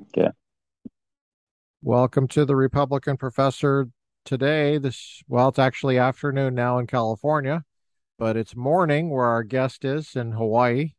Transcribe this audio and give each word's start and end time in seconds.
Okay. 0.00 0.30
Welcome 1.82 2.28
to 2.28 2.44
the 2.44 2.56
Republican 2.56 3.16
Professor. 3.16 3.88
Today, 4.24 4.78
this, 4.78 5.22
well, 5.28 5.48
it's 5.48 5.58
actually 5.58 5.98
afternoon 5.98 6.54
now 6.54 6.78
in 6.78 6.86
California, 6.86 7.62
but 8.18 8.36
it's 8.36 8.56
morning 8.56 9.10
where 9.10 9.26
our 9.26 9.42
guest 9.42 9.84
is 9.84 10.16
in 10.16 10.32
Hawaii. 10.32 10.92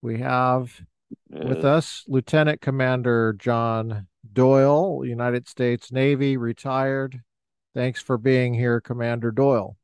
We 0.00 0.20
have 0.20 0.80
with 1.28 1.64
Uh, 1.64 1.68
us 1.76 2.04
Lieutenant 2.08 2.60
Commander 2.60 3.32
John 3.32 4.06
Doyle, 4.32 5.04
United 5.04 5.48
States 5.48 5.90
Navy, 5.90 6.36
retired. 6.36 7.22
Thanks 7.74 8.00
for 8.00 8.16
being 8.16 8.54
here, 8.54 8.80
Commander 8.80 9.30
Doyle. 9.32 9.76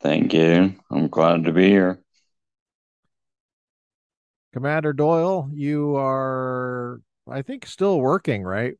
thank 0.00 0.32
you. 0.32 0.74
I'm 0.90 1.08
glad 1.08 1.44
to 1.44 1.52
be 1.52 1.68
here. 1.68 2.00
Commander 4.52 4.92
Doyle, 4.92 5.48
you 5.52 5.96
are, 5.96 7.00
I 7.30 7.42
think, 7.42 7.66
still 7.66 8.00
working, 8.00 8.42
right? 8.42 8.74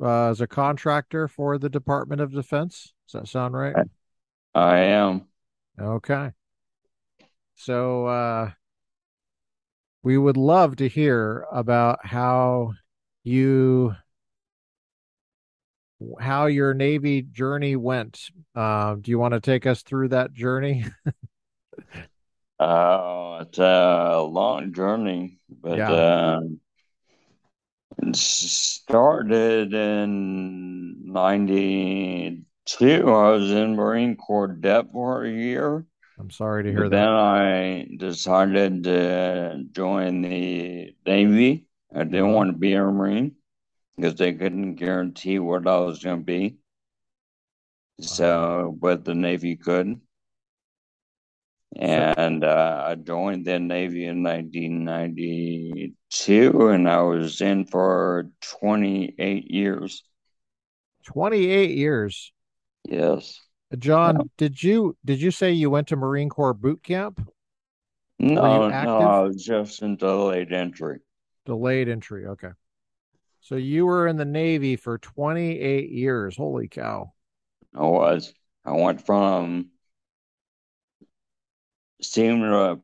Uh, 0.00 0.28
as 0.30 0.40
a 0.40 0.46
contractor 0.46 1.26
for 1.28 1.58
the 1.58 1.68
Department 1.68 2.20
of 2.20 2.32
Defense. 2.32 2.92
Does 3.10 3.20
that 3.20 3.28
sound 3.28 3.54
right? 3.54 3.74
I, 4.54 4.78
am. 4.78 5.26
Okay. 5.80 6.30
So, 7.56 8.06
uh, 8.06 8.50
we 10.02 10.16
would 10.16 10.36
love 10.36 10.76
to 10.76 10.88
hear 10.88 11.46
about 11.52 12.06
how 12.06 12.72
you 13.24 13.94
how 16.20 16.46
your 16.46 16.74
Navy 16.74 17.22
journey 17.22 17.76
went. 17.76 18.30
Uh, 18.54 18.94
do 18.94 19.10
you 19.10 19.18
want 19.18 19.34
to 19.34 19.40
take 19.40 19.66
us 19.66 19.82
through 19.82 20.08
that 20.08 20.32
journey? 20.32 20.84
Uh, 22.58 23.38
it's 23.48 23.58
a 23.58 24.22
long 24.22 24.72
journey, 24.72 25.40
but 25.48 25.78
Yeah, 25.78 26.38
it 26.40 26.58
started 28.12 29.74
in 29.74 31.12
92. 31.12 33.08
I 33.08 33.30
was 33.30 33.50
in 33.50 33.76
Marine 33.76 34.16
Corps 34.16 34.48
Dep 34.48 34.92
for 34.92 35.24
a 35.24 35.30
year, 35.30 35.86
I'm 36.18 36.30
sorry 36.30 36.64
to 36.64 36.70
hear 36.70 36.82
but 36.82 36.90
then 36.90 37.06
that. 37.06 37.14
I 37.14 37.86
decided 37.96 38.84
to 38.84 39.64
join 39.70 40.22
the 40.22 40.94
Navy. 41.06 41.66
I 41.94 42.04
didn't 42.04 42.32
want 42.32 42.50
to 42.50 42.58
be 42.58 42.72
a 42.74 42.82
Marine 42.82 43.36
because 43.96 44.16
they 44.16 44.32
couldn't 44.32 44.74
guarantee 44.74 45.38
what 45.38 45.66
I 45.68 45.78
was 45.78 46.02
going 46.02 46.18
to 46.18 46.24
be. 46.24 46.58
Wow. 47.98 48.06
So, 48.06 48.76
but 48.80 49.04
the 49.04 49.14
Navy 49.14 49.54
could. 49.56 50.00
And 51.76 52.44
uh, 52.44 52.84
I 52.86 52.94
joined 52.94 53.44
the 53.44 53.58
Navy 53.58 54.06
in 54.06 54.22
1992, 54.22 56.68
and 56.68 56.88
I 56.88 57.02
was 57.02 57.40
in 57.40 57.66
for 57.66 58.30
28 58.40 59.50
years. 59.50 60.04
28 61.04 61.70
years. 61.70 62.32
Yes. 62.84 63.40
Yeah. 63.70 63.76
John, 63.78 64.30
did 64.38 64.62
you 64.62 64.96
did 65.04 65.20
you 65.20 65.30
say 65.30 65.52
you 65.52 65.68
went 65.68 65.88
to 65.88 65.96
Marine 65.96 66.30
Corps 66.30 66.54
boot 66.54 66.82
camp? 66.82 67.20
No, 68.18 68.68
no, 68.68 68.98
I 68.98 69.20
was 69.20 69.44
just 69.44 69.82
into 69.82 70.06
delayed 70.06 70.52
entry. 70.52 71.00
Delayed 71.44 71.88
entry. 71.88 72.26
Okay. 72.26 72.50
So 73.40 73.56
you 73.56 73.86
were 73.86 74.08
in 74.08 74.16
the 74.16 74.24
Navy 74.24 74.76
for 74.76 74.98
28 74.98 75.90
years. 75.90 76.36
Holy 76.36 76.68
cow. 76.68 77.12
I 77.74 77.82
was. 77.82 78.32
I 78.64 78.72
went 78.72 79.06
from 79.06 79.70
seaman 82.02 82.82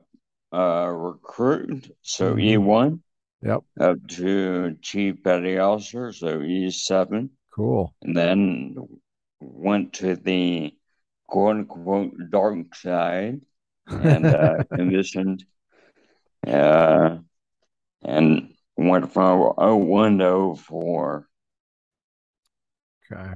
uh, 0.52 0.86
recruit, 0.88 1.90
so 2.02 2.34
hmm 2.34 2.38
E1, 2.38 3.00
Yep. 3.42 3.64
up 3.80 3.98
to 4.08 4.76
chief 4.82 5.22
petty 5.22 5.58
officer, 5.58 6.12
so 6.12 6.40
E7, 6.42 7.30
Cool. 7.50 7.94
and 8.02 8.16
then 8.16 8.76
went 9.40 9.94
to 9.94 10.16
the 10.16 10.74
quote 11.28 11.56
unquote 11.56 12.14
dark 12.30 12.74
side 12.74 13.40
and 13.90 14.33
uh, 14.33 14.61
commissioned 14.77 15.44
uh, 16.46 17.18
and 18.02 18.55
went 18.77 19.12
from 19.12 19.55
oh 19.58 19.77
01 19.77 20.18
to 20.18 20.27
oh 20.27 20.55
04. 20.56 21.28
Okay. 23.10 23.34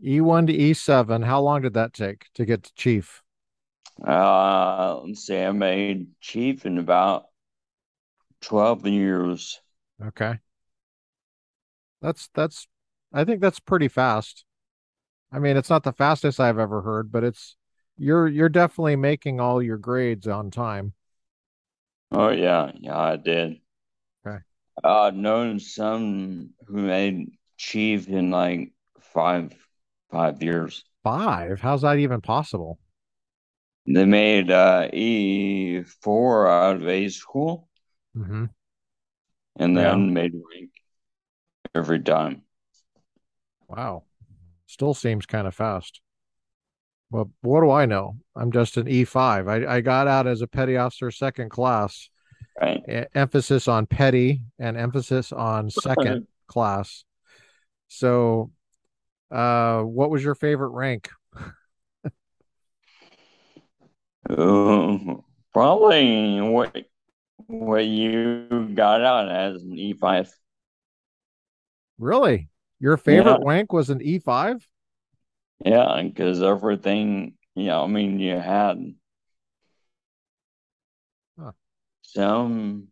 E1 0.00 0.46
to 0.48 0.52
E7. 0.52 1.22
How 1.22 1.40
long 1.40 1.62
did 1.62 1.74
that 1.74 1.92
take 1.94 2.32
to 2.34 2.44
get 2.44 2.64
to 2.64 2.74
chief? 2.74 3.22
Uh, 4.04 5.00
let's 5.04 5.26
see, 5.26 5.38
I 5.40 5.52
made 5.52 6.08
chief 6.20 6.66
in 6.66 6.78
about 6.78 7.26
12 8.40 8.86
years. 8.86 9.60
Okay. 10.04 10.38
That's 12.00 12.28
that's 12.34 12.68
I 13.12 13.24
think 13.24 13.40
that's 13.40 13.60
pretty 13.60 13.88
fast. 13.88 14.44
I 15.32 15.38
mean, 15.38 15.56
it's 15.56 15.70
not 15.70 15.84
the 15.84 15.92
fastest 15.92 16.40
I've 16.40 16.58
ever 16.58 16.82
heard, 16.82 17.12
but 17.12 17.24
it's 17.24 17.56
you're 17.98 18.28
you're 18.28 18.48
definitely 18.48 18.96
making 18.96 19.40
all 19.40 19.62
your 19.62 19.78
grades 19.78 20.26
on 20.26 20.50
time. 20.50 20.94
Oh, 22.10 22.30
yeah, 22.30 22.72
yeah, 22.80 22.98
I 22.98 23.16
did. 23.16 23.60
Okay. 24.24 24.38
Uh, 24.82 25.10
known 25.14 25.58
some 25.58 26.50
who 26.66 26.82
made 26.82 27.30
chief 27.56 28.08
in 28.08 28.30
like 28.30 28.72
five 29.00 29.52
five 30.10 30.42
years. 30.42 30.84
Five? 31.02 31.60
How's 31.62 31.80
that 31.82 31.96
even 31.98 32.20
possible? 32.20 32.78
They 33.86 34.04
made 34.04 34.50
uh, 34.50 34.88
E4 34.92 36.48
out 36.48 36.76
of 36.76 36.88
A 36.88 37.08
school 37.08 37.68
hmm 38.14 38.46
and 39.58 39.74
Yeah. 39.74 39.82
then 39.92 40.12
made 40.12 40.32
rank 40.34 40.70
every 41.74 42.00
time. 42.00 42.42
Wow. 43.68 44.04
Still 44.66 44.94
seems 44.94 45.26
kind 45.26 45.46
of 45.46 45.54
fast. 45.54 46.00
Well, 47.10 47.30
what 47.42 47.60
do 47.60 47.70
I 47.70 47.86
know? 47.86 48.16
I'm 48.34 48.50
just 48.50 48.76
an 48.76 48.86
E5. 48.88 49.48
I, 49.48 49.76
I 49.76 49.80
got 49.80 50.08
out 50.08 50.26
as 50.26 50.42
a 50.42 50.46
petty 50.48 50.76
officer 50.76 51.10
second 51.10 51.50
class, 51.50 52.10
Right. 52.60 52.82
e- 52.88 53.04
emphasis 53.14 53.68
on 53.68 53.86
petty 53.86 54.42
and 54.58 54.76
emphasis 54.76 55.30
on 55.32 55.70
second 55.70 56.26
class. 56.48 57.04
So, 57.88 58.50
uh, 59.30 59.82
what 59.82 60.10
was 60.10 60.24
your 60.24 60.34
favorite 60.34 60.70
rank? 60.70 61.08
Uh, 64.28 65.16
probably 65.52 66.40
what 66.40 66.76
what 67.48 67.86
you 67.86 68.70
got 68.74 69.02
out 69.02 69.30
as 69.30 69.62
an 69.62 69.78
E5. 69.78 70.32
Really? 71.98 72.48
Your 72.80 72.96
Yeah, 73.06 73.36
favorite 73.36 73.40
rank 73.40 73.70
was 73.72 73.90
an 73.90 74.00
E5? 74.02 74.66
yeah, 75.64 76.02
because 76.02 76.42
everything, 76.42 77.34
yeah, 77.54 77.80
I 77.80 77.86
mean, 77.86 78.18
you 78.20 78.38
had 78.38 78.94
Huh. 81.38 81.52
some, 82.02 82.88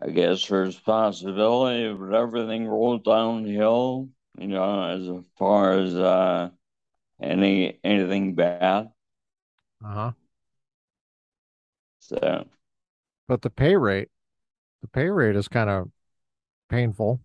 I 0.00 0.10
guess, 0.10 0.46
there's 0.48 0.78
possibility, 0.78 1.92
but 1.94 2.14
everything 2.14 2.66
rolled 2.68 3.04
downhill, 3.04 4.10
you 4.38 4.48
know, 4.48 4.82
as 4.84 5.24
far 5.38 5.72
as 5.78 5.94
uh 5.96 6.50
any 7.20 7.80
anything 7.84 8.34
bad. 8.36 8.92
Uh-huh. 9.84 10.12
So, 12.00 12.46
But 13.26 13.42
the 13.42 13.50
pay 13.50 13.74
rate, 13.76 14.10
the 14.82 14.88
pay 14.88 15.08
rate 15.10 15.36
is 15.36 15.48
kind 15.48 15.70
of 15.70 15.90
painful. 16.70 17.20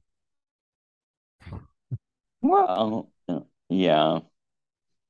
well, 2.42 3.12
yeah, 3.70 4.20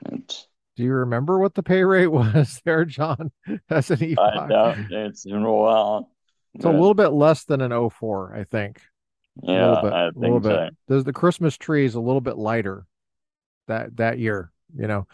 it's 0.05 0.47
Do 0.75 0.83
you 0.83 0.93
remember 0.93 1.39
what 1.39 1.55
the 1.55 1.63
pay 1.63 1.83
rate 1.83 2.07
was 2.11 2.61
there, 2.63 2.85
John, 2.85 3.31
as 3.69 3.91
an 3.91 4.03
I 4.17 4.39
E5? 4.43 4.49
doubt 4.49 4.79
it's 4.89 5.23
been 5.25 5.43
a 5.43 5.53
while, 5.53 6.11
It's 6.55 6.65
a 6.65 6.69
little 6.71 6.93
bit 6.93 7.09
less 7.09 7.43
than 7.43 7.61
an 7.61 7.71
O 7.71 7.89
04, 7.89 8.33
I 8.35 8.43
think. 8.43 8.81
A 9.47 9.53
yeah, 9.53 9.59
little 9.59 9.77
bit, 9.77 9.95
I 9.95 10.11
a 10.15 10.19
little 10.19 10.39
think 10.39 10.41
bit. 10.41 10.63
so. 10.65 10.69
There's 10.87 11.03
the 11.03 11.13
Christmas 11.13 11.57
tree 11.57 11.85
is 11.85 11.95
a 11.95 12.01
little 12.01 12.21
bit 12.21 12.37
lighter 12.37 12.85
that 13.67 13.97
that 13.97 14.19
year, 14.19 14.51
you 14.75 14.87
know. 14.87 15.07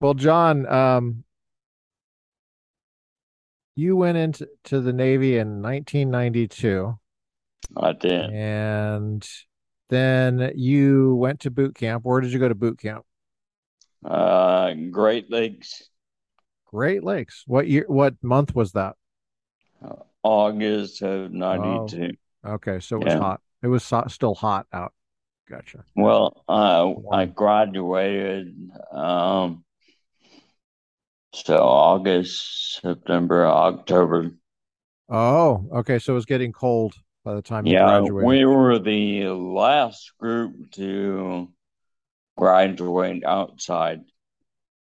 Well, 0.00 0.14
John, 0.14 0.66
um, 0.66 1.24
you 3.74 3.96
went 3.96 4.18
into 4.18 4.48
to 4.64 4.80
the 4.80 4.92
Navy 4.92 5.38
in 5.38 5.62
1992, 5.62 6.98
I 7.76 7.92
did. 7.92 8.30
and 8.32 9.26
then 9.88 10.52
you 10.56 11.14
went 11.16 11.40
to 11.40 11.50
boot 11.50 11.74
camp. 11.74 12.04
Where 12.04 12.20
did 12.20 12.32
you 12.32 12.38
go 12.38 12.48
to 12.48 12.54
boot 12.54 12.78
camp? 12.78 13.04
Uh, 14.04 14.74
Great 14.90 15.30
Lakes, 15.30 15.88
Great 16.66 17.04
Lakes. 17.04 17.44
What 17.46 17.68
year? 17.68 17.84
What 17.86 18.16
month 18.22 18.54
was 18.54 18.72
that? 18.72 18.96
uh, 19.84 19.96
August 20.22 21.02
of 21.02 21.32
Oh, 21.32 21.36
92. 21.38 22.12
okay. 22.44 22.80
So 22.80 22.96
it 22.96 23.02
was 23.02 23.14
Yeah. 23.14 23.18
hot. 23.18 23.40
It 23.62 23.68
was 23.68 23.84
so, 23.84 24.04
still 24.08 24.34
hot 24.34 24.66
out. 24.72 24.92
Gotcha. 25.48 25.84
Well, 25.94 26.42
uh, 26.48 26.94
I 27.12 27.26
graduated, 27.26 28.70
um, 28.92 29.64
so 31.32 31.58
August, 31.58 32.80
September, 32.80 33.46
October. 33.46 34.32
Oh, 35.08 35.66
okay. 35.72 35.98
So 35.98 36.12
it 36.12 36.16
was 36.16 36.26
getting 36.26 36.52
cold. 36.52 36.94
by 37.24 37.34
the 37.34 37.42
time 37.42 37.66
you 37.66 37.74
Yeah, 37.74 38.00
we 38.00 38.44
were 38.44 38.78
the 38.78 39.28
last 39.28 40.12
group 40.18 40.70
to 40.72 41.48
graduate 42.36 43.24
outside. 43.24 44.02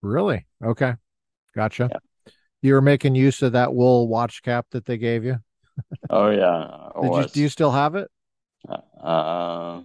Really? 0.02 0.46
Okay. 0.62 0.94
Gotcha. 1.54 1.88
Yeah. 1.90 1.98
You 2.62 2.74
were 2.74 2.82
making 2.82 3.14
use 3.14 3.42
of 3.42 3.52
that 3.52 3.72
wool 3.72 4.08
watch 4.08 4.42
cap 4.42 4.66
that 4.70 4.84
they 4.84 4.98
gave 4.98 5.24
you. 5.24 5.38
Oh 6.10 6.30
yeah, 6.30 6.90
Did 7.02 7.14
you 7.14 7.26
do 7.26 7.40
you 7.40 7.48
still 7.48 7.70
have 7.70 7.94
it? 7.94 8.10
Uh, 8.68 9.82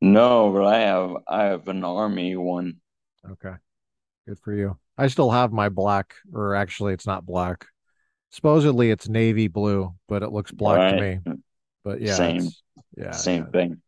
no, 0.00 0.52
but 0.52 0.66
I 0.66 0.80
have 0.80 1.16
I 1.28 1.44
have 1.44 1.68
an 1.68 1.84
army 1.84 2.34
one. 2.36 2.80
Okay. 3.30 3.54
Good 4.26 4.38
for 4.40 4.52
you. 4.52 4.78
I 4.98 5.08
still 5.08 5.30
have 5.30 5.52
my 5.52 5.68
black, 5.68 6.14
or 6.32 6.54
actually 6.54 6.92
it's 6.94 7.06
not 7.06 7.26
black. 7.26 7.66
Supposedly 8.30 8.90
it's 8.90 9.08
navy 9.08 9.48
blue, 9.48 9.94
but 10.08 10.22
it 10.22 10.32
looks 10.32 10.52
black 10.52 10.90
to 10.90 11.00
me. 11.00 11.18
But 11.84 12.00
yeah, 12.00 12.16
Same. 12.16 12.48
yeah, 12.96 13.12
Same 13.12 13.46
thing. 13.46 13.82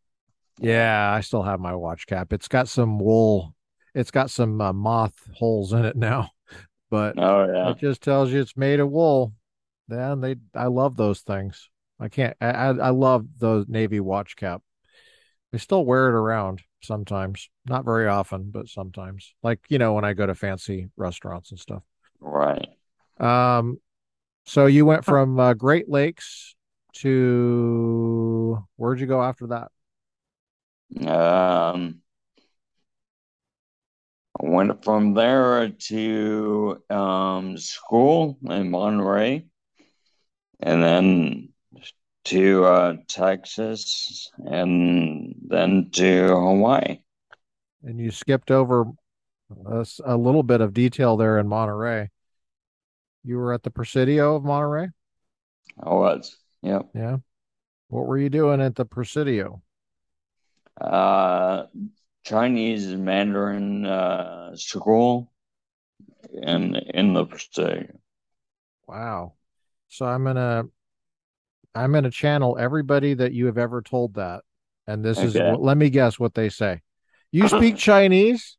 Yeah, 0.59 1.11
I 1.11 1.21
still 1.21 1.43
have 1.43 1.59
my 1.59 1.75
watch 1.75 2.07
cap. 2.07 2.31
It's 2.31 2.47
got 2.47 2.67
some 2.67 2.99
wool. 2.99 3.55
It's 3.93 4.11
got 4.11 4.29
some 4.29 4.59
uh, 4.61 4.73
moth 4.73 5.15
holes 5.33 5.73
in 5.73 5.85
it 5.85 5.95
now, 5.95 6.29
but 6.89 7.17
Oh 7.17 7.45
yeah. 7.51 7.71
it 7.71 7.77
just 7.77 8.01
tells 8.01 8.31
you 8.31 8.41
it's 8.41 8.57
made 8.57 8.79
of 8.79 8.89
wool. 8.91 9.33
Then 9.87 10.21
they, 10.21 10.35
I 10.53 10.65
love 10.65 10.97
those 10.97 11.21
things. 11.21 11.69
I 11.99 12.09
can't. 12.09 12.35
I, 12.41 12.47
I 12.47 12.67
I 12.69 12.89
love 12.89 13.25
the 13.39 13.65
navy 13.67 13.99
watch 13.99 14.35
cap. 14.35 14.61
I 15.53 15.57
still 15.57 15.85
wear 15.85 16.09
it 16.09 16.15
around 16.15 16.61
sometimes, 16.85 17.49
not 17.65 17.85
very 17.85 18.07
often, 18.07 18.51
but 18.51 18.67
sometimes. 18.69 19.33
Like 19.43 19.59
you 19.69 19.77
know 19.77 19.93
when 19.93 20.05
I 20.05 20.13
go 20.13 20.25
to 20.25 20.35
fancy 20.35 20.89
restaurants 20.95 21.51
and 21.51 21.59
stuff. 21.59 21.83
Right. 22.19 22.67
Um, 23.19 23.79
so 24.45 24.65
you 24.67 24.85
went 24.85 25.05
from 25.05 25.39
uh, 25.39 25.53
Great 25.53 25.89
Lakes 25.89 26.55
to 26.97 28.63
where'd 28.77 28.99
you 28.99 29.07
go 29.07 29.21
after 29.21 29.47
that? 29.47 29.71
Um, 31.07 32.01
I 34.39 34.49
went 34.49 34.83
from 34.83 35.13
there 35.13 35.69
to 35.69 36.83
um 36.89 37.57
school 37.57 38.37
in 38.43 38.69
Monterey, 38.69 39.45
and 40.59 40.83
then 40.83 41.49
to 42.25 42.65
uh, 42.65 42.95
Texas, 43.07 44.31
and 44.37 45.35
then 45.47 45.89
to 45.91 46.27
Hawaii. 46.27 46.99
And 47.83 47.99
you 47.99 48.11
skipped 48.11 48.51
over 48.51 48.85
a 50.03 50.17
little 50.17 50.43
bit 50.43 50.61
of 50.61 50.73
detail 50.73 51.17
there 51.17 51.37
in 51.37 51.47
Monterey. 51.47 52.09
You 53.23 53.37
were 53.37 53.53
at 53.53 53.63
the 53.63 53.71
Presidio 53.71 54.35
of 54.35 54.43
Monterey? 54.43 54.89
I 55.81 55.89
was. 55.89 56.35
Yep. 56.61 56.89
Yeah. 56.93 57.17
What 57.89 58.07
were 58.07 58.17
you 58.17 58.29
doing 58.29 58.61
at 58.61 58.75
the 58.75 58.85
Presidio? 58.85 59.61
Uh, 60.79 61.65
Chinese 62.23 62.87
Mandarin 62.87 63.85
uh, 63.85 64.55
school 64.55 65.31
in 66.33 66.75
in 66.75 67.13
the 67.13 67.25
Presidio. 67.25 67.99
Wow. 68.87 69.33
So 69.89 70.05
I'm 70.05 70.23
gonna 70.23 70.65
I'm 71.75 71.91
gonna 71.91 72.11
channel 72.11 72.57
everybody 72.59 73.13
that 73.15 73.33
you 73.33 73.47
have 73.47 73.57
ever 73.57 73.81
told 73.81 74.15
that. 74.15 74.43
And 74.87 75.03
this 75.03 75.17
is 75.17 75.35
Okay. 75.35 75.49
what 75.49 75.61
let 75.61 75.77
me 75.77 75.89
guess 75.89 76.19
what 76.19 76.33
they 76.33 76.49
say. 76.49 76.81
You 77.31 77.47
speak 77.47 77.77
Chinese? 77.77 78.57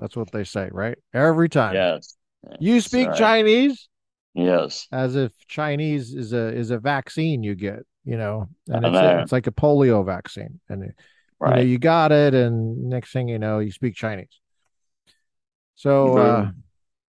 That's 0.00 0.16
what 0.16 0.32
they 0.32 0.44
say, 0.44 0.68
right? 0.72 0.98
Every 1.14 1.48
time. 1.48 1.74
Yes. 1.74 2.16
You 2.58 2.80
speak 2.80 3.08
right. 3.08 3.16
Chinese? 3.16 3.88
Yes. 4.34 4.88
As 4.90 5.14
if 5.14 5.32
Chinese 5.46 6.14
is 6.14 6.32
a 6.32 6.48
is 6.48 6.70
a 6.70 6.78
vaccine 6.78 7.42
you 7.42 7.54
get, 7.54 7.80
you 8.04 8.16
know, 8.16 8.48
and 8.68 8.84
it's 8.84 8.92
know. 8.94 9.18
it's 9.20 9.32
like 9.32 9.46
a 9.46 9.52
polio 9.52 10.04
vaccine. 10.04 10.60
And 10.68 10.82
you 10.82 10.92
know, 11.40 11.60
you 11.60 11.78
got 11.78 12.12
it, 12.12 12.34
and 12.34 12.88
next 12.88 13.12
thing 13.12 13.28
you 13.28 13.38
know, 13.38 13.58
you 13.60 13.70
speak 13.70 13.94
Chinese. 13.94 14.40
So 15.74 16.16
uh 16.16 16.50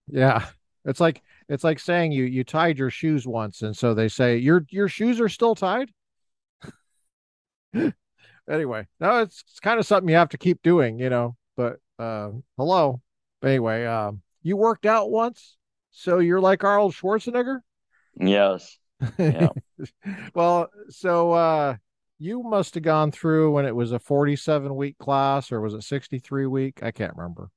yeah. 0.07 0.45
It's 0.85 0.99
like 0.99 1.21
it's 1.49 1.63
like 1.63 1.79
saying 1.79 2.11
you 2.11 2.23
you 2.25 2.43
tied 2.43 2.77
your 2.77 2.89
shoes 2.89 3.25
once, 3.27 3.61
and 3.61 3.75
so 3.75 3.93
they 3.93 4.07
say 4.07 4.37
your 4.37 4.65
your 4.69 4.87
shoes 4.87 5.19
are 5.19 5.29
still 5.29 5.55
tied. 5.55 5.91
Anyway, 8.49 8.85
no, 8.99 9.21
it's, 9.21 9.41
it's 9.49 9.61
kind 9.61 9.79
of 9.79 9.85
something 9.85 10.09
you 10.09 10.15
have 10.15 10.27
to 10.29 10.37
keep 10.37 10.61
doing, 10.61 10.99
you 10.99 11.09
know. 11.09 11.35
But 11.55 11.77
uh 11.97 12.31
hello. 12.57 13.01
Anyway, 13.41 13.85
um 13.85 14.21
you 14.41 14.57
worked 14.57 14.85
out 14.85 15.09
once, 15.09 15.55
so 15.91 16.19
you're 16.19 16.41
like 16.41 16.63
Arnold 16.63 16.93
Schwarzenegger? 16.93 17.59
Yes. 18.19 18.77
Yeah. 19.17 19.49
Well, 20.35 20.69
so 20.89 21.31
uh 21.31 21.75
you 22.19 22.43
must 22.43 22.75
have 22.75 22.83
gone 22.83 23.11
through 23.11 23.51
when 23.51 23.65
it 23.65 23.75
was 23.75 23.91
a 23.91 23.99
47 23.99 24.75
week 24.75 24.97
class 24.97 25.51
or 25.51 25.61
was 25.61 25.73
it 25.73 25.83
63 25.83 26.45
week? 26.45 26.83
I 26.83 26.91
can't 26.91 27.15
remember. 27.15 27.49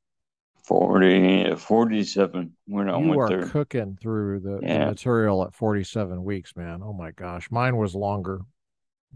40, 0.66 1.54
47 1.56 2.56
when 2.66 2.90
I 2.90 2.96
You 2.96 2.98
went 2.98 3.20
are 3.20 3.28
there. 3.28 3.52
cooking 3.52 3.96
through 4.00 4.40
the, 4.40 4.62
the 4.66 4.80
material 4.80 5.44
at 5.44 5.54
47 5.54 6.24
weeks, 6.24 6.56
man. 6.56 6.82
Oh 6.82 6.92
my 6.92 7.10
gosh. 7.12 7.50
Mine 7.50 7.76
was 7.76 7.94
longer. 7.94 8.40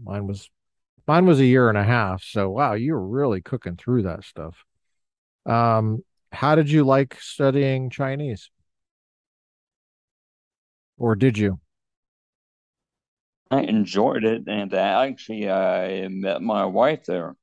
Mine 0.01 0.27
was 0.27 0.49
mine 1.07 1.25
was 1.25 1.39
a 1.39 1.45
year 1.45 1.69
and 1.69 1.77
a 1.77 1.83
half. 1.83 2.23
So 2.23 2.49
wow, 2.51 2.73
you 2.73 2.93
were 2.93 3.07
really 3.07 3.41
cooking 3.41 3.77
through 3.77 4.03
that 4.03 4.23
stuff. 4.23 4.65
Um, 5.45 6.03
how 6.31 6.55
did 6.55 6.69
you 6.71 6.83
like 6.85 7.19
studying 7.21 7.89
Chinese? 7.89 8.49
Or 10.97 11.15
did 11.17 11.37
you? 11.37 11.59
I 13.51 13.61
enjoyed 13.61 14.23
it, 14.23 14.47
and 14.47 14.73
actually, 14.73 15.49
I 15.49 16.07
met 16.07 16.41
my 16.41 16.65
wife 16.65 17.05
there. 17.05 17.35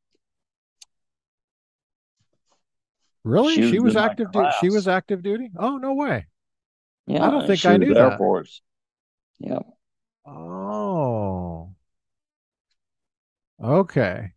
Really? 3.28 3.56
She 3.56 3.70
She 3.70 3.78
was 3.78 3.94
was 3.94 3.96
in 3.96 4.00
my 4.00 4.06
active 4.06 4.32
duty. 4.32 4.48
She 4.60 4.70
was 4.70 4.88
active 4.88 5.22
duty? 5.22 5.50
Oh, 5.58 5.76
no 5.76 5.92
way. 5.92 6.26
Yeah, 7.06 7.26
I 7.26 7.30
don't 7.30 7.46
think 7.46 7.64
I 7.66 7.76
knew 7.76 7.88
Air 7.88 8.10
that. 8.10 8.18
Force. 8.18 8.62
Yeah. 9.38 9.60
Oh. 10.26 11.74
Okay. 13.62 14.32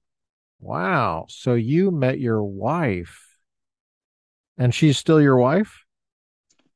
Wow. 0.59 1.25
So 1.29 1.53
you 1.53 1.91
met 1.91 2.19
your 2.19 2.43
wife 2.43 3.27
and 4.57 4.75
she's 4.75 4.97
still 4.97 5.21
your 5.21 5.37
wife? 5.37 5.85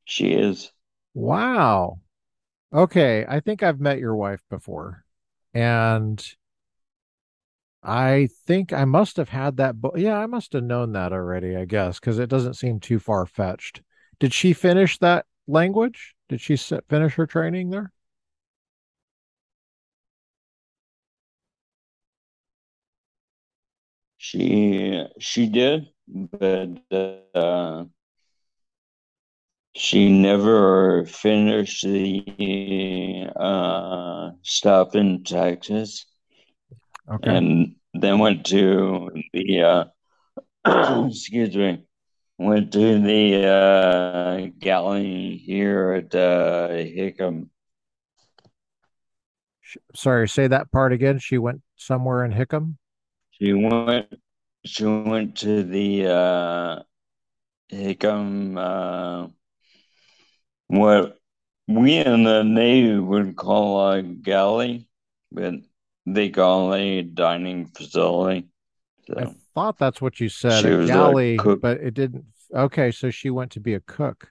She 0.04 0.32
is. 0.32 0.72
Wow. 1.12 2.00
Okay, 2.72 3.24
I 3.28 3.40
think 3.40 3.62
I've 3.62 3.80
met 3.80 3.98
your 3.98 4.16
wife 4.16 4.42
before. 4.50 5.04
And 5.54 6.22
I 7.86 8.28
think 8.46 8.72
I 8.72 8.84
must 8.84 9.16
have 9.16 9.28
had 9.30 9.56
that 9.58 9.80
book. 9.80 9.94
Yeah, 9.96 10.18
I 10.18 10.26
must 10.26 10.52
have 10.52 10.64
known 10.64 10.92
that 10.92 11.12
already, 11.12 11.56
I 11.56 11.64
guess, 11.64 11.98
because 12.00 12.18
it 12.18 12.28
doesn't 12.28 12.54
seem 12.54 12.80
too 12.80 12.98
far-fetched. 12.98 13.82
Did 14.18 14.32
she 14.34 14.52
finish 14.52 14.98
that 14.98 15.26
language? 15.46 16.14
Did 16.28 16.40
she 16.40 16.56
finish 16.56 17.14
her 17.14 17.26
training 17.26 17.70
there? 17.70 17.92
She 24.18 25.06
she 25.18 25.46
did, 25.48 25.88
but 26.06 26.82
uh, 27.34 27.86
she 29.76 30.08
never 30.10 31.04
finished 31.06 31.84
the 31.84 33.28
uh, 33.36 34.30
stuff 34.42 34.94
in 34.96 35.22
Texas, 35.22 36.06
Okay. 37.08 37.36
and 37.36 37.76
then 37.94 38.18
went 38.18 38.46
to 38.46 39.10
the 39.32 39.62
uh, 40.64 41.06
excuse 41.06 41.56
me, 41.56 41.84
went 42.38 42.72
to 42.72 43.00
the 43.00 43.46
uh, 43.46 44.46
galley 44.58 45.36
here 45.36 45.92
at 45.92 46.14
uh, 46.14 46.68
Hickam. 46.70 47.48
Sorry, 49.94 50.28
say 50.28 50.46
that 50.48 50.70
part 50.70 50.92
again. 50.92 51.18
She 51.18 51.38
went 51.38 51.62
somewhere 51.76 52.24
in 52.24 52.32
Hickam. 52.32 52.76
She 53.30 53.52
went 53.52 54.06
she 54.64 54.84
went 54.84 55.36
to 55.38 55.62
the 55.62 56.06
uh, 56.06 56.82
Hickam. 57.70 58.58
Uh, 58.58 59.28
what 60.68 61.18
we 61.68 61.96
in 61.96 62.24
the 62.24 62.42
Navy 62.42 62.98
would 62.98 63.36
call 63.36 63.90
a 63.90 64.02
galley, 64.02 64.88
but 65.30 65.54
they 66.06 66.30
call 66.30 66.72
it 66.72 66.80
a 66.80 67.02
dining 67.02 67.66
facility. 67.66 68.46
I 69.14 69.34
thought 69.54 69.78
that's 69.78 70.00
what 70.00 70.18
you 70.20 70.28
said, 70.28 70.62
she 70.62 70.70
a 70.70 70.76
was 70.78 70.90
a 70.90 70.92
galley, 70.92 71.36
but 71.36 71.78
it 71.78 71.94
didn't. 71.94 72.24
Okay, 72.54 72.90
so 72.90 73.10
she 73.10 73.30
went 73.30 73.52
to 73.52 73.60
be 73.60 73.74
a 73.74 73.80
cook. 73.80 74.30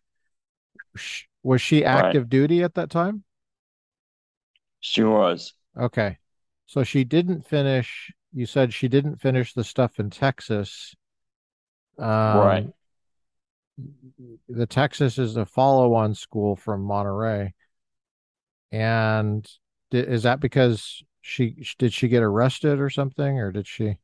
Was 1.44 1.62
she 1.62 1.84
right? 1.84 2.05
active 2.05 2.29
duty 2.29 2.63
at 2.63 2.75
that 2.75 2.89
time? 2.89 3.24
She 4.79 5.03
was. 5.03 5.53
Okay. 5.79 6.17
So 6.65 6.84
she 6.84 7.03
didn't 7.03 7.48
finish, 7.48 8.12
you 8.34 8.46
said 8.46 8.74
she 8.74 8.88
didn't 8.88 9.22
finish 9.22 9.53
the 9.53 9.63
stuff 9.63 10.00
in 10.00 10.10
Texas. 10.10 10.96
Right. 11.98 12.65
Um, 12.65 12.74
the 14.48 14.65
Texas 14.65 15.17
is 15.17 15.38
a 15.38 15.46
follow-on 15.46 16.15
school 16.15 16.55
from 16.55 16.82
Monterey. 16.82 17.53
And 18.72 19.48
is 19.91 20.24
that 20.24 20.39
because 20.39 21.03
She 21.27 21.58
did 21.79 21.91
she 21.91 22.08
get 22.08 22.22
arrested 22.22 22.79
or 22.79 22.91
something, 22.91 23.39
or 23.39 23.51
did 23.51 23.67
she? 23.67 23.98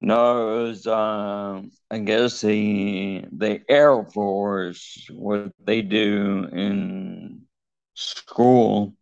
No, 0.00 0.60
it 0.60 0.62
was 0.62 0.86
um 0.86 1.72
I 1.90 1.98
guess 1.98 2.40
the 2.40 3.24
the 3.32 3.60
Air 3.68 4.04
Force 4.04 5.08
what 5.10 5.52
they 5.58 5.82
do 5.82 6.44
in 6.52 7.46
school 7.94 8.94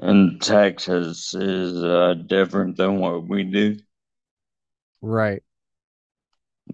in 0.00 0.38
Texas 0.40 1.34
is 1.34 1.82
uh, 1.82 2.14
different 2.14 2.76
than 2.76 2.98
what 2.98 3.26
we 3.28 3.44
do. 3.44 3.78
Right. 5.02 5.42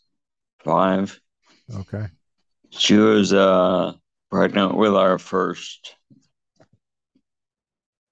5. 0.64 1.20
Okay. 1.74 2.06
She 2.70 2.94
was 2.94 3.32
uh 3.32 3.92
pregnant 4.30 4.76
with 4.76 4.94
our 4.94 5.18
first, 5.18 5.96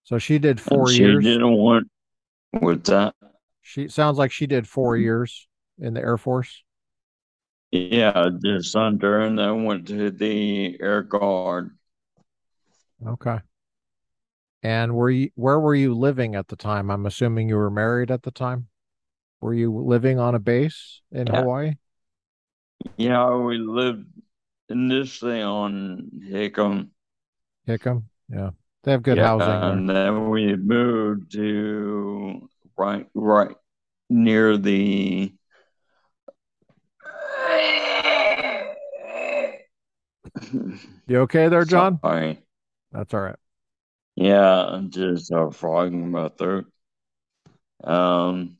So 0.09 0.17
she 0.17 0.38
did 0.38 0.59
four 0.59 0.88
she 0.88 1.03
years. 1.03 1.23
She 1.23 1.33
didn't 1.33 1.53
want 1.53 1.87
with 2.62 2.85
that. 2.85 3.15
She 3.61 3.88
sounds 3.88 4.17
like 4.17 4.33
she 4.33 4.47
did 4.47 4.67
four 4.67 4.95
mm-hmm. 4.95 5.03
years 5.03 5.47
in 5.79 5.93
the 5.93 6.00
Air 6.00 6.17
Force. 6.17 6.62
Yeah, 7.73 8.31
just 8.43 8.75
under, 8.75 9.21
and 9.21 9.38
then 9.38 9.65
went 9.65 9.87
to 9.88 10.11
the 10.11 10.81
Air 10.81 11.03
Guard. 11.03 11.77
Okay. 13.07 13.41
And 14.62 14.95
were 14.95 15.11
you 15.11 15.29
where 15.35 15.61
were 15.61 15.75
you 15.75 15.95
living 15.95 16.37
at 16.37 16.49
the 16.49 16.57
time? 16.57 16.91
I'm 16.91 17.05
assuming 17.05 17.50
you 17.50 17.57
were 17.57 17.71
married 17.71 18.11
at 18.11 18.23
the 18.23 18.31
time. 18.31 18.69
Were 19.43 19.53
you 19.53 19.77
living 19.77 20.19
on 20.19 20.35
a 20.35 20.38
base 20.38 21.03
in 21.12 21.27
Yeah, 21.27 21.41
Hawaii? 21.41 21.75
yeah, 22.97 23.37
we 23.37 23.59
lived 23.59 24.07
initially 24.71 25.43
on 25.43 26.11
Hickam. 26.27 26.88
Hickam? 27.69 28.05
Yeah. 28.31 28.53
They 28.88 28.92
have 28.92 29.02
good 29.02 29.18
Yeah, 29.18 29.26
housing 29.26 29.49
there. 29.61 29.73
and 29.73 29.90
then 29.90 30.30
we 30.30 30.57
moved 30.57 31.33
to 31.33 32.49
right, 32.78 33.07
right 33.12 33.54
near 34.09 34.57
the. 34.57 35.30
You 41.07 41.18
okay 41.21 41.49
there, 41.49 41.66
John? 41.66 42.00
Sorry. 42.00 42.42
That's 42.90 43.12
all 43.12 43.21
right. 43.21 43.37
Yeah, 44.16 44.64
I'm 44.64 44.88
just 44.88 45.30
uh, 45.30 45.50
frog 45.50 45.88
in 45.92 46.11
my 46.11 46.30
throat. 46.30 46.64
Um, 47.85 48.57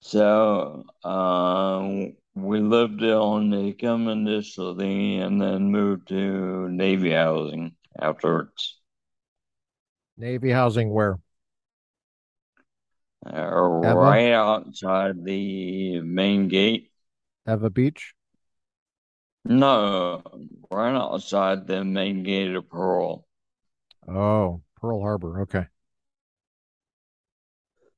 so 0.00 0.84
um, 1.04 2.16
we 2.34 2.60
lived 2.60 3.02
on 3.02 3.48
Hickam 3.48 4.12
initially, 4.12 5.16
and 5.16 5.40
then 5.40 5.70
moved 5.70 6.08
to 6.08 6.68
Navy 6.68 7.12
housing 7.12 7.76
afterwards. 7.98 8.78
Navy 10.22 10.52
housing 10.52 10.90
where? 10.90 11.18
Uh, 13.26 13.32
Ewa? 13.32 13.94
right 13.94 14.30
outside 14.30 15.24
the 15.24 16.00
main 16.00 16.46
gate. 16.46 16.92
Ewa 17.44 17.70
Beach? 17.70 18.14
No, 19.44 20.22
right 20.70 20.94
outside 20.94 21.66
the 21.66 21.82
main 21.82 22.22
gate 22.22 22.54
of 22.54 22.68
Pearl. 22.70 23.26
Oh, 24.06 24.62
Pearl 24.80 25.00
Harbor. 25.00 25.40
Okay. 25.40 25.66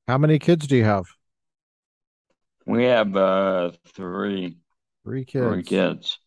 How 0.07 0.17
many 0.17 0.39
kids 0.39 0.65
do 0.65 0.75
you 0.75 0.83
have? 0.83 1.05
We 2.65 2.85
have 2.85 3.15
uh 3.15 3.71
three 3.93 4.57
kids. 5.25 5.45
Three 5.45 5.61
kids. 5.61 6.17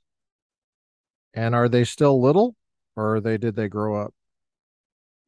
And 1.34 1.56
are 1.56 1.68
they 1.68 1.82
still 1.82 2.22
little 2.22 2.54
or 2.94 3.16
are 3.16 3.20
they 3.20 3.36
did 3.36 3.56
they 3.56 3.66
grow 3.66 4.00
up? 4.00 4.14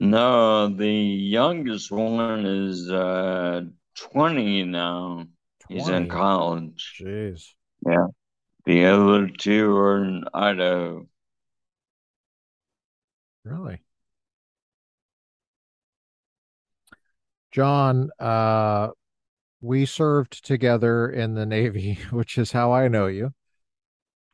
No, 0.00 0.69
the 0.69 0.90
youngest 0.90 1.92
one 1.92 2.47
is 2.47 2.90
uh 2.90 3.61
20 3.97 4.64
now. 4.64 5.26
He's 5.69 5.88
in 5.88 6.09
college. 6.09 6.97
Jeez. 7.00 7.45
Yeah. 7.87 8.07
The 8.64 8.87
other 8.87 9.28
two 9.28 9.76
are 9.76 10.02
in 10.02 10.25
Idaho. 10.33 11.07
Really? 13.45 13.83
John, 17.52 18.11
uh, 18.19 18.88
we 19.61 19.85
served 19.85 20.45
together 20.45 21.11
in 21.11 21.35
the 21.35 21.47
Navy, 21.47 21.99
which 22.11 22.38
is 22.38 22.52
how 22.52 22.73
I 22.73 22.88
know 22.88 23.07
you. 23.07 23.33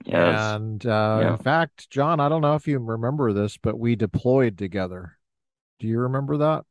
Yes. 0.04 0.54
And 0.54 0.86
uh, 0.86 1.32
in 1.32 1.36
fact, 1.38 1.90
John, 1.90 2.20
I 2.20 2.28
don't 2.28 2.42
know 2.42 2.54
if 2.54 2.68
you 2.68 2.78
remember 2.78 3.32
this, 3.32 3.56
but 3.56 3.78
we 3.78 3.96
deployed 3.96 4.56
together. 4.58 5.15
Do 5.78 5.86
you 5.86 6.00
remember 6.00 6.38
that? 6.38 6.64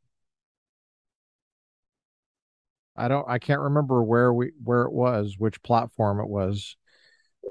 I 2.95 3.07
don't, 3.07 3.27
I 3.27 3.39
can't 3.39 3.61
remember 3.61 4.03
where 4.03 4.33
we, 4.33 4.51
where 4.63 4.83
it 4.83 4.91
was, 4.91 5.35
which 5.37 5.61
platform 5.61 6.19
it 6.19 6.27
was. 6.27 6.77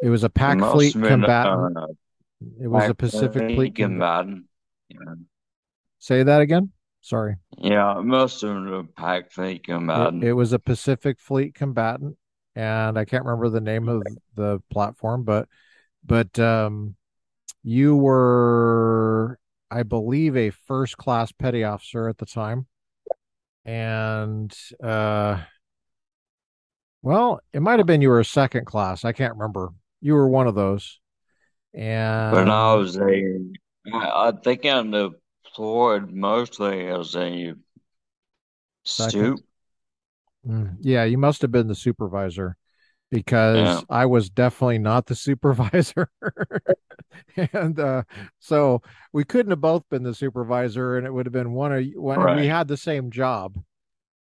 It 0.02 0.08
was 0.08 0.24
a 0.24 0.26
It 0.28 0.34
Pac 0.34 0.58
Fleet 0.58 0.94
combatant. 0.94 1.76
uh 1.76 1.86
It 2.60 2.68
was 2.68 2.88
a 2.88 2.94
Pacific 2.94 3.54
Fleet 3.54 3.74
combatant. 3.74 4.36
com 4.36 4.48
Yeah. 4.88 5.14
Say 5.98 6.22
that 6.22 6.40
again. 6.40 6.72
Sorry. 7.00 7.36
Yeah, 7.58 8.00
most 8.02 8.42
of 8.42 8.54
been 8.54 8.72
a 8.72 8.84
pack 8.84 9.30
fake 9.30 9.68
in 9.68 9.88
It, 9.90 10.28
it 10.28 10.32
was 10.32 10.52
a 10.52 10.58
Pacific 10.58 11.20
Fleet 11.20 11.54
combatant, 11.54 12.16
and 12.54 12.98
I 12.98 13.04
can't 13.04 13.24
remember 13.24 13.50
the 13.50 13.60
name 13.60 13.88
of 13.88 14.02
the 14.34 14.60
platform, 14.70 15.24
but 15.24 15.48
but 16.04 16.38
um, 16.38 16.96
you 17.62 17.96
were, 17.96 19.38
I 19.70 19.82
believe, 19.82 20.36
a 20.36 20.50
first 20.50 20.96
class 20.96 21.32
petty 21.32 21.64
officer 21.64 22.08
at 22.08 22.18
the 22.18 22.26
time, 22.26 22.66
and 23.64 24.54
uh, 24.82 25.40
well, 27.02 27.40
it 27.52 27.60
might 27.60 27.78
have 27.78 27.86
been 27.86 28.00
you 28.00 28.08
were 28.08 28.20
a 28.20 28.24
second 28.24 28.66
class. 28.66 29.04
I 29.04 29.12
can't 29.12 29.34
remember. 29.34 29.70
You 30.00 30.14
were 30.14 30.28
one 30.28 30.46
of 30.46 30.54
those, 30.54 31.00
And 31.74 32.34
when 32.34 32.48
I 32.48 32.74
was 32.74 32.96
a, 32.96 33.38
I 33.92 34.32
think 34.42 34.64
I'm 34.64 34.90
deployed 34.90 36.10
mostly 36.10 36.86
as 36.88 37.14
a 37.16 37.54
second, 38.84 39.38
soup. 39.38 39.44
Mm, 40.46 40.76
yeah, 40.80 41.04
you 41.04 41.18
must 41.18 41.42
have 41.42 41.50
been 41.50 41.68
the 41.68 41.74
supervisor 41.74 42.56
because 43.14 43.56
Yeah, 43.56 43.80
I 43.88 44.06
was 44.06 44.28
definitely 44.28 44.78
not 44.78 45.06
the 45.06 45.14
supervisor. 45.28 46.08
and 47.36 47.78
uh, 47.78 48.02
so 48.40 48.82
we 49.12 49.24
couldn't 49.24 49.50
have 49.50 49.60
both 49.60 49.84
been 49.88 50.02
the 50.02 50.14
supervisor, 50.14 50.98
and 50.98 51.06
it 51.06 51.12
would 51.12 51.26
have 51.26 51.32
been 51.32 51.52
one 51.52 51.72
of 51.72 51.84
one. 51.94 52.18
And 52.20 52.40
we 52.40 52.46
had 52.48 52.68
the 52.68 52.76
same 52.76 53.10
job, 53.10 53.56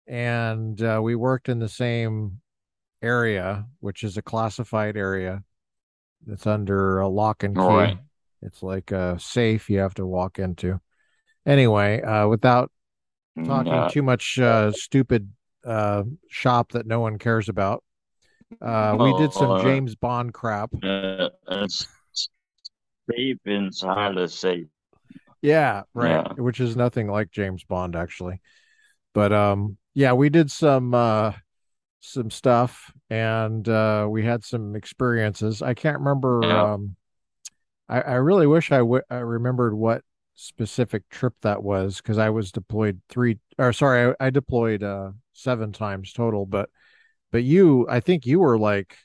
and 0.07 0.81
uh, 0.83 1.01
we 1.03 1.15
worked 1.15 1.49
in 1.49 1.59
the 1.61 1.69
same 1.69 2.41
area, 3.01 3.67
which 3.79 4.03
is 4.03 4.17
a 4.17 4.23
classified 4.23 4.97
area 4.97 5.43
that's 6.27 6.47
under 6.47 6.99
a 7.01 7.09
lock 7.09 7.43
and 7.45 7.55
key. 7.57 7.63
Right. 7.63 7.99
It's 8.43 8.63
like 8.63 8.91
a 8.91 9.19
safe 9.21 9.71
you 9.71 9.79
have 9.79 9.95
to 9.95 10.07
walk 10.07 10.39
into. 10.39 10.81
Anyway, 11.47 12.03
uh, 12.03 12.27
without 12.27 12.71
talking 13.47 13.73
too 13.93 14.03
much 14.03 14.39
uh, 14.39 14.73
stupid 14.73 15.31
uh, 15.65 16.03
shop 16.29 16.73
that 16.73 16.87
no 16.87 17.01
one 17.01 17.19
cares 17.19 17.49
about, 17.49 17.85
uh, 18.61 18.97
we 18.99 19.13
did 19.13 19.33
some 19.33 19.55
Uh, 19.55 19.57
James 19.57 19.95
Bond 19.95 20.35
crap. 20.35 20.73
uh, 20.83 21.29
it's 21.49 21.87
safe 23.11 23.39
inside 23.47 24.17
a 24.17 24.27
safe. 24.29 24.67
Yeah, 25.43 25.83
right. 25.95 26.23
Yeah. 26.23 26.35
Which 26.37 26.61
is 26.61 26.77
nothing 26.77 27.09
like 27.09 27.31
James 27.31 27.65
Bond 27.65 27.97
actually. 27.97 28.41
But 29.15 29.33
um 29.33 29.79
yeah, 29.95 30.13
we 30.15 30.31
did 30.31 30.51
some 30.51 30.95
uh 30.95 31.33
some 32.01 32.31
stuff 32.31 32.93
and 33.11 33.69
uh 33.69 34.07
we 34.11 34.25
had 34.25 34.45
some 34.45 34.77
experiences. 34.77 35.63
I 35.63 35.75
can't 35.75 36.01
remember 36.01 36.49
Yeah. 36.49 36.67
um 36.75 36.97
I 37.89 38.01
I 38.03 38.15
really 38.17 38.47
wish 38.47 38.73
I 38.73 38.79
w 38.79 39.03
I 39.11 39.17
remembered 39.19 39.75
what 39.75 40.05
specific 40.37 41.09
trip 41.11 41.35
that 41.43 41.63
was 41.63 41.99
because 41.99 42.19
I 42.19 42.31
was 42.31 42.53
deployed 42.53 43.01
three 43.09 43.39
or 43.59 43.73
sorry, 43.73 44.15
I, 44.21 44.27
I 44.29 44.31
deployed 44.31 44.83
uh 44.83 45.13
seven 45.35 45.73
times 45.73 46.13
total, 46.13 46.47
but 46.47 46.71
but 47.31 47.43
you 47.43 47.87
I 47.89 48.01
think 48.01 48.27
you 48.27 48.41
were 48.41 48.59
like 48.59 48.97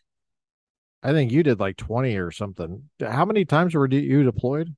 I 1.04 1.12
think 1.12 1.32
you 1.32 1.44
did 1.44 1.60
like 1.60 1.78
20 1.78 2.18
or 2.18 2.32
something. 2.32 2.90
How 3.00 3.26
many 3.26 3.46
times 3.46 3.76
were 3.76 3.88
you 3.88 4.24
deployed? 4.24 4.76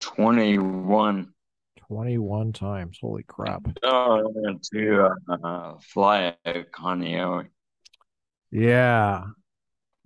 21 0.00 1.32
21 1.88 2.52
times. 2.52 2.98
Holy 3.00 3.22
crap. 3.24 3.66
uh, 3.82 4.22
to 4.72 5.10
uh, 5.28 5.74
fly 5.80 6.36
at 6.44 6.72
Kaneohe. 6.72 7.48
Yeah. 8.50 9.24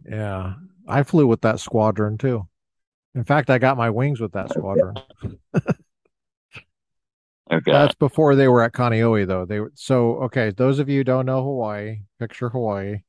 Yeah. 0.08 0.54
I 0.88 1.02
flew 1.02 1.26
with 1.26 1.42
that 1.42 1.60
squadron 1.60 2.18
too. 2.18 2.46
In 3.14 3.24
fact, 3.24 3.50
I 3.50 3.58
got 3.58 3.76
my 3.76 3.90
wings 3.90 4.20
with 4.20 4.32
that 4.32 4.50
squadron. 4.54 4.94
Okay. 7.52 7.72
That's 7.72 7.94
before 7.96 8.36
they 8.36 8.46
were 8.48 8.62
at 8.62 8.72
Kaneohe 8.72 9.26
though. 9.26 9.44
They 9.44 9.60
were 9.60 9.72
so 9.74 10.16
okay, 10.24 10.50
those 10.50 10.78
of 10.78 10.88
you 10.88 10.98
who 10.98 11.04
don't 11.04 11.26
know 11.26 11.42
Hawaii, 11.42 12.00
picture 12.18 12.48
Hawaii. 12.48 13.02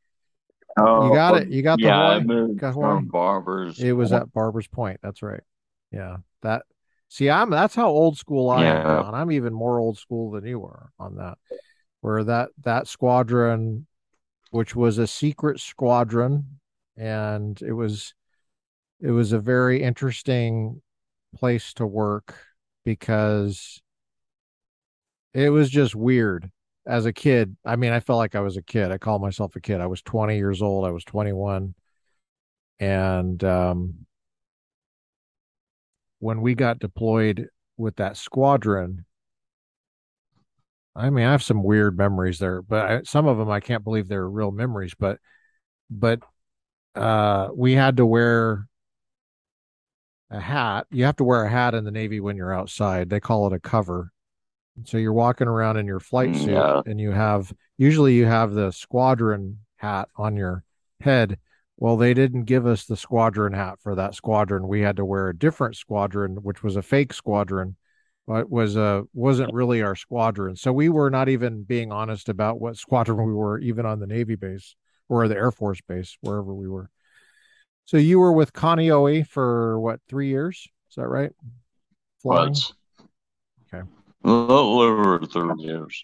Oh, 0.80 1.08
You 1.10 1.14
got 1.14 1.36
it. 1.38 1.48
Oh, 1.48 1.52
you 1.52 1.62
got 1.62 1.78
the 1.80 1.86
yeah, 1.86 2.00
I 2.00 2.20
Hawaii. 2.20 2.24
moved 2.26 2.60
Got 2.60 2.74
Hawaii. 2.74 2.96
from 2.98 3.08
Barbers. 3.08 3.80
It 3.80 3.92
was 3.92 4.12
at 4.14 4.32
Barber's 4.34 4.68
Point. 4.68 5.00
That's 5.04 5.22
right. 5.22 5.42
Yeah. 5.92 6.18
That 6.42 6.64
see, 7.10 7.30
I'm 7.30 7.50
that's 7.50 7.76
how 7.76 7.90
old 7.90 8.18
school 8.18 8.50
I 8.50 8.64
am, 8.64 8.78
Yeah. 8.78 8.84
Don. 8.84 9.14
I'm 9.14 9.32
even 9.32 9.54
more 9.54 9.80
old 9.80 9.98
school 10.00 10.32
than 10.32 10.46
you 10.46 10.64
are 10.64 10.92
on 10.98 11.16
that. 11.18 11.38
Where 12.00 12.24
that 12.24 12.50
that 12.64 12.88
squadron, 12.88 13.86
which 14.50 14.76
was 14.76 14.98
a 14.98 15.06
secret 15.08 15.60
squadron, 15.60 16.60
and 16.98 17.62
it 17.62 17.74
was 17.74 18.16
it 19.00 19.12
was 19.12 19.34
a 19.34 19.40
very 19.40 19.84
interesting 19.84 20.82
place 21.36 21.74
to 21.74 21.86
work 21.86 22.36
because 22.86 23.82
it 25.34 25.50
was 25.50 25.70
just 25.70 25.96
weird 25.96 26.50
as 26.86 27.06
a 27.06 27.14
kid. 27.14 27.56
I 27.66 27.76
mean, 27.76 27.92
I 27.92 28.00
felt 28.00 28.18
like 28.18 28.36
I 28.36 28.42
was 28.42 28.58
a 28.58 28.62
kid. 28.62 28.92
I 28.92 28.98
call 28.98 29.20
myself 29.20 29.56
a 29.56 29.62
kid. 29.62 29.82
I 29.82 29.88
was 29.88 30.02
20 30.02 30.38
years 30.38 30.62
old. 30.62 30.86
I 30.86 30.92
was 30.92 31.04
21. 31.04 31.76
And 32.80 33.44
um, 33.44 34.06
when 36.20 36.42
we 36.42 36.56
got 36.56 36.80
deployed 36.80 37.50
with 37.78 37.98
that 37.98 38.18
squadron, 38.18 39.06
I 40.96 41.10
mean, 41.10 41.26
I 41.26 41.32
have 41.32 41.44
some 41.44 41.64
weird 41.64 41.98
memories 41.98 42.40
there, 42.40 42.62
but 42.62 42.86
I, 42.86 43.02
some 43.04 43.28
of 43.28 43.38
them 43.38 43.50
I 43.50 43.60
can't 43.60 43.84
believe 43.84 44.08
they're 44.08 44.28
real 44.28 44.52
memories. 44.52 44.94
But, 44.98 45.20
but 45.90 46.20
uh, 46.96 47.50
we 47.56 47.74
had 47.74 47.98
to 47.98 48.06
wear 48.06 48.68
a 50.30 50.40
hat. 50.40 50.88
You 50.92 51.06
have 51.06 51.16
to 51.18 51.24
wear 51.24 51.44
a 51.44 51.50
hat 51.50 51.76
in 51.76 51.86
the 51.86 51.92
Navy 51.92 52.20
when 52.20 52.36
you're 52.36 52.54
outside. 52.54 53.10
They 53.10 53.20
call 53.20 53.48
it 53.48 53.54
a 53.54 53.60
cover. 53.60 54.12
So 54.86 54.98
you're 54.98 55.14
walking 55.14 55.48
around 55.48 55.78
in 55.78 55.86
your 55.86 56.00
flight 56.00 56.30
mm, 56.30 56.38
suit 56.38 56.50
Yeah. 56.52 56.82
and 56.86 57.00
you 57.00 57.12
have 57.12 57.54
usually 57.78 58.14
you 58.14 58.26
have 58.26 58.54
the 58.54 58.72
squadron 58.72 59.60
hat 59.78 60.10
on 60.16 60.36
your 60.36 60.64
head. 61.00 61.38
Well, 61.78 61.98
they 61.98 62.14
didn't 62.14 62.44
give 62.44 62.66
us 62.66 62.86
the 62.86 62.96
squadron 62.96 63.54
hat 63.54 63.80
for 63.82 63.96
that 63.96 64.16
squadron. 64.16 64.68
We 64.68 64.82
had 64.82 64.98
to 64.98 65.06
wear 65.06 65.30
a 65.30 65.38
different 65.38 65.76
squadron, 65.76 66.38
which 66.44 66.64
was 66.64 66.76
a 66.76 66.82
fake 66.84 67.12
squadron, 67.12 67.76
but 68.28 68.50
was 68.52 68.76
a 68.76 69.04
wasn't 69.14 69.54
really 69.54 69.82
our 69.82 69.96
squadron. 69.96 70.56
So 70.56 70.72
we 70.72 70.90
were 70.90 71.10
not 71.10 71.28
even 71.28 71.64
being 71.64 71.92
honest 71.92 72.30
about 72.30 72.62
what 72.62 72.78
squadron 72.78 73.26
we 73.26 73.34
were, 73.34 73.58
even 73.60 73.86
on 73.86 74.00
the 74.00 74.08
Navy 74.08 74.36
base 74.36 74.76
or 75.10 75.28
the 75.28 75.36
Air 75.36 75.52
Force 75.52 75.82
base, 75.88 76.18
wherever 76.22 76.54
we 76.54 76.68
were. 76.68 76.90
So 77.86 77.98
you 77.98 78.20
were 78.20 78.32
with 78.32 78.54
Kaneohe 78.54 79.28
for 79.28 79.80
what, 79.80 80.00
three 80.08 80.30
years? 80.30 80.68
Is 80.90 80.96
that 80.96 81.08
right? 81.08 81.32
Flying? 82.22 82.56
Okay. 83.74 83.88
A 84.24 84.32
little 84.32 84.80
over 84.80 85.26
30 85.26 85.62
years. 85.62 86.04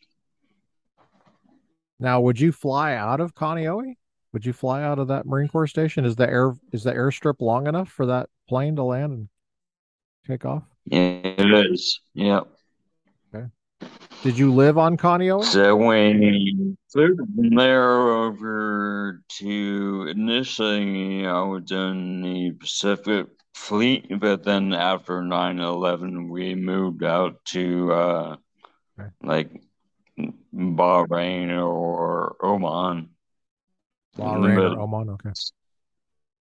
Now, 1.99 2.21
would 2.21 2.39
you 2.39 2.51
fly 2.51 2.93
out 2.95 3.19
of 3.21 3.33
Kaneohe? 3.33 3.95
Would 4.33 4.45
you 4.45 4.53
fly 4.53 4.83
out 4.83 4.99
of 4.99 5.07
that 5.07 5.25
Marine 5.25 5.47
Corps 5.47 5.67
station? 5.67 6.05
Is 6.05 6.15
the 6.15 6.29
air 6.29 6.53
is 6.71 6.83
the 6.83 6.93
airstrip 6.93 7.35
long 7.39 7.67
enough 7.67 7.89
for 7.89 8.05
that 8.07 8.29
plane 8.47 8.75
to 8.75 8.83
land 8.83 9.13
and 9.13 9.29
take 10.27 10.45
off? 10.45 10.63
Yeah, 10.85 11.21
It 11.23 11.71
is. 11.71 12.01
Yep. 12.13 12.47
Okay. 13.33 13.47
Did 14.23 14.37
you 14.37 14.53
live 14.53 14.77
on 14.77 14.97
Kaneohe? 14.97 15.43
So 15.43 15.75
when 15.75 16.77
flew 16.91 17.15
from 17.15 17.55
there 17.55 17.89
over 17.89 19.21
to 19.39 20.07
initially 20.09 21.25
I 21.25 21.41
was 21.41 21.71
in 21.71 22.21
the 22.21 22.51
Pacific 22.51 23.27
Fleet, 23.57 24.19
but 24.19 24.43
then 24.43 24.71
after 24.71 25.21
9/11 25.21 26.29
we 26.29 26.55
moved 26.55 27.03
out 27.03 27.43
to 27.45 27.91
uh 27.91 28.35
Okay. 28.99 29.09
like 29.21 29.51
Bahrain 30.53 31.49
or 31.61 32.37
Oman. 32.41 33.09
Bahrain 34.17 34.77
or. 34.77 34.79
Oman? 34.81 35.09
Okay. 35.09 35.31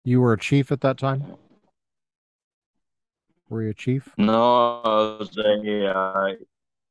You 0.04 0.21
were 0.21 0.34
a 0.34 0.39
chief 0.39 0.71
at 0.71 0.82
that 0.82 0.97
time? 0.97 1.23
Were 3.49 3.63
you 3.63 3.69
a 3.69 3.73
chief? 3.73 4.10
No, 4.17 4.82
I 4.84 5.17
was 5.19 5.38
a 5.38 5.95
uh, 5.95 6.34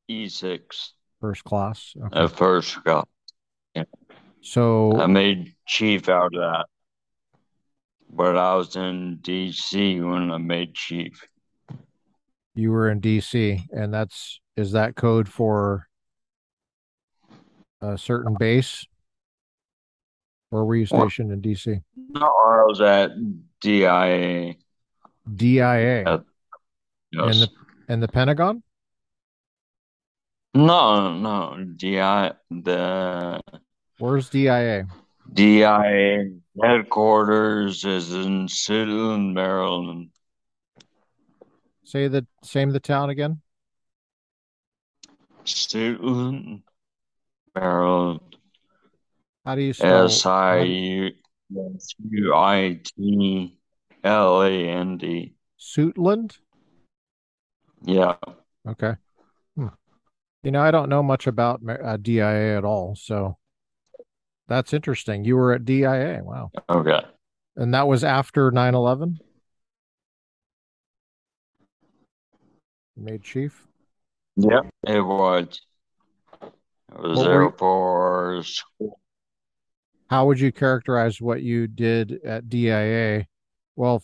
E6 0.08 0.92
First 1.20 1.44
class? 1.44 1.94
Okay. 1.96 2.24
at 2.24 2.30
first. 2.30 2.82
Got 2.84 3.08
I 3.76 3.84
So 4.40 5.00
I 5.00 5.06
made 5.06 5.54
chief 5.66 6.08
out 6.08 6.34
of 6.34 6.40
that, 6.40 6.66
but 8.12 8.36
I 8.36 8.54
was 8.54 8.76
in 8.76 9.18
DC 9.22 10.06
when 10.06 10.30
I 10.30 10.38
made 10.38 10.74
chief. 10.74 11.26
you 12.54 12.70
were 12.70 12.90
in 12.90 13.00
DC, 13.00 13.60
and 13.72 13.92
that's 13.92 14.40
is 14.56 14.72
that 14.72 14.94
code 14.96 15.28
for 15.28 15.88
a 17.80 17.96
certain 17.96 18.36
base? 18.38 18.86
Or 20.50 20.66
were 20.66 20.76
you 20.76 20.84
stationed 20.84 21.32
in 21.32 21.40
DC? 21.40 21.82
No, 22.10 22.26
I 22.26 22.64
was 22.66 22.80
at 22.82 23.12
DIA. 23.62 24.54
DIA 25.34 26.04
At, 26.04 26.20
and 27.12 27.34
yes. 27.34 27.38
the 27.40 27.48
and 27.88 28.02
the 28.02 28.08
Pentagon? 28.08 28.62
No, 30.54 31.16
no, 31.16 31.64
DI, 31.76 32.32
the 32.50 33.40
Where's 33.98 34.28
DIA? 34.28 34.86
DIA 35.32 36.41
headquarters 36.60 37.84
is 37.84 38.12
in 38.12 38.46
Suitland, 38.46 39.32
Maryland. 39.32 40.10
Say 41.84 42.08
the 42.08 42.26
same 42.42 42.70
the 42.70 42.80
town 42.80 43.10
again. 43.10 43.40
Suitland, 45.44 46.62
Maryland. 47.54 48.36
How 49.44 49.54
do 49.54 49.62
you 49.62 49.72
spell? 49.72 50.04
S 50.04 50.24
I 50.24 50.60
U 50.60 51.10
S 51.76 51.94
U 52.10 52.34
I 52.34 52.80
T 52.84 53.58
L 54.04 54.42
A 54.42 54.50
N 54.50 54.98
D. 54.98 55.34
Suitland? 55.58 56.38
Yeah. 57.84 58.16
Okay. 58.68 58.94
Hmm. 59.56 59.68
You 60.42 60.52
know, 60.52 60.62
I 60.62 60.70
don't 60.70 60.88
know 60.88 61.02
much 61.02 61.26
about 61.26 61.60
uh, 61.68 61.96
DIA 61.96 62.56
at 62.56 62.64
all, 62.64 62.94
so 62.94 63.36
that's 64.48 64.72
interesting. 64.72 65.24
You 65.24 65.36
were 65.36 65.52
at 65.52 65.64
DIA. 65.64 66.20
Wow. 66.22 66.50
Oh, 66.68 66.78
okay. 66.78 67.00
And 67.56 67.74
that 67.74 67.86
was 67.86 68.04
after 68.04 68.50
9/11? 68.50 69.18
Made 72.96 73.22
chief? 73.22 73.66
Yep. 74.36 74.66
It 74.86 75.00
was. 75.00 75.60
It 76.42 77.00
was 77.00 77.18
What 77.18 77.24
there 77.24 77.50
for. 77.50 78.42
How 80.08 80.26
would 80.26 80.38
you 80.40 80.52
characterize 80.52 81.20
what 81.20 81.42
you 81.42 81.66
did 81.66 82.20
at 82.24 82.48
DIA? 82.48 83.26
Well, 83.76 84.02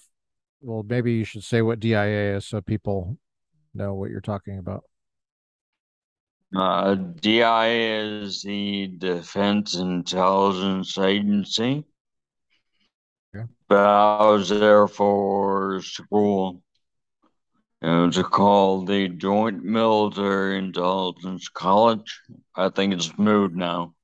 well, 0.63 0.83
maybe 0.83 1.13
you 1.13 1.25
should 1.25 1.45
say 1.45 1.61
what 1.63 1.81
DIA 1.81 2.37
is 2.37 2.47
so 2.47 2.61
people 2.61 3.19
know 3.75 3.95
what 3.95 4.11
you're 4.11 4.21
talking 4.21 4.59
about. 4.59 4.85
Uh, 6.55 6.95
DIA 6.95 8.23
is 8.23 8.43
the 8.43 8.87
Defense 8.87 9.75
Intelligence 9.75 10.97
Agency. 10.97 11.85
Okay. 13.35 13.47
But 13.69 13.85
I 13.85 14.31
was 14.31 14.49
there 14.49 14.89
for 14.89 15.83
school. 15.83 16.63
It 17.81 17.87
was 17.87 18.19
called 18.19 18.89
the 18.89 19.09
Joint 19.09 19.63
Military 19.63 20.59
Intelligence 20.59 21.49
College. 21.49 22.21
I 22.57 22.71
think 22.71 22.95
it's 22.95 23.17
moved 23.19 23.55
now. 23.55 23.95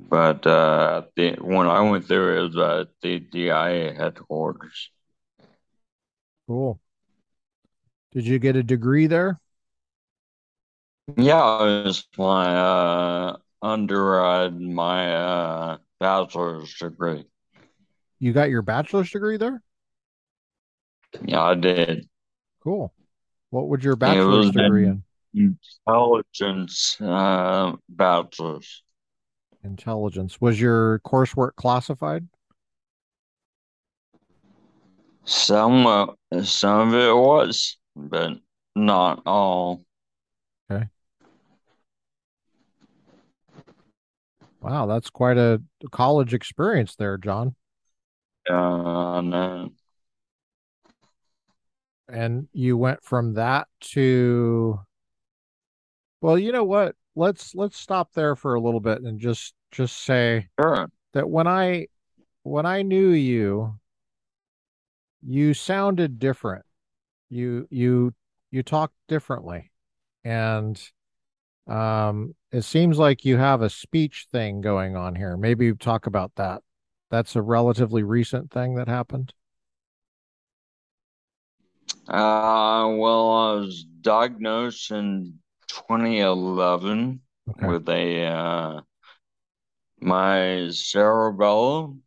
But 0.00 0.46
uh, 0.46 1.02
the, 1.16 1.36
when 1.40 1.68
I 1.68 1.80
went 1.82 2.08
there, 2.08 2.36
it 2.36 2.42
was 2.42 2.56
at 2.56 2.88
the 3.02 3.20
DIA 3.20 3.94
headquarters. 3.94 4.90
Cool. 6.46 6.80
Did 8.12 8.26
you 8.26 8.38
get 8.38 8.56
a 8.56 8.62
degree 8.62 9.06
there? 9.06 9.40
Yeah, 11.14 11.62
it 11.62 11.84
was 11.84 12.04
my 12.18 12.56
uh, 12.56 13.36
undergrad, 13.62 14.60
my 14.60 15.14
uh, 15.14 15.76
bachelor's 16.00 16.74
degree. 16.74 17.24
You 18.18 18.32
got 18.32 18.50
your 18.50 18.62
bachelor's 18.62 19.10
degree 19.10 19.36
there? 19.36 19.62
Yeah, 21.24 21.42
I 21.42 21.54
did. 21.54 22.08
Cool. 22.62 22.92
What 23.50 23.68
would 23.68 23.84
your 23.84 23.94
bachelor's 23.94 24.50
degree 24.50 24.86
in? 24.86 25.04
in 25.34 25.58
intelligence 25.86 27.00
uh, 27.00 27.72
bachelor's. 27.88 28.82
Intelligence. 29.62 30.40
Was 30.40 30.60
your 30.60 30.98
coursework 31.00 31.54
classified? 31.54 32.26
Some 35.24 35.86
uh, 35.86 36.06
some 36.42 36.94
of 36.94 37.00
it 37.00 37.14
was, 37.14 37.78
but 37.94 38.38
not 38.74 39.22
all. 39.26 39.84
Okay. 40.70 40.86
Wow, 44.66 44.86
that's 44.86 45.10
quite 45.10 45.38
a 45.38 45.62
college 45.92 46.34
experience 46.34 46.96
there, 46.96 47.18
John. 47.18 47.54
Uh, 48.50 49.20
no. 49.20 49.70
And 52.08 52.48
you 52.52 52.76
went 52.76 53.04
from 53.04 53.34
that 53.34 53.68
to 53.92 54.80
well, 56.20 56.36
you 56.36 56.50
know 56.50 56.64
what? 56.64 56.96
Let's 57.14 57.54
let's 57.54 57.78
stop 57.78 58.12
there 58.12 58.34
for 58.34 58.54
a 58.54 58.60
little 58.60 58.80
bit 58.80 59.02
and 59.02 59.20
just 59.20 59.54
just 59.70 59.98
say 60.02 60.48
Sure. 60.60 60.88
that 61.12 61.30
when 61.30 61.46
I 61.46 61.86
when 62.42 62.66
I 62.66 62.82
knew 62.82 63.10
you, 63.10 63.78
you 65.24 65.54
sounded 65.54 66.18
different. 66.18 66.66
You 67.30 67.68
you 67.70 68.14
you 68.50 68.64
talked 68.64 68.94
differently. 69.06 69.70
And 70.24 70.76
um 71.66 72.34
it 72.52 72.62
seems 72.62 72.98
like 72.98 73.24
you 73.24 73.36
have 73.36 73.60
a 73.62 73.70
speech 73.70 74.26
thing 74.30 74.60
going 74.60 74.96
on 74.96 75.14
here. 75.16 75.36
Maybe 75.36 75.74
talk 75.74 76.06
about 76.06 76.34
that. 76.36 76.62
That's 77.10 77.36
a 77.36 77.42
relatively 77.42 78.02
recent 78.02 78.50
thing 78.50 78.74
that 78.76 78.88
happened. 78.88 79.34
Uh, 82.08 82.94
well, 82.98 83.30
I 83.32 83.52
was 83.54 83.84
diagnosed 83.84 84.90
in 84.90 85.38
2011 85.68 87.20
Okay. 87.48 87.76
with 87.76 87.88
a 87.88 88.24
uh, 88.26 88.80
my 90.00 90.68
cerebellum 90.70 92.02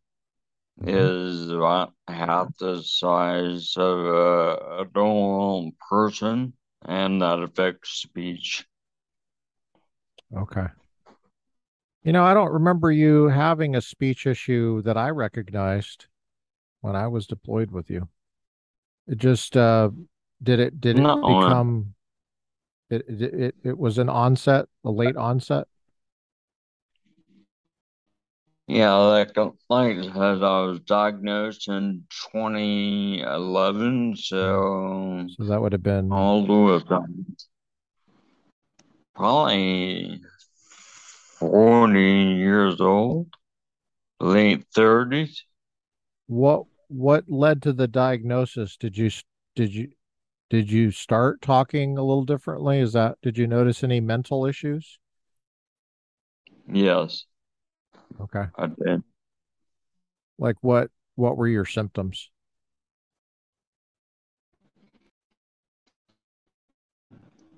Mhm. 0.76 1.10
is 1.10 1.50
about 1.50 1.94
half 2.08 2.50
the 2.58 2.82
size 2.82 3.74
of 3.76 3.98
a, 4.00 4.82
a 4.84 4.86
normal 4.94 5.72
person, 5.90 6.54
and 6.84 7.22
that 7.22 7.40
affects 7.40 7.90
speech. 7.90 8.66
Okay. 10.36 10.66
You 12.02 12.12
know, 12.12 12.24
I 12.24 12.34
don't 12.34 12.52
remember 12.52 12.90
you 12.90 13.28
having 13.28 13.74
a 13.76 13.80
speech 13.80 14.26
issue 14.26 14.82
that 14.82 14.96
I 14.96 15.10
recognized 15.10 16.06
when 16.80 16.96
I 16.96 17.08
was 17.08 17.26
deployed 17.26 17.70
with 17.72 17.90
you. 17.90 18.08
It 19.06 19.18
just 19.18 19.56
uh 19.56 19.90
did 20.42 20.60
it 20.60 20.80
did 20.80 20.98
it 20.98 21.08
No, 21.08 21.16
become 21.24 21.94
it 22.90 23.04
it 23.08 23.34
it, 23.34 23.54
it 23.64 23.78
was 23.78 23.98
an 23.98 24.08
onset, 24.08 24.68
a 24.84 24.90
late 24.90 25.16
onset? 25.16 25.68
yeah, 28.66 28.94
like 28.94 29.36
like 29.68 29.96
I 29.98 30.02
said, 30.02 30.42
I 30.44 30.60
was 30.62 30.80
diagnosed 30.80 31.68
in 31.68 32.06
2011, 32.32 34.16
so 34.16 35.26
So 35.28 35.44
that 35.44 35.60
would 35.60 35.72
have 35.72 35.82
been 35.82 36.20
all 36.20 36.46
the 36.46 36.54
way 36.54 36.80
from 36.86 37.36
probably 39.20 40.18
40 41.38 42.00
years 42.00 42.80
old, 42.80 43.26
late 44.18 44.64
30s. 44.74 45.44
what 46.26 46.64
what 46.88 47.24
led 47.28 47.60
to 47.62 47.72
the 47.74 47.86
diagnosis? 47.86 48.78
Did 48.78 48.96
you 48.96 49.10
did 49.54 49.74
you 49.74 49.92
did 50.48 50.70
you 50.70 50.90
start 50.90 51.42
talking 51.42 51.98
a 51.98 52.02
little 52.02 52.24
differently? 52.24 52.78
Is 52.80 52.94
that 52.94 53.18
did 53.22 53.36
you 53.36 53.46
notice 53.46 53.84
any 53.84 54.00
mental 54.00 54.46
issues? 54.46 54.98
Yes, 56.66 57.26
Okay. 58.20 58.46
I 58.56 58.66
did. 58.68 59.02
Like 60.38 60.56
what 60.62 60.90
what 61.14 61.36
were 61.36 61.46
your 61.46 61.64
symptoms? 61.64 62.30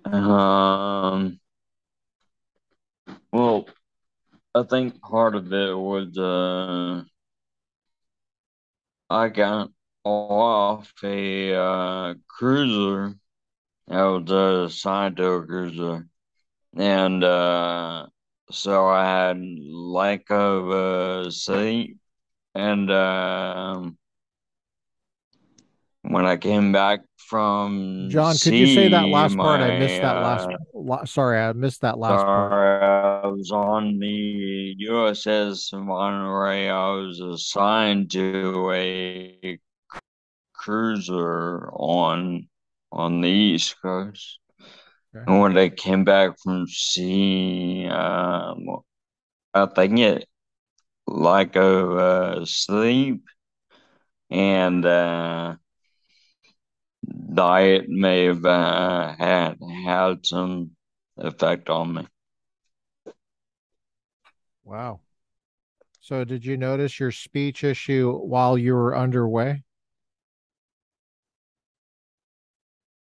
Um, 0.05 1.39
well, 3.33 3.67
I 4.55 4.65
think 4.65 5.01
part 5.03 5.35
of 5.37 5.53
it 5.53 5.77
was 5.77 6.17
uh, 6.19 7.05
I 9.11 9.29
got 9.29 9.71
off 10.05 10.93
a 11.05 11.55
uh, 11.55 12.15
cruiser. 12.29 13.15
I 13.89 14.05
was 14.05 14.31
assigned 14.73 15.17
to 15.19 15.27
a 15.33 15.47
cruiser, 15.47 16.09
and 16.77 17.25
uh, 17.25 18.07
so 18.51 18.87
I 18.89 19.05
had 19.05 19.39
lack 19.41 20.31
of 20.31 20.71
uh, 20.71 21.31
seat, 21.31 21.99
and 22.55 22.91
um 22.91 23.99
when 26.03 26.27
I 26.27 26.37
came 26.37 26.73
back 26.73 27.01
from 27.17 28.09
John, 28.11 28.35
could 28.35 28.55
you 28.55 28.67
say 28.67 28.89
that 28.89 29.09
last 29.09 29.37
part? 29.37 29.61
I 29.61 29.79
missed 29.79 30.01
that 30.03 30.23
last. 30.23 30.49
uh, 30.49 30.57
la- 30.75 31.05
Sorry, 31.05 31.39
I 31.41 31.53
missed 31.53 31.81
that 31.83 31.99
last 31.99 32.25
part. 32.25 32.53
I 32.83 33.27
was 33.29 33.51
on 33.51 33.99
the 33.99 34.75
USS 34.79 35.73
Monterey. 35.73 36.69
I 36.69 36.91
was 36.91 37.21
assigned 37.21 38.11
to 38.13 38.71
a 38.75 39.59
cruiser 40.53 41.71
on 41.73 42.49
on 42.91 43.21
the 43.21 43.29
East 43.29 43.77
Coast. 43.81 44.39
Okay. 45.15 45.25
And 45.27 45.41
when 45.41 45.57
I 45.59 45.69
came 45.69 46.05
back 46.05 46.39
from 46.43 46.67
sea, 46.67 47.87
um, 47.87 48.67
I 49.55 49.67
think 49.67 49.99
it 49.99 50.29
like 51.07 51.57
a 51.57 51.91
uh, 51.91 52.45
sleep 52.45 53.23
and 54.31 54.85
uh, 54.85 55.57
diet 57.35 57.89
may 57.89 58.25
have 58.25 58.45
uh, 58.45 59.15
had 59.17 59.59
had 59.85 60.27
some 60.27 60.71
effect 61.17 61.69
on 61.69 61.95
me. 61.95 62.07
Wow. 64.65 65.01
So 66.01 66.25
did 66.25 66.45
you 66.45 66.57
notice 66.57 66.99
your 66.99 67.13
speech 67.13 67.65
issue 67.65 68.13
while 68.13 68.59
you 68.59 68.75
were 68.75 68.97
underway? 68.97 69.63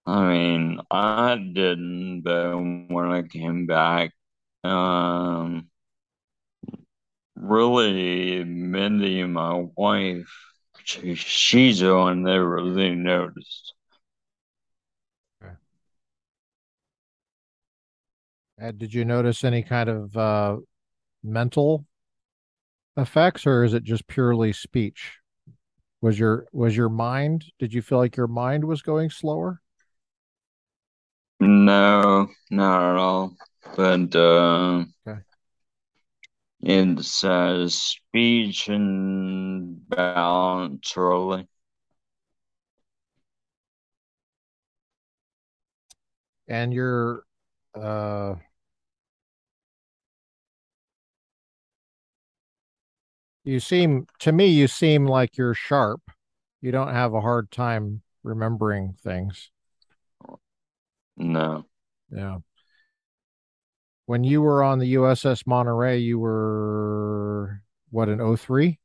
I 0.07 0.29
mean, 0.29 0.81
I 0.91 1.37
didn't, 1.37 2.23
but 2.23 2.57
when 2.57 3.07
I 3.13 3.23
came 3.23 3.67
back, 3.67 4.13
um, 4.65 5.69
really, 7.37 8.45
Mindy, 8.45 9.25
my 9.25 9.67
wife, 9.77 10.31
she, 10.85 11.15
she's 11.15 11.81
the 11.81 11.97
one 11.97 12.23
that 12.25 12.43
really 12.43 12.95
noticed. 12.95 13.75
And 18.61 18.79
did 18.79 18.95
you 18.95 19.05
notice 19.05 19.43
any 19.43 19.63
kind 19.65 19.89
of 19.89 20.17
uh, 20.17 20.57
mental 21.23 21.87
effects, 22.97 23.47
or 23.47 23.65
is 23.65 23.75
it 23.75 23.83
just 23.83 24.07
purely 24.07 24.53
speech? 24.53 25.19
Was 26.03 26.19
your 26.19 26.47
was 26.53 26.77
your 26.77 26.89
mind? 26.91 27.47
Did 27.59 27.75
you 27.75 27.83
feel 27.83 27.99
like 27.99 28.17
your 28.17 28.29
mind 28.29 28.65
was 28.65 28.83
going 28.83 29.11
slower? 29.11 29.61
No, 31.41 32.29
not 32.51 32.91
at 32.93 32.97
all. 32.97 33.37
But 33.77 34.15
uh, 34.17 34.85
Okay. 35.07 35.21
it's 36.63 37.25
uh, 37.25 37.69
speech 37.69 38.69
and 38.69 39.89
balance, 39.89 40.97
really. 40.97 41.47
And 46.49 46.73
your 46.73 47.25
uh 47.75 48.35
You 53.51 53.59
seem 53.59 54.07
to 54.21 54.31
me 54.31 54.47
you 54.47 54.69
seem 54.69 55.07
like 55.07 55.37
you're 55.37 55.55
sharp. 55.55 56.03
You 56.61 56.71
don't 56.71 56.95
have 56.95 57.15
a 57.15 57.21
hard 57.21 57.51
time 57.51 58.03
remembering 58.23 58.95
things. 59.03 59.51
No. 61.17 61.65
Yeah. 62.13 62.39
When 64.07 64.23
you 64.23 64.41
were 64.41 64.63
on 64.63 64.79
the 64.79 64.95
USS 64.95 65.49
Monterey, 65.49 65.99
you 65.99 66.21
were 66.21 67.61
what 67.91 68.09
an 68.09 68.37
03? 68.37 68.79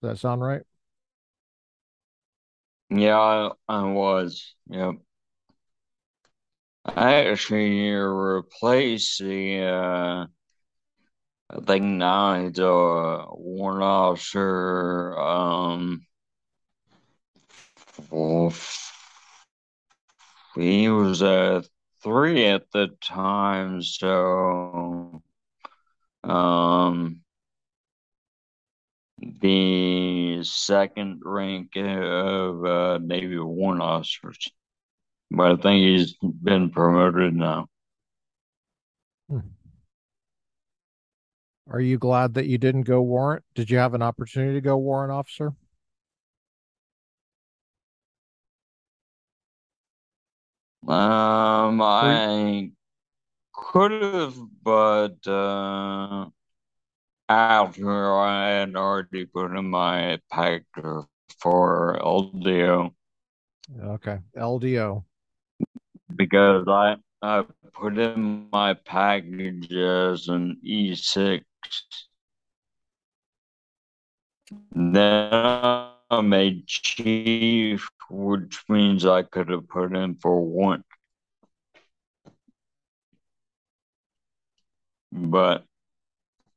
Does 0.00 0.10
that 0.12 0.18
sound 0.18 0.40
right? 0.40 0.62
Yeah, 2.88 3.18
I, 3.18 3.50
I 3.68 3.82
was. 3.84 4.54
Yep. 4.70 4.94
I 6.86 7.26
actually 7.26 7.90
replaced 7.90 9.18
the 9.18 9.62
uh 9.62 10.26
I 11.52 11.60
think 11.60 11.84
now 11.84 12.40
he's 12.40 12.58
a 12.60 13.26
warrant 13.32 13.82
officer 13.82 15.18
um 15.18 16.06
he 20.54 20.88
was 20.88 21.22
a 21.22 21.64
three 22.02 22.46
at 22.46 22.70
the 22.70 22.88
time, 23.00 23.82
so 23.82 25.22
um 26.22 27.22
the 29.40 30.40
second 30.44 31.22
rank 31.24 31.76
of 31.76 32.64
uh, 32.64 32.98
Navy 32.98 33.38
warrant 33.38 33.82
officers. 33.82 34.50
But 35.30 35.52
I 35.52 35.56
think 35.62 35.82
he's 35.82 36.14
been 36.20 36.70
promoted 36.70 37.34
now. 37.34 37.68
Hmm. 39.28 39.40
Are 41.70 41.80
you 41.80 41.98
glad 41.98 42.34
that 42.34 42.46
you 42.46 42.58
didn't 42.58 42.82
go 42.82 43.00
warrant? 43.00 43.44
Did 43.54 43.70
you 43.70 43.78
have 43.78 43.94
an 43.94 44.02
opportunity 44.02 44.54
to 44.54 44.60
go 44.60 44.76
warrant 44.76 45.12
officer? 45.12 45.52
Um, 50.88 51.80
I 51.80 52.72
could 53.54 53.92
have, 54.02 54.34
but 54.64 55.24
uh, 55.28 56.26
after 57.28 58.18
I 58.18 58.48
had 58.48 58.74
already 58.74 59.26
put 59.26 59.56
in 59.56 59.70
my 59.70 60.18
pack 60.32 60.64
for 61.38 62.00
LDO. 62.02 62.92
Okay, 63.80 64.18
LDO. 64.36 65.04
Because 66.16 66.66
I 66.66 66.96
I 67.22 67.44
put 67.74 67.96
in 67.96 68.48
my 68.50 68.74
package 68.74 69.72
as 69.72 70.26
an 70.26 70.56
E6. 70.66 71.42
Then 74.72 75.28
I 75.32 76.20
made 76.22 76.66
chief, 76.66 77.88
which 78.08 78.64
means 78.68 79.06
I 79.06 79.22
could 79.22 79.48
have 79.48 79.68
put 79.68 79.94
in 79.94 80.16
for 80.16 80.40
one. 80.40 80.82
But 85.12 85.64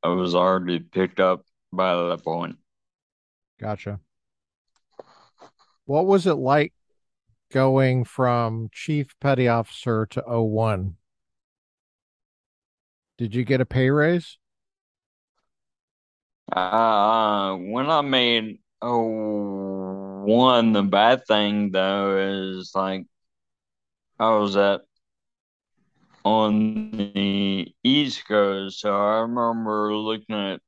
I 0.02 0.08
was 0.08 0.34
already 0.34 0.80
picked 0.80 1.20
up 1.20 1.44
by 1.72 1.94
that 1.94 2.24
point. 2.24 2.56
Gotcha. 3.60 4.00
What 5.86 6.06
was 6.06 6.26
it 6.26 6.34
like 6.34 6.72
going 7.52 8.04
from 8.04 8.68
chief 8.72 9.14
petty 9.20 9.48
officer 9.48 10.06
to 10.06 10.22
01? 10.26 10.96
Did 13.18 13.34
you 13.34 13.44
get 13.44 13.60
a 13.60 13.66
pay 13.66 13.90
raise? 13.90 14.38
Uh, 16.52 17.56
when 17.56 17.90
I 17.90 18.00
made 18.02 18.58
oh 18.82 20.22
one, 20.24 20.72
the 20.72 20.82
bad 20.82 21.26
thing 21.26 21.70
though 21.72 22.18
is 22.18 22.72
like 22.74 23.06
I 24.18 24.30
was 24.36 24.56
at 24.56 24.82
on 26.24 26.90
the 26.92 27.74
East 27.82 28.26
Coast, 28.26 28.80
so 28.80 28.94
I 28.94 29.20
remember 29.20 29.94
looking 29.94 30.34
at 30.36 30.60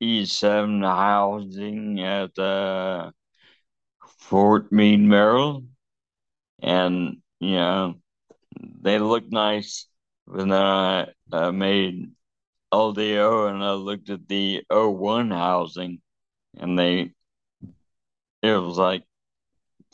E7 0.00 0.82
housing 0.82 2.00
at 2.00 2.36
uh, 2.38 3.10
Fort 4.18 4.72
Meade, 4.72 5.00
Maryland, 5.00 5.68
and 6.62 7.18
you 7.40 7.52
know 7.56 7.96
they 8.82 8.98
looked 8.98 9.32
nice. 9.32 9.86
But 10.26 10.38
then 10.38 10.52
I, 10.52 11.08
I 11.32 11.50
made 11.52 12.12
LDO 12.76 13.48
and 13.50 13.64
I 13.64 13.72
looked 13.72 14.10
at 14.10 14.28
the 14.28 14.62
01 14.70 15.30
housing, 15.30 16.00
and 16.58 16.78
they 16.78 17.12
it 18.42 18.52
was 18.56 18.78
like 18.78 19.04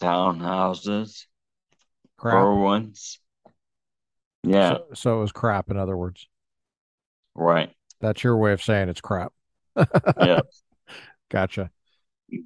townhouses 0.01 1.27
Crap. 2.16 2.35
for 2.35 2.55
once. 2.61 3.18
Yeah, 4.45 4.75
So, 4.75 4.87
so 4.95 5.16
it 5.18 5.21
was 5.21 5.33
crap, 5.33 5.71
in 5.71 5.77
other 5.77 5.97
words. 5.97 6.27
right. 7.35 7.73
That's 8.01 8.25
your 8.25 8.37
way 8.37 8.53
of 8.53 8.62
saying 8.62 8.88
it's 8.88 9.01
crap. 9.01 9.33
Yeah, 10.21 10.40
Gotcha. 11.31 11.71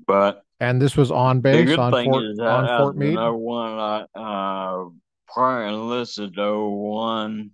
but 0.06 0.42
And 0.60 0.80
this 0.80 0.96
was 0.96 1.10
on 1.10 1.40
base 1.40 1.76
on 1.76 1.92
Fort 1.92 2.24
on 2.40 2.68
Fort 2.78 2.96
Meade. 2.96 3.16
01, 3.16 3.78
I 3.78 4.06
uh 4.14 4.88
prior 5.28 5.66
enlisted 5.66 6.36
01, 6.36 7.50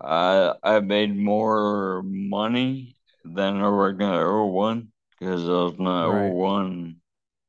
I 0.00 0.54
I 0.62 0.80
made 0.80 1.16
more 1.16 2.02
money 2.04 2.96
than 3.24 3.60
a 3.60 3.70
regular 3.70 4.44
01 4.44 4.92
because 5.10 5.44
I 5.48 5.52
was 5.52 5.78
not 5.78 6.08
Right. 6.08 6.32
01 6.34 7.00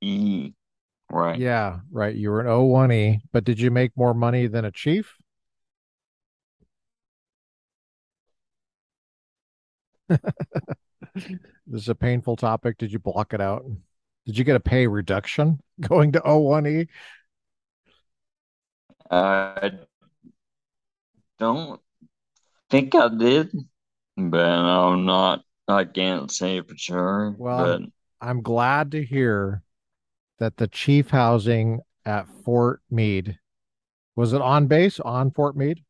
E, 0.02 0.54
right? 1.10 1.42
Yeah, 1.42 1.80
right. 1.92 2.16
You 2.16 2.30
were 2.32 2.42
an 2.42 2.48
01E, 2.48 3.22
but 3.32 3.44
did 3.44 3.60
you 3.60 3.72
make 3.72 3.96
more 3.98 4.14
money 4.14 4.48
than 4.48 4.66
a 4.66 4.72
chief? 4.72 5.18
This 11.68 11.84
is 11.84 11.90
a 11.90 11.96
painful 11.96 12.36
topic. 12.36 12.78
Did 12.78 12.92
you 12.92 13.00
block 13.00 13.34
it 13.34 13.42
out? 13.42 13.66
Did 14.26 14.38
you 14.38 14.44
get 14.44 14.56
a 14.56 14.60
pay 14.60 14.88
reduction 14.88 15.62
going 15.82 16.12
to 16.14 16.22
01E? 16.26 16.88
I 19.10 19.72
don't 21.40 21.82
think 22.72 22.96
I 22.96 23.10
did, 23.10 23.52
but 24.18 24.40
I'm 24.40 25.06
not. 25.06 25.44
I 25.68 25.86
can't 25.86 26.32
say 26.32 26.62
for 26.62 26.76
sure. 26.76 27.36
Well, 27.38 27.80
but 27.80 27.90
I'm, 28.20 28.42
glad 28.42 28.92
to 28.92 29.04
hear 29.04 29.62
that 30.40 30.58
the 30.58 30.68
chief 30.68 31.10
housing 31.10 31.82
at 32.06 32.28
Fort 32.44 32.82
Meade 32.90 33.38
was 34.16 34.34
it 34.34 34.42
on 34.42 34.68
base 34.68 35.00
on 35.00 35.32
Fort 35.32 35.56
Meade? 35.56 35.84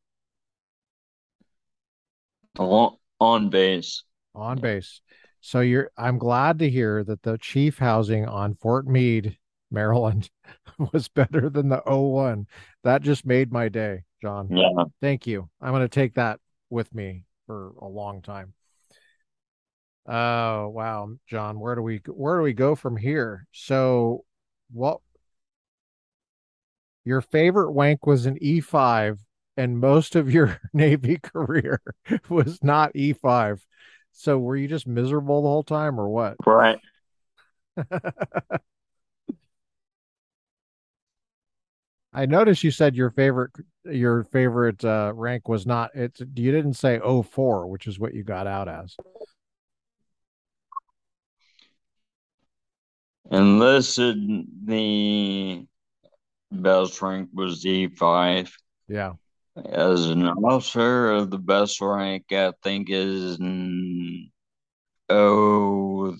on, 2.58 2.96
on 3.18 3.48
base. 3.50 4.04
On 4.34 4.58
base. 4.58 5.00
So 5.40 5.60
you're 5.60 5.90
I'm 5.96 6.18
glad 6.18 6.60
to 6.60 6.70
hear 6.70 7.02
that 7.04 7.22
the 7.22 7.38
chief 7.38 7.78
housing 7.78 8.26
on 8.26 8.54
Fort 8.54 8.86
Meade, 8.86 9.36
Maryland 9.70 10.30
was 10.92 11.08
better 11.08 11.50
than 11.50 11.68
the 11.68 11.82
01. 11.84 12.46
That 12.84 13.02
just 13.02 13.26
made 13.26 13.50
my 13.50 13.68
day, 13.68 14.04
John. 14.20 14.48
Yeah. 14.50 14.84
Thank 15.00 15.26
you. 15.26 15.48
I'm 15.60 15.72
going 15.72 15.82
to 15.82 15.88
take 15.88 16.14
that 16.14 16.38
with 16.72 16.94
me 16.94 17.24
for 17.46 17.72
a 17.80 17.86
long 17.86 18.22
time. 18.22 18.54
Oh, 20.06 20.68
wow, 20.68 21.10
John, 21.28 21.60
where 21.60 21.76
do 21.76 21.82
we 21.82 22.00
where 22.06 22.38
do 22.38 22.42
we 22.42 22.54
go 22.54 22.74
from 22.74 22.96
here? 22.96 23.46
So, 23.52 24.24
what 24.72 25.00
your 27.04 27.20
favorite 27.20 27.70
wank 27.72 28.06
was 28.06 28.26
an 28.26 28.38
E5 28.42 29.20
and 29.56 29.78
most 29.78 30.16
of 30.16 30.32
your 30.32 30.60
Navy 30.72 31.18
career 31.18 31.80
was 32.28 32.62
not 32.64 32.96
E5. 32.96 33.64
So, 34.12 34.38
were 34.38 34.56
you 34.56 34.66
just 34.66 34.86
miserable 34.86 35.42
the 35.42 35.48
whole 35.48 35.62
time 35.62 36.00
or 36.00 36.08
what? 36.08 36.36
Right. 36.44 36.80
I 42.12 42.26
noticed 42.26 42.62
you 42.62 42.70
said 42.70 42.94
your 42.94 43.10
favorite 43.10 43.50
your 43.84 44.24
favorite 44.24 44.84
uh, 44.84 45.12
rank 45.14 45.48
was 45.48 45.66
not 45.66 45.90
it's 45.94 46.20
you 46.20 46.52
didn't 46.52 46.74
say 46.74 46.98
04, 47.00 47.66
which 47.66 47.86
is 47.86 47.98
what 47.98 48.14
you 48.14 48.22
got 48.22 48.46
out 48.46 48.68
as. 48.68 48.96
Enlisted 53.30 54.18
the 54.66 55.66
best 56.50 57.00
rank 57.00 57.30
was 57.32 57.64
E5. 57.64 58.50
Yeah. 58.88 59.12
As 59.56 60.06
an 60.06 60.28
officer, 60.28 61.12
of 61.12 61.30
the 61.30 61.38
best 61.38 61.80
rank 61.80 62.24
I 62.30 62.52
think 62.62 62.88
is 62.90 63.38
oh 65.08 66.14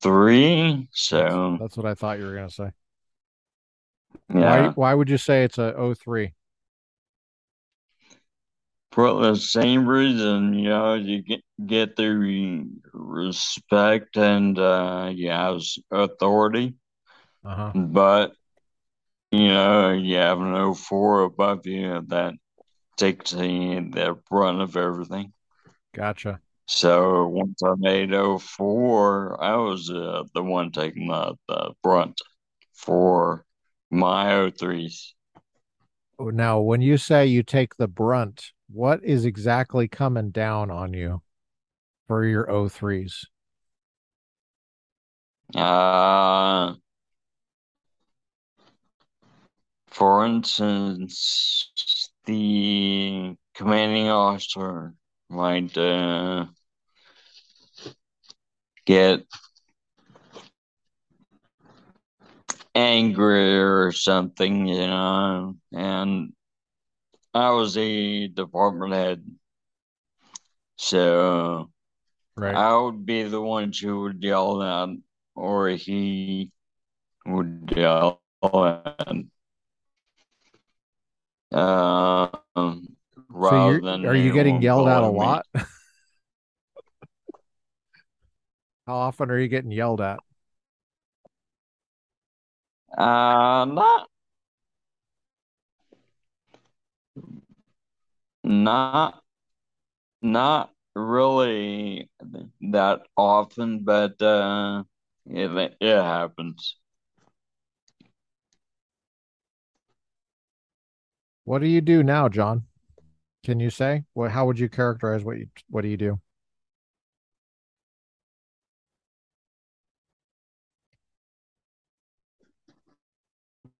three. 0.00 0.88
So 0.92 1.56
That's 1.60 1.76
what 1.76 1.86
I 1.86 1.94
thought 1.94 2.18
you 2.18 2.26
were 2.26 2.34
going 2.34 2.48
to 2.48 2.54
say. 2.54 2.70
Yeah, 4.28 4.44
Why 4.48 4.68
why 4.74 4.94
would 4.94 5.08
you 5.10 5.18
say 5.18 5.44
it's 5.44 5.58
a 5.58 5.72
03? 5.76 6.34
for 8.92 9.12
the 9.22 9.34
same 9.34 9.88
reason, 9.88 10.54
you 10.54 10.68
know, 10.68 10.94
you 10.94 11.22
get 11.22 11.40
get 11.66 11.96
the 11.96 12.64
respect 12.92 14.16
and 14.16 14.58
uh, 14.58 15.10
you 15.12 15.30
have 15.30 15.60
authority, 15.90 16.74
Uh-huh. 17.44 17.72
but 17.74 18.32
you 19.30 19.48
know, 19.48 19.92
you 19.92 20.16
have 20.16 20.40
an 20.40 20.54
04 20.54 21.22
above 21.24 21.66
you 21.66 22.02
that 22.08 22.34
takes 22.96 23.32
the, 23.32 23.88
the 23.92 24.18
brunt 24.30 24.62
of 24.62 24.76
everything. 24.76 25.32
Gotcha. 25.92 26.40
So 26.66 27.28
once 27.28 27.62
I 27.62 27.74
made 27.76 28.12
04, 28.14 29.42
I 29.42 29.56
was 29.56 29.90
uh, 29.90 30.24
the 30.34 30.42
one 30.42 30.72
taking 30.72 31.08
the, 31.08 31.36
the 31.48 31.74
brunt 31.82 32.20
for 32.74 33.43
my 33.94 34.26
03s. 34.26 35.14
Now, 36.18 36.60
when 36.60 36.80
you 36.80 36.96
say 36.96 37.26
you 37.26 37.42
take 37.42 37.76
the 37.76 37.88
brunt, 37.88 38.52
what 38.70 39.02
is 39.04 39.24
exactly 39.24 39.88
coming 39.88 40.30
down 40.30 40.70
on 40.70 40.94
you 40.94 41.22
for 42.06 42.24
your 42.24 42.46
O3s? 42.46 43.26
Uh, 45.54 46.74
for 49.88 50.26
instance, 50.26 51.70
the 52.24 53.36
commanding 53.54 54.08
officer 54.08 54.94
might 55.28 55.76
uh, 55.76 56.46
get 58.84 59.24
angry 62.74 63.58
or 63.60 63.92
something, 63.92 64.66
you 64.66 64.86
know, 64.86 65.56
and 65.72 66.32
I 67.34 67.50
was 67.50 67.76
a 67.76 68.28
department 68.28 68.94
head, 68.94 69.24
so 70.76 71.70
Right. 72.36 72.54
I 72.54 72.76
would 72.76 73.06
be 73.06 73.22
the 73.24 73.40
one 73.40 73.72
who 73.72 74.02
would 74.02 74.22
yell 74.22 74.62
at, 74.62 74.88
or 75.34 75.68
he 75.70 76.50
would 77.26 77.72
yell 77.76 78.20
at. 78.42 79.16
Um, 81.52 82.88
So 83.42 83.52
rather 83.54 83.54
you're 83.54 83.80
than 83.80 84.06
are 84.06 84.16
you 84.16 84.32
getting 84.32 84.62
yelled 84.62 84.88
at 84.88 85.02
a 85.02 85.06
lot? 85.06 85.46
How 88.86 88.96
often 88.96 89.30
are 89.30 89.38
you 89.38 89.48
getting 89.48 89.70
yelled 89.70 90.00
at? 90.00 90.20
Uh, 92.96 93.64
not 93.66 94.08
not 98.44 99.22
not 100.22 100.70
really 100.94 102.08
that 102.60 103.02
often, 103.16 103.84
but 103.84 104.20
uh, 104.22 104.84
it 105.26 105.76
it 105.80 106.02
happens. 106.02 106.76
What 111.44 111.60
do 111.60 111.68
you 111.68 111.80
do 111.80 112.02
now, 112.02 112.28
John? 112.28 112.64
Can 113.44 113.60
you 113.60 113.70
say? 113.70 114.04
What 114.14 114.30
how 114.32 114.46
would 114.46 114.58
you 114.58 114.68
characterize 114.68 115.24
what 115.24 115.38
you 115.38 115.48
what 115.68 115.82
do 115.82 115.88
you 115.88 115.96
do? 115.96 116.20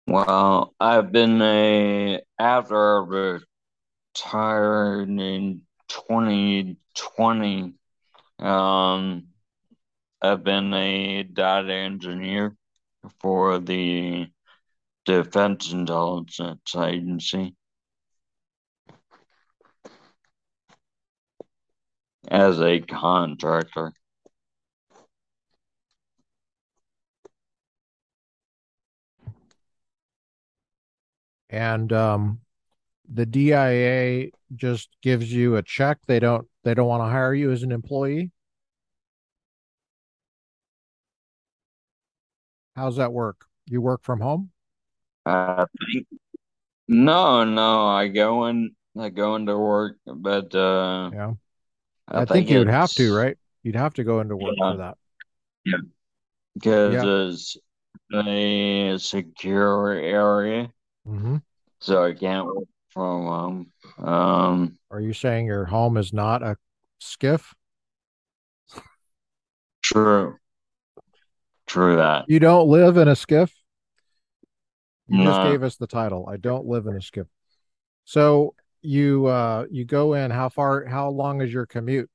Well, 0.07 0.75
I've 0.79 1.13
been 1.13 1.41
a 1.41 2.21
after 2.39 3.03
retired 4.15 5.09
in 5.09 5.63
2020. 5.89 7.75
Um, 8.39 9.29
I've 10.21 10.45
been 10.45 10.75
a 10.75 11.23
data 11.23 11.73
engineer 11.73 12.55
for 13.21 13.59
the 13.59 14.27
Defense 15.07 15.73
Intelligence 15.73 16.75
Agency 16.77 17.57
as 22.29 22.61
a 22.61 22.81
contractor. 22.81 23.93
And 31.55 31.93
um 31.93 32.41
the 33.09 33.27
DIA 33.27 34.33
just 34.57 34.91
gives 35.03 35.33
you 35.33 35.57
a 35.57 35.63
check. 35.63 35.99
They 36.07 36.21
don't 36.21 36.49
they 36.65 36.75
don't 36.75 36.89
want 36.89 37.03
to 37.03 37.09
hire 37.11 37.35
you 37.35 37.53
as 37.53 37.63
an 37.63 37.73
employee. 37.73 38.33
How's 42.77 42.95
that 42.97 43.13
work? 43.13 43.47
You 43.67 43.81
work 43.81 44.03
from 44.05 44.21
home? 44.21 44.53
Think 45.27 46.07
no, 46.89 47.45
no, 47.45 47.89
I 47.89 48.09
go 48.09 48.47
in, 48.47 48.77
I 48.99 49.11
go 49.11 49.37
into 49.37 49.59
work, 49.59 49.99
but 50.07 50.55
uh, 50.55 51.13
Yeah. 51.13 51.35
I 52.09 52.21
I 52.21 52.27
think 52.27 52.49
think 52.49 52.51
you 52.51 52.59
would 52.59 52.69
have 52.69 52.95
to, 52.95 53.13
right? 53.13 53.39
You'd 53.63 53.77
have 53.77 53.95
to 53.95 54.05
go 54.05 54.21
into 54.21 54.37
work 54.37 54.59
yeah, 54.59 54.67
for 54.67 54.77
that. 54.79 54.99
yeah, 55.65 55.79
because 56.55 56.95
Yeah. 56.95 57.07
it's 57.07 57.59
a 58.15 58.99
secure 58.99 59.93
area, 59.93 60.71
hmm 61.07 61.37
so 61.81 62.03
I 62.03 62.15
can't 62.15 62.47
work 62.47 62.65
from 62.89 63.27
home. 63.27 63.73
Um, 63.99 64.79
Are 64.91 65.01
you 65.01 65.13
saying 65.13 65.47
your 65.47 65.67
home 65.67 65.99
is 65.99 66.13
not 66.13 66.43
a 66.43 66.57
SCIF? 67.01 67.53
true, 69.83 70.37
true 71.67 71.97
that. 71.97 72.25
You 72.27 72.39
don't 72.41 72.69
live 72.69 72.97
in 72.97 73.09
a 73.09 73.13
SCIF? 73.13 73.51
You 75.09 75.25
just 75.25 75.43
gave 75.43 75.63
us 75.63 75.77
the 75.77 75.87
title. 75.87 76.27
I 76.27 76.39
don't 76.39 76.67
live 76.67 76.87
in 76.87 76.95
a 76.95 77.01
SCIF. 77.01 77.27
So 78.05 78.55
you 78.81 79.27
uh 79.27 79.67
you 79.71 79.85
go 79.85 80.15
in, 80.15 80.31
how 80.31 80.49
far 80.49 80.87
how 80.87 81.11
long 81.11 81.43
is 81.43 81.53
your 81.53 81.67
commute? 81.67 82.09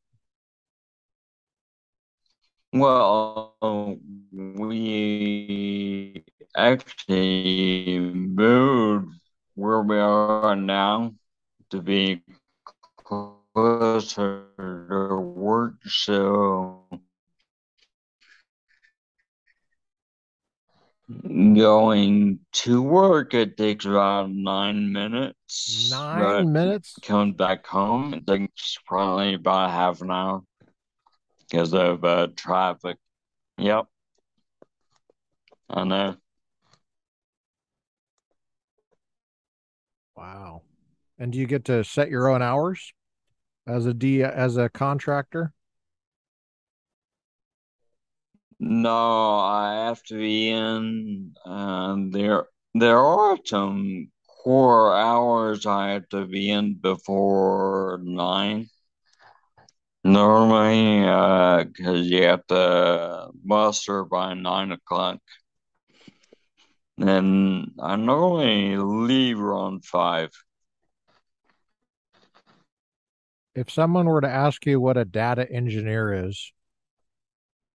Well, 2.74 3.98
we 4.32 6.24
actually 6.56 8.00
moved 8.00 9.08
where 9.56 9.82
we 9.82 9.98
are 9.98 10.56
now 10.56 11.14
to 11.70 11.82
be 11.82 12.24
closer 12.98 14.46
to 14.58 15.18
work, 15.20 15.74
so 15.88 16.86
going 21.56 22.40
to 22.52 22.82
work 22.82 23.34
it 23.34 23.58
takes 23.58 23.86
about 23.86 24.30
nine 24.32 24.92
minutes, 24.92 25.90
Nine 25.90 26.52
minutes? 26.54 26.96
coming 27.02 27.34
back 27.34 27.66
home 27.68 28.14
it 28.14 28.28
takes 28.28 28.78
probably 28.86 29.34
about 29.36 29.72
half 29.72 30.02
an 30.02 30.12
hour 30.12 30.44
because 31.50 31.74
of 31.74 32.04
uh, 32.04 32.28
traffic. 32.36 32.98
Yep, 33.58 33.88
I 35.70 35.84
know. 35.84 36.16
Wow. 40.16 40.64
And 41.18 41.32
do 41.32 41.40
you 41.40 41.48
get 41.48 41.66
to 41.66 41.84
set 41.84 42.10
your 42.10 42.30
own 42.30 42.42
hours 42.42 42.94
as 43.68 43.86
a 43.86 43.94
D 43.94 44.24
as 44.24 44.58
a 44.58 44.70
contractor? 44.70 45.54
No, 48.60 49.40
I 49.40 49.86
have 49.88 50.04
to 50.04 50.18
be 50.18 50.50
in. 50.50 51.34
Um, 51.46 52.12
there, 52.12 52.48
there 52.74 53.00
are 53.00 53.38
some 53.46 54.12
core 54.44 54.94
hours 54.96 55.66
I 55.66 55.92
have 55.92 56.10
to 56.10 56.26
be 56.26 56.50
in 56.50 56.76
before 56.76 58.00
nine. 58.04 58.70
Normally, 60.10 61.04
uh, 61.08 61.66
because 61.66 62.08
you 62.08 62.24
have 62.24 62.46
to 62.48 63.30
muster 63.44 64.04
by 64.04 64.34
nine 64.34 64.72
o'clock. 64.72 65.20
And 66.98 67.74
I 67.80 67.96
normally 67.96 68.76
leave 68.78 69.40
around 69.40 69.86
five. 69.86 70.32
If 73.54 73.70
someone 73.70 74.08
were 74.08 74.22
to 74.22 74.28
ask 74.28 74.66
you 74.66 74.82
what 74.82 74.98
a 74.98 75.06
data 75.06 75.48
engineer 75.48 76.26
is, 76.26 76.54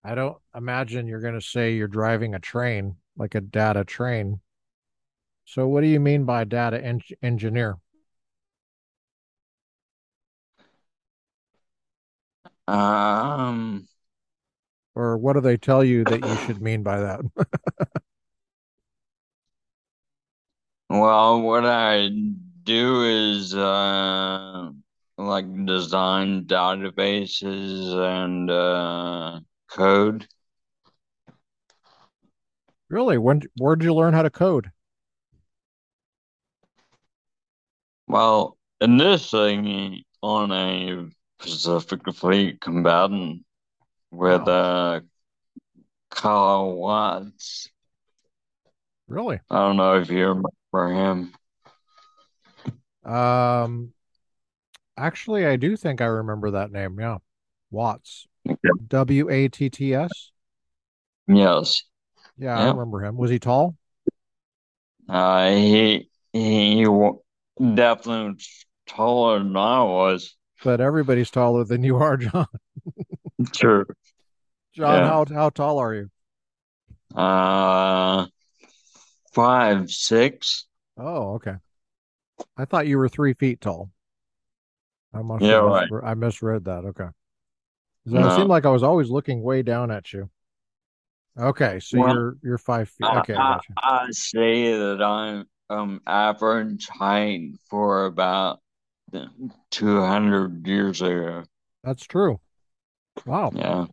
I 0.03 0.13
don't 0.15 0.37
imagine 0.53 1.07
you're 1.07 1.21
going 1.21 1.39
to 1.39 1.41
say 1.41 1.75
you're 1.75 1.87
driving 1.87 2.35
a 2.35 2.39
train, 2.39 2.97
like 3.15 3.35
a 3.35 3.41
data 3.41 3.85
train. 3.85 4.41
So 5.45 5.67
what 5.67 5.81
do 5.81 5.87
you 5.87 6.01
mean 6.01 6.25
by 6.25 6.43
data 6.43 6.83
en 6.83 6.99
engineer? 7.21 7.77
Um, 12.67 13.87
Or 14.95 15.17
what 15.17 15.33
do 15.33 15.41
they 15.41 15.57
tell 15.57 15.83
you 15.83 16.03
that 16.05 16.25
you 16.25 16.35
should 16.45 16.61
mean 16.61 16.81
by 16.81 16.99
that? 16.99 17.21
well, 20.89 21.41
what 21.41 21.65
I 21.65 22.09
do 22.63 23.03
is, 23.03 23.53
uh, 23.55 24.71
like 25.17 25.65
design 25.65 26.45
databases 26.45 27.93
and 27.95 28.49
uh, 28.49 29.39
code. 29.69 30.27
Really? 32.89 33.19
When 33.19 33.43
where 33.57 33.75
did 33.75 33.85
you 33.85 33.93
learn 33.93 34.15
how 34.15 34.23
to 34.23 34.31
code? 34.31 34.71
Well, 38.07 38.57
in 38.81 38.97
this 38.97 39.29
thing 39.29 40.03
on 40.21 40.51
a 40.51 41.07
Pacific 41.39 42.01
Fleet 42.13 42.59
combatant 42.61 43.45
with 44.11 44.47
Wow. 44.47 44.99
uh 44.99 45.01
Kyle 46.09 46.71
Watts. 46.75 47.69
Really? 49.07 49.39
I 49.49 49.59
don't 49.59 49.77
know 49.77 49.99
if 49.99 50.09
you 50.09 50.27
remember 50.73 50.93
him. 50.93 51.33
Um, 53.03 53.93
actually, 54.97 55.45
I 55.45 55.55
do 55.57 55.77
think 55.77 56.01
I 56.01 56.05
remember 56.05 56.51
that 56.51 56.71
name. 56.71 56.99
Yeah. 56.99 57.17
Watts. 57.69 58.27
W 58.87 59.29
A 59.29 59.47
T 59.47 59.69
T 59.69 59.93
S. 59.93 60.31
Yes. 61.27 61.83
Yeah, 62.37 62.57
I 62.57 62.69
remember 62.69 63.03
him. 63.03 63.17
Was 63.17 63.31
he 63.31 63.39
tall? 63.39 63.75
Uh, 65.07 65.51
he 65.51 66.09
he 66.33 66.83
definitely 66.83 68.33
was 68.33 68.65
taller 68.87 69.39
than 69.39 69.55
I 69.55 69.83
was. 69.83 70.35
But 70.63 70.81
everybody's 70.81 71.29
taller 71.31 71.63
than 71.63 71.83
you 71.83 71.97
are, 71.97 72.17
John. 72.17 72.47
Sure. 73.53 73.85
John, 74.73 74.93
Yeah. 75.03 75.07
how 75.07 75.25
how 75.33 75.49
tall 75.49 75.77
are 75.79 75.93
you? 75.93 76.09
Uh, 77.13 78.27
five, 79.33 79.91
six. 79.91 80.65
Oh, 80.97 81.35
okay. 81.35 81.55
I 82.57 82.65
thought 82.65 82.87
you 82.87 82.97
were 82.97 83.09
three 83.09 83.33
feet 83.33 83.59
tall. 83.61 83.91
I 85.13 85.21
must 85.21 85.43
Yeah, 85.43 85.55
have 85.55 85.63
right. 85.65 85.89
I 86.03 86.13
misread 86.13 86.65
that. 86.65 86.85
Okay. 86.85 87.07
'Cause 88.05 88.13
It 88.13 88.35
seemed 88.35 88.49
like 88.49 88.65
I 88.65 88.69
was 88.69 88.83
always 88.83 89.09
looking 89.09 89.41
way 89.41 89.61
down 89.61 89.91
at 89.91 90.13
you. 90.13 90.29
Okay, 91.37 91.79
so 91.81 91.97
Well, 91.97 92.13
you're 92.13 92.37
you're 92.41 92.57
five 92.57 92.89
feet. 92.89 93.07
Okay, 93.07 93.33
I 93.35 93.59
I. 93.77 94.05
I 94.05 94.11
say 94.11 94.77
that 94.77 95.01
I'm 95.01 95.45
um 95.69 96.01
average 96.07 96.87
height 96.87 97.51
for 97.69 98.05
about 98.05 98.61
200 99.71 100.67
years 100.67 101.01
ago. 101.01 101.43
That's 101.83 102.03
true. 102.05 102.41
Wow. 103.25 103.51
Yeah. 103.53 103.87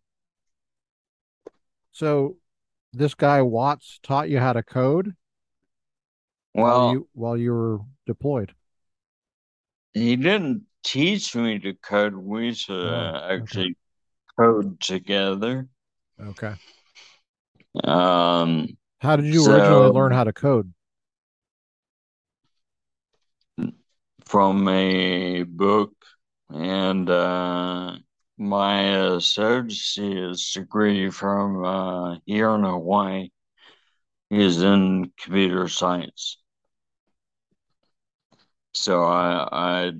So 1.93 2.39
this 2.93 3.15
guy 3.15 3.43
Watts 3.43 4.01
taught 4.03 4.29
you 4.29 4.39
how 4.41 4.53
to 4.53 4.63
code 4.63 5.17
while 6.55 6.83
Well, 6.85 6.89
you 6.89 7.09
while 7.13 7.37
you 7.37 7.53
were 7.53 7.81
deployed. 8.07 8.55
he 9.95 10.17
didn't 10.17 10.65
teach 10.85 11.35
me 11.35 11.59
to 11.61 11.75
code. 11.75 12.15
We 12.15 12.47
used 12.47 12.67
to 12.67 12.75
Oh, 12.85 12.89
uh, 12.95 13.29
okay. 13.39 13.43
actually 13.43 13.77
code 14.39 14.81
together. 14.81 15.69
Okay. 16.21 16.55
Um, 17.85 18.77
How 19.01 19.17
did 19.17 19.27
you 19.27 19.45
originally 19.45 19.89
learn 19.89 20.13
how 20.13 20.25
to 20.25 20.33
code? 20.33 20.73
From 24.25 24.69
a 24.69 25.43
book 25.45 25.93
and 26.51 27.09
uh, 27.09 27.97
my 28.39 28.81
associate's 29.15 30.53
degree 30.53 31.11
from 31.11 31.65
uh, 31.65 32.17
here 32.27 32.51
in 32.55 32.65
Hawaii 32.65 33.31
is 34.31 34.63
in 34.63 35.13
computer 35.19 35.69
science. 35.69 36.39
So 38.75 39.05
I 39.05 39.49
I 39.53 39.93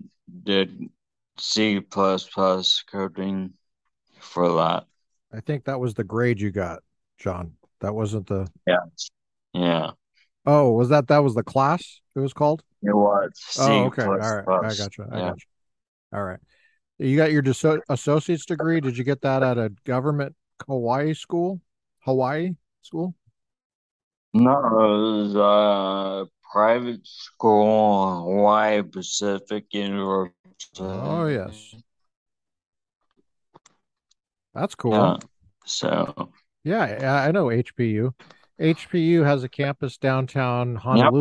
did 0.43 0.91
C 1.39 1.81
plus 1.81 2.29
plus 2.29 2.83
coding 2.91 3.53
for 4.19 4.57
that. 4.57 4.85
I 5.33 5.41
think 5.41 5.65
that 5.65 5.81
was 5.81 5.95
the 5.95 6.05
grade 6.05 6.41
you 6.41 6.51
got, 6.51 6.83
John. 7.19 7.53
That 7.81 7.95
wasn't 7.95 8.27
the 8.27 8.49
Yeah. 8.67 8.77
Yeah. 9.53 9.91
Oh, 10.47 10.73
was 10.73 10.89
that 10.89 11.09
that 11.09 11.19
was 11.19 11.35
the 11.35 11.43
class 11.43 12.01
it 12.15 12.21
was 12.21 12.33
called? 12.33 12.63
It 12.83 12.95
was 12.95 13.31
Oh, 13.59 13.85
C 13.85 13.87
okay. 13.87 14.03
All 14.03 14.09
plus 14.09 14.35
right. 14.35 14.45
I 14.45 14.45
plus. 14.45 14.79
got 14.79 14.99
you. 14.99 15.05
I 15.11 15.19
Yeah. 15.19 15.29
got 15.31 15.39
you. 15.39 15.47
All 16.19 16.25
right. 16.25 16.41
You 16.99 17.17
got 17.17 17.33
your 17.33 17.43
disso 17.43 17.81
associate's 17.89 18.45
degree. 18.47 18.81
Did 18.81 18.97
you 18.97 19.05
get 19.05 19.21
that 19.23 19.43
at 19.43 19.59
a 19.59 19.71
government 19.85 20.35
Hawaii 20.67 21.15
school? 21.15 21.61
Hawaii 22.01 22.55
school? 22.83 23.15
No, 24.35 24.59
it 24.59 25.35
was 25.35 25.35
a 25.37 26.29
private 26.53 27.07
school, 27.07 28.25
Hawaii 28.25 28.83
Pacific 28.83 29.67
University. 29.73 30.35
Oh, 30.79 31.27
yes. 31.27 31.75
That's 34.55 34.75
Yeah. 34.85 35.17
cool. 35.17 35.21
So, 35.65 36.33
Yeah, 36.65 36.83
I 37.25 37.29
I 37.29 37.33
know 37.33 37.51
HPU. 37.51 38.15
HPU 38.59 39.23
has 39.23 39.43
a 39.43 39.49
campus 39.49 39.99
downtown 39.99 40.81
yep. 40.95 41.13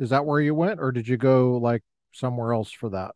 Is 0.00 0.10
that 0.10 0.24
where 0.24 0.40
you 0.40 0.54
went, 0.54 0.80
or 0.80 0.92
did 0.92 1.06
you 1.06 1.18
go 1.18 1.58
like 1.58 1.82
somewhere 2.12 2.54
else 2.54 2.72
for 2.72 2.88
that? 2.88 3.14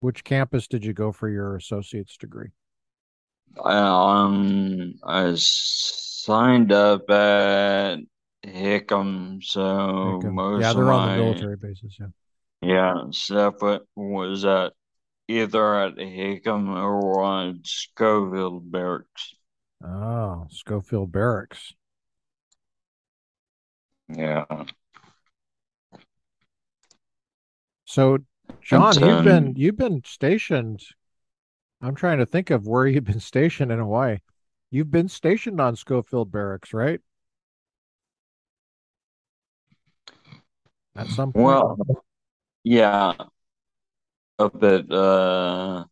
Which 0.00 0.24
campus 0.24 0.68
did 0.68 0.84
you 0.84 0.92
go 0.92 1.10
for 1.10 1.28
your 1.28 1.56
associate's 1.56 2.18
degree? 2.18 2.50
I, 3.64 4.24
um, 4.24 4.94
I 5.02 5.32
signed 5.36 6.70
up 6.70 7.08
at 7.08 8.00
Hickam, 8.44 9.42
so 9.42 9.60
Hickam. 9.60 10.22
Yeah, 10.24 10.30
most 10.30 10.64
of 10.66 10.76
they're 10.76 10.92
on 10.92 11.16
the 11.16 11.24
military 11.24 11.56
bases. 11.56 11.96
Yeah. 11.98 12.06
yeah 12.60 12.94
stuff 13.10 13.54
was 13.96 14.44
at 14.44 14.74
either 15.28 15.76
at 15.76 15.94
Hickam 15.96 16.68
or 16.68 17.22
on 17.22 17.60
Scoville 17.64 18.60
Barracks. 18.60 19.34
Oh, 19.82 20.46
Schofield 20.50 21.10
Barracks. 21.10 21.72
Yeah. 24.08 24.44
So, 27.84 28.18
John, 28.62 28.94
you've 28.98 29.24
been 29.24 29.54
you've 29.56 29.76
been 29.76 30.02
stationed. 30.04 30.82
I'm 31.80 31.94
trying 31.94 32.18
to 32.18 32.26
think 32.26 32.50
of 32.50 32.66
where 32.66 32.86
you've 32.86 33.04
been 33.04 33.20
stationed 33.20 33.72
in 33.72 33.78
Hawaii. 33.78 34.18
You've 34.70 34.90
been 34.90 35.08
stationed 35.08 35.60
on 35.60 35.76
Schofield 35.76 36.32
Barracks, 36.32 36.72
right? 36.72 37.00
At 40.96 41.08
some 41.08 41.32
point? 41.32 41.44
well, 41.44 41.78
yeah, 42.64 43.12
up 44.38 44.62
at 44.62 44.90
uh, 44.90 45.84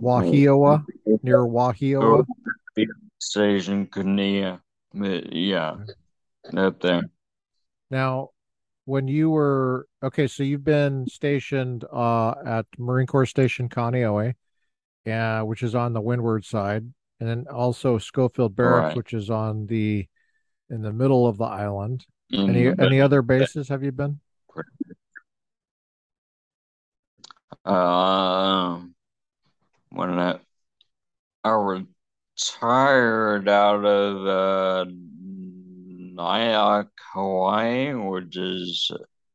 Wahiawa, 0.00 0.84
near 1.22 1.38
Wahiawa. 1.38 2.24
Station 3.18 3.86
Kunia. 3.86 4.60
Yeah, 5.02 5.76
up 6.56 6.80
there. 6.80 7.02
Now, 7.90 8.30
when 8.84 9.08
you 9.08 9.30
were 9.30 9.86
okay, 10.02 10.26
so 10.26 10.42
you've 10.42 10.64
been 10.64 11.06
stationed 11.06 11.84
uh 11.92 12.34
at 12.44 12.66
Marine 12.78 13.06
Corps 13.06 13.26
Station 13.26 13.68
Kaneohe, 13.68 14.34
uh, 15.06 15.40
which 15.42 15.62
is 15.62 15.74
on 15.74 15.92
the 15.92 16.00
windward 16.00 16.44
side, 16.44 16.92
and 17.20 17.28
then 17.28 17.46
also 17.52 17.98
Schofield 17.98 18.56
Barracks, 18.56 18.88
Right. 18.88 18.96
which 18.96 19.12
is 19.12 19.30
on 19.30 19.66
the 19.66 20.06
in 20.70 20.82
the 20.82 20.92
middle 20.92 21.26
of 21.26 21.36
the 21.38 21.44
island. 21.44 22.06
In 22.30 22.50
Any 22.50 22.66
any 22.78 23.00
other 23.00 23.22
bases 23.22 23.68
have 23.68 23.82
you 23.84 23.92
been? 23.92 24.20
Um, 27.64 28.94
when 29.90 30.10
I, 30.18 30.38
I 31.42 31.50
retired 32.36 33.48
out 33.48 33.84
of 33.84 34.26
uh, 34.26 34.90
NIOC, 36.14 36.88
Hawaii, 37.12 37.94
which 37.94 38.36
is 38.36 38.90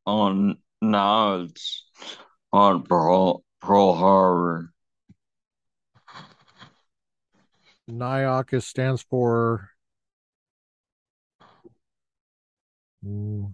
on 0.05 0.57
now 0.81 1.41
it's 1.41 1.85
on 2.53 2.83
Pearl 2.83 3.43
Pearl 3.59 3.93
Harbor. 3.95 4.71
NIOC 7.89 8.53
is 8.53 8.65
stands 8.65 9.01
for 9.01 9.69
mm, 13.05 13.51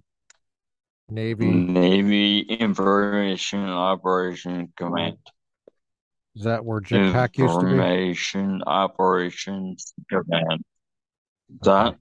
Navy. 1.10 1.46
Navy 1.46 2.40
Information 2.40 3.68
Operation 3.70 4.74
Command. 4.76 5.18
Is 6.38 6.44
that 6.44 6.64
where 6.64 6.80
JPAC 6.80 7.40
used 7.40 7.60
to 7.62 7.66
be? 7.66 7.72
Information 7.72 8.62
Operations 8.68 9.92
Command. 10.08 10.46
Okay. 10.52 10.62
That? 11.64 11.96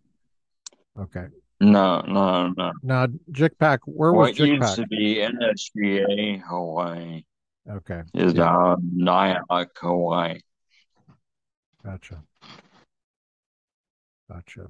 Okay. 0.99 1.26
No, 1.59 2.03
no, 2.03 2.53
no. 2.55 2.72
Now, 2.82 3.07
JPAC, 3.32 3.78
where 3.87 4.12
was 4.12 4.39
What 4.39 4.47
used 4.47 4.74
to 4.74 4.87
be 4.89 5.14
NSGA 5.26 6.43
Hawaii 6.43 7.24
Okay. 7.66 8.03
is 8.12 8.34
Yeah, 8.34 8.45
now 8.45 8.76
NIOC, 9.49 9.68
Hawaii. 9.80 10.41
gotcha. 11.82 12.22
Gotcha. 14.30 14.66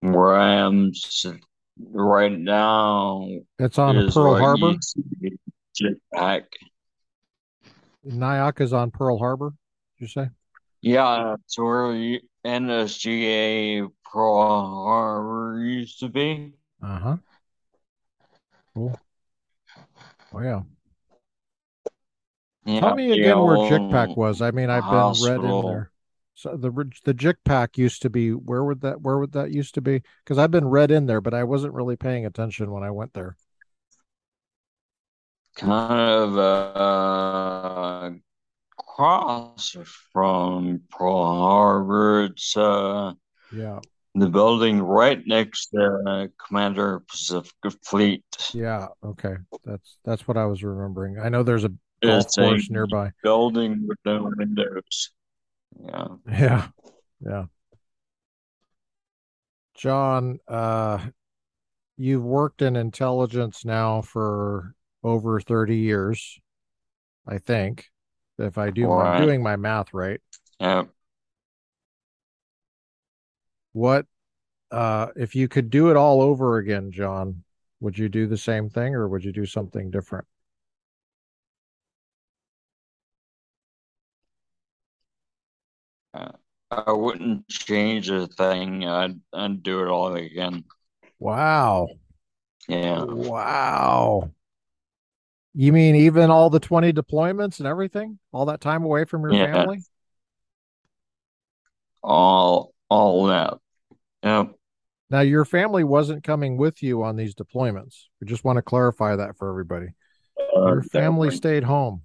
Where 0.00 0.34
I 0.34 0.54
am 0.54 0.92
right 1.92 2.38
now 2.38 3.28
It's 3.58 3.78
on 3.78 4.10
Pearl 4.12 4.38
Harbor. 4.38 4.76
Jicpac. 5.78 6.44
NIOC 8.08 8.60
is 8.60 8.72
on 8.72 8.90
Pearl 8.90 9.18
Harbor. 9.18 9.54
You 9.98 10.06
say? 10.06 10.30
Yeah, 10.80 11.34
it's 11.34 11.58
where 11.58 12.20
NSGA 12.44 13.88
Pearl 14.04 14.84
Harbor 14.84 15.60
used 15.64 16.00
to 16.00 16.08
be. 16.08 16.54
Uh 16.82 16.98
huh. 16.98 17.16
Cool. 18.74 18.98
Oh 20.32 20.40
yeah. 20.40 20.62
Yeah, 22.64 22.80
Tell 22.80 22.96
me 22.96 23.12
again 23.12 23.38
where 23.40 23.56
Jicpac 23.56 24.16
was. 24.16 24.40
I 24.42 24.50
mean, 24.50 24.70
I've 24.70 24.88
been 24.88 25.20
read 25.20 25.42
in 25.42 25.60
there. 25.64 25.90
So 26.34 26.56
the 26.56 26.70
the 27.04 27.14
Jicpac 27.14 27.76
used 27.76 28.02
to 28.02 28.10
be 28.10 28.30
where 28.30 28.62
would 28.62 28.80
that 28.82 29.00
where 29.00 29.18
would 29.18 29.32
that 29.32 29.50
used 29.50 29.74
to 29.74 29.80
be? 29.80 30.02
Because 30.24 30.38
I've 30.38 30.52
been 30.52 30.68
read 30.68 30.90
in 30.90 31.06
there, 31.06 31.20
but 31.20 31.34
I 31.34 31.42
wasn't 31.44 31.74
really 31.74 31.96
paying 31.96 32.24
attention 32.24 32.70
when 32.70 32.84
I 32.84 32.90
went 32.92 33.14
there. 33.14 33.36
Kind 35.58 36.00
of 36.00 36.38
uh 36.38 38.10
across 38.78 39.76
from 40.12 40.82
Pearl 40.90 41.24
Harbor. 41.24 42.24
It's 42.24 42.56
uh 42.56 43.14
Yeah, 43.50 43.80
the 44.14 44.28
building 44.28 44.80
right 44.82 45.20
next 45.26 45.68
to 45.68 46.02
uh, 46.06 46.26
Commander 46.46 47.00
Pacific 47.00 47.54
Fleet. 47.84 48.24
yeah. 48.52 48.88
Okay, 49.04 49.36
that's 49.64 49.98
that's 50.04 50.26
what 50.26 50.36
I 50.36 50.46
was 50.46 50.62
remembering. 50.62 51.18
I 51.18 51.28
know 51.28 51.42
there's 51.42 51.64
a 51.64 51.72
golf 52.04 52.26
It's 52.26 52.38
a 52.38 52.58
nearby. 52.70 53.12
building 53.22 53.86
with 53.86 53.98
no 54.04 54.30
windows. 54.36 55.10
Yeah. 55.80 56.08
Yeah, 56.26 56.68
yeah. 57.20 57.46
John, 59.74 60.40
uh, 60.48 61.08
you've 61.96 62.24
worked 62.24 62.62
in 62.62 62.76
intelligence 62.76 63.64
now 63.64 64.02
for 64.02 64.74
over 65.02 65.40
30 65.40 65.76
years, 65.76 66.38
I 67.26 67.38
think. 67.38 67.90
If 68.38 68.56
I 68.58 68.70
do, 68.70 68.92
I'm 68.92 69.16
doing 69.16 69.42
my 69.42 69.56
math 69.56 69.92
right. 69.92 70.20
Yeah. 70.60 70.84
What, 73.72 74.06
uh, 74.70 75.08
if 75.16 75.34
you 75.34 75.48
could 75.48 75.70
do 75.70 75.90
it 75.90 75.96
all 75.96 76.20
over 76.20 76.58
again, 76.58 76.92
John, 76.92 77.44
would 77.80 77.98
you 77.98 78.08
do 78.08 78.26
the 78.26 78.36
same 78.38 78.68
thing 78.68 78.94
or 78.94 79.08
would 79.08 79.24
you 79.24 79.32
do 79.32 79.46
something 79.46 79.90
different? 79.90 80.26
Uh, 86.14 86.32
I 86.70 86.92
wouldn't 86.92 87.48
change 87.48 88.10
a 88.10 88.26
thing. 88.26 88.84
I'd, 88.84 89.20
I'd 89.32 89.62
do 89.62 89.82
it 89.82 89.88
all 89.88 90.14
again. 90.14 90.64
Wow. 91.18 91.88
Yeah. 92.68 93.04
Wow. 93.04 94.30
You 95.54 95.72
mean 95.72 95.96
even 95.96 96.30
all 96.30 96.50
the 96.50 96.60
20 96.60 96.92
deployments 96.92 97.58
and 97.58 97.66
everything? 97.66 98.18
All 98.32 98.46
that 98.46 98.60
time 98.60 98.84
away 98.84 99.04
from 99.04 99.22
your 99.22 99.34
Yeah. 99.34 99.54
family? 99.54 99.82
All 102.02 102.72
all 102.88 103.26
that. 103.26 103.58
Yep. 104.22 104.54
Now, 105.10 105.20
your 105.20 105.44
family 105.44 105.84
wasn't 105.84 106.22
coming 106.22 106.58
with 106.58 106.82
you 106.82 107.02
on 107.02 107.16
these 107.16 107.34
deployments. 107.34 108.04
We 108.20 108.26
just 108.26 108.44
want 108.44 108.58
to 108.58 108.62
clarify 108.62 109.16
that 109.16 109.36
for 109.38 109.48
everybody. 109.48 109.88
Uh, 110.38 110.70
Your 110.70 110.82
family 110.82 111.28
definitely. 111.28 111.36
stayed 111.36 111.64
home. 111.64 112.02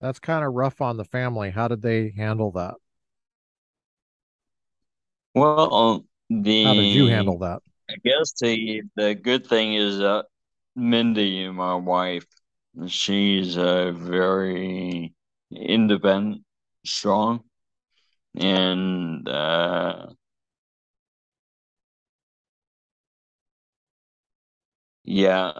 That's 0.00 0.18
kind 0.18 0.44
of 0.44 0.52
rough 0.54 0.80
on 0.80 0.96
the 0.96 1.04
family. 1.04 1.50
How 1.50 1.68
did 1.68 1.80
they 1.80 2.12
handle 2.16 2.50
that? 2.52 2.74
Well, 5.34 6.04
the. 6.30 6.64
How 6.66 6.74
did 6.74 6.92
you 6.94 7.06
handle 7.06 7.38
that? 7.38 7.60
I 7.88 7.94
guess 8.04 8.32
the 8.40 8.82
the 8.96 9.14
good 9.14 9.46
thing 9.46 9.74
is 9.74 9.98
that 9.98 10.26
Mindy, 10.76 11.48
my 11.48 11.74
wife, 11.76 12.26
she's 12.86 13.56
a 13.56 13.92
very 13.92 15.14
independent, 15.50 16.44
strong, 16.84 17.44
and 18.36 19.28
uh, 19.28 20.08
yeah, 25.04 25.52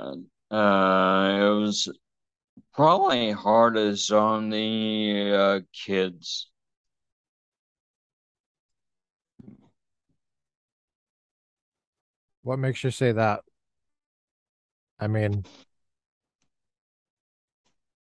uh, 0.51 1.39
it 1.41 1.61
was 1.61 1.89
probably 2.75 3.33
hardest 3.33 4.13
on 4.13 4.51
the 4.51 5.33
uh, 5.35 5.61
kids. 5.73 6.51
What 12.43 12.59
makes 12.59 12.83
you 12.85 12.91
say 12.91 13.13
that? 13.13 13.43
I 15.03 15.09
mean, 15.09 15.43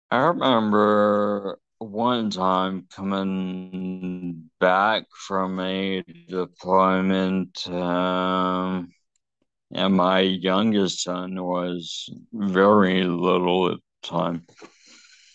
I 0.10 0.28
remember 0.28 1.60
one 1.80 2.30
time 2.30 2.88
coming 2.90 4.50
back 4.62 5.04
from 5.12 5.60
a 5.60 6.02
deployment, 6.30 7.68
um, 7.68 8.94
and 9.74 9.96
my 9.96 10.22
youngest 10.22 11.04
son 11.04 11.44
was 11.44 12.10
very 12.32 13.04
little 13.04 13.68
at 13.74 13.80
the 14.02 14.08
time. 14.08 14.48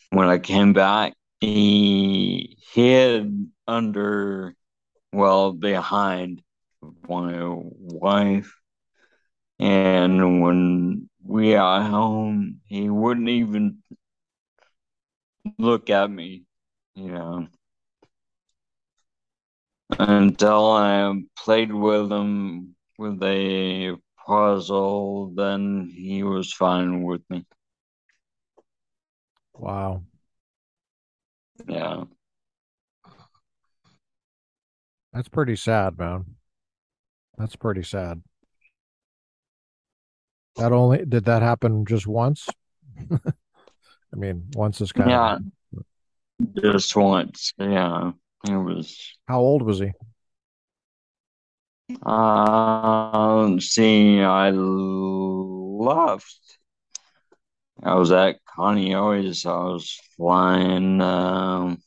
When 0.09 0.28
I 0.28 0.38
came 0.38 0.72
back, 0.72 1.12
he 1.40 2.57
hid 2.72 3.50
under, 3.68 4.55
well, 5.12 5.53
behind 5.53 6.42
my 7.07 7.44
wife. 7.44 8.55
And 9.59 10.40
when 10.42 11.11
we 11.25 11.55
are 11.55 11.83
home, 11.83 12.61
he 12.66 12.89
wouldn't 12.91 13.29
even 13.29 13.83
look 15.59 15.91
at 15.91 16.11
me, 16.11 16.45
you 16.95 17.09
know, 17.12 17.49
until 19.99 20.70
I 20.73 21.23
played 21.39 21.73
with 21.73 22.11
him 22.12 22.75
with 22.99 23.23
a 23.23 23.97
puzzle, 24.27 25.33
then 25.35 25.91
he 25.95 26.23
was 26.23 26.53
fine 26.53 27.03
with 27.03 27.23
me. 27.31 27.45
wow. 29.55 30.03
Yeah. 31.66 32.05
That's 35.12 35.29
pretty 35.29 35.57
sad, 35.57 35.99
man. 35.99 36.37
That's 37.37 37.57
pretty 37.57 37.83
sad. 37.83 38.23
That 40.57 40.72
only 40.72 41.05
did 41.05 41.24
that 41.26 41.42
happen 41.42 41.84
just 41.84 42.07
once? 42.07 42.48
I 43.11 43.32
mean, 44.16 44.44
once 44.55 44.80
is 44.80 44.92
kind 44.92 45.07
Yeah, 45.07 45.16
of 45.16 45.22
just 46.55 46.94
once. 46.96 47.53
Yeah. 47.59 48.12
It 48.48 48.57
was 48.57 48.98
how 49.28 49.40
old 49.40 49.62
was 49.62 49.78
he? 49.80 49.92
um 52.05 53.61
see, 53.61 54.20
I 54.20 54.50
left. 54.50 56.59
I 57.82 57.94
was 57.94 58.11
at 58.11 58.40
Kaneohe. 58.44 59.46
I 59.46 59.64
was 59.72 59.92
flying 60.16 61.00
um 61.00 61.80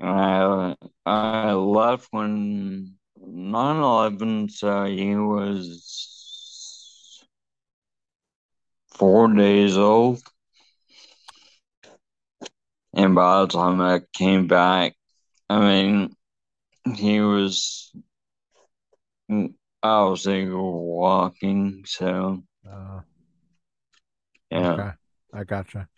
I 0.00 0.76
I 1.06 1.52
left 1.54 2.08
when 2.12 2.98
9/11, 3.16 4.50
so 4.50 4.84
he 4.84 5.16
was 5.16 6.11
four 9.02 9.26
days 9.34 9.76
old. 9.76 10.22
And 12.94 13.16
by 13.16 13.40
the 13.40 13.48
time 13.48 13.80
I 13.80 14.02
came 14.12 14.46
back, 14.46 14.94
I 15.50 15.58
mean, 15.58 16.14
he 16.94 17.20
was, 17.20 17.92
I 19.28 20.04
was 20.04 20.28
able 20.28 20.86
walking. 20.86 21.82
So, 21.84 22.44
Uh, 22.64 23.00
yeah, 24.52 24.72
okay. 24.74 24.90
I 25.34 25.42
gotcha. 25.42 25.88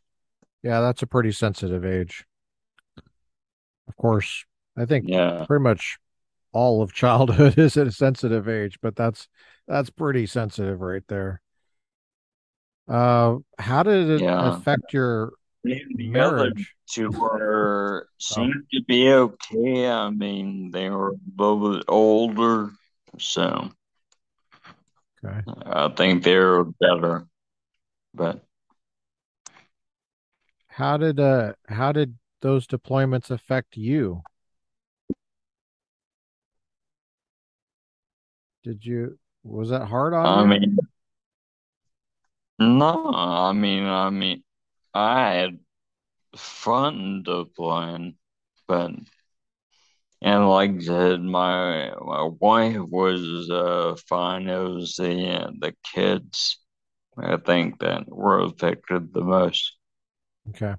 Yeah, 0.63 0.81
that's 0.81 1.03
a 1.03 1.07
pretty 1.07 1.33
sensitive 1.33 1.85
age. 1.85 2.25
Of 3.87 3.99
course, 3.99 4.47
I 4.79 4.87
think 4.87 5.11
yeah, 5.11 5.45
pretty 5.47 5.63
much 5.63 5.99
all 6.55 6.81
of 6.81 6.93
childhood 6.95 7.59
is 7.59 7.77
at 7.77 7.87
a 7.87 7.93
sensitive 7.93 8.49
age, 8.49 8.79
but 8.81 8.97
that's 8.97 9.29
that's 9.69 9.91
pretty 9.91 10.25
sensitive 10.25 10.81
right 10.81 11.07
there. 11.09 11.43
Uh, 12.89 13.39
how 13.59 13.83
did 13.83 14.11
it 14.11 14.21
yeah. 14.23 14.39
affect 14.39 14.93
your 14.93 15.33
The 15.65 15.81
the 15.97 16.21
other 16.21 16.53
marriage? 16.53 16.75
two 16.91 17.11
were 17.11 18.09
Oh, 18.31 18.53
seemed 18.53 18.67
to 18.73 18.83
be 18.83 19.11
okay. 19.11 19.89
I 19.89 20.11
mean, 20.11 20.71
they 20.71 20.91
were 20.91 21.11
a 21.13 21.15
little 21.39 21.73
bit 21.77 21.85
older, 21.89 22.71
so 23.19 23.71
okay. 25.25 25.45
I 25.67 25.89
think 25.97 26.23
they're 26.25 26.65
better. 26.65 27.27
But 28.15 28.45
How 30.69 30.99
did 30.99 31.19
uh 31.19 31.55
how 31.69 31.93
did 31.93 32.19
those 32.43 32.67
deployments 32.67 33.31
affect 33.31 33.79
you? 33.79 34.25
Did 38.65 38.85
you 38.85 39.21
Was 39.45 39.69
that 39.71 39.87
hard 39.87 40.13
on 40.13 40.35
I 40.35 40.35
you? 40.35 40.45
mean, 40.45 40.77
no, 42.59 43.11
I 43.15 43.53
mean, 43.53 43.85
I 43.85 44.11
mean, 44.11 44.43
I 44.95 45.33
had 45.35 45.59
fun 46.37 47.23
deploying, 47.25 48.17
but 48.69 48.93
and 50.23 50.49
like 50.49 50.71
I 50.71 50.79
said, 50.81 51.21
my 51.23 51.93
my 52.01 52.23
wife 52.41 52.79
was 52.79 53.51
uh, 53.51 53.97
fine. 54.09 54.49
It 54.49 54.59
was 54.59 54.95
the 54.97 55.29
uh, 55.29 55.51
the 55.59 55.75
kids 55.93 56.59
I 57.17 57.37
think 57.37 57.81
that 57.81 58.09
were 58.09 58.41
affected 58.41 59.13
the 59.13 59.21
most. 59.23 59.77
Okay. 60.51 60.75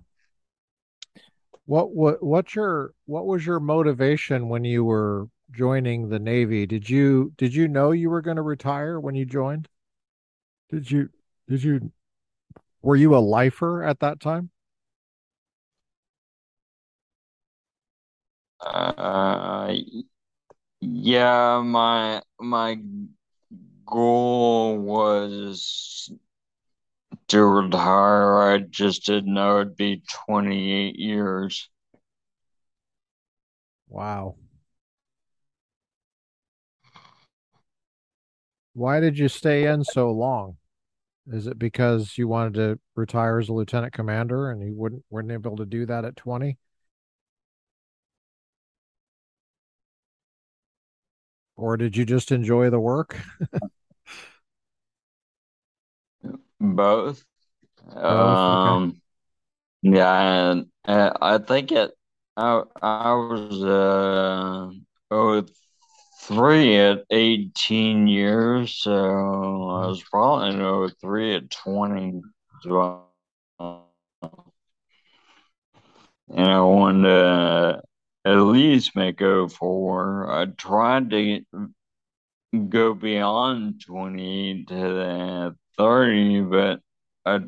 What 1.65 1.95
what 1.95 2.23
what's 2.23 2.55
your 2.55 2.93
what 3.05 3.25
was 3.25 3.45
your 3.45 3.59
motivation 3.59 4.49
when 4.49 4.63
you 4.63 4.83
were 4.83 5.27
joining 5.51 6.09
the 6.09 6.19
Navy? 6.19 6.65
Did 6.65 6.89
you 6.89 7.33
did 7.37 7.53
you 7.53 7.67
know 7.67 7.91
you 7.91 8.09
were 8.09 8.21
going 8.21 8.37
to 8.37 8.43
retire 8.43 8.99
when 8.99 9.15
you 9.15 9.25
joined? 9.25 9.67
Did 10.69 10.89
you 10.89 11.09
did 11.47 11.63
you 11.63 11.91
were 12.81 12.95
you 12.95 13.15
a 13.15 13.19
lifer 13.19 13.83
at 13.83 13.99
that 13.99 14.19
time? 14.19 14.49
Uh, 18.61 19.73
yeah, 20.81 21.61
my 21.63 22.21
my 22.39 22.77
goal 23.85 24.77
was 24.77 26.11
to 27.27 27.43
retire. 27.43 28.41
I 28.41 28.57
just 28.59 29.05
didn't 29.05 29.33
know 29.33 29.61
it'd 29.61 29.75
be 29.75 30.03
28 30.27 30.97
years. 30.97 31.69
Wow. 33.87 34.35
Why 38.73 38.99
did 38.99 39.17
you 39.17 39.29
stay 39.29 39.65
in 39.65 39.83
so 39.83 40.11
long? 40.11 40.57
Is 41.31 41.47
it 41.47 41.57
because 41.59 42.17
you 42.17 42.27
wanted 42.27 42.53
to 42.55 42.79
retire 42.95 43.39
as 43.39 43.49
a 43.49 43.53
lieutenant 43.53 43.93
commander 43.93 44.49
and 44.51 44.61
you 44.61 44.73
wouldn't 44.73 45.05
weren't 45.09 45.31
able 45.31 45.55
to 45.57 45.65
do 45.65 45.85
that 45.87 46.05
at 46.05 46.15
20? 46.15 46.57
Or 51.57 51.77
did 51.77 51.95
you 51.97 52.05
just 52.05 52.31
enjoy 52.31 52.69
the 52.69 52.79
work? 52.79 53.17
Both. 56.59 57.25
Both. 58.07 58.47
Okay. 58.47 58.77
Um, 58.77 59.01
yeah, 59.81 60.51
and 60.51 60.67
uh, 60.85 61.11
I 61.21 61.39
think 61.39 61.71
it. 61.71 61.91
I 62.37 62.63
I 62.81 63.13
was 63.15 63.63
uh 63.63 64.71
oh 65.11 65.45
three 66.27 66.75
at 66.77 67.03
18 67.11 68.07
years, 68.07 68.75
so 68.75 68.91
I 68.91 69.87
was 69.87 70.03
probably 70.03 70.55
in 70.55 70.89
03 70.99 71.35
at 71.35 71.49
20 71.51 72.21
as 72.63 72.69
well. 72.69 73.11
And 76.27 76.47
I 76.47 76.61
wanted 76.61 77.03
to 77.03 77.81
at 78.25 78.35
least 78.37 78.95
make 78.95 79.21
oh 79.21 79.47
04. 79.47 80.31
I 80.31 80.45
tried 80.47 81.11
to 81.11 81.41
go 82.69 82.93
beyond 82.95 83.83
20 83.85 84.65
to 84.65 84.75
the 84.75 85.55
30, 85.77 86.41
but 86.41 86.79
I 87.25 87.41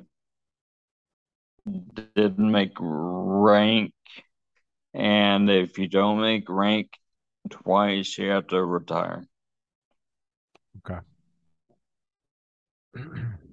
didn't 2.15 2.51
make 2.51 2.73
rank. 2.79 3.93
And 4.93 5.49
if 5.49 5.79
you 5.79 5.87
don't 5.87 6.21
make 6.21 6.47
rank 6.47 6.89
twice, 7.49 8.17
you 8.17 8.29
had 8.29 8.49
to 8.49 8.63
retire. 8.63 9.27
Okay. 10.77 10.99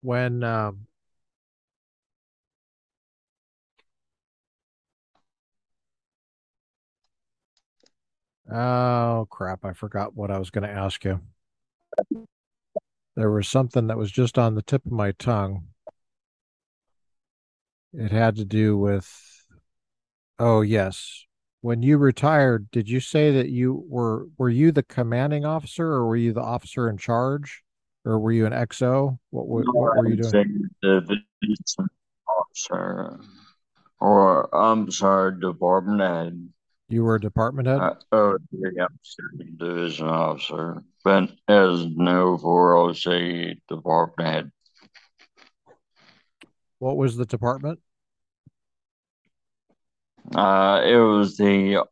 When 0.00 0.42
um 0.42 0.86
oh 8.50 9.26
crap, 9.30 9.64
I 9.64 9.72
forgot 9.72 10.14
what 10.14 10.30
I 10.30 10.38
was 10.38 10.50
going 10.50 10.64
to 10.68 10.70
ask 10.74 11.04
you. 11.04 11.20
There 13.16 13.30
was 13.30 13.48
something 13.48 13.88
that 13.88 13.98
was 13.98 14.12
just 14.12 14.38
on 14.38 14.54
the 14.54 14.62
tip 14.62 14.86
of 14.86 14.92
my 14.92 15.12
tongue. 15.12 15.68
It 17.92 18.12
had 18.12 18.36
to 18.36 18.44
do 18.44 18.76
with 18.78 19.35
oh 20.38 20.60
yes. 20.60 21.24
When 21.62 21.82
you 21.82 21.98
retired, 21.98 22.70
did 22.70 22.88
you 22.88 23.00
say 23.00 23.32
that 23.32 23.48
you 23.48 23.84
were 23.88 24.26
were 24.38 24.50
you 24.50 24.70
the 24.72 24.82
commanding 24.82 25.44
officer 25.44 25.86
or 25.86 26.06
were 26.06 26.16
you 26.16 26.32
the 26.32 26.42
officer 26.42 26.88
in 26.88 26.96
charge 26.96 27.62
or 28.04 28.20
were 28.20 28.32
you 28.32 28.46
an 28.46 28.52
XO? 28.52 29.18
What 29.30 29.48
what, 29.48 29.64
No, 29.66 29.72
what 29.72 29.96
were 29.96 30.08
you 30.08 30.16
doing? 30.16 30.70
the 30.82 31.00
division 31.00 31.88
officer, 32.28 33.20
or 34.00 34.54
I'm 34.54 34.90
sorry, 34.90 35.40
department 35.40 36.00
head. 36.00 36.48
You 36.88 37.02
were 37.02 37.16
a 37.16 37.20
department 37.20 37.66
head? 37.66 37.80
Uh, 37.80 37.94
oh, 38.12 38.38
yeah, 38.52 38.86
division 39.58 40.06
officer. 40.06 40.84
But 41.02 41.32
as 41.48 41.84
no 41.86 42.38
for, 42.38 42.76
I'll 42.78 42.94
say 42.94 43.58
department 43.68 44.28
head. 44.28 44.52
What 46.78 46.96
was 46.96 47.16
the 47.16 47.26
department? 47.26 47.80
Uh, 50.34 50.82
it 50.84 50.96
was 50.96 51.36
the 51.36 51.84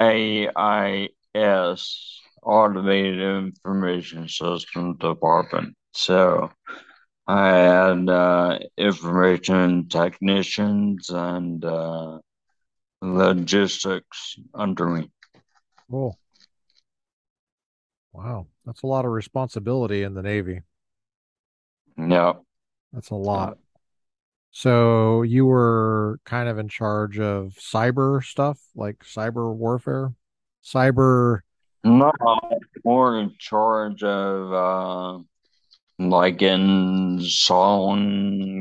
AIS, 0.00 1.10
Automated 2.42 3.20
Information 3.20 4.28
System 4.28 4.96
Department. 4.96 5.76
So 5.92 6.50
I 7.26 7.48
had 7.48 8.08
uh, 8.08 8.58
information 8.76 9.88
technicians 9.88 11.08
and 11.10 11.64
uh, 11.64 12.18
logistics 13.00 14.36
under 14.52 14.88
me. 14.88 15.10
Oh, 15.92 16.16
wow. 18.12 18.46
That's 18.66 18.82
a 18.82 18.86
lot 18.86 19.04
of 19.04 19.12
responsibility 19.12 20.02
in 20.02 20.14
the 20.14 20.22
Navy. 20.22 20.62
Yeah. 21.96 22.34
That's 22.92 23.10
a 23.10 23.14
lot. 23.14 23.58
So 24.56 25.22
you 25.22 25.46
were 25.46 26.20
kind 26.24 26.48
of 26.48 26.58
in 26.58 26.68
charge 26.68 27.18
of 27.18 27.56
cyber 27.58 28.22
stuff, 28.22 28.60
like 28.76 29.00
cyber 29.00 29.52
warfare, 29.52 30.12
cyber. 30.64 31.40
No, 31.82 32.12
more 32.84 33.18
in 33.18 33.34
charge 33.36 34.04
of 34.04 34.52
uh, 34.52 35.18
like 35.98 36.40
installing 36.40 37.42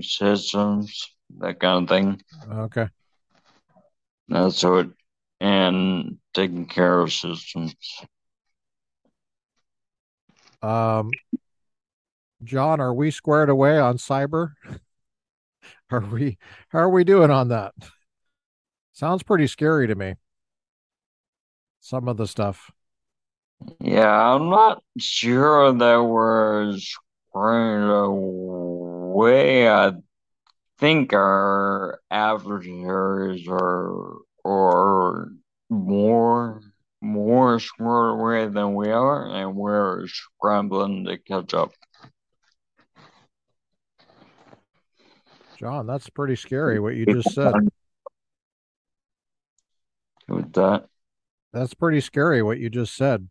systems, 0.02 1.12
that 1.38 1.60
kind 1.60 1.84
of 1.84 1.90
thing. 1.90 2.20
Okay. 2.52 2.88
That's 4.28 4.64
what, 4.64 4.90
and 5.40 6.18
taking 6.34 6.66
care 6.66 7.02
of 7.02 7.14
systems. 7.14 7.76
Um, 10.64 11.12
John, 12.44 12.82
are 12.82 12.96
we 12.96 13.12
squared 13.12 13.50
away 13.50 13.78
on 13.78 13.98
cyber? 13.98 14.54
Are 15.94 16.00
we, 16.00 16.40
how 16.70 16.80
are 16.80 16.90
we 16.90 17.04
doing 17.04 17.30
on 17.30 17.50
that? 17.50 17.76
Sounds 18.94 19.22
pretty 19.22 19.46
scary 19.46 19.86
to 19.86 19.94
me. 19.94 20.16
Some 21.82 22.08
of 22.08 22.18
the 22.18 22.26
stuff. 22.26 22.72
Yeah, 23.80 24.10
I'm 24.10 24.50
not 24.50 24.82
sure 24.98 25.72
that 25.72 26.04
we're 26.04 26.78
squared 26.80 27.90
away. 27.90 29.70
I 29.70 29.94
think 30.80 31.14
our 31.14 32.00
adversaries 32.10 33.48
are 33.48 34.16
or 34.44 35.30
more 35.70 36.62
more 37.02 37.60
squared 37.60 38.20
away 38.20 38.48
than 38.48 38.74
we 38.74 38.90
are, 38.90 39.28
and 39.28 39.56
we're 39.56 40.08
scrambling 40.08 41.06
to 41.06 41.18
catch 41.20 41.54
up. 41.54 41.72
John, 45.64 45.88
that's 45.88 46.10
pretty 46.10 46.36
scary 46.36 46.78
what 46.82 46.96
you 46.96 47.06
just 47.06 47.34
said. 47.34 47.54
With 50.28 50.52
that, 50.54 50.88
That's 51.54 51.74
pretty 51.74 52.02
scary 52.02 52.44
what 52.44 52.58
you 52.58 52.70
just 52.70 52.96
said. 52.96 53.30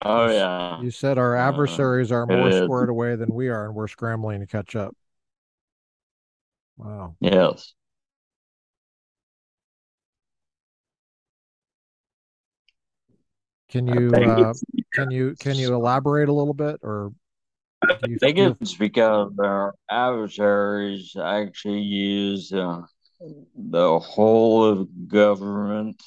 oh 0.00 0.28
You, 0.28 0.32
yeah, 0.32 0.82
you 0.82 0.90
said 0.90 1.18
our 1.18 1.36
uh, 1.36 1.40
adversaries 1.40 2.10
are 2.10 2.24
more 2.24 2.50
squared 2.52 2.88
away 2.88 3.16
than 3.16 3.34
we 3.34 3.50
are, 3.50 3.66
and 3.66 3.74
we're 3.74 3.86
scrambling 3.88 4.40
to 4.40 4.46
catch 4.46 4.74
up. 4.74 4.96
Wow. 6.78 7.16
Yes, 7.20 7.74
Can 13.68 13.86
you 13.86 14.10
uh, 14.14 14.54
can 14.94 15.10
you 15.10 15.34
can 15.38 15.56
you 15.56 15.74
elaborate 15.74 16.30
a 16.30 16.32
little 16.32 16.54
bit, 16.54 16.80
or 16.82 17.12
I 17.88 18.16
think 18.20 18.38
it's 18.38 18.74
because 18.74 19.32
our 19.38 19.74
adversaries 19.90 21.16
actually 21.16 21.80
use 21.80 22.52
uh, 22.52 22.82
the 23.56 23.98
whole 23.98 24.64
of 24.64 25.08
government 25.08 26.00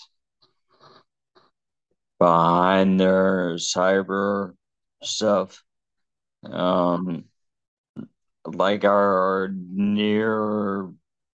behind 2.20 3.00
their 3.00 3.56
cyber 3.56 4.54
stuff. 5.04 5.64
Um, 6.44 7.26
like 8.46 8.84
our 8.84 9.50
near 9.54 10.92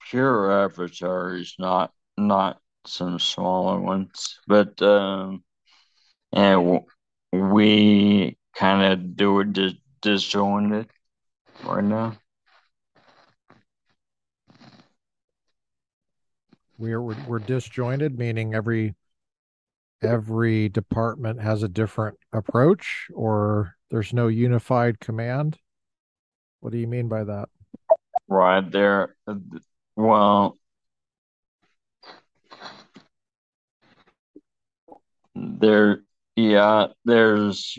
peer 0.09 0.63
adversaries, 0.65 1.55
not 1.59 1.91
not 2.17 2.59
some 2.85 3.19
smaller 3.19 3.79
ones, 3.79 4.39
but 4.47 4.81
um, 4.81 5.43
and 6.31 6.81
we 7.31 8.37
kind 8.55 8.93
of 8.93 9.15
do 9.15 9.39
it 9.41 9.80
disjointed 10.01 10.89
right 11.63 11.83
now. 11.83 12.17
We're, 16.77 17.01
we're 17.01 17.15
we're 17.27 17.39
disjointed, 17.39 18.17
meaning 18.17 18.55
every 18.55 18.95
every 20.01 20.67
department 20.67 21.39
has 21.41 21.61
a 21.61 21.67
different 21.67 22.17
approach, 22.33 23.07
or 23.13 23.75
there's 23.91 24.13
no 24.13 24.27
unified 24.27 24.99
command. 24.99 25.59
What 26.59 26.71
do 26.71 26.79
you 26.79 26.87
mean 26.87 27.07
by 27.07 27.23
that? 27.23 27.49
Right 28.27 28.69
there. 28.71 29.15
Well, 29.95 30.57
there, 35.35 36.01
yeah, 36.35 36.87
there's 37.05 37.77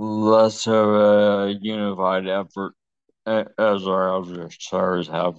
less 0.00 0.66
of 0.66 0.88
a 0.88 1.54
unified 1.60 2.26
effort 2.26 2.72
as 3.26 3.86
our 3.86 4.18
adversaries 4.18 5.08
have. 5.08 5.38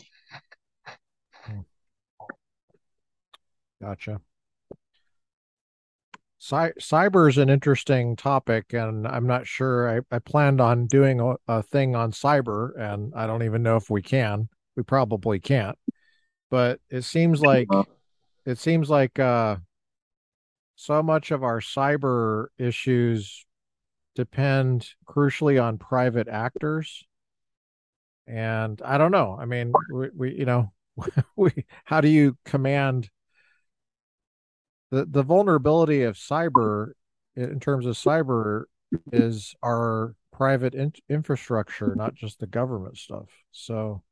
Gotcha. 3.82 4.22
Cy- 6.38 6.74
cyber 6.80 7.28
is 7.28 7.38
an 7.40 7.50
interesting 7.50 8.16
topic, 8.16 8.74
and 8.74 9.08
I'm 9.08 9.26
not 9.26 9.48
sure. 9.48 9.98
I, 9.98 10.16
I 10.16 10.20
planned 10.20 10.62
on 10.62 10.86
doing 10.86 11.20
a, 11.20 11.36
a 11.48 11.64
thing 11.64 11.96
on 11.96 12.12
cyber, 12.12 12.78
and 12.80 13.14
I 13.16 13.26
don't 13.26 13.44
even 13.44 13.64
know 13.64 13.76
if 13.78 13.90
we 13.90 14.02
can. 14.02 14.50
We 14.76 14.84
probably 14.84 15.40
can't. 15.40 15.78
But 16.52 16.80
it 16.90 17.02
seems 17.04 17.42
like 17.42 17.70
it 18.46 18.58
seems 18.58 18.90
like 18.90 19.18
uh, 19.20 19.58
so 20.76 21.02
much 21.02 21.32
of 21.32 21.44
our 21.44 21.60
cyber 21.60 22.48
issues 22.58 23.46
depend 24.16 24.88
crucially 25.08 25.62
on 25.62 25.78
private 25.78 26.28
actors. 26.28 27.04
And 28.28 28.82
I 28.84 28.98
don't 28.98 29.12
know. 29.12 29.38
I 29.40 29.46
mean, 29.46 29.74
we, 29.92 30.10
we 30.16 30.34
you 30.38 30.46
know, 30.46 30.72
we 31.36 31.66
how 31.86 32.02
do 32.02 32.08
you 32.08 32.38
command 32.46 33.10
the 34.92 35.06
the 35.06 35.24
vulnerability 35.24 36.04
of 36.04 36.16
cyber 36.16 36.92
in 37.36 37.60
terms 37.60 37.86
of 37.86 37.96
cyber 37.96 38.64
is 39.12 39.56
our 39.64 40.16
private 40.32 40.76
in- 40.76 40.94
infrastructure, 41.10 41.96
not 41.96 42.14
just 42.14 42.40
the 42.40 42.48
government 42.48 42.98
stuff. 42.98 43.30
So, 43.52 44.04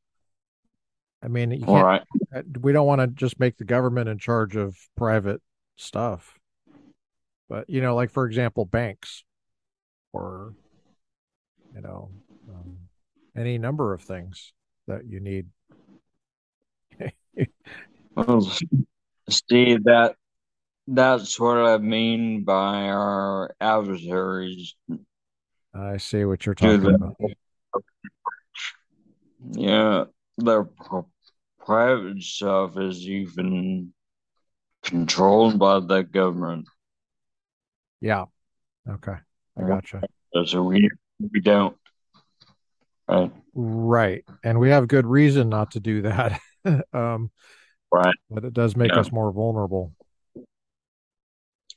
I 1.21 1.27
mean, 1.27 1.51
you 1.51 1.65
can't, 1.65 1.85
right. 1.85 2.01
Uh, 2.33 2.43
we 2.61 2.71
don't 2.71 2.87
want 2.87 3.01
to 3.01 3.07
just 3.07 3.39
make 3.39 3.57
the 3.57 3.65
government 3.65 4.07
in 4.09 4.17
charge 4.19 4.55
of 4.55 4.77
private 4.95 5.41
stuff. 5.75 6.37
But 7.49 7.69
you 7.69 7.81
know, 7.81 7.95
like 7.95 8.11
for 8.11 8.25
example, 8.25 8.65
banks, 8.65 9.23
or 10.13 10.53
you 11.73 11.81
know, 11.81 12.09
um, 12.49 12.77
any 13.37 13.57
number 13.57 13.93
of 13.93 14.01
things 14.01 14.53
that 14.87 15.05
you 15.07 15.19
need. 15.19 15.47
well, 18.15 18.41
see 19.29 19.77
that 19.77 20.15
that's 20.87 21.39
what 21.39 21.57
I 21.57 21.77
mean 21.77 22.43
by 22.43 22.89
our 22.89 23.55
adversaries. 23.61 24.75
I 25.73 25.97
see 25.97 26.25
what 26.25 26.45
you're 26.45 26.55
talking 26.55 26.81
the, 26.81 26.95
about. 26.95 27.15
Yeah, 29.51 30.05
their 30.37 30.67
private 31.59 32.21
stuff 32.23 32.77
is 32.77 33.07
even 33.07 33.93
controlled 34.83 35.59
by 35.59 35.79
the 35.79 36.01
government. 36.01 36.67
Yeah. 38.01 38.25
Okay. 38.89 39.15
I 39.59 39.67
gotcha. 39.67 40.01
So 40.45 40.63
we 40.63 40.89
we 41.19 41.41
don't. 41.41 41.75
Right. 43.07 43.31
Right. 43.53 44.25
And 44.43 44.59
we 44.59 44.69
have 44.69 44.87
good 44.87 45.05
reason 45.05 45.49
not 45.49 45.71
to 45.71 45.79
do 45.79 46.03
that. 46.03 46.39
um, 46.93 47.31
right. 47.91 48.15
But 48.29 48.45
it 48.45 48.53
does 48.53 48.75
make 48.75 48.91
yeah. 48.91 48.99
us 48.99 49.11
more 49.11 49.31
vulnerable. 49.31 49.93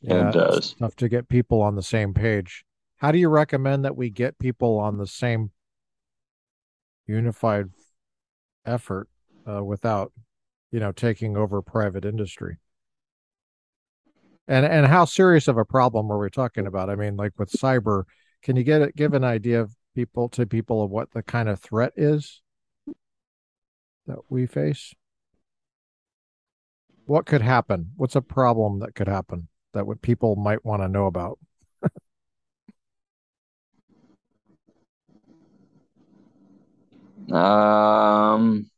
Yeah, 0.01 0.29
it 0.29 0.33
does. 0.33 0.75
tough 0.75 0.97
to 0.97 1.09
get 1.09 1.29
people 1.29 1.63
on 1.63 1.77
the 1.77 1.83
same 1.83 2.13
page. 2.13 2.65
How 2.97 3.13
do 3.13 3.19
you 3.19 3.29
recommend 3.29 3.85
that 3.85 3.97
we 3.97 4.11
get 4.11 4.39
people 4.39 4.79
on 4.79 4.99
the 4.99 5.07
same 5.07 5.51
unified 7.07 7.71
effort 8.67 9.09
uh, 9.49 9.63
without, 9.65 10.13
you 10.71 10.81
know, 10.81 10.93
taking 10.93 11.37
over 11.37 11.63
private 11.63 12.05
industry? 12.05 12.59
And 14.53 14.67
and 14.67 14.87
how 14.87 15.07
serious 15.07 15.49
of 15.49 15.57
a 15.57 15.65
problem 15.65 16.13
are 16.13 16.19
we 16.19 16.29
talking 16.29 16.67
about? 16.67 16.91
I 16.91 16.95
mean, 16.95 17.17
like 17.17 17.33
with 17.39 17.51
cyber, 17.51 18.05
can 18.43 18.57
you 18.57 18.65
get 18.65 18.95
give 18.95 19.15
an 19.15 19.25
idea 19.25 19.63
of 19.63 19.75
people 19.95 20.29
to 20.31 20.45
people 20.45 20.83
of 20.83 20.91
what 20.91 21.11
the 21.13 21.23
kind 21.23 21.49
of 21.49 21.59
threat 21.59 21.95
is 21.97 22.43
that 24.07 24.19
we 24.29 24.45
face? 24.45 24.93
What 27.07 27.25
could 27.25 27.41
happen? 27.41 27.93
What's 27.97 28.17
a 28.17 28.21
problem 28.21 28.81
that 28.81 28.95
could 28.95 29.09
happen? 29.09 29.49
that 29.73 29.87
what 29.87 30.03
people 30.03 30.37
might 30.37 30.65
want 30.65 30.83
to 30.83 30.89
know 30.89 31.07
about? 31.07 31.39
um, 37.33 38.71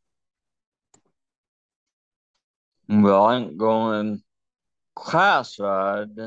well, 2.88 3.24
I'm 3.24 3.56
going 3.56 4.22
classified. 4.94 6.18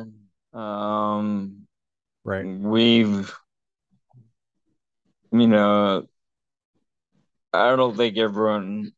Um, 0.53 1.67
right. 2.23 2.45
We've, 2.45 3.33
you 5.31 5.47
know, 5.47 6.07
I 7.53 7.75
don't 7.75 7.95
think 7.95 8.17
everyone 8.17 8.91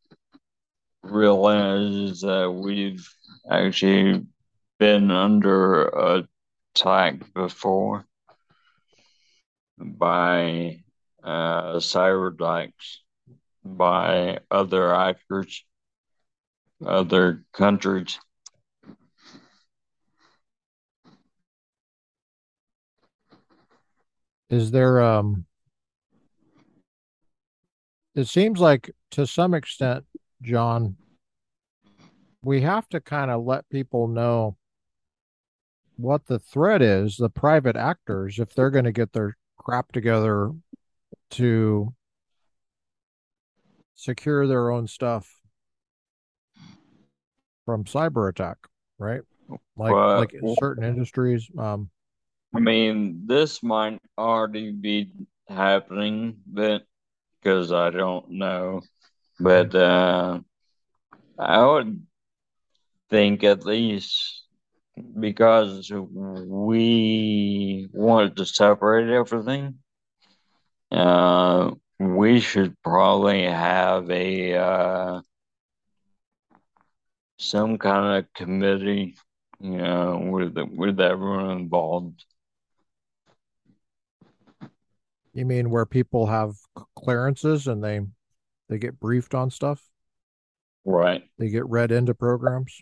realizes 1.04 2.22
that 2.22 2.52
we've 2.52 3.08
actually 3.50 4.26
been 4.80 5.12
under 5.12 6.26
attack 6.76 7.34
before 7.34 8.06
by 9.78 10.82
uh, 11.24 11.76
cyber 11.76 12.34
attacks 12.34 13.02
by 13.64 14.40
other 14.50 14.94
actors, 14.94 15.64
other 16.86 17.44
countries. 17.54 18.20
Is 24.50 24.72
there 24.72 25.02
um 25.02 25.46
it 28.16 28.28
seems 28.28 28.60
like 28.60 28.92
to 29.12 29.26
some 29.26 29.54
extent, 29.54 30.06
John, 30.42 30.98
we 32.44 32.62
have 32.62 32.90
to 32.90 33.00
kind 33.00 33.32
of 33.32 33.44
let 33.46 33.70
people 33.70 34.08
know 34.08 34.58
what 35.98 36.26
the 36.26 36.40
threat 36.40 36.82
is, 36.82 37.18
the 37.18 37.30
private 37.30 37.76
actors, 37.76 38.40
if 38.40 38.54
they're 38.54 38.72
going 38.72 38.86
to 38.86 38.92
get 38.92 39.14
their 39.14 39.38
crap 39.58 39.92
together 39.92 40.52
to 41.32 41.94
secure 43.96 44.48
their 44.48 44.72
own 44.72 44.88
stuff 44.88 45.40
from 47.66 47.84
cyber 47.84 48.30
attack, 48.30 48.58
right? 48.98 49.22
Like 49.78 49.92
like 49.94 50.34
in 50.34 50.56
certain 50.60 50.84
industries. 50.84 51.50
Um, 51.58 51.90
I 52.56 52.60
mean, 52.60 53.24
this 53.28 53.62
might 53.64 54.00
already 54.18 54.72
be 54.72 55.12
happening, 55.48 56.42
but 56.48 56.84
because 57.42 57.72
I 57.72 57.90
don't 57.92 58.30
know, 58.32 58.82
but 59.40 59.74
uh, 59.76 60.40
I 61.40 61.66
would 61.66 62.06
think 63.10 63.44
at 63.44 63.66
least 63.66 64.44
because 65.20 65.92
we 65.92 67.88
wanted 67.94 68.36
to 68.38 68.46
separate 68.46 69.10
everything. 69.10 69.80
Uh, 70.92 71.72
we 72.00 72.40
should 72.40 72.76
probably 72.84 73.44
have 73.44 74.10
a 74.10 74.54
uh, 74.56 75.22
some 77.38 77.78
kind 77.78 78.18
of 78.18 78.34
committee, 78.34 79.16
you 79.60 79.78
know, 79.78 80.20
with 80.32 80.56
with 80.76 81.00
everyone 81.00 81.52
involved. 81.52 82.26
You 85.40 85.46
mean 85.46 85.70
where 85.70 85.86
people 85.86 86.26
have 86.26 86.56
clearances 86.98 87.66
and 87.66 87.82
they 87.82 88.02
they 88.68 88.78
get 88.78 89.00
briefed 89.00 89.34
on 89.34 89.50
stuff? 89.50 89.82
Right. 90.84 91.24
They 91.38 91.48
get 91.48 91.66
read 91.66 91.94
into 91.94 92.14
programs. 92.14 92.82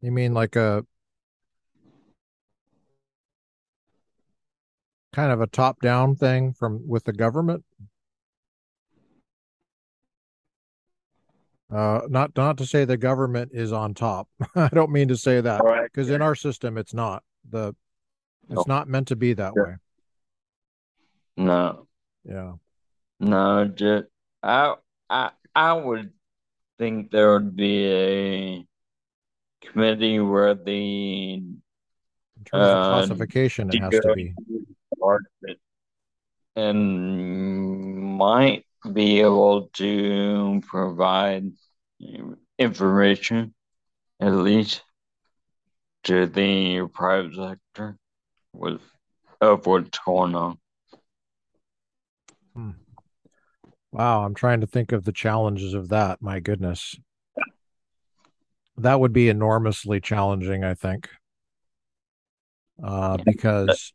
You 0.00 0.10
mean 0.10 0.34
like 0.34 0.56
a 0.56 0.84
kind 5.12 5.30
of 5.30 5.40
a 5.40 5.46
top-down 5.46 6.16
thing 6.16 6.52
from 6.52 6.88
with 6.88 7.04
the 7.04 7.12
government? 7.12 7.64
Uh, 11.72 12.00
not 12.08 12.36
not 12.36 12.58
to 12.58 12.66
say 12.66 12.84
the 12.84 12.96
government 12.96 13.52
is 13.54 13.70
on 13.70 13.94
top. 13.94 14.28
I 14.56 14.70
don't 14.70 14.90
mean 14.90 15.06
to 15.06 15.16
say 15.16 15.40
that 15.40 15.62
Right. 15.62 15.84
because 15.84 16.10
in 16.10 16.20
our 16.20 16.34
system 16.34 16.76
it's 16.76 16.92
not. 16.94 17.22
The 17.48 17.76
it's 18.50 18.66
not 18.66 18.88
meant 18.88 19.08
to 19.08 19.16
be 19.16 19.32
that 19.34 19.54
way. 19.54 19.76
no, 21.36 21.86
Yeah. 22.24 22.54
no, 23.20 23.66
just 23.68 24.06
I, 24.42 24.74
I, 25.10 25.30
I 25.54 25.72
would 25.72 26.12
think 26.78 27.10
there 27.10 27.32
would 27.34 27.56
be 27.56 27.86
a 27.86 28.66
committee 29.66 30.20
where 30.20 30.54
the 30.54 31.34
In 31.34 32.44
terms 32.44 32.54
of 32.68 32.78
uh 32.78 33.06
classification, 33.06 33.70
it 33.70 33.80
has 33.80 33.92
to 33.92 34.14
be. 34.14 34.34
part 35.00 35.22
of 35.42 35.50
it 35.50 35.58
and 36.54 38.16
might 38.16 38.64
be 38.92 39.20
able 39.20 39.68
to 39.74 40.60
provide 40.66 41.52
information 42.58 43.54
at 44.20 44.32
least 44.32 44.82
to 46.04 46.26
the 46.26 46.86
private 46.94 47.34
sector 47.34 47.96
with 48.56 48.80
going. 50.04 50.58
Hmm. 52.54 52.70
Wow, 53.92 54.24
I'm 54.24 54.34
trying 54.34 54.60
to 54.60 54.66
think 54.66 54.92
of 54.92 55.04
the 55.04 55.12
challenges 55.12 55.74
of 55.74 55.88
that. 55.90 56.20
My 56.20 56.40
goodness. 56.40 56.96
That 58.78 59.00
would 59.00 59.12
be 59.12 59.28
enormously 59.28 60.00
challenging, 60.00 60.64
I 60.64 60.74
think. 60.74 61.08
Uh, 62.82 63.16
because 63.24 63.94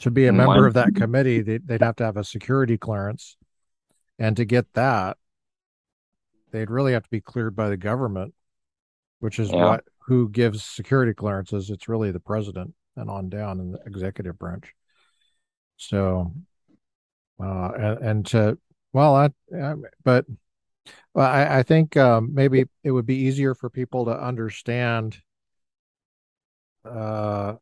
to 0.00 0.10
be 0.10 0.26
a 0.26 0.32
member 0.32 0.66
of 0.66 0.74
that 0.74 0.94
committee, 0.94 1.40
they, 1.40 1.58
they'd 1.58 1.82
have 1.82 1.96
to 1.96 2.04
have 2.04 2.18
a 2.18 2.24
security 2.24 2.76
clearance. 2.76 3.36
And 4.18 4.36
to 4.36 4.44
get 4.44 4.70
that, 4.74 5.16
they'd 6.50 6.70
really 6.70 6.92
have 6.92 7.04
to 7.04 7.10
be 7.10 7.22
cleared 7.22 7.56
by 7.56 7.70
the 7.70 7.78
government, 7.78 8.34
which 9.20 9.38
is 9.38 9.50
yeah, 9.50 9.64
what 9.64 9.84
who 10.06 10.28
gives 10.28 10.64
security 10.64 11.14
clearances. 11.14 11.70
It's 11.70 11.88
really 11.88 12.10
the 12.10 12.20
president 12.20 12.74
and 12.96 13.10
on 13.10 13.28
down 13.28 13.60
in 13.60 13.72
the 13.72 13.80
executive 13.86 14.38
branch. 14.38 14.74
So, 15.76 16.32
uh, 17.42 17.70
and, 17.78 17.98
and 17.98 18.26
to, 18.26 18.58
well, 18.92 19.14
I, 19.14 19.30
I, 19.56 19.74
but 20.04 20.26
well, 21.14 21.26
I, 21.26 21.58
I 21.58 21.62
think 21.62 21.96
um, 21.96 22.34
maybe 22.34 22.64
it 22.82 22.90
would 22.90 23.06
be 23.06 23.16
easier 23.16 23.54
for 23.54 23.70
people 23.70 24.04
to 24.06 24.20
understand 24.20 25.18
uh, 26.84 27.54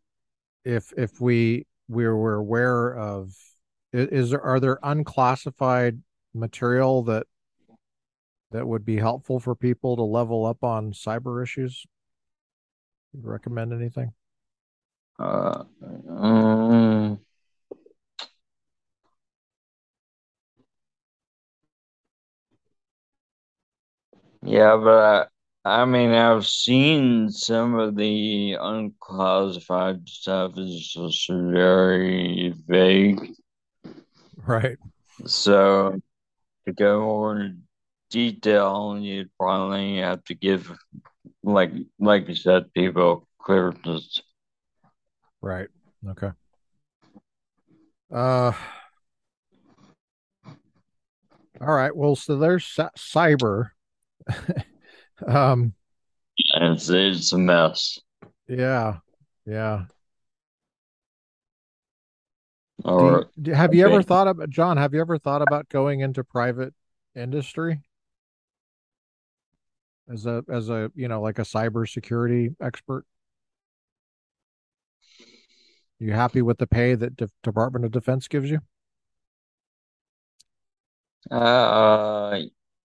if 0.64 0.92
if 0.96 1.20
we 1.20 1.66
we 1.88 2.06
were 2.06 2.34
aware 2.34 2.96
of 2.96 3.34
is 3.92 4.30
there 4.30 4.42
are 4.42 4.60
there 4.60 4.78
unclassified 4.82 6.00
material 6.34 7.02
that 7.04 7.26
that 8.50 8.66
would 8.66 8.84
be 8.84 8.96
helpful 8.96 9.40
for 9.40 9.54
people 9.54 9.96
to 9.96 10.02
level 10.02 10.46
up 10.46 10.62
on 10.62 10.92
cyber 10.92 11.42
issues? 11.42 11.86
You 13.12 13.22
recommend 13.22 13.72
anything? 13.72 14.12
uh, 15.18 15.64
um, 16.08 17.18
yeah, 24.42 24.76
but 24.76 25.30
I, 25.64 25.82
I 25.82 25.84
mean, 25.84 26.10
I've 26.12 26.46
seen 26.46 27.30
some 27.30 27.74
of 27.74 27.96
the 27.96 28.56
unclassified 28.60 30.08
stuff 30.08 30.52
is 30.56 30.88
just 30.88 31.28
very 31.28 32.54
vague. 32.66 33.34
Right. 34.36 34.78
So 35.26 36.00
to 36.66 36.72
go 36.72 37.00
more 37.00 37.40
in 37.40 37.64
detail, 38.10 38.96
you'd 38.98 39.30
probably 39.36 39.98
have 39.98 40.22
to 40.24 40.34
give, 40.34 40.72
like, 41.52 41.72
like 41.98 42.28
you 42.28 42.34
said, 42.34 42.72
people 42.72 43.26
clearances. 43.40 44.22
Right. 45.40 45.68
Okay. 46.06 46.30
Uh, 48.12 48.52
all 51.60 51.74
right. 51.74 51.94
Well, 51.94 52.16
so 52.16 52.36
there's 52.36 52.66
cyber. 52.96 53.70
um, 55.26 55.74
and 56.54 56.74
it's, 56.74 56.88
it's 56.88 57.32
a 57.32 57.38
mess. 57.38 57.98
Yeah. 58.48 58.98
Yeah. 59.46 59.84
Do 62.82 62.88
Or 62.88 63.28
you, 63.42 63.54
have 63.54 63.74
you 63.74 63.84
ever 63.84 64.02
thought 64.02 64.28
about 64.28 64.50
John, 64.50 64.76
have 64.76 64.94
you 64.94 65.00
ever 65.00 65.18
thought 65.18 65.42
about 65.42 65.68
going 65.68 66.00
into 66.00 66.22
private 66.22 66.74
industry 67.14 67.80
as 70.12 70.26
a 70.26 70.44
as 70.48 70.68
a, 70.70 70.90
you 70.94 71.08
know, 71.08 71.20
like 71.20 71.38
a 71.38 71.42
cybersecurity 71.42 72.54
expert? 72.60 73.04
You 75.98 76.12
happy 76.12 76.42
with 76.42 76.58
the 76.58 76.66
pay 76.66 76.94
that 76.94 77.16
De 77.16 77.28
Department 77.42 77.84
of 77.84 77.90
Defense 77.90 78.28
gives 78.28 78.50
you? 78.50 78.60
uh, 81.30 82.40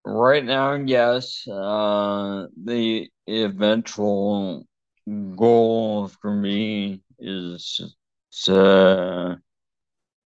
right 0.05 0.43
now, 0.43 0.73
yes. 0.73 1.47
Uh, 1.47 2.47
the 2.63 3.09
eventual 3.29 4.65
goal 5.35 6.07
for 6.07 6.33
me 6.33 7.01
is 7.19 7.95
to 8.43 9.39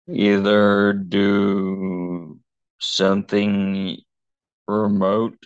either 0.07 0.93
do 0.93 2.39
something 2.79 3.97
remote 4.67 5.37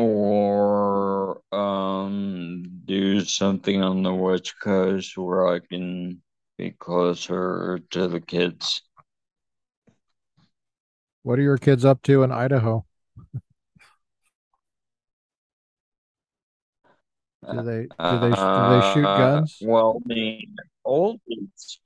or 0.00 1.40
um 1.52 2.62
do 2.84 3.20
something 3.20 3.82
on 3.82 4.02
the 4.02 4.14
West 4.14 4.54
Coast 4.62 5.16
where 5.16 5.48
I 5.48 5.60
can 5.60 6.22
be 6.58 6.70
closer 6.72 7.80
to 7.90 8.08
the 8.08 8.20
kids. 8.20 8.82
What 11.22 11.38
are 11.38 11.42
your 11.42 11.58
kids 11.58 11.84
up 11.84 12.02
to 12.02 12.22
in 12.22 12.32
Idaho? 12.32 12.84
Do 17.52 17.62
they 17.62 17.82
do 17.82 18.18
they 18.18 18.30
do 18.30 18.68
they 18.70 18.92
shoot 18.94 19.04
Uh, 19.04 19.18
guns? 19.18 19.58
well, 19.62 20.00
the 20.06 20.46
oldest, 20.84 21.79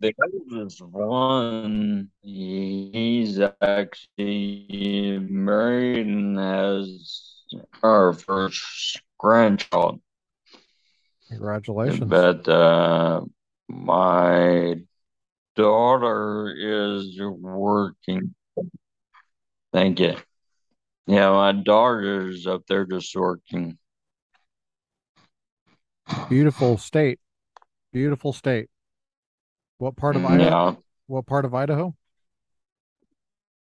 the 0.00 0.14
oldest 0.50 0.82
one, 0.82 2.10
he's 2.22 3.40
actually 3.60 5.18
married 5.18 6.06
and 6.06 6.38
has 6.38 7.42
our 7.82 8.12
first 8.12 9.00
grandchild. 9.18 10.00
Congratulations. 11.28 12.08
But 12.08 12.48
uh, 12.48 13.22
my 13.68 14.76
daughter 15.56 16.54
is 16.56 17.18
working. 17.20 18.34
Thank 19.72 20.00
you. 20.00 20.16
Yeah, 21.06 21.30
my 21.30 21.52
daughter 21.52 22.28
is 22.28 22.46
up 22.46 22.66
there 22.66 22.84
just 22.84 23.14
working. 23.14 23.78
Beautiful 26.28 26.78
state. 26.78 27.20
Beautiful 27.92 28.32
state. 28.32 28.68
What 29.78 29.96
part 29.96 30.16
of 30.16 30.24
Idaho? 30.24 30.50
Yeah. 30.50 30.72
What 31.06 31.26
part 31.26 31.44
of 31.44 31.54
Idaho? 31.54 31.94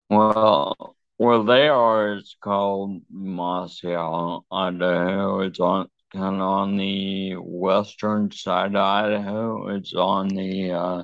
Well, 0.09 0.95
where 1.17 1.43
they 1.43 1.67
are, 1.67 2.13
it's 2.13 2.35
called 2.41 3.01
Moscow, 3.09 4.43
Idaho. 4.51 5.41
It's 5.41 5.59
on 5.59 5.89
kind 6.13 6.35
of 6.35 6.41
on 6.41 6.77
the 6.77 7.35
western 7.35 8.31
side 8.31 8.75
of 8.75 8.81
Idaho. 8.81 9.67
It's 9.75 9.93
on 9.93 10.29
the 10.29 10.71
uh, 10.71 11.03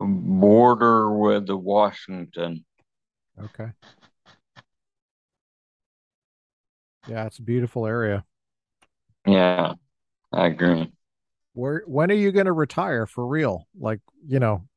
border 0.00 1.16
with 1.16 1.48
Washington. 1.48 2.64
Okay. 3.40 3.70
Yeah, 7.08 7.26
it's 7.26 7.38
a 7.38 7.42
beautiful 7.42 7.86
area. 7.86 8.24
Yeah, 9.26 9.74
I 10.32 10.46
agree. 10.46 10.92
Where 11.58 11.82
when 11.86 12.12
are 12.12 12.14
you 12.14 12.30
going 12.30 12.46
to 12.46 12.52
retire 12.52 13.04
for 13.04 13.26
real? 13.26 13.66
Like, 13.76 13.98
you 14.24 14.38
know, 14.38 14.68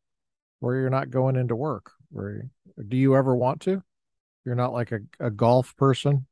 where 0.61 0.77
you're 0.77 0.89
not 0.89 1.11
going 1.11 1.35
into 1.35 1.55
work. 1.55 1.91
Where 2.09 2.49
do 2.87 2.97
you 2.97 3.15
ever 3.15 3.35
want 3.35 3.61
to? 3.61 3.83
You're 4.45 4.55
not 4.55 4.73
like 4.73 4.91
a, 4.91 5.01
a 5.19 5.29
golf 5.29 5.77
person. 5.77 6.25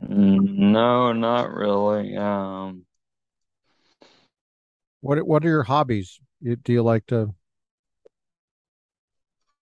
No, 0.00 1.12
not 1.12 1.52
really. 1.52 2.16
Um, 2.16 2.84
What 5.02 5.24
what 5.24 5.44
are 5.44 5.48
your 5.48 5.62
hobbies? 5.62 6.18
Do 6.42 6.72
you 6.72 6.82
like 6.82 7.06
to 7.06 7.32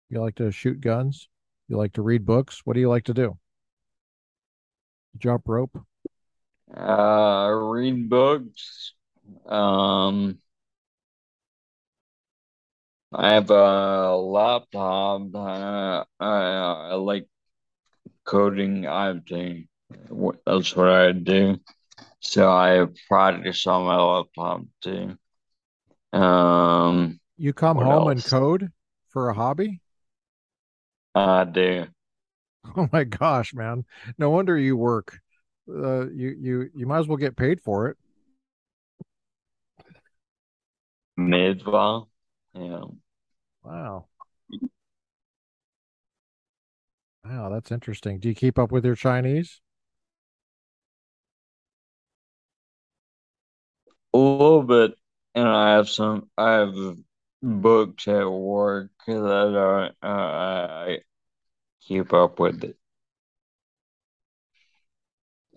you 0.08 0.22
like 0.22 0.36
to 0.36 0.50
shoot 0.50 0.80
guns? 0.80 1.28
You 1.68 1.76
like 1.76 1.92
to 1.92 2.02
read 2.02 2.24
books? 2.24 2.62
What 2.64 2.72
do 2.72 2.80
you 2.80 2.88
like 2.88 3.04
to 3.04 3.14
do? 3.14 3.36
Jump 5.18 5.48
rope. 5.48 5.78
Uh, 6.72 7.50
read 7.52 8.08
books. 8.08 8.94
Um, 9.46 10.40
I 13.12 13.34
have 13.34 13.50
a 13.50 14.16
laptop. 14.16 15.34
Uh, 15.34 16.04
I, 16.20 16.26
I 16.90 16.94
like 16.94 17.26
coding. 18.24 18.86
I 18.86 19.18
think 19.28 19.68
that's 20.46 20.76
what 20.76 20.88
I 20.90 21.12
do. 21.12 21.60
So 22.20 22.50
I 22.50 22.86
practice 23.08 23.66
on 23.66 23.86
my 23.86 23.96
laptop 24.02 24.62
too. 24.82 25.18
Um, 26.12 27.20
You 27.36 27.52
come 27.52 27.78
home 27.78 28.08
and 28.08 28.24
code 28.24 28.72
for 29.06 29.28
a 29.28 29.34
hobby? 29.34 29.80
I 31.14 31.44
do 31.44 31.86
Oh 32.76 32.88
my 32.92 33.04
gosh, 33.04 33.54
man. 33.54 33.84
No 34.18 34.30
wonder 34.30 34.58
you 34.58 34.76
work. 34.76 35.20
Uh, 35.68 36.08
you 36.10 36.36
you 36.38 36.70
you 36.74 36.86
might 36.86 37.00
as 37.00 37.08
well 37.08 37.16
get 37.16 37.36
paid 37.36 37.60
for 37.60 37.88
it. 37.88 37.96
mid-vol. 41.16 42.08
Yeah. 42.54 42.84
Wow. 43.62 44.06
Wow, 47.24 47.48
that's 47.48 47.72
interesting. 47.72 48.18
Do 48.18 48.28
you 48.28 48.34
keep 48.34 48.58
up 48.58 48.70
with 48.70 48.84
your 48.84 48.94
Chinese? 48.94 49.60
A 54.12 54.18
little 54.18 54.62
bit, 54.62 54.94
and 55.34 55.48
I 55.48 55.72
have 55.74 55.88
some. 55.88 56.30
I 56.38 56.52
have 56.52 56.74
books 57.42 58.06
at 58.08 58.30
work 58.30 58.90
that 59.06 59.92
I, 60.02 60.06
uh, 60.06 60.86
I 60.88 60.98
keep 61.82 62.12
up 62.12 62.38
with 62.40 62.64
it. 62.64 62.76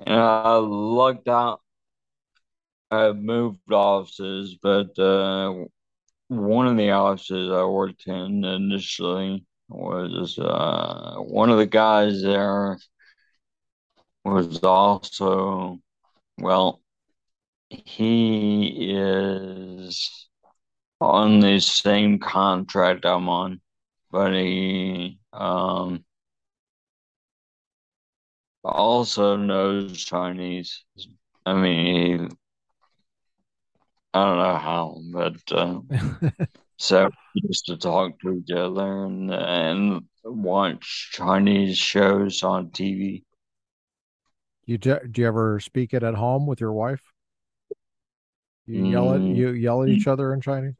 And 0.06 0.20
I 0.20 0.56
lucked 0.58 1.28
out. 1.28 1.62
I 2.91 3.12
moved 3.12 3.72
offices, 3.72 4.58
but 4.62 4.98
uh, 4.98 5.66
one 6.30 6.68
of 6.68 6.78
the 6.78 6.91
offices 6.91 7.52
I 7.52 7.66
worked 7.66 8.08
in 8.08 8.45
initially 8.45 9.45
was 9.70 10.39
uh, 10.39 11.16
one 11.20 11.50
of 11.50 11.58
the 11.58 11.66
guys 11.66 12.22
there 12.22 12.78
was 14.24 14.64
also, 14.64 15.80
well, 16.39 16.82
he 17.70 18.91
is 18.91 20.30
on 21.02 21.39
the 21.41 21.60
same 21.60 22.20
contract 22.20 23.06
I'm 23.06 23.30
on, 23.30 23.62
but 24.12 24.34
he 24.34 25.20
um, 25.34 26.06
also 28.68 29.36
knows 29.36 30.03
Chinese. 30.05 30.84
I 31.45 31.53
mean, 31.53 32.28
he, 32.30 32.36
I 34.13 34.26
don't 34.26 34.38
know 34.38 34.57
how, 34.57 35.01
but 35.13 35.51
uh, 35.51 35.82
so 36.78 37.09
we 37.36 37.41
used 37.45 37.65
to 37.68 37.78
talk 37.78 38.20
to 38.22 38.34
each 38.34 38.51
other 38.51 39.05
and 39.05 39.32
and 39.34 40.07
watch 40.24 41.11
Chinese 41.13 41.78
shows 41.78 42.43
on 42.43 42.72
TV. 42.72 43.26
You 44.68 44.78
do, 44.78 44.99
do 45.09 45.22
you 45.22 45.28
ever 45.28 45.59
speak 45.59 45.95
it 45.95 46.03
at 46.03 46.13
home 46.13 46.45
with 46.45 46.61
your 46.61 46.72
wife? 46.74 47.11
You 48.68 48.82
yell 48.84 49.13
at 49.13 49.24
Mm, 49.24 49.34
you 49.34 49.49
yell 49.49 49.82
at 49.82 49.89
each 49.89 50.05
other 50.05 50.32
in 50.32 50.41
Chinese? 50.41 50.76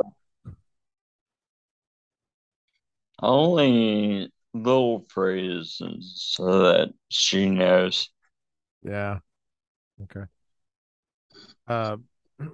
only 3.22 4.32
little 4.54 5.06
phrases 5.10 6.14
so 6.16 6.64
that 6.64 6.94
she 7.10 7.50
knows. 7.50 8.10
Yeah. 8.84 9.20
Okay. 10.04 10.26
Uh, 11.68 11.98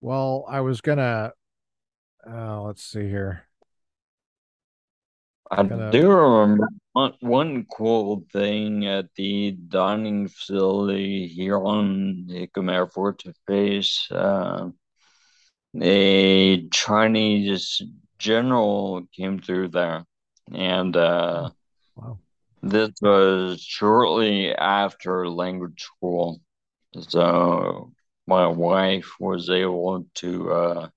well, 0.00 0.44
I 0.48 0.60
was 0.60 0.80
gonna 0.80 1.32
uh, 2.28 2.62
let's 2.62 2.82
see 2.82 3.08
here. 3.08 3.46
I 5.50 5.62
Gonna 5.62 5.92
do 5.92 6.10
remember 6.10 6.68
one, 6.92 7.12
one 7.20 7.66
cool 7.72 8.24
thing 8.32 8.86
at 8.86 9.14
the 9.14 9.52
dining 9.52 10.26
facility 10.26 11.28
here 11.28 11.58
on 11.58 12.26
Hickam 12.28 12.72
Air 12.72 12.88
Force 12.88 13.22
Base. 13.46 14.10
Uh, 14.10 14.70
a 15.82 16.68
Chinese 16.68 17.82
general 18.18 19.06
came 19.14 19.38
through 19.40 19.68
there, 19.68 20.04
and 20.52 20.96
uh, 20.96 21.50
wow. 21.94 22.18
this 22.62 22.90
was 23.02 23.60
shortly 23.60 24.54
after 24.54 25.28
language 25.28 25.82
school. 25.82 26.40
So 27.08 27.92
my 28.26 28.46
wife 28.46 29.12
was 29.20 29.50
able 29.50 30.06
to 30.16 30.52
uh, 30.52 30.88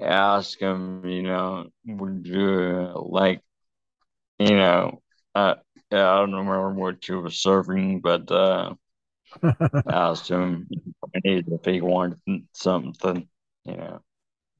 ask 0.00 0.58
him, 0.58 1.06
you 1.06 1.22
know, 1.22 1.68
would 1.86 2.26
you 2.26 2.92
like 2.96 3.42
you 4.38 4.56
know, 4.56 5.02
uh, 5.34 5.54
I 5.90 5.96
don't 5.96 6.32
remember 6.34 6.72
what 6.72 7.06
you 7.08 7.20
were 7.20 7.30
serving, 7.30 8.00
but 8.00 8.30
uh, 8.30 8.74
asked 9.88 10.28
him 10.28 10.68
if 11.22 11.64
he 11.64 11.80
wanted 11.80 12.18
something, 12.52 13.28
you 13.64 13.76
know. 13.76 14.02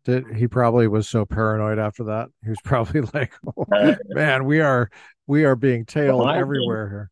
Did 0.05 0.37
he 0.37 0.49
probably 0.49 0.87
was 0.87 1.09
so 1.09 1.25
paranoid 1.25 1.79
after 1.79 2.05
that? 2.05 2.29
He 2.43 2.51
was 2.51 2.61
probably 2.61 3.01
like, 3.15 3.33
"Oh, 3.57 3.67
Uh, 3.71 3.95
man, 4.13 4.45
we 4.45 4.61
are 4.61 4.91
we 5.27 5.45
are 5.45 5.57
being 5.57 5.87
tailed 5.87 6.31
everywhere 6.31 6.89
here." 6.91 7.11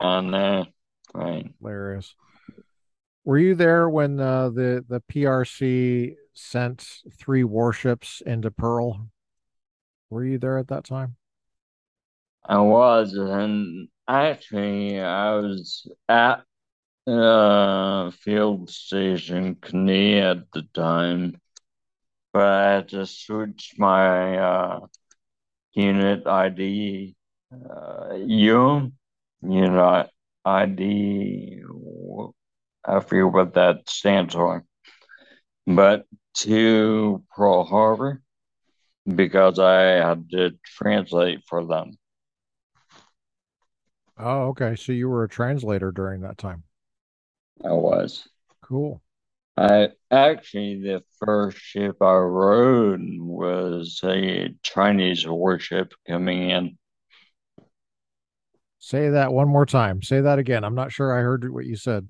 on 0.00 0.30
there, 0.30 0.64
right? 1.14 1.52
Hilarious. 1.60 2.14
Were 3.24 3.38
you 3.38 3.54
there 3.54 3.88
when 3.90 4.18
uh, 4.20 4.48
the 4.50 4.84
the 4.88 5.00
PRC 5.00 6.16
sent 6.32 7.02
three 7.12 7.44
warships 7.44 8.22
into 8.24 8.50
Pearl? 8.50 9.10
Were 10.10 10.24
you 10.24 10.38
there 10.38 10.58
at 10.58 10.68
that 10.68 10.84
time? 10.84 11.16
I 12.44 12.58
was, 12.60 13.14
and 13.14 13.88
actually, 14.08 15.00
I 15.00 15.34
was 15.34 15.90
at 16.08 16.44
uh 17.06 18.10
field 18.10 18.70
station 18.70 19.56
Kunia 19.56 20.32
at 20.38 20.52
the 20.52 20.62
time, 20.74 21.40
but 22.32 22.42
I 22.42 22.72
had 22.74 22.88
to 22.90 23.06
switch 23.06 23.74
my 23.78 24.38
uh 24.38 24.80
unit 25.74 26.26
ID 26.26 27.16
uh, 27.52 28.14
you, 28.14 28.92
you 29.42 29.70
know, 29.70 30.06
ID, 30.44 31.62
I 32.84 33.00
forget 33.00 33.32
what 33.32 33.54
that 33.54 33.88
stands 33.88 34.34
for, 34.34 34.64
but 35.66 36.06
to 36.38 37.22
Pearl 37.34 37.64
Harbor 37.64 38.22
because 39.06 39.58
I 39.58 39.82
had 39.82 40.30
to 40.30 40.52
translate 40.64 41.44
for 41.48 41.64
them. 41.64 41.92
Oh, 44.18 44.48
okay. 44.48 44.76
So 44.76 44.92
you 44.92 45.08
were 45.08 45.24
a 45.24 45.28
translator 45.28 45.92
during 45.92 46.22
that 46.22 46.38
time. 46.38 46.65
I 47.64 47.72
was. 47.72 48.28
Cool. 48.62 49.02
I 49.56 49.88
actually, 50.10 50.82
the 50.82 51.02
first 51.18 51.56
ship 51.58 51.96
I 52.02 52.14
rode 52.14 53.00
was 53.18 54.00
a 54.04 54.54
Chinese 54.62 55.26
warship 55.26 55.94
coming 56.06 56.50
in. 56.50 56.78
Say 58.78 59.10
that 59.10 59.32
one 59.32 59.48
more 59.48 59.64
time. 59.64 60.02
Say 60.02 60.20
that 60.20 60.38
again. 60.38 60.62
I'm 60.62 60.74
not 60.74 60.92
sure 60.92 61.16
I 61.16 61.22
heard 61.22 61.50
what 61.50 61.64
you 61.64 61.76
said. 61.76 62.06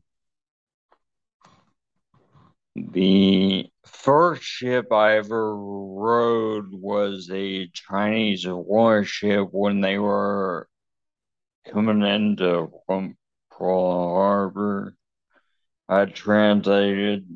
The 2.74 3.70
first 3.86 4.42
ship 4.42 4.92
I 4.92 5.16
ever 5.16 5.56
rode 5.56 6.72
was 6.72 7.30
a 7.32 7.68
Chinese 7.68 8.46
warship 8.46 9.48
when 9.52 9.80
they 9.80 9.98
were 9.98 10.68
coming 11.72 12.02
into 12.02 12.70
Pearl 12.88 14.14
Harbor. 14.14 14.95
I 15.88 16.06
translated 16.06 17.26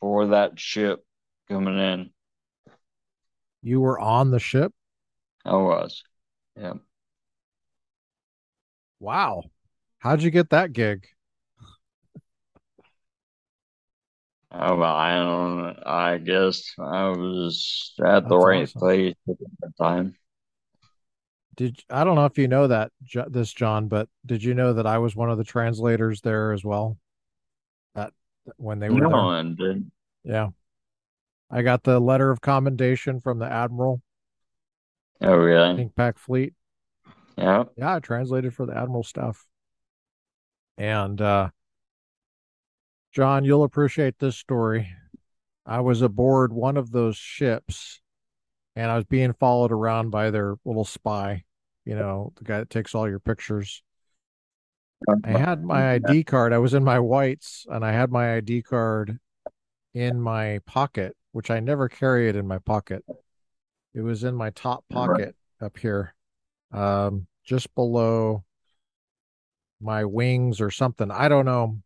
for 0.00 0.28
that 0.28 0.58
ship 0.60 1.04
coming 1.48 1.78
in. 1.78 2.10
You 3.62 3.80
were 3.80 3.98
on 3.98 4.30
the 4.30 4.38
ship? 4.38 4.72
I 5.44 5.56
was. 5.56 6.02
Yeah. 6.56 6.74
Wow. 9.00 9.44
How'd 9.98 10.22
you 10.22 10.30
get 10.30 10.50
that 10.50 10.72
gig? 10.72 11.06
Oh, 14.52 14.80
I 14.80 15.14
don't, 15.16 15.76
I 15.86 16.18
guess 16.18 16.72
I 16.78 17.08
was 17.08 17.92
at 18.04 18.28
the 18.28 18.38
right 18.38 18.62
awesome. 18.62 18.78
place 18.78 19.14
at 19.28 19.36
the 19.60 19.72
time. 19.78 20.16
Did 21.56 21.82
I 21.90 22.04
don't 22.04 22.14
know 22.14 22.26
if 22.26 22.38
you 22.38 22.48
know 22.48 22.66
that 22.66 22.92
this 23.28 23.52
John, 23.52 23.88
but 23.88 24.08
did 24.24 24.44
you 24.44 24.54
know 24.54 24.72
that 24.74 24.86
I 24.86 24.98
was 24.98 25.16
one 25.16 25.30
of 25.30 25.38
the 25.38 25.44
translators 25.44 26.20
there 26.20 26.52
as 26.52 26.64
well? 26.64 26.98
When 28.56 28.78
they 28.78 28.88
were 28.88 29.00
No, 29.00 29.42
did, 29.42 29.90
Yeah. 30.24 30.50
I 31.50 31.62
got 31.62 31.84
the 31.84 32.00
letter 32.00 32.30
of 32.30 32.40
commendation 32.40 33.20
from 33.20 33.38
the 33.38 33.46
admiral. 33.46 34.02
Oh, 35.20 35.36
really? 35.36 35.84
CINCPACFLT. 35.84 36.52
Yeah. 37.36 37.64
Yeah, 37.76 37.96
I 37.96 38.00
translated 38.00 38.54
for 38.54 38.66
the 38.66 38.76
Admiral 38.76 39.02
stuff. 39.02 39.46
And 40.78 41.20
uh, 41.20 41.50
John, 43.12 43.44
you'll 43.44 43.64
appreciate 43.64 44.18
this 44.18 44.36
story. 44.36 44.90
I 45.64 45.80
was 45.80 46.02
aboard 46.02 46.52
one 46.52 46.76
of 46.76 46.92
those 46.92 47.16
ships 47.16 48.00
and 48.74 48.90
I 48.90 48.96
was 48.96 49.04
being 49.04 49.32
followed 49.32 49.72
around 49.72 50.10
by 50.10 50.30
their 50.30 50.56
little 50.64 50.84
spy, 50.84 51.44
you 51.84 51.94
know, 51.94 52.32
the 52.36 52.44
guy 52.44 52.58
that 52.58 52.70
takes 52.70 52.94
all 52.94 53.08
your 53.08 53.18
pictures. 53.18 53.82
I 55.24 55.30
had 55.30 55.64
my 55.64 55.92
ID 55.94 56.24
card. 56.24 56.52
I 56.52 56.58
was 56.58 56.74
in 56.74 56.84
my 56.84 56.98
whites 56.98 57.66
and 57.68 57.84
I 57.84 57.92
had 57.92 58.10
my 58.10 58.36
ID 58.36 58.62
card 58.62 59.18
in 59.94 60.20
my 60.20 60.60
pocket, 60.66 61.16
which 61.32 61.50
I 61.50 61.60
never 61.60 61.88
carry 61.88 62.28
it 62.28 62.36
in 62.36 62.46
my 62.46 62.58
pocket. 62.58 63.04
It 63.94 64.00
was 64.02 64.24
in 64.24 64.34
my 64.34 64.50
top 64.50 64.84
pocket 64.90 65.34
up 65.60 65.78
here, 65.78 66.14
um, 66.72 67.26
just 67.44 67.74
below 67.74 68.44
my 69.80 70.04
wings 70.04 70.60
or 70.60 70.70
something. 70.70 71.10
I 71.10 71.28
don't 71.28 71.46
know. 71.46 71.80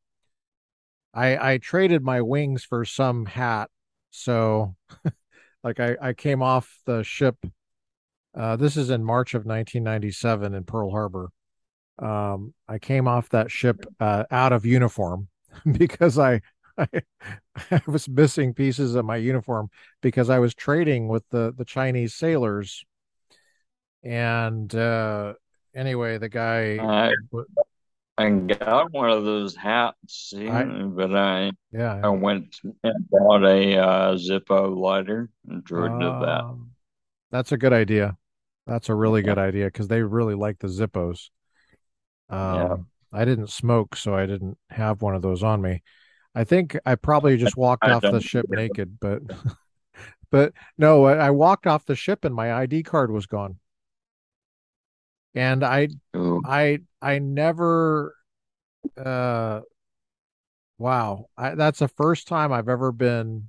I 1.15 1.53
I 1.53 1.59
traded 1.59 2.03
my 2.03 2.21
wings 2.21 2.65
for 2.65 2.85
some 2.85 3.27
hat. 3.27 3.71
So 4.11 4.75
like 5.65 5.79
I, 5.79 5.97
I 6.01 6.13
came 6.13 6.43
off 6.43 6.81
the 6.87 7.03
ship. 7.03 7.37
Uh, 8.37 8.57
this 8.57 8.77
is 8.77 8.91
in 8.91 9.05
March 9.05 9.35
of 9.35 9.41
1997 9.41 10.55
in 10.55 10.65
Pearl 10.65 10.91
Harbor. 10.91 11.31
Um, 12.01 12.55
I 12.69 12.79
came 12.79 13.07
off 13.09 13.29
that 13.31 13.51
ship 13.51 13.87
uh, 14.01 14.25
out 14.31 14.53
of 14.53 14.65
uniform 14.67 15.29
because 15.73 16.19
I, 16.19 16.41
I, 16.79 16.89
I 17.71 17.83
was 17.87 18.09
missing 18.09 18.55
pieces 18.55 18.95
of 18.95 19.05
my 19.05 19.17
uniform 19.17 19.71
because 20.01 20.31
I 20.31 20.39
was 20.39 20.55
trading 20.55 21.09
with 21.09 21.25
the 21.31 21.53
the 21.57 21.65
Chinese 21.65 22.15
sailors. 22.15 22.85
And 24.03 24.75
uh, 24.75 25.35
anyway, 25.75 26.19
the 26.19 26.29
guy. 26.29 26.79
I 26.79 27.13
I 28.19 28.29
got 28.31 28.93
one 28.93 29.11
of 29.11 29.25
those 29.25 29.57
hats, 29.57 29.97
see, 30.09 30.49
I- 30.49 30.65
but 30.65 31.15
I 31.17 31.53
yeah, 31.73 32.01
I 32.03 32.09
went 32.11 32.57
and 32.85 33.09
bought 33.11 33.45
a 33.45 33.77
uh, 33.79 34.15
Zippo 34.17 34.77
lighter 34.77 35.31
and 35.49 35.65
drew 35.65 35.87
it 35.87 35.99
to 36.01 36.11
that. 36.21 36.45
Um, 36.45 36.71
that's 37.31 37.53
a 37.53 37.57
good 37.57 37.73
idea. 37.73 38.17
That's 38.67 38.89
a 38.89 38.95
really 38.95 39.23
good 39.23 39.39
idea 39.39 39.67
because 39.67 39.89
they 39.89 40.03
really 40.03 40.35
like 40.35 40.59
the 40.59 40.69
Zippos. 40.69 41.31
Yeah. 42.31 42.65
Um, 42.65 42.87
I 43.13 43.25
didn't 43.25 43.49
smoke, 43.49 43.97
so 43.97 44.15
I 44.15 44.27
didn't 44.27 44.57
have 44.71 45.03
one 45.03 45.15
of 45.15 45.23
those 45.23 45.43
on 45.43 45.61
me. 45.61 45.83
I 46.35 46.45
think 46.45 46.79
I 46.87 46.95
probably 46.95 47.37
just 47.37 47.57
walked 47.57 47.85
I 47.85 47.93
off 47.93 48.03
the 48.03 48.21
ship 48.21 48.47
either. 48.47 48.63
naked, 48.63 48.99
but 49.01 49.23
but 50.31 50.53
no, 50.79 51.05
I, 51.05 51.27
I 51.27 51.31
walked 51.31 51.67
off 51.67 51.87
the 51.87 51.97
ship 51.97 52.25
and 52.25 52.35
my 52.35 52.53
ID 52.53 52.83
card 52.85 53.11
was 53.11 53.27
gone. 53.27 53.59
And 55.35 55.65
I 55.65 55.89
Ooh. 56.17 56.43
I 56.45 56.81
I 57.01 57.19
never 57.19 58.15
uh 58.97 59.61
wow, 60.79 61.27
I, 61.37 61.55
that's 61.55 61.81
the 61.81 61.89
first 61.89 62.29
time 62.29 62.53
I've 62.53 62.69
ever 62.69 62.93
been 62.93 63.49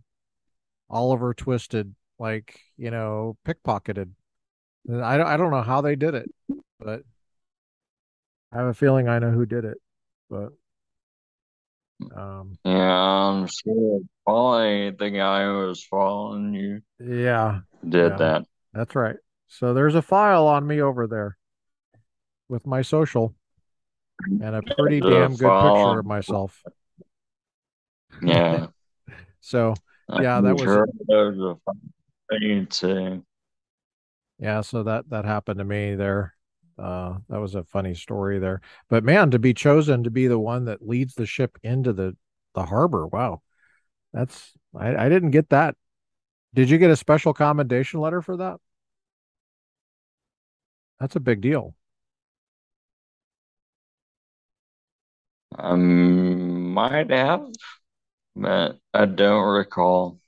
Oliver 0.90 1.34
twisted, 1.34 1.96
like, 2.20 2.60
you 2.78 2.92
know, 2.92 3.38
pickpocketed. 3.46 4.12
I 4.92 5.18
don't 5.18 5.28
I 5.28 5.38
don't 5.38 5.52
know 5.52 5.62
how 5.62 5.82
they 5.82 5.96
did 5.96 6.16
it, 6.16 6.30
but 6.80 7.04
I 8.52 8.58
have 8.58 8.68
a 8.68 8.74
feeling 8.74 9.08
I 9.08 9.20
know 9.20 9.32
who 9.32 9.46
did 9.46 9.66
it. 9.66 9.78
But 10.30 10.54
um 12.16 12.58
Yeah, 12.64 12.72
I'm 12.74 13.48
sure 13.48 14.00
probably 14.26 14.92
the 14.92 15.10
guy 15.12 15.46
who 15.46 15.68
was 15.68 15.84
following 15.84 16.54
you 16.54 16.82
yeah, 17.00 17.62
did 17.88 18.12
yeah, 18.12 18.18
that. 18.18 18.46
that's 18.74 18.96
right. 18.96 19.18
So 19.48 19.74
there's 19.74 19.96
a 19.96 20.02
file 20.02 20.48
on 20.48 20.66
me 20.66 20.82
over 20.82 21.08
there 21.08 21.38
with 22.48 22.66
my 22.66 22.82
social 22.82 23.36
and 24.26 24.56
a 24.56 24.62
pretty 24.62 25.00
damn 25.02 25.32
good 25.36 25.40
file. 25.40 25.76
picture 25.76 26.00
of 26.00 26.06
myself. 26.06 26.64
Yeah. 28.22 28.68
So 29.44 29.74
Yeah, 30.22 30.38
I'm 30.38 30.44
that 30.44 30.54
was- 30.54 30.64
sure 30.64 30.88
thing 32.80 33.24
yeah, 34.40 34.62
so 34.62 34.84
that 34.84 35.10
that 35.10 35.26
happened 35.26 35.60
to 35.60 35.66
me 35.66 35.96
there. 35.96 36.36
Uh 36.82 37.20
that 37.30 37.40
was 37.40 37.56
a 37.56 37.64
funny 37.64 37.94
story 37.94 38.40
there. 38.40 38.62
But 38.90 39.04
man, 39.04 39.32
to 39.32 39.40
be 39.40 39.54
chosen 39.54 40.04
to 40.04 40.12
be 40.12 40.28
the 40.28 40.40
one 40.40 40.66
that 40.66 40.88
leads 40.88 41.16
the 41.16 41.26
ship 41.26 41.58
into 41.64 41.94
the 41.94 42.18
the 42.56 42.66
harbor. 42.66 43.08
Wow. 43.08 43.42
That's 44.14 44.54
I 44.76 44.96
I 44.96 45.10
didn't 45.10 45.32
get 45.32 45.50
that. 45.50 45.76
Did 46.54 46.70
you 46.70 46.78
get 46.78 46.92
a 46.92 46.96
special 46.96 47.34
commendation 47.34 48.00
letter 48.02 48.22
for 48.22 48.38
that? 48.38 48.60
That's 51.00 51.16
a 51.18 51.20
big 51.20 51.42
deal. 51.42 51.76
I 55.58 55.76
might 55.76 57.10
have, 57.10 57.48
but 58.36 58.80
I 58.94 59.06
don't 59.06 59.44
recall. 59.48 60.20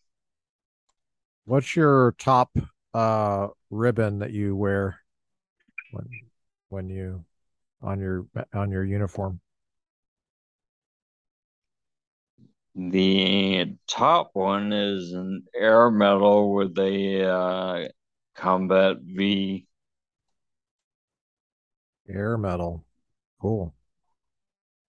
What's 1.45 1.75
your 1.75 2.13
top 2.17 2.57
uh 2.93 3.47
ribbon 3.69 4.19
that 4.19 4.31
you 4.31 4.55
wear 4.55 4.99
when 6.73 6.89
you 6.89 7.23
on 7.81 7.99
your 7.99 8.25
on 8.53 8.71
your 8.71 8.83
uniform? 8.83 9.39
The 12.75 13.75
top 13.87 14.31
one 14.33 14.73
is 14.73 15.13
an 15.13 15.43
air 15.55 15.91
medal 15.91 16.55
with 16.55 16.75
a 16.79 17.29
uh, 17.29 17.87
combat 18.35 18.97
V. 19.01 19.67
Air 22.09 22.37
medal. 22.39 22.83
Cool. 23.39 23.75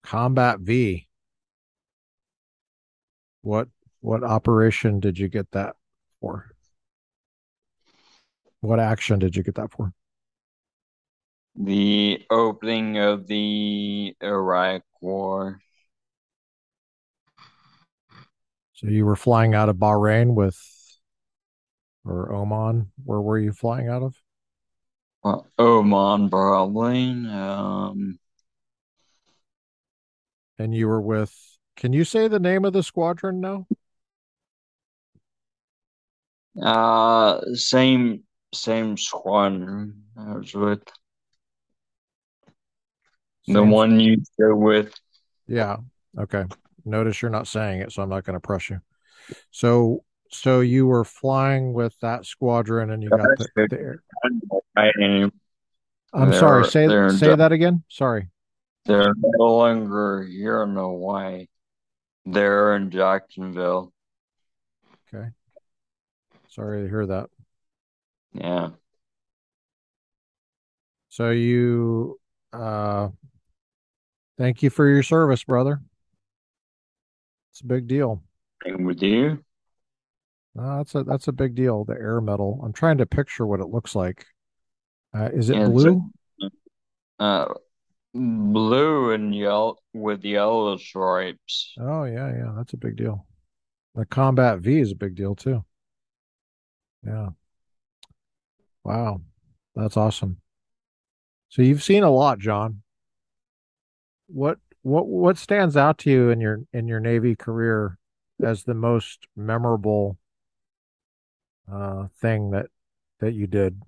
Combat 0.02 0.60
V. 0.60 1.06
What 3.42 3.68
what 4.00 4.24
operation 4.24 5.00
did 5.00 5.18
you 5.18 5.28
get 5.28 5.50
that 5.50 5.76
for? 6.20 6.50
What 8.60 8.80
action 8.80 9.18
did 9.18 9.36
you 9.36 9.42
get 9.42 9.56
that 9.56 9.70
for? 9.70 9.92
The 11.56 12.24
opening 12.30 12.98
of 12.98 13.26
the 13.26 14.16
Iraq 14.22 14.82
War. 15.00 15.60
So 18.74 18.88
you 18.88 19.06
were 19.06 19.16
flying 19.16 19.54
out 19.54 19.68
of 19.68 19.76
Bahrain 19.76 20.34
with 20.34 20.58
or 22.04 22.32
Oman. 22.34 22.92
Where 23.04 23.20
were 23.20 23.38
you 23.38 23.52
flying 23.52 23.88
out 23.88 24.02
of? 24.02 24.16
Uh, 25.24 25.40
Oman, 25.58 26.30
probably. 26.30 27.10
Um, 27.28 28.18
And 30.58 30.74
you 30.74 30.88
were 30.88 31.00
with 31.00 31.58
can 31.76 31.92
you 31.92 32.04
say 32.04 32.26
the 32.28 32.40
name 32.40 32.64
of 32.64 32.72
the 32.72 32.82
squadron 32.82 33.40
now? 33.40 33.66
uh, 36.60 37.40
same 37.54 38.22
same 38.52 38.96
squadron 38.96 40.04
I 40.16 40.36
was 40.36 40.54
with. 40.54 40.82
The 43.46 43.54
Same- 43.54 43.70
one 43.70 44.00
you 44.00 44.22
go 44.40 44.54
with. 44.56 44.94
Yeah. 45.46 45.76
Okay. 46.18 46.44
Notice 46.84 47.20
you're 47.22 47.30
not 47.30 47.46
saying 47.46 47.80
it, 47.80 47.92
so 47.92 48.02
I'm 48.02 48.08
not 48.08 48.24
going 48.24 48.34
to 48.34 48.40
press 48.40 48.70
you. 48.70 48.80
So, 49.50 50.04
so 50.30 50.60
you 50.60 50.86
were 50.86 51.04
flying 51.04 51.72
with 51.72 51.98
that 52.00 52.26
squadron, 52.26 52.90
and 52.90 53.02
you 53.02 53.10
got 53.10 53.20
the. 53.38 53.48
the 53.70 53.78
air- 53.78 54.02
I, 54.76 54.90
I'm 54.98 56.30
They're- 56.30 56.38
sorry. 56.38 56.64
Say 56.66 56.86
say 57.10 57.26
ju- 57.30 57.36
that 57.36 57.52
again. 57.52 57.84
Sorry. 57.88 58.28
they're 58.86 59.12
no 59.16 59.56
longer 59.56 60.22
here 60.24 60.62
in 60.62 60.74
Hawaii. 60.74 61.46
They're 62.26 62.76
in 62.76 62.90
Jacksonville. 62.90 63.92
Okay. 65.14 65.28
Sorry 66.48 66.82
to 66.82 66.88
hear 66.88 67.06
that. 67.06 67.30
Yeah. 68.32 68.70
So 71.08 71.30
you, 71.30 72.18
uh, 72.52 73.08
thank 74.38 74.62
you 74.62 74.70
for 74.70 74.88
your 74.88 75.02
service, 75.02 75.44
brother. 75.44 75.80
It's 77.52 77.60
a 77.60 77.66
big 77.66 77.86
deal. 77.86 78.22
And 78.64 78.86
with 78.86 79.02
you? 79.02 79.44
Uh, 80.58 80.78
that's 80.78 80.94
a 80.94 81.04
that's 81.04 81.28
a 81.28 81.32
big 81.32 81.54
deal. 81.54 81.84
The 81.84 81.94
air 81.94 82.20
medal. 82.20 82.60
I'm 82.64 82.72
trying 82.72 82.98
to 82.98 83.06
picture 83.06 83.46
what 83.46 83.60
it 83.60 83.66
looks 83.66 83.94
like. 83.94 84.26
Uh, 85.12 85.30
is 85.32 85.50
it 85.50 85.56
blue? 85.66 86.10
Uh, 87.18 87.46
blue 88.12 89.12
and 89.12 89.34
yellow 89.34 89.76
with 89.92 90.24
yellow 90.24 90.76
stripes. 90.76 91.74
Oh 91.80 92.04
yeah, 92.04 92.32
yeah, 92.32 92.52
that's 92.56 92.72
a 92.72 92.76
big 92.76 92.96
deal. 92.96 93.26
The 93.94 94.04
Combat 94.06 94.58
V 94.60 94.80
is 94.80 94.92
a 94.92 94.96
big 94.96 95.14
deal 95.14 95.34
too. 95.34 95.64
Yeah. 97.06 97.30
Wow. 98.84 99.20
That's 99.74 99.96
awesome. 99.96 100.38
So 101.48 101.62
you've 101.62 101.82
seen 101.82 102.02
a 102.02 102.10
lot, 102.10 102.38
John. 102.38 102.82
What 104.26 104.58
what 104.82 105.06
what 105.06 105.38
stands 105.38 105.76
out 105.76 105.98
to 105.98 106.10
you 106.10 106.30
in 106.30 106.40
your 106.40 106.60
in 106.72 106.88
your 106.88 107.00
Navy 107.00 107.34
career 107.36 107.98
as 108.42 108.64
the 108.64 108.74
most 108.74 109.26
memorable 109.36 110.18
uh 111.70 112.08
thing 112.20 112.50
that 112.50 112.66
that 113.20 113.32
you 113.32 113.46
did? 113.46 113.82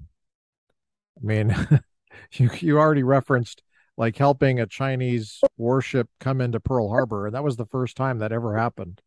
I 1.18 1.26
mean, 1.26 1.54
you 2.32 2.50
you 2.60 2.78
already 2.78 3.02
referenced 3.02 3.62
like 3.96 4.16
helping 4.16 4.60
a 4.60 4.66
Chinese 4.66 5.40
warship 5.56 6.08
come 6.20 6.40
into 6.40 6.60
Pearl 6.60 6.88
Harbor, 6.88 7.26
and 7.26 7.34
that 7.34 7.44
was 7.44 7.56
the 7.56 7.66
first 7.66 7.96
time 7.96 8.18
that 8.18 8.32
ever 8.32 8.56
happened. 8.56 9.00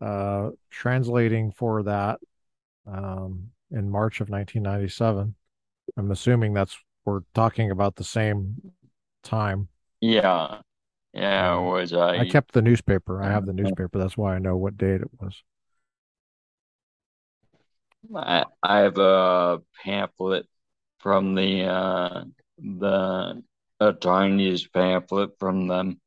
Uh, 0.00 0.50
translating 0.68 1.52
for 1.52 1.84
that 1.84 2.18
um, 2.86 3.50
in 3.70 3.88
March 3.88 4.20
of 4.20 4.28
1997. 4.28 5.34
I'm 5.96 6.10
assuming 6.10 6.54
that's 6.54 6.76
we're 7.04 7.20
talking 7.34 7.70
about 7.70 7.96
the 7.96 8.04
same 8.04 8.72
time. 9.22 9.68
Yeah, 10.02 10.62
yeah, 11.14 11.58
it 11.58 11.62
was 11.62 11.92
I 12.16 12.24
I. 12.24 12.24
kept 12.24 12.52
the 12.52 12.62
newspaper. 12.62 13.22
I 13.22 13.28
have 13.30 13.44
the 13.44 13.52
newspaper. 13.52 13.98
That's 13.98 14.16
why 14.16 14.34
I 14.34 14.38
know 14.38 14.56
what 14.56 14.78
date 14.78 15.02
it 15.02 15.10
was. 15.20 15.42
I, 18.14 18.44
I 18.62 18.78
have 18.80 18.98
a 18.98 19.62
pamphlet 19.84 20.46
from 21.00 21.34
the 21.34 21.64
uh 21.64 22.24
the 22.58 23.42
a 23.80 23.92
Chinese 23.94 24.66
pamphlet 24.68 25.38
from 25.38 25.66
them. 25.68 26.00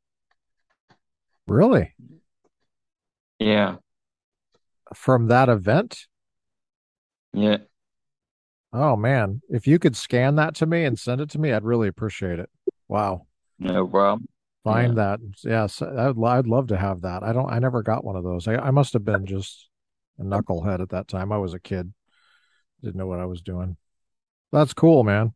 Really? 1.48 1.96
Yeah, 3.38 3.76
From 4.94 5.28
that 5.28 5.48
event? 5.48 6.08
yeah, 7.32 7.58
Oh 8.72 8.96
man, 8.96 9.42
if 9.48 9.66
you 9.66 9.78
could 9.78 9.96
scan 9.96 10.36
that 10.36 10.54
to 10.56 10.66
me 10.66 10.84
and 10.84 10.98
send 10.98 11.20
it 11.20 11.30
to 11.30 11.38
me, 11.38 11.52
I'd 11.52 11.64
really 11.64 11.88
appreciate 11.88 12.38
it. 12.38 12.50
Wow. 12.88 13.25
No 13.58 13.86
problem. 13.86 14.26
Yeah. 14.64 14.72
Find 14.72 14.98
that. 14.98 15.20
Yes, 15.44 15.80
I'd, 15.80 16.18
I'd 16.20 16.46
love 16.46 16.66
to 16.68 16.76
have 16.76 17.02
that. 17.02 17.22
I 17.22 17.32
don't, 17.32 17.50
I 17.50 17.58
never 17.60 17.82
got 17.82 18.04
one 18.04 18.16
of 18.16 18.24
those. 18.24 18.48
I, 18.48 18.56
I 18.56 18.70
must 18.70 18.92
have 18.94 19.04
been 19.04 19.24
just 19.24 19.68
a 20.18 20.24
knucklehead 20.24 20.80
at 20.80 20.88
that 20.88 21.06
time. 21.06 21.30
I 21.30 21.38
was 21.38 21.54
a 21.54 21.60
kid, 21.60 21.92
didn't 22.82 22.96
know 22.96 23.06
what 23.06 23.20
I 23.20 23.26
was 23.26 23.42
doing. 23.42 23.76
That's 24.50 24.74
cool, 24.74 25.04
man. 25.04 25.34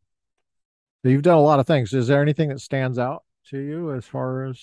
You've 1.04 1.22
done 1.22 1.38
a 1.38 1.42
lot 1.42 1.60
of 1.60 1.66
things. 1.66 1.92
Is 1.92 2.08
there 2.08 2.20
anything 2.20 2.48
that 2.48 2.60
stands 2.60 2.98
out 2.98 3.22
to 3.50 3.58
you 3.58 3.94
as 3.94 4.04
far 4.04 4.46
as, 4.46 4.60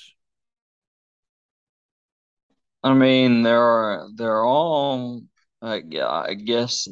I 2.83 2.93
mean, 2.93 3.41
they're 3.41 4.05
they're 4.15 4.43
all 4.43 5.21
I, 5.61 5.81
I 5.99 6.33
guess 6.35 6.87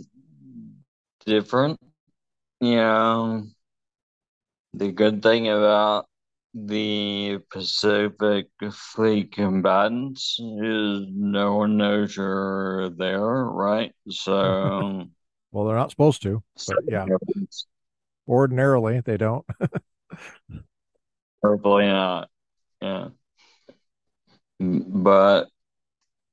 different. 1.26 1.80
You 2.60 2.78
know, 2.78 3.44
the 4.74 4.92
good 4.92 5.22
thing 5.22 5.48
about 5.48 6.08
the 6.56 7.40
Pacific 7.52 8.48
Fleet 8.72 9.34
combatants 9.34 10.40
is 10.40 11.02
no 11.10 11.56
one 11.56 11.76
knows 11.76 12.16
you're 12.16 12.90
there, 12.92 13.44
right? 13.44 13.94
So, 14.10 15.06
well, 15.52 15.66
they're 15.66 15.76
not 15.76 15.92
supposed 15.92 16.22
to, 16.22 16.42
but 16.66 16.78
yeah, 16.88 17.06
ordinarily 18.26 19.02
they 19.02 19.18
don't. 19.18 19.46
Probably 21.42 21.88
not. 21.88 22.30
Yeah. 22.82 23.10
But 24.60 25.50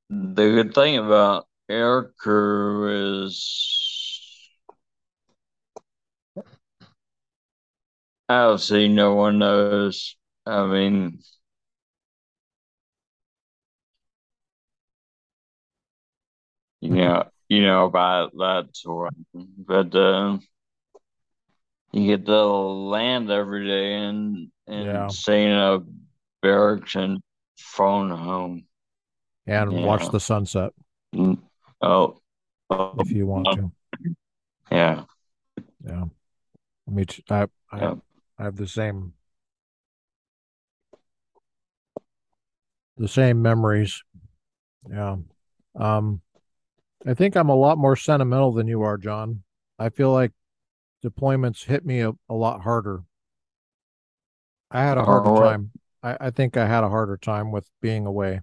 the 0.09 0.35
good 0.35 0.75
thing 0.75 0.99
about 0.99 1.49
air 1.69 2.13
crew 2.19 3.25
is 3.25 3.82
obviously 8.33 8.89
no 8.89 9.15
one 9.15 9.39
knows. 9.39 10.17
I 10.47 10.67
mean, 10.67 11.21
you 16.81 16.91
know, 16.91 17.25
you 17.49 17.63
know 17.63 17.87
about 17.87 18.33
that 18.33 18.69
sort, 18.73 19.15
but 19.35 19.95
uh, 19.95 20.39
you 21.93 22.07
get 22.07 22.27
to 22.27 22.45
land 22.45 23.31
every 23.31 23.67
day 23.67 23.95
and 23.95 24.51
and 24.67 24.87
Yeah. 24.87 25.09
stay 25.09 25.45
in 25.47 25.53
a 25.53 25.81
barracks 26.41 26.95
and 26.97 27.21
phone 27.59 28.11
home. 28.11 28.67
And 29.47 29.85
watch 29.85 30.09
the 30.11 30.21
sunset. 30.21 30.73
Oh, 31.81 32.21
oh, 32.71 32.95
if 32.99 33.11
you 33.11 33.27
want 33.27 33.49
oh, 33.49 33.55
to. 33.57 33.73
yeah. 34.71 35.05
Yeah. 35.85 36.05
Me 36.87 37.05
too. 37.05 37.23
I, 37.29 37.47
I, 37.71 37.79
Yeah. 37.79 37.95
I 38.43 38.47
have 38.47 38.57
the 38.57 38.67
same, 38.67 39.13
the 42.97 43.07
same 43.07 43.41
memories. 43.41 44.03
Yeah. 44.91 45.19
Um, 45.77 46.23
I 47.07 47.15
think 47.15 47.37
I'm 47.37 47.51
a 47.51 47.55
lot 47.55 47.79
more 47.79 47.95
sentimental 47.95 48.51
than 48.53 48.67
you 48.67 48.83
are, 48.83 48.99
John. 48.99 49.45
I 49.79 49.91
feel 49.91 50.13
like 50.13 50.33
deployments 51.05 51.67
hit 51.67 51.87
me 51.87 52.01
a, 52.01 52.11
a 52.29 52.35
lot 52.35 52.63
harder. 52.63 53.05
I 54.73 54.83
had 54.83 54.99
a 54.99 55.05
harder 55.05 55.31
right. 55.31 55.53
time. 55.53 55.71
I, 56.03 56.17
I 56.21 56.31
think 56.31 56.57
I 56.57 56.67
had 56.67 56.83
a 56.83 56.89
harder 56.89 57.17
time 57.17 57.53
with 57.53 57.71
being 57.81 58.07
away. 58.07 58.41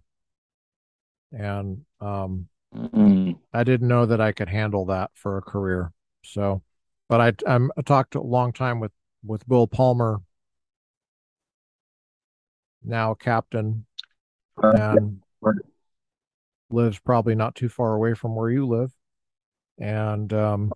And 1.34 1.84
um, 2.00 2.48
Mm. 2.74 3.38
I 3.54 3.66
didn't 3.66 3.90
know 3.90 4.06
that 4.06 4.22
I 4.22 4.32
could 4.32 4.48
handle 4.48 4.86
that 4.86 5.12
for 5.14 5.38
a 5.38 5.42
career. 5.42 5.92
So, 6.24 6.62
but 7.10 7.20
I, 7.20 7.52
I'm, 7.52 7.72
I 7.78 7.82
talked 7.82 8.16
a 8.16 8.22
long 8.22 8.54
time 8.54 8.80
with, 8.80 8.92
with 9.24 9.48
Bill 9.48 9.68
Palmer, 9.68 10.22
now 12.84 13.14
captain, 13.14 13.86
and 14.62 15.22
lives 16.70 17.00
probably 17.00 17.36
not 17.36 17.56
too 17.56 17.70
far 17.70 17.96
away 17.96 18.14
from 18.14 18.36
where 18.36 18.50
you 18.50 18.68
live. 18.68 18.92
And 19.80 20.32
um, 20.34 20.72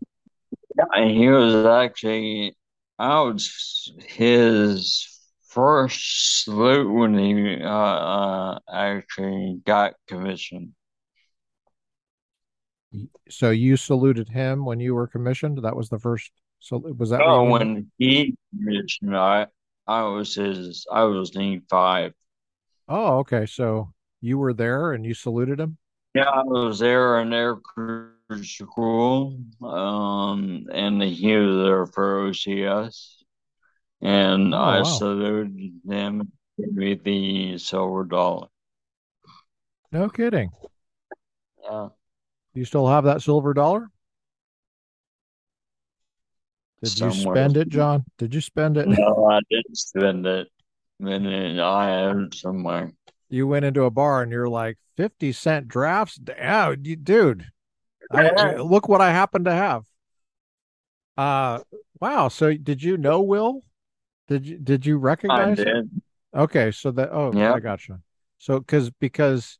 And 0.93 1.11
he 1.11 1.27
was 1.29 1.65
actually 1.65 2.55
I 2.99 3.21
was 3.21 3.91
his 4.07 5.07
first 5.43 6.43
salute 6.43 6.91
when 6.91 7.17
he 7.17 7.61
uh, 7.61 7.67
uh 7.67 8.59
actually 8.71 9.61
got 9.65 9.93
commissioned. 10.07 10.73
so 13.29 13.49
you 13.49 13.77
saluted 13.77 14.29
him 14.29 14.65
when 14.65 14.79
you 14.79 14.93
were 14.93 15.07
commissioned. 15.07 15.63
That 15.63 15.75
was 15.75 15.89
the 15.89 15.99
first. 15.99 16.31
So 16.63 16.77
was 16.77 17.09
that 17.11 17.25
Oh, 17.25 17.43
when 17.51 17.91
he 17.97 18.35
commissioned, 18.51 19.15
I 19.17 19.47
I 19.87 20.03
was 20.03 20.35
his 20.35 20.85
I 20.91 21.03
was 21.03 21.35
in 21.35 21.61
five. 21.69 22.13
Oh, 22.87 23.19
okay. 23.19 23.45
So 23.45 23.93
you 24.21 24.37
were 24.37 24.53
there 24.53 24.93
and 24.93 25.05
you 25.05 25.13
saluted 25.13 25.59
him. 25.59 25.77
Yeah, 26.15 26.29
I 26.29 26.43
was 26.43 26.79
there 26.79 27.19
in 27.19 27.33
air 27.33 27.55
crew 27.55 28.11
school, 28.43 29.39
um, 29.63 30.67
and 30.71 31.01
he 31.01 31.35
was 31.35 31.65
there 31.65 31.85
for 31.87 32.19
OCS, 32.27 33.23
and 34.01 34.55
Oh, 34.63 34.71
I 34.71 34.83
wow. 34.83 34.83
saluted 34.83 35.81
him 35.87 36.31
with 36.57 37.03
the 37.03 37.57
silver 37.59 38.03
dollar. 38.05 38.49
No 39.93 40.09
kidding. 40.09 40.51
Yeah. 41.63 41.89
Do 42.55 42.59
you 42.61 42.65
still 42.65 42.87
have 42.87 43.03
that 43.03 43.21
silver 43.21 43.53
dollar? 43.53 43.91
Did 46.83 46.99
you 46.99 47.11
spend 47.11 47.55
it, 47.55 47.69
John? 47.69 48.03
Did 48.17 48.35
you 48.35 48.41
spend 48.41 48.75
it? 48.75 48.87
No, 48.87 49.29
I 49.31 49.39
didn't 49.49 49.77
spend 49.77 50.25
it. 50.25 50.49
And 50.99 51.61
I 51.61 51.89
have 51.89 52.33
somewhere. 52.33 52.91
You 53.29 53.47
went 53.47 53.65
into 53.65 53.83
a 53.83 53.89
bar 53.89 54.21
and 54.21 54.31
you're 54.31 54.49
like 54.49 54.77
50 54.97 55.31
cent 55.31 55.67
drafts? 55.67 56.19
You, 56.19 56.95
dude. 56.95 57.45
I 58.11 58.55
look 58.55 58.89
what 58.89 59.01
I 59.01 59.11
happen 59.11 59.45
to 59.45 59.53
have. 59.53 59.83
Uh 61.17 61.59
wow. 61.99 62.27
So 62.27 62.53
did 62.53 62.83
you 62.83 62.97
know 62.97 63.21
Will? 63.21 63.63
Did 64.27 64.45
you 64.45 64.57
did 64.57 64.85
you 64.85 64.97
I 64.97 65.01
recognize 65.01 65.59
him? 65.59 65.65
did. 65.65 66.01
Okay, 66.35 66.71
so 66.71 66.91
that 66.91 67.09
oh, 67.11 67.31
Yeah. 67.33 67.53
I 67.53 67.59
gotcha. 67.59 67.99
So 68.39 68.59
because 68.59 68.89
because 68.99 69.57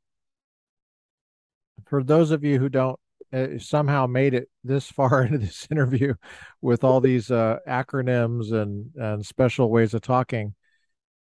for 1.85 2.03
those 2.03 2.31
of 2.31 2.43
you 2.43 2.59
who 2.59 2.69
don't 2.69 2.99
uh, 3.33 3.57
somehow 3.57 4.05
made 4.05 4.33
it 4.33 4.49
this 4.63 4.89
far 4.89 5.23
into 5.25 5.39
this 5.39 5.67
interview 5.71 6.13
with 6.61 6.83
all 6.83 7.01
these 7.01 7.31
uh, 7.31 7.57
acronyms 7.67 8.53
and 8.53 8.91
and 8.95 9.25
special 9.25 9.69
ways 9.69 9.93
of 9.93 10.01
talking, 10.01 10.53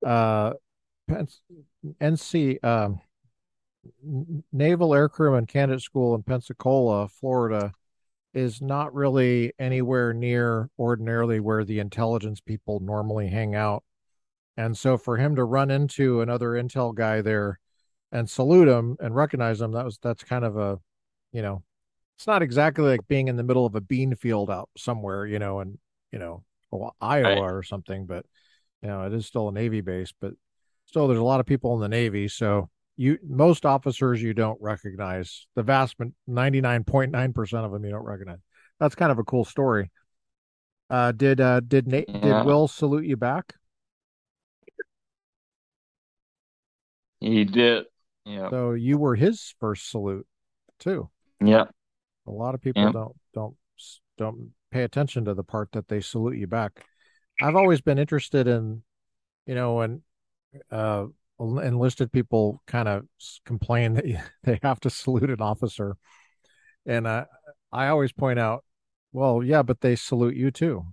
uh, 0.06 0.54
NC 2.02 2.64
um, 2.64 3.00
Naval 4.52 4.90
Aircrewman 4.90 5.48
Candidate 5.48 5.82
School 5.82 6.16
in 6.16 6.24
Pensacola, 6.24 7.08
Florida, 7.08 7.72
is 8.34 8.62
not 8.62 8.94
really 8.94 9.54
anywhere 9.60 10.14
near 10.14 10.70
ordinarily 10.78 11.40
where 11.40 11.64
the 11.64 11.80
intelligence 11.80 12.40
people 12.40 12.80
normally 12.80 13.28
hang 13.28 13.56
out. 13.56 13.84
And 14.58 14.78
so 14.78 14.98
for 14.98 15.18
him 15.18 15.36
to 15.36 15.44
run 15.44 15.72
into 15.72 16.22
another 16.22 16.52
intel 16.52 16.94
guy 16.94 17.22
there 17.22 17.60
and 18.12 18.30
salute 18.30 18.68
him 18.68 18.98
and 19.00 19.16
recognize 19.16 19.62
him, 19.62 19.72
that 19.74 19.86
was 19.86 19.98
that's 20.00 20.24
kind 20.24 20.44
of 20.44 20.58
a, 20.58 20.80
you 21.32 21.42
know, 21.42 21.64
it's 22.18 22.27
not 22.27 22.41
exactly 22.41 22.85
like 22.85 23.07
being 23.07 23.27
in 23.27 23.38
the 23.38 23.44
middle 23.44 23.65
of 23.65 23.76
a 23.76 23.81
bean 23.81 24.15
field 24.15 24.49
out 24.49 24.69
somewhere, 24.77 25.26
you 25.26 25.39
know, 25.39 25.60
in, 25.61 25.77
you 26.11 26.19
know, 26.19 26.44
Right. 26.72 26.94
Iowa 27.02 27.53
or 27.56 27.64
something, 27.64 28.06
but 28.06 28.26
you 28.81 28.89
know, 28.89 29.03
it 29.03 29.14
is 29.14 29.26
still 29.26 29.49
a 29.49 29.52
Navy 29.52 29.81
base, 29.81 30.14
but 30.19 30.34
still 30.85 31.07
there's 31.07 31.19
a 31.19 31.23
lot 31.23 31.39
of 31.39 31.45
people 31.45 31.76
in 31.76 31.81
the 31.81 31.89
Navy. 31.89 32.27
So 32.27 32.69
you 32.98 33.18
most 33.27 33.65
officers 33.65 34.22
you 34.22 34.34
don't 34.34 34.61
recognize. 34.61 35.48
The 35.56 35.64
vast 35.64 35.95
99.9% 36.27 37.65
of 37.65 37.72
them 37.72 37.85
you 37.85 37.91
don't 37.91 38.03
recognize. 38.06 38.39
That's 38.80 38.95
kind 38.95 39.11
of 39.11 39.19
a 39.19 39.23
cool 39.23 39.45
story. 39.45 39.91
Uh, 40.89 41.11
did 41.11 41.41
uh, 41.41 41.60
did 41.61 41.88
Nate 41.88 42.10
did 42.22 42.44
Will 42.45 42.68
salute 42.68 43.06
you 43.06 43.18
back? 43.18 43.53
he 47.19 47.45
did. 47.45 47.85
Yeah, 48.26 48.49
So 48.49 48.72
you 48.72 48.98
were 48.98 49.15
his 49.15 49.53
first 49.60 49.89
salute 49.89 50.27
too. 50.80 51.10
yeah, 51.39 51.65
A 52.28 52.32
lot 52.32 52.56
of 52.56 52.62
people 52.62 52.84
yeah. 52.84 52.91
don't 52.91 53.16
don't 53.34 53.56
don't 54.18 54.52
pay 54.72 54.84
attention 54.84 55.26
to 55.26 55.34
the 55.34 55.44
part 55.44 55.72
that 55.72 55.88
they 55.88 56.02
salute 56.02 56.38
you 56.38 56.48
back. 56.48 56.84
I've 57.41 57.56
always 57.56 57.82
been 57.82 57.99
interested 57.99 58.48
in, 58.48 58.82
you 59.45 59.56
know, 59.56 59.76
when 59.76 60.02
uh, 60.72 61.06
enlisted 61.40 62.12
people 62.12 62.62
kind 62.68 62.88
of 62.88 63.06
complain 63.45 63.94
that 63.94 64.06
you, 64.06 64.20
they 64.44 64.60
have 64.64 64.80
to 64.82 64.90
salute 64.90 65.30
an 65.30 65.41
officer, 65.41 65.98
and 66.86 67.08
I 67.08 67.26
I 67.72 67.88
always 67.88 68.12
point 68.12 68.40
out, 68.40 68.64
well, 69.12 69.44
yeah, 69.44 69.62
but 69.62 69.82
they 69.82 69.95
salute 69.95 70.36
you 70.36 70.52
too. 70.52 70.86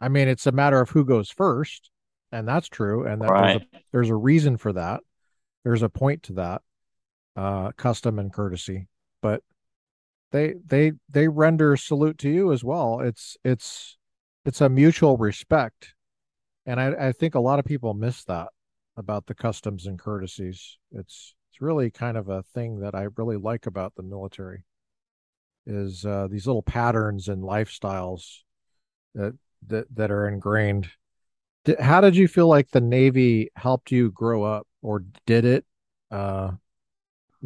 I 0.00 0.08
mean, 0.08 0.28
it's 0.28 0.46
a 0.46 0.52
matter 0.52 0.80
of 0.80 0.90
who 0.90 1.04
goes 1.04 1.30
first, 1.30 1.90
and 2.30 2.46
that's 2.46 2.68
true, 2.68 3.06
and 3.06 3.22
that 3.22 3.28
there's 3.28 3.56
a 3.56 3.80
there's 3.92 4.10
a 4.10 4.16
reason 4.16 4.56
for 4.56 4.72
that. 4.74 5.00
There's 5.64 5.82
a 5.82 5.88
point 5.88 6.24
to 6.24 6.34
that, 6.34 6.62
uh, 7.34 7.72
custom 7.72 8.18
and 8.18 8.32
courtesy, 8.32 8.88
but 9.22 9.42
they 10.32 10.54
they 10.66 10.92
they 11.08 11.28
render 11.28 11.76
salute 11.76 12.18
to 12.18 12.30
you 12.30 12.52
as 12.52 12.64
well. 12.64 13.00
It's 13.00 13.36
it's 13.44 13.96
it's 14.44 14.60
a 14.60 14.68
mutual 14.68 15.16
respect, 15.16 15.94
and 16.64 16.80
I 16.80 17.08
I 17.08 17.12
think 17.12 17.34
a 17.34 17.40
lot 17.40 17.58
of 17.58 17.64
people 17.64 17.94
miss 17.94 18.24
that 18.24 18.48
about 18.96 19.26
the 19.26 19.34
customs 19.34 19.86
and 19.86 19.98
courtesies. 19.98 20.78
It's 20.92 21.34
it's 21.50 21.60
really 21.60 21.90
kind 21.90 22.16
of 22.16 22.28
a 22.28 22.42
thing 22.42 22.80
that 22.80 22.94
I 22.94 23.06
really 23.16 23.36
like 23.36 23.66
about 23.66 23.94
the 23.94 24.02
military 24.02 24.64
is 25.66 26.04
uh, 26.04 26.28
these 26.30 26.46
little 26.46 26.62
patterns 26.62 27.28
and 27.28 27.42
lifestyles 27.42 28.40
that 29.14 29.34
that 29.66 29.86
that 29.94 30.10
are 30.10 30.28
ingrained. 30.28 30.88
How 31.80 32.00
did 32.00 32.14
you 32.14 32.28
feel 32.28 32.46
like 32.46 32.70
the 32.70 32.80
Navy 32.80 33.50
helped 33.56 33.90
you 33.90 34.10
grow 34.10 34.44
up, 34.44 34.66
or 34.82 35.02
did 35.26 35.44
it? 35.44 35.64
Uh, 36.10 36.52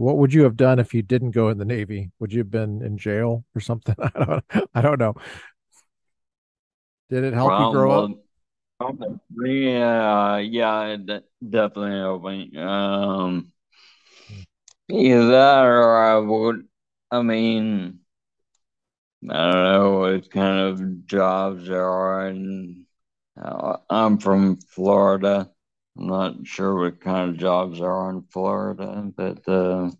what 0.00 0.16
would 0.16 0.32
you 0.32 0.44
have 0.44 0.56
done 0.56 0.78
if 0.78 0.94
you 0.94 1.02
didn't 1.02 1.32
go 1.32 1.50
in 1.50 1.58
the 1.58 1.64
Navy? 1.66 2.10
Would 2.20 2.32
you 2.32 2.38
have 2.38 2.50
been 2.50 2.82
in 2.82 2.96
jail 2.96 3.44
or 3.54 3.60
something? 3.60 3.94
I 4.02 4.24
don't, 4.24 4.44
I 4.74 4.80
don't 4.80 4.98
know. 4.98 5.14
Did 7.10 7.24
it 7.24 7.34
help 7.34 7.60
you 7.60 7.70
grow 7.70 7.90
up? 7.90 8.10
yeah, 9.44 10.38
yeah, 10.38 10.84
it 10.86 11.04
de- 11.04 11.22
definitely 11.46 11.98
helping. 11.98 12.56
Um, 12.56 13.52
either 14.88 15.34
or 15.34 16.02
I 16.02 16.16
would. 16.16 16.66
I 17.10 17.20
mean, 17.20 17.98
I 19.28 19.50
don't 19.50 19.64
know 19.64 19.98
what 19.98 20.30
kind 20.30 20.60
of 20.60 21.06
jobs 21.06 21.68
there 21.68 21.84
are, 21.84 22.26
and 22.26 22.86
uh, 23.36 23.76
I'm 23.90 24.16
from 24.16 24.56
Florida. 24.60 25.50
I'm 26.00 26.06
not 26.08 26.46
sure 26.46 26.74
what 26.76 27.00
kind 27.00 27.30
of 27.30 27.36
jobs 27.36 27.80
are 27.80 28.10
in 28.10 28.22
Florida, 28.22 29.12
but 29.14 29.46
uh, 29.46 29.90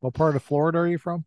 What 0.00 0.14
part 0.14 0.34
of 0.36 0.42
Florida 0.42 0.78
are 0.78 0.88
you 0.88 0.98
from? 0.98 1.24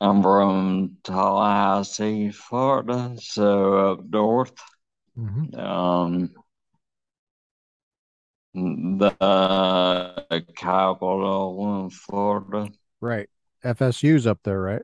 I'm 0.00 0.22
from 0.22 0.98
Tallahassee, 1.04 2.30
Florida, 2.30 3.16
so 3.20 3.92
up 3.92 4.04
north. 4.04 4.52
hmm 5.16 5.50
Um, 5.54 6.30
the 8.54 9.10
capital 10.56 11.84
in 11.84 11.90
Florida. 11.90 12.70
Right. 13.00 13.28
FSU's 13.62 14.26
up 14.26 14.40
there, 14.44 14.60
right? 14.60 14.82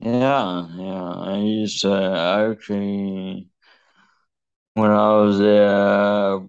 Yeah, 0.00 0.68
yeah. 0.76 1.12
I 1.14 1.38
used 1.38 1.80
to 1.82 1.92
actually, 1.92 3.48
when 4.74 4.90
I 4.90 5.10
was 5.12 5.40
uh, 5.40 6.40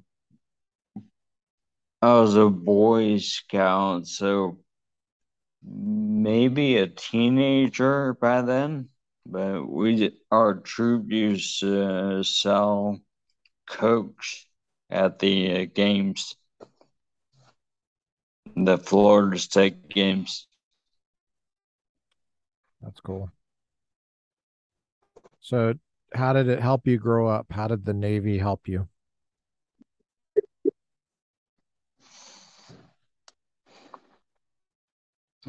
I 2.02 2.20
was 2.20 2.36
a 2.36 2.50
Boy 2.50 3.18
Scout, 3.18 4.08
so 4.08 4.60
maybe 5.64 6.78
a 6.78 6.88
teenager 6.88 8.14
by 8.14 8.42
then. 8.42 8.90
But 9.26 9.66
we, 9.68 10.12
our 10.32 10.56
troop 10.56 11.12
used 11.12 11.60
to 11.62 12.24
sell 12.24 13.00
Cokes 13.68 14.48
at 14.90 15.20
the 15.20 15.64
uh, 15.64 15.66
games, 15.74 16.36
the 18.56 18.78
Florida 18.78 19.38
State 19.40 19.88
games. 19.90 20.48
That's 22.82 23.00
cool. 23.02 23.32
So, 25.42 25.74
how 26.16 26.34
did 26.34 26.48
it 26.48 26.60
help 26.62 26.88
you 26.88 26.98
grow 26.98 27.28
up? 27.28 27.48
How 27.52 27.68
did 27.68 27.86
the 27.86 27.94
Navy 27.94 28.38
help 28.40 28.68
you? 28.68 28.88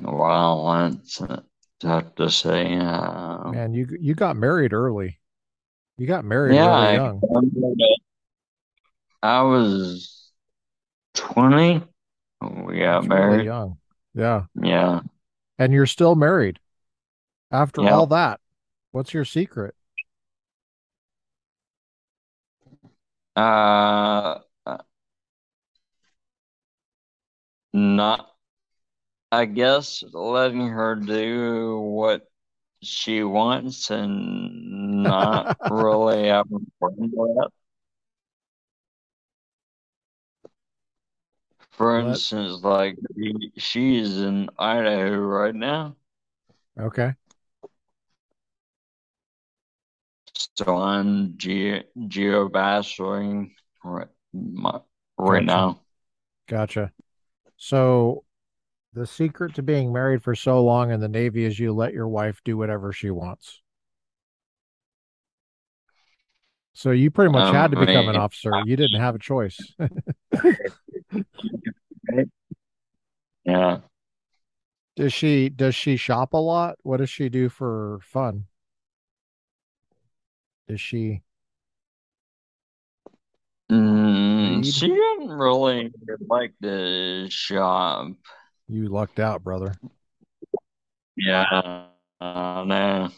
Well, 0.03 0.67
that's 0.91 1.21
uh, 1.23 1.43
tough 1.81 2.15
to 2.17 2.31
say. 2.31 2.77
Uh, 2.77 3.53
Man, 3.53 3.75
you 3.75 3.87
you 4.01 4.15
got 4.15 4.37
married 4.37 4.73
early. 4.73 5.19
You 5.99 6.07
got 6.07 6.25
married 6.25 6.57
yeah, 6.57 6.67
really 6.67 6.93
I, 6.93 6.95
young. 6.95 7.21
I 9.23 9.43
was 9.43 10.31
20 11.15 11.83
when 12.41 12.65
we 12.67 12.79
got 12.81 13.03
That's 13.03 13.09
really 13.09 13.19
married. 13.19 13.45
young. 13.45 13.79
Yeah. 14.15 14.45
Yeah, 14.63 15.01
And 15.59 15.73
you're 15.73 15.87
still 15.87 16.15
married 16.15 16.61
after 17.53 17.83
yeah. 17.83 17.95
all 17.95 18.07
that. 18.09 18.41
What's 18.91 19.15
your 19.15 19.25
secret? 19.25 19.76
Uh, 23.37 24.41
not, 27.73 28.27
I 29.33 29.45
guess, 29.47 30.03
letting 30.13 30.69
her 30.69 30.95
do 30.97 31.79
what 31.81 32.23
she 32.83 33.23
wants 33.23 33.91
and 33.91 35.03
not 35.05 35.53
really 35.69 36.29
having 36.29 36.67
fun 36.81 36.95
with 37.15 37.47
it. 37.47 37.53
For 41.71 41.99
Let 41.99 42.01
instance, 42.01 42.63
like 42.63 42.97
she- 43.17 43.53
she's 43.57 44.19
in 44.21 44.49
Idaho 44.59 45.19
right 45.19 45.55
now, 45.55 45.97
okay. 46.79 47.15
So 50.55 50.77
I'm 50.77 51.37
ge 51.37 51.85
geobattling 51.99 53.51
right, 53.85 54.09
my, 54.33 54.81
right 55.19 55.47
Gotcha. 55.47 55.47
now. 55.47 55.81
Gotcha. 56.49 56.93
So 57.57 58.25
the 58.93 59.07
secret 59.07 59.55
to 59.55 59.63
being 59.63 59.93
married 59.93 60.23
for 60.23 60.35
so 60.35 60.63
long 60.63 60.91
in 60.91 61.01
the 61.01 61.09
Navy 61.09 61.45
is 61.45 61.59
you 61.59 61.73
let 61.73 61.93
your 61.93 62.09
wife 62.09 62.41
do 62.45 62.57
whatever 62.57 62.93
she 62.93 63.11
wants. 63.11 63.61
So 66.73 66.91
you 66.91 67.11
pretty 67.11 67.33
much 67.33 67.55
I 67.55 67.63
had 67.63 67.75
um, 67.75 67.81
to 67.81 67.87
become 67.87 68.09
an 68.09 68.13
mean, 68.13 68.17
officer. 68.17 68.51
You 68.67 68.77
didn't 68.77 69.01
have 69.01 69.15
a 69.15 69.19
choice. 69.19 69.59
yeah. 73.47 73.79
Does 74.97 75.13
she 75.13 75.49
does 75.49 75.75
she 75.75 75.97
shop 75.97 76.35
a 76.35 76.39
lot? 76.39 76.77
What 76.83 76.99
does 76.99 77.09
she 77.11 77.29
do 77.31 77.49
for 77.49 78.01
fun? 78.03 78.45
Does 80.69 80.81
she 80.81 81.23
Mm, 83.71 84.65
she 84.65 84.87
didn't 84.87 85.29
really 85.29 85.93
like 86.29 86.55
the 86.61 87.27
shop. 87.31 88.13
You 88.69 88.89
lucked 88.89 89.19
out, 89.19 89.43
brother. 89.43 89.75
Yeah, 91.17 91.45
uh, 92.21 92.65
no. 92.65 93.09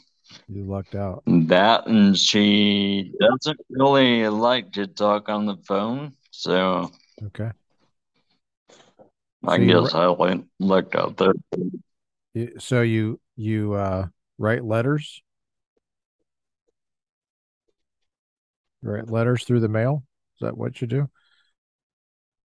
You 0.49 0.65
lucked 0.65 0.95
out. 0.95 1.23
That 1.27 1.87
and 1.87 2.17
she 2.17 3.13
doesn't 3.21 3.61
really 3.71 4.29
like 4.29 4.73
to 4.73 4.87
talk 4.87 5.29
on 5.29 5.47
the 5.47 5.57
phone, 5.67 6.15
so 6.31 6.91
Okay. 7.27 7.51
I 9.47 9.57
So 9.57 9.63
you 9.63 9.83
guess 9.83 9.95
I 9.95 10.07
like 10.07 10.45
looked 10.59 10.95
out 10.95 11.17
there. 11.17 11.33
so 12.59 12.83
you 12.83 13.21
you 13.37 13.75
uh 13.75 14.09
write 14.39 14.65
letters? 14.65 15.23
Write 18.83 19.11
letters 19.11 19.45
through 19.45 19.61
the 19.61 19.69
mail? 19.69 20.05
Is 20.37 20.47
that 20.47 20.57
what 20.57 20.81
you 20.81 20.87
do? 20.87 21.09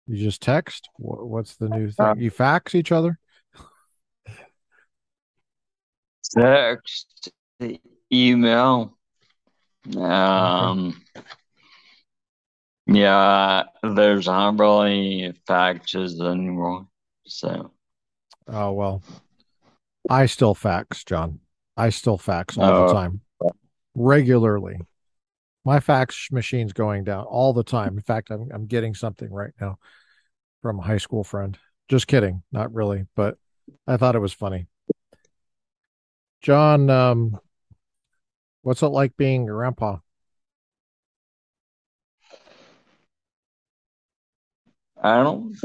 You 0.08 0.18
just 0.18 0.42
text? 0.42 0.90
What's 0.98 1.56
the 1.56 1.70
new 1.70 1.92
Uh, 1.98 2.14
thing? 2.14 2.24
You 2.24 2.30
fax 2.30 2.76
each 2.76 2.92
other? 2.92 3.20
text, 6.36 7.32
email. 8.12 8.98
Okay. 9.88 10.00
Um, 10.00 11.02
yeah, 12.88 13.64
there's 13.82 14.26
not 14.26 14.60
really 14.60 15.34
faxes 15.48 16.20
anymore. 16.22 16.88
So, 17.26 17.72
Oh 18.48 18.74
well, 18.74 19.04
I 20.10 20.26
still 20.26 20.56
fax, 20.56 21.04
John. 21.04 21.40
I 21.78 21.90
still 21.90 22.18
fax 22.18 22.58
all 22.58 22.66
the 22.66 22.92
Oh, 22.92 22.94
time, 22.94 23.22
regularly. 23.96 24.80
My 25.66 25.80
fax 25.80 26.28
machine's 26.32 26.74
going 26.74 27.06
down 27.06 27.26
all 27.26 27.54
the 27.54 27.64
time. 27.64 27.98
In 27.98 28.04
fact, 28.04 28.32
I'm 28.32 28.50
I'm 28.54 28.66
getting 28.66 28.94
something 28.94 29.32
right 29.32 29.54
now 29.62 29.78
from 30.62 30.80
a 30.80 30.84
high 30.84 30.98
school 30.98 31.24
friend. 31.24 31.58
Just 31.90 32.08
kidding, 32.08 32.44
not 32.52 32.74
really, 32.74 33.06
but 33.16 33.38
I 33.88 33.98
thought 33.98 34.16
it 34.16 34.20
was 34.20 34.34
funny. 34.34 34.68
John, 36.42 36.90
um, 36.90 37.40
what's 38.62 38.82
it 38.82 38.88
like 38.88 39.16
being 39.16 39.50
a 39.50 39.54
grandpa? 39.54 39.98
I 45.02 45.22
don't 45.24 45.56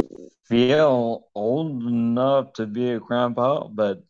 feel 0.45 1.29
old 1.35 1.83
enough 1.85 2.55
to 2.55 2.67
be 2.67 2.91
a 2.91 3.01
grandpa, 3.01 3.69
but 3.69 4.03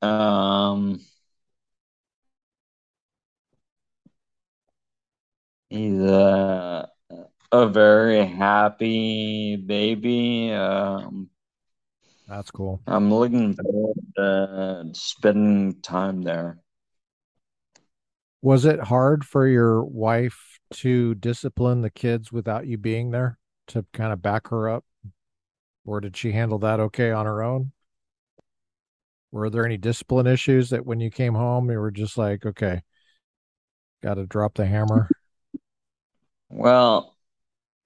um, 0.00 1.00
he's 5.74 6.00
a, 6.00 6.88
a 7.50 7.68
very 7.68 8.24
happy 8.24 9.56
baby. 9.56 10.52
Um, 10.52 11.28
That's 12.28 12.50
cool. 12.50 12.80
I'm 12.86 13.12
looking 13.12 13.54
forward 13.54 13.96
to 14.16 14.90
spending 14.94 15.80
time 15.82 16.22
there. 16.22 16.58
Was 18.42 18.64
it 18.64 18.78
hard 18.78 19.24
for 19.24 19.46
your 19.46 19.82
wife 19.82 20.58
to 20.74 21.14
discipline 21.14 21.80
the 21.80 21.90
kids 21.90 22.30
without 22.30 22.66
you 22.66 22.76
being 22.76 23.10
there 23.10 23.38
to 23.68 23.86
kind 23.92 24.12
of 24.12 24.20
back 24.20 24.48
her 24.48 24.68
up? 24.68 24.84
Or 25.86 26.00
did 26.00 26.16
she 26.16 26.32
handle 26.32 26.58
that 26.60 26.80
okay 26.80 27.10
on 27.10 27.26
her 27.26 27.42
own? 27.42 27.72
Were 29.32 29.50
there 29.50 29.66
any 29.66 29.76
discipline 29.78 30.26
issues 30.26 30.70
that 30.70 30.86
when 30.86 31.00
you 31.00 31.10
came 31.10 31.34
home, 31.34 31.70
you 31.70 31.78
were 31.78 31.90
just 31.90 32.16
like, 32.16 32.46
okay, 32.46 32.82
got 34.02 34.14
to 34.14 34.26
drop 34.26 34.54
the 34.54 34.66
hammer? 34.66 35.08
Well, 36.54 37.18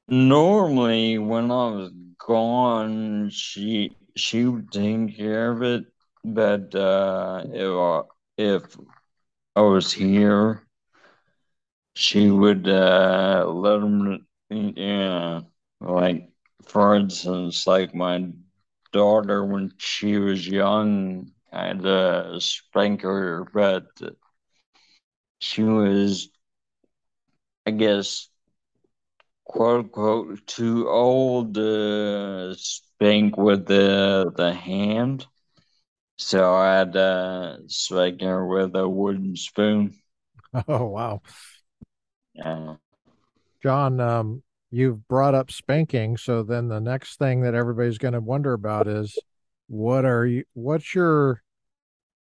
normally 0.08 1.18
when 1.18 1.50
I 1.50 1.70
was 1.70 1.92
gone, 2.26 3.30
she 3.30 3.96
she 4.16 4.44
would 4.46 4.72
take 4.72 5.16
care 5.16 5.52
of 5.52 5.62
it, 5.62 5.86
but 6.24 6.74
uh, 6.74 7.44
if 7.52 7.72
I, 7.72 8.02
if 8.38 8.78
I 9.56 9.62
was 9.62 9.92
here, 9.92 10.66
she 11.94 12.30
would 12.30 12.68
uh, 12.68 13.44
let 13.48 13.80
them. 13.80 14.26
Yeah, 14.50 15.40
like 15.80 16.30
for 16.64 16.94
instance, 16.94 17.66
like 17.66 17.94
my 17.94 18.30
daughter 18.92 19.44
when 19.44 19.72
she 19.78 20.16
was 20.18 20.46
young, 20.48 21.32
I 21.52 21.66
had 21.68 21.82
to 21.82 22.40
spank 22.40 23.02
her, 23.02 23.44
but 23.52 23.86
she 25.40 25.62
was, 25.64 26.28
I 27.66 27.70
guess 27.70 28.28
quote 29.48 29.86
unquote 29.86 30.46
too 30.46 30.88
old 30.88 31.54
to 31.54 32.54
spank 32.56 33.36
with 33.36 33.66
the 33.66 34.32
the 34.36 34.52
hand. 34.52 35.26
So 36.16 36.54
I 36.54 36.74
had 36.78 36.92
to 36.92 37.60
spank 37.66 38.20
her 38.20 38.46
with 38.46 38.76
a 38.76 38.88
wooden 38.88 39.36
spoon. 39.36 39.94
Oh, 40.66 40.86
wow. 40.86 41.20
Yeah. 42.34 42.76
John, 43.62 44.00
um, 44.00 44.42
you've 44.70 45.06
brought 45.08 45.34
up 45.34 45.50
spanking. 45.50 46.16
So 46.16 46.42
then 46.42 46.68
the 46.68 46.80
next 46.80 47.18
thing 47.18 47.42
that 47.42 47.54
everybody's 47.54 47.98
going 47.98 48.14
to 48.14 48.20
wonder 48.20 48.54
about 48.54 48.88
is 48.88 49.18
what 49.68 50.06
are 50.06 50.24
you, 50.26 50.44
what's 50.54 50.94
your 50.94 51.42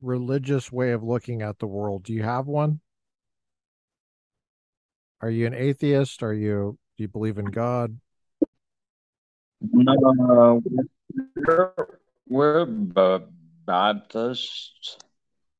religious 0.01 0.71
way 0.71 0.91
of 0.91 1.03
looking 1.03 1.41
at 1.41 1.59
the 1.59 1.67
world? 1.67 2.03
Do 2.03 2.13
you 2.13 2.23
have 2.23 2.47
one? 2.47 2.81
Are 5.21 5.29
you 5.29 5.47
an 5.47 5.53
atheist? 5.53 6.21
Are 6.21 6.33
you, 6.33 6.77
do 6.97 7.03
you 7.03 7.07
believe 7.07 7.37
in 7.37 7.45
God? 7.45 7.97
No, 9.61 10.61
we're, 11.35 11.73
we're 12.27 12.65
B- 12.65 13.25
Baptist. 13.65 15.03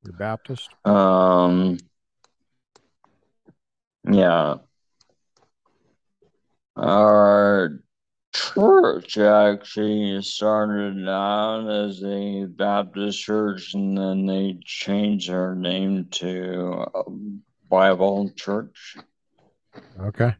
You're 0.03 0.13
Baptist? 0.13 0.69
Um, 0.83 1.77
yeah. 4.09 4.55
Our 6.75 7.83
church 8.33 9.17
actually 9.17 10.21
started 10.21 11.07
out 11.07 11.69
as 11.69 12.03
a 12.03 12.45
Baptist 12.45 13.19
church, 13.19 13.73
and 13.73 13.97
then 13.97 14.25
they 14.25 14.59
changed 14.63 15.29
their 15.29 15.55
name 15.55 16.07
to 16.11 16.85
Bible 17.69 18.31
Church. 18.35 18.97
Okay. 19.99 20.35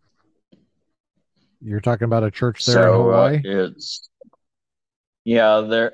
You're 1.62 1.82
talking 1.82 2.06
about 2.06 2.24
a 2.24 2.32
church 2.32 2.66
there 2.66 2.88
in 2.88 2.94
So 2.94 3.12
uh, 3.12 3.32
Hawaii? 3.32 3.44
it's 3.44 4.10
yeah, 5.26 5.62
there 5.62 5.94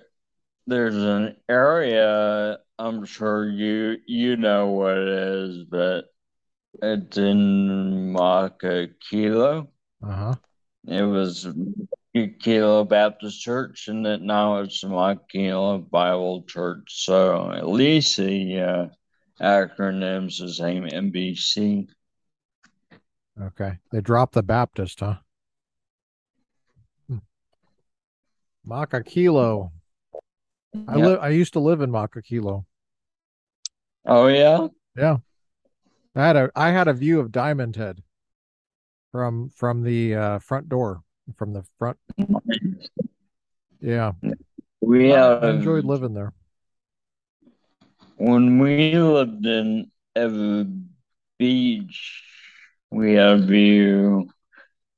there's 0.68 0.96
an 0.96 1.38
area 1.50 2.60
I'm 2.80 3.06
sure 3.06 3.50
you 3.50 3.98
you 4.08 4.38
know 4.38 4.70
what 4.72 4.98
it 4.98 5.08
is, 5.08 5.66
but 5.66 6.06
it's 6.82 7.18
in 7.18 8.14
Makakilo. 8.14 9.70
Uh-huh. 10.04 10.36
It 10.88 11.02
was 11.04 11.46
Kilo 12.40 12.86
Baptist 12.86 13.42
Church, 13.42 13.90
and 13.90 14.06
that 14.06 14.22
now 14.22 14.60
it's 14.60 14.82
Makakilo 14.84 15.90
Bible 15.90 16.44
Church. 16.44 17.04
So 17.06 17.52
at 17.52 17.68
least 17.68 18.16
the 18.18 18.60
uh, 18.62 18.88
acronym's 19.42 20.40
the 20.40 20.54
same 20.54 20.88
MBC. 20.88 21.88
Okay. 23.40 23.78
They 23.92 24.02
dropped 24.02 24.34
the 24.34 24.42
Baptist, 24.44 25.00
huh? 25.02 25.18
Hmm. 27.08 27.18
Makakilo. 28.68 29.72
I 30.88 30.98
Yeah. 30.98 31.06
live 31.06 31.20
I 31.22 31.30
used 31.30 31.54
to 31.54 31.60
live 31.60 31.82
in 31.82 31.92
Makakilo. 31.92 32.66
Oh 34.06 34.28
yeah. 34.28 34.68
Yeah. 34.98 35.18
I 36.16 36.28
had 36.28 36.36
a 36.36 36.52
I 36.56 36.72
had 36.72 36.88
a 36.88 36.94
view 36.94 37.20
of 37.20 37.32
Diamond 37.32 37.76
Head 37.76 38.04
from 39.12 39.50
from 39.50 39.84
the 39.84 40.16
uh, 40.16 40.40
front 40.40 40.70
door, 40.70 41.02
from 41.38 41.54
the 41.54 41.64
front. 41.78 41.98
Yeah. 43.80 44.14
We 44.82 45.14
I, 45.14 45.34
I 45.36 45.50
enjoyed 45.52 45.86
living 45.86 46.14
there. 46.14 46.34
when 48.18 48.60
we 48.60 48.96
lived 48.98 49.46
in 49.46 49.92
Ewa 50.16 50.66
Beach, 51.40 52.24
we 52.92 53.14
had 53.14 53.40
a 53.40 53.46
view 53.46 54.30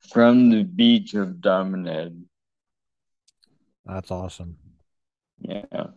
from 0.09 0.49
the 0.49 0.63
beach 0.63 1.13
of 1.13 1.41
Diamond 1.41 1.87
Head. 1.87 2.25
That's 3.85 4.11
awesome. 4.11 4.57
Yeah. 5.39 5.87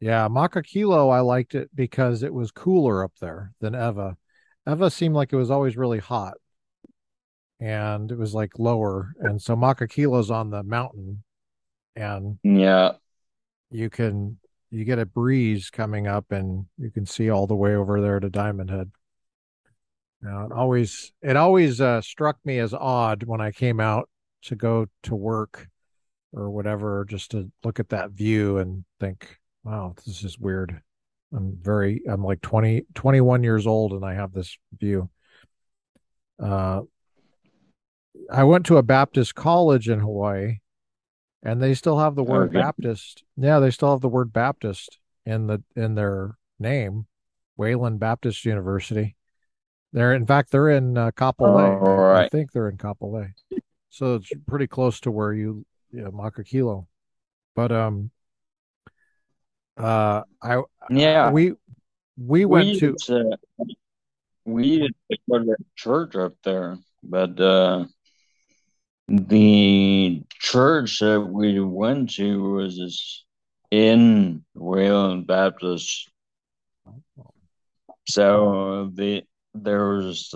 Yeah, 0.00 0.28
Makakilo, 0.28 1.12
I 1.12 1.20
liked 1.20 1.54
it 1.54 1.70
because 1.74 2.22
it 2.22 2.32
was 2.32 2.50
cooler 2.50 3.04
up 3.04 3.12
there 3.20 3.52
than 3.60 3.74
Ewa. 3.74 4.16
Ewa 4.66 4.90
seemed 4.90 5.14
like 5.14 5.32
it 5.32 5.36
was 5.36 5.50
always 5.50 5.76
really 5.76 5.98
hot 5.98 6.34
and 7.60 8.10
it 8.10 8.16
was 8.16 8.34
like 8.34 8.58
lower. 8.58 9.12
And 9.20 9.40
so 9.40 9.54
Makakilo's 9.56 10.30
on 10.30 10.50
the 10.50 10.62
mountain 10.62 11.22
and 11.94 12.38
Yeah. 12.42 12.92
you 13.70 13.90
can 13.90 14.38
you 14.70 14.84
get 14.84 15.00
a 15.00 15.06
breeze 15.06 15.68
coming 15.68 16.06
up 16.06 16.30
and 16.30 16.66
you 16.78 16.90
can 16.90 17.04
see 17.04 17.28
all 17.28 17.46
the 17.46 17.56
way 17.56 17.74
over 17.74 18.00
there 18.00 18.20
to 18.20 18.30
Diamond 18.30 18.70
Head. 18.70 18.90
Now, 20.22 20.46
it 20.46 20.52
always 20.52 21.12
it 21.22 21.36
always 21.36 21.80
uh, 21.80 22.00
struck 22.00 22.38
me 22.44 22.58
as 22.58 22.72
odd 22.72 23.24
when 23.24 23.40
I 23.40 23.50
came 23.52 23.80
out 23.80 24.08
to 24.42 24.56
go 24.56 24.86
to 25.02 25.14
work 25.14 25.68
or 26.32 26.50
whatever, 26.50 27.04
just 27.08 27.32
to 27.32 27.50
look 27.64 27.80
at 27.80 27.88
that 27.90 28.10
view 28.10 28.58
and 28.58 28.84
think, 28.98 29.38
wow, 29.64 29.94
this 30.06 30.22
is 30.24 30.38
weird. 30.38 30.80
I'm 31.32 31.56
very, 31.60 32.02
I'm 32.08 32.24
like 32.24 32.40
20, 32.40 32.86
21 32.94 33.44
years 33.44 33.66
old 33.66 33.92
and 33.92 34.04
I 34.04 34.14
have 34.14 34.32
this 34.32 34.56
view. 34.78 35.10
Uh, 36.42 36.82
I 38.32 38.44
went 38.44 38.66
to 38.66 38.76
a 38.76 38.82
Baptist 38.82 39.34
college 39.34 39.88
in 39.88 40.00
Hawaii 40.00 40.58
and 41.42 41.62
they 41.62 41.74
still 41.74 41.98
have 41.98 42.14
the 42.14 42.22
word 42.22 42.50
Okay. 42.50 42.60
Baptist. 42.60 43.24
Yeah, 43.36 43.60
they 43.60 43.70
still 43.70 43.92
have 43.92 44.00
the 44.00 44.08
word 44.08 44.32
Baptist 44.32 44.98
in 45.24 45.46
the 45.46 45.62
in 45.76 45.94
their 45.94 46.36
name, 46.58 47.06
Wayland 47.56 47.98
Baptist 48.00 48.44
University. 48.44 49.16
They're 49.92 50.14
in 50.14 50.26
fact 50.26 50.50
they're 50.50 50.70
in 50.70 50.96
uh, 50.96 51.10
Kapolei. 51.12 51.80
All 51.80 52.16
I, 52.16 52.24
I 52.24 52.28
think 52.28 52.52
they're 52.52 52.68
in 52.68 52.76
Kapolei, 52.76 53.32
so 53.88 54.16
it's 54.16 54.30
pretty 54.46 54.66
close 54.66 55.00
to 55.00 55.10
where 55.10 55.32
you, 55.32 55.64
you 55.92 56.02
know, 56.02 56.10
Makakilo. 56.10 56.86
But 57.54 57.72
um, 57.72 58.10
uh, 59.76 60.22
I 60.42 60.62
Yeah. 60.90 61.30
we 61.30 61.52
we 62.16 62.44
We 62.46 62.46
went 62.46 62.74
to 62.78 62.96
to, 63.06 63.36
we 64.44 64.66
used 64.66 64.94
to 65.10 65.18
go 65.30 65.38
to 65.38 65.56
church 65.76 66.16
up 66.16 66.34
there, 66.44 66.78
but 67.02 67.40
uh, 67.40 67.86
the 69.08 70.22
church 70.38 70.98
that 71.00 71.20
we 71.20 71.60
went 71.60 72.10
to 72.14 72.42
was 72.54 72.78
this 72.78 73.24
in 73.70 74.44
Wayland 74.54 75.26
Baptist. 75.26 76.08
So 78.08 78.90
the 78.94 79.24
there 79.54 79.88
was 79.88 80.34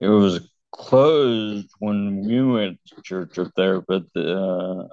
it 0.00 0.08
was 0.08 0.51
closed 0.72 1.68
when 1.78 2.24
we 2.26 2.42
went 2.42 2.80
to 2.86 3.02
church 3.02 3.38
up 3.38 3.52
there, 3.56 3.80
but 3.80 4.04
the 4.14 4.36
uh, 4.36 4.88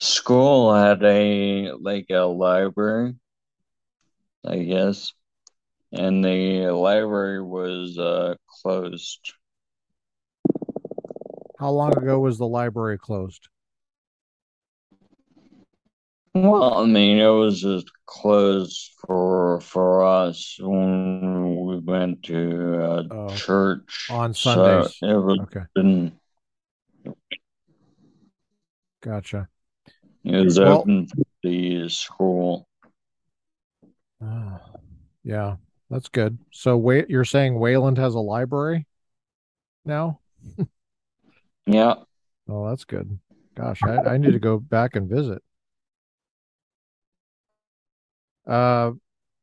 school 0.00 0.74
had 0.74 1.02
a 1.02 1.72
like 1.72 2.06
a 2.10 2.26
library, 2.26 3.14
I 4.44 4.58
guess, 4.58 5.12
and 5.92 6.24
the 6.24 6.70
library 6.70 7.42
was 7.42 7.98
uh, 7.98 8.34
closed. 8.62 9.32
How 11.58 11.70
long 11.70 11.96
ago 11.96 12.18
was 12.20 12.38
the 12.38 12.48
library 12.48 12.98
closed? 12.98 13.48
Well, 16.32 16.74
I 16.74 16.86
mean, 16.86 17.18
it 17.18 17.28
was 17.28 17.60
just 17.60 17.90
closed 18.06 18.92
for 19.06 19.60
for 19.60 20.04
us 20.04 20.56
when 20.60 21.64
we 21.66 21.69
went 21.84 22.22
to 22.24 23.10
Oh, 23.10 23.34
church. 23.36 24.10
on 24.10 24.34
So 24.34 24.82
Sundays. 24.82 24.98
it 25.02 25.14
was 25.14 25.38
Okay, 25.42 25.62
been, 25.74 26.12
gotcha. 29.02 29.48
it 30.24 30.44
was 30.44 30.58
Well, 30.58 30.82
open 30.82 31.06
for 31.06 31.22
the 31.42 31.88
school. 31.88 32.66
uh, 34.24 34.58
yeah, 35.24 35.56
that's 35.90 36.08
good. 36.08 36.38
So 36.52 36.76
wait, 36.76 37.10
you're 37.10 37.24
saying 37.24 37.58
Wayland 37.58 37.98
has 37.98 38.14
a 38.14 38.20
library 38.20 38.86
now? 39.84 40.20
Yeah. 41.66 41.94
Oh, 42.48 42.68
that's 42.68 42.84
good. 42.84 43.18
Gosh, 43.56 43.84
I, 43.84 43.94
I 44.14 44.16
need 44.18 44.32
to 44.32 44.38
go 44.38 44.58
back 44.58 44.96
and 44.96 45.08
visit. 45.08 45.42
Uh, 48.46 48.92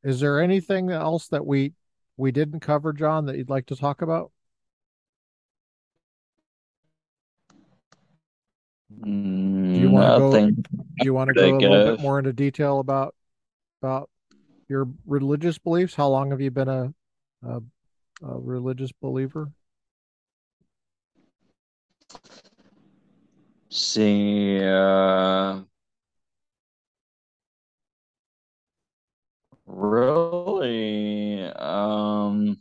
is 0.03 0.19
there 0.19 0.39
anything 0.41 0.89
else 0.91 1.27
that 1.29 1.45
we 1.45 1.73
we 2.17 2.31
didn't 2.31 2.59
cover, 2.61 2.91
John, 2.93 3.25
that 3.27 3.37
you'd 3.37 3.49
like 3.49 3.67
to 3.67 3.75
talk 3.75 4.01
about? 4.01 4.31
Do 8.99 9.79
you 9.81 9.89
want 9.89 10.15
to 10.15 10.19
go, 10.19 10.31
do 10.97 11.05
you 11.05 11.13
want 11.13 11.27
to 11.29 11.33
go 11.33 11.57
a 11.57 11.59
little 11.59 11.85
bit 11.85 12.01
more 12.01 12.17
into 12.19 12.33
detail 12.33 12.79
about 12.79 13.15
about 13.81 14.09
your 14.67 14.87
religious 15.05 15.57
beliefs? 15.59 15.93
How 15.93 16.07
long 16.07 16.31
have 16.31 16.41
you 16.41 16.51
been 16.51 16.67
a 16.67 16.93
a, 17.43 17.61
a 18.23 18.39
religious 18.39 18.91
believer? 18.91 19.51
See, 23.69 24.59
uh, 24.63 25.61
really, 29.67 31.43
um, 31.43 32.57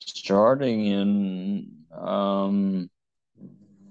starting 0.00 0.86
in 0.86 1.66
um 1.92 2.88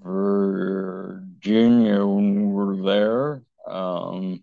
Virginia 0.02 2.04
when 2.06 2.34
we 2.34 2.52
were 2.52 2.76
there, 2.82 3.42
um, 3.66 4.42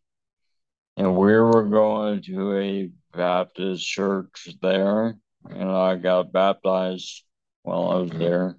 and 0.97 1.15
we 1.15 1.33
were 1.33 1.63
going 1.63 2.21
to 2.23 2.57
a 2.57 2.89
Baptist 3.15 3.85
church 3.85 4.49
there, 4.61 5.15
and 5.49 5.69
I 5.69 5.95
got 5.95 6.31
baptized 6.31 7.23
while 7.63 7.91
I 7.91 7.95
was 7.97 8.17
there. 8.17 8.57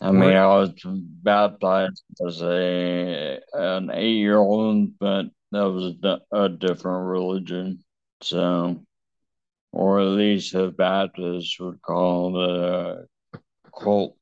I 0.00 0.12
mean, 0.12 0.32
I 0.32 0.46
was 0.46 0.70
baptized 0.84 2.04
as 2.26 2.40
a 2.40 3.40
an 3.52 3.90
eight 3.92 4.16
year 4.16 4.36
old, 4.36 4.96
but 4.98 5.26
that 5.50 5.64
was 5.64 5.94
a, 6.30 6.48
different 6.48 7.08
religion. 7.08 7.82
So, 8.22 8.84
or 9.72 10.00
at 10.00 10.06
least 10.06 10.52
the 10.52 10.68
Baptists 10.68 11.58
would 11.58 11.82
call 11.82 12.42
it 12.42 12.60
a 12.60 13.06
cult. 13.76 14.16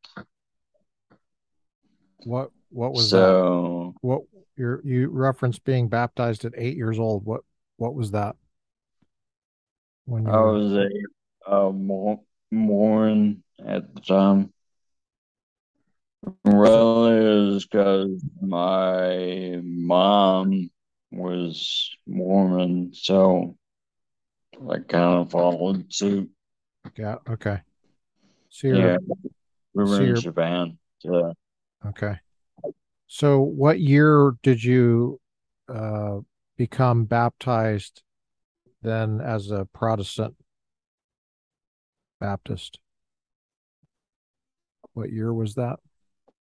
what 2.24 2.51
what 2.70 2.93
was 2.93 3.11
that? 3.11 3.16
So, 3.16 3.94
What 4.01 4.23
you 4.57 4.81
you 4.82 5.09
referenced 5.09 5.65
being 5.65 5.89
baptized 5.89 6.44
at 6.44 6.55
eight 6.57 6.77
years 6.77 6.98
old. 6.98 7.24
What 7.27 7.43
what 7.77 7.94
was 7.94 8.12
that 8.12 8.36
when 10.07 10.24
you 10.24 10.31
I 10.31 10.40
were? 10.40 10.53
was 10.53 10.73
a, 10.73 11.53
a 11.55 11.73
Mor- 11.73 12.20
Mormon 12.51 13.43
at 13.65 13.94
the 13.94 14.01
time. 14.01 14.53
So 16.25 16.33
Really, 16.45 17.57
is 17.57 17.67
because 17.67 18.23
my 18.41 19.61
mom 19.63 20.71
was 21.13 21.91
Mormon, 22.07 22.93
so 22.95 23.57
I 24.71 24.79
kind 24.81 25.21
of 25.23 25.31
followed 25.31 25.91
suit. 25.95 26.31
yeah, 26.97 27.17
okay. 27.29 27.61
So 28.51 28.69
you're 28.69 28.91
Yeah, 28.91 28.97
we 29.75 29.85
so 29.85 29.85
were 29.85 30.05
in 30.05 30.09
you're 30.09 30.15
Japan. 30.15 30.79
So 31.01 31.35
okay. 31.87 32.17
So 33.09 33.41
what 33.41 33.81
year 33.81 34.33
did 34.43 34.63
you 34.63 35.21
uh 35.69 36.21
become 36.57 37.05
baptized 37.05 38.03
then 38.83 39.21
as 39.21 39.51
a 39.51 39.67
Protestant 39.67 40.37
Baptist? 42.21 42.79
What 44.95 45.13
year 45.13 45.33
was 45.33 45.55
that? 45.55 45.79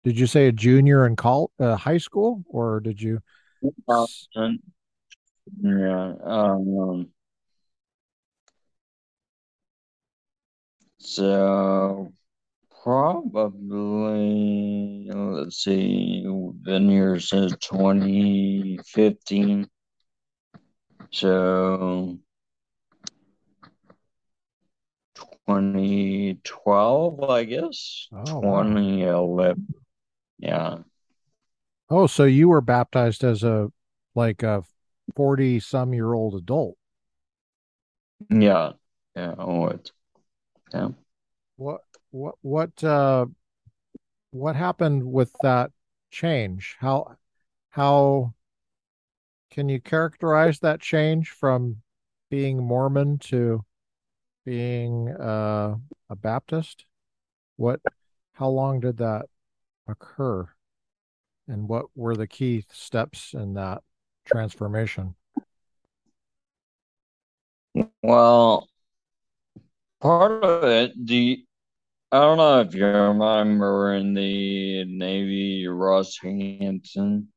Did 0.08 0.18
you 0.18 0.26
say 0.26 0.48
a 0.48 0.54
junior 0.54 1.06
in 1.06 1.18
col 1.18 1.52
uh, 1.60 1.76
high 1.76 1.98
school 1.98 2.42
or 2.48 2.80
did 2.80 3.02
you 3.02 3.20
and, 4.36 4.60
yeah, 5.62 6.14
um, 6.24 7.10
so 10.98 12.14
probably 12.82 13.52
let's 15.14 15.58
see, 15.58 16.24
the 16.24 16.80
year 16.80 17.20
says 17.20 17.54
2015. 17.60 19.68
So 21.12 22.18
2012, 25.48 27.24
I 27.24 27.44
guess. 27.44 28.08
Oh 28.14 28.40
wow. 28.40 28.62
2011. 30.42 30.78
Yeah. 30.80 30.84
Oh, 31.90 32.08
so 32.08 32.26
you 32.26 32.50
were 32.50 32.62
baptized 32.62 33.24
as 33.24 33.44
a 33.44 33.72
like 34.16 34.44
a 34.44 34.64
40 35.16 35.60
some 35.60 35.94
year 35.94 36.14
old 36.14 36.36
adult. 36.36 36.78
Yeah. 38.30 38.74
Yeah. 39.16 39.36
Oh, 39.38 39.68
it. 39.68 39.92
Yeah. 40.74 40.90
What 41.56 41.82
what 42.12 42.36
what 42.42 42.84
uh 42.84 43.26
what 44.32 44.56
happened 44.56 45.04
with 45.04 45.32
that 45.42 45.72
change? 46.12 46.76
How 46.80 47.16
how 47.70 48.34
can 49.52 49.70
you 49.70 49.82
characterize 49.82 50.60
that 50.60 50.82
change 50.82 51.30
from 51.30 51.82
being 52.30 52.64
Mormon 52.64 53.18
to 53.20 53.64
being 54.46 55.10
uh, 55.10 55.76
a 56.10 56.16
Baptist? 56.16 56.86
What 57.56 57.82
how 58.34 58.50
long 58.50 58.80
did 58.82 58.98
that 58.98 59.26
occur? 59.88 60.48
And 61.48 61.68
what 61.68 61.86
were 61.96 62.16
the 62.16 62.28
key 62.28 62.66
steps 62.72 63.34
in 63.34 63.54
that 63.54 63.84
transformation? 64.26 65.16
Well, 68.02 68.68
part 70.02 70.44
of 70.44 70.64
it, 70.64 70.94
the 71.06 71.44
I 72.12 72.20
don't 72.22 72.38
know 72.38 72.62
if 72.62 72.74
you 72.74 72.86
remember 72.86 73.94
in 73.94 74.14
the 74.14 74.86
Navy, 74.86 75.68
Russ 75.68 76.18
Hanson. 76.18 77.28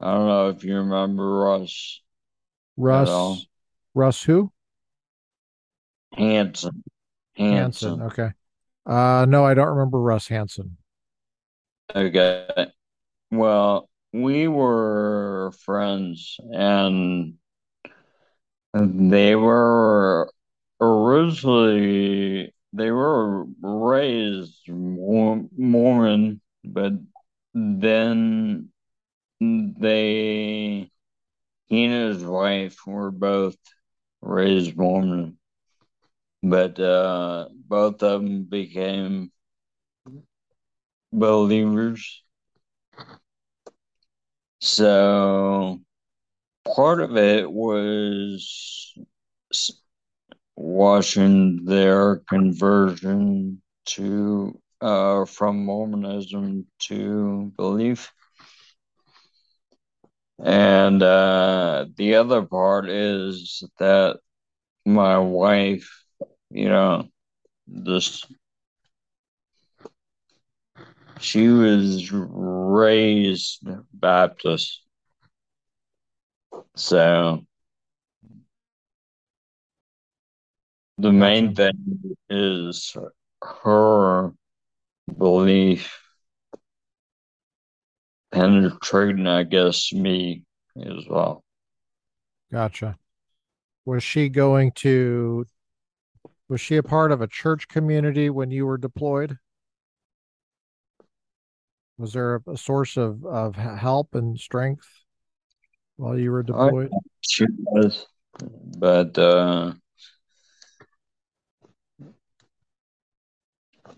I 0.00 0.12
don't 0.14 0.26
know 0.26 0.48
if 0.48 0.64
you 0.64 0.76
remember 0.76 1.40
Russ 1.40 2.00
Russ. 2.76 3.46
Russ 3.94 4.22
who? 4.22 4.52
Hanson. 6.12 6.82
Hanson. 7.34 8.00
Hanson. 8.00 8.02
Okay. 8.02 8.30
Uh 8.86 9.26
no, 9.28 9.44
I 9.44 9.54
don't 9.54 9.68
remember 9.68 10.00
Russ 10.00 10.28
Hanson. 10.28 10.76
Okay. 11.94 12.66
Well, 13.30 13.88
we 14.12 14.48
were 14.48 15.52
friends 15.64 16.36
and 16.52 17.34
they 18.74 19.34
were 19.36 20.30
originally 20.80 22.54
they 22.72 22.90
were 22.90 23.44
raised 23.60 24.68
Mor- 24.68 25.48
Mormon, 25.56 26.40
but 26.64 26.92
then 27.54 28.70
they 29.40 30.90
he 31.68 31.84
and 31.86 32.14
his 32.14 32.24
wife 32.24 32.78
were 32.86 33.12
both 33.12 33.56
raised 34.22 34.76
Mormon, 34.76 35.38
but 36.42 36.78
uh, 36.80 37.48
both 37.68 38.02
of 38.02 38.22
them 38.22 38.44
became 38.44 39.30
believers. 41.12 42.22
So 44.60 45.80
part 46.74 47.00
of 47.00 47.16
it 47.16 47.50
was 47.50 48.94
watching 50.56 51.64
their 51.64 52.16
conversion 52.28 53.62
to 53.86 54.58
uh, 54.80 55.24
from 55.24 55.64
Mormonism 55.64 56.66
to 56.80 57.52
belief. 57.56 58.12
And 60.44 61.02
uh, 61.02 61.86
the 61.96 62.14
other 62.16 62.42
part 62.42 62.88
is 62.88 63.62
that 63.78 64.18
my 64.86 65.18
wife, 65.18 65.99
you 66.50 66.68
know, 66.68 67.08
this 67.66 68.26
she 71.20 71.48
was 71.48 72.10
raised 72.12 73.66
Baptist. 73.92 74.82
So 76.74 77.44
the 80.98 81.12
main 81.12 81.54
thing 81.54 82.16
is 82.28 82.96
her 83.42 84.32
belief 85.16 86.00
penetrating, 88.32 89.26
I 89.26 89.42
guess, 89.42 89.92
me 89.92 90.44
as 90.76 91.06
well. 91.08 91.44
Gotcha. 92.50 92.98
Was 93.84 94.02
she 94.02 94.28
going 94.28 94.72
to, 94.76 95.46
was 96.50 96.60
she 96.60 96.76
a 96.76 96.82
part 96.82 97.12
of 97.12 97.20
a 97.20 97.28
church 97.28 97.68
community 97.68 98.28
when 98.28 98.50
you 98.50 98.66
were 98.66 98.76
deployed? 98.76 99.38
Was 101.96 102.12
there 102.12 102.42
a, 102.48 102.56
source 102.56 102.96
of, 102.96 103.24
of 103.24 103.54
help 103.54 104.16
and 104.16 104.38
strength 104.38 104.88
while 105.96 106.18
you 106.18 106.32
were 106.32 106.42
deployed? 106.42 106.90
She 107.20 107.46
was, 107.48 108.04
but 108.78 109.16
uh, 109.16 109.74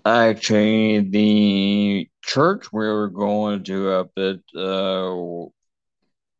actually, 0.04 1.00
the 1.08 2.10
church 2.22 2.70
we 2.70 2.86
were 2.86 3.08
going 3.08 3.64
to 3.64 3.92
up 3.92 4.10
at 4.18 4.40
uh, 4.54 5.46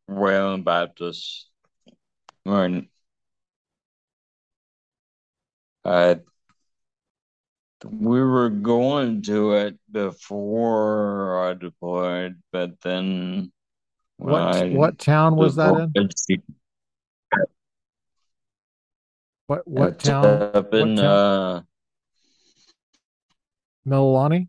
Wayland 0.07 0.63
Baptist, 0.63 1.49
when 2.43 2.87
I 5.85 6.19
we 7.85 8.21
were 8.21 8.49
going 8.49 9.21
to 9.23 9.53
it 9.53 9.77
before 9.91 11.49
I 11.49 11.53
deployed, 11.53 12.41
but 12.51 12.79
then 12.81 13.51
what 14.17 14.41
I 14.41 14.69
what 14.69 14.97
town 14.97 15.35
was 15.35 15.55
that 15.57 15.89
in? 15.95 16.09
What 19.47 19.67
what 19.67 19.99
town? 19.99 20.25
Up 20.53 20.73
in 20.73 20.95
town? 20.95 21.05
uh 21.05 21.61
Mililani? 23.85 24.47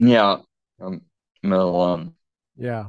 Yeah, 0.00 0.38
um, 0.80 1.02
Mililani. 1.44 2.14
Yeah, 2.56 2.88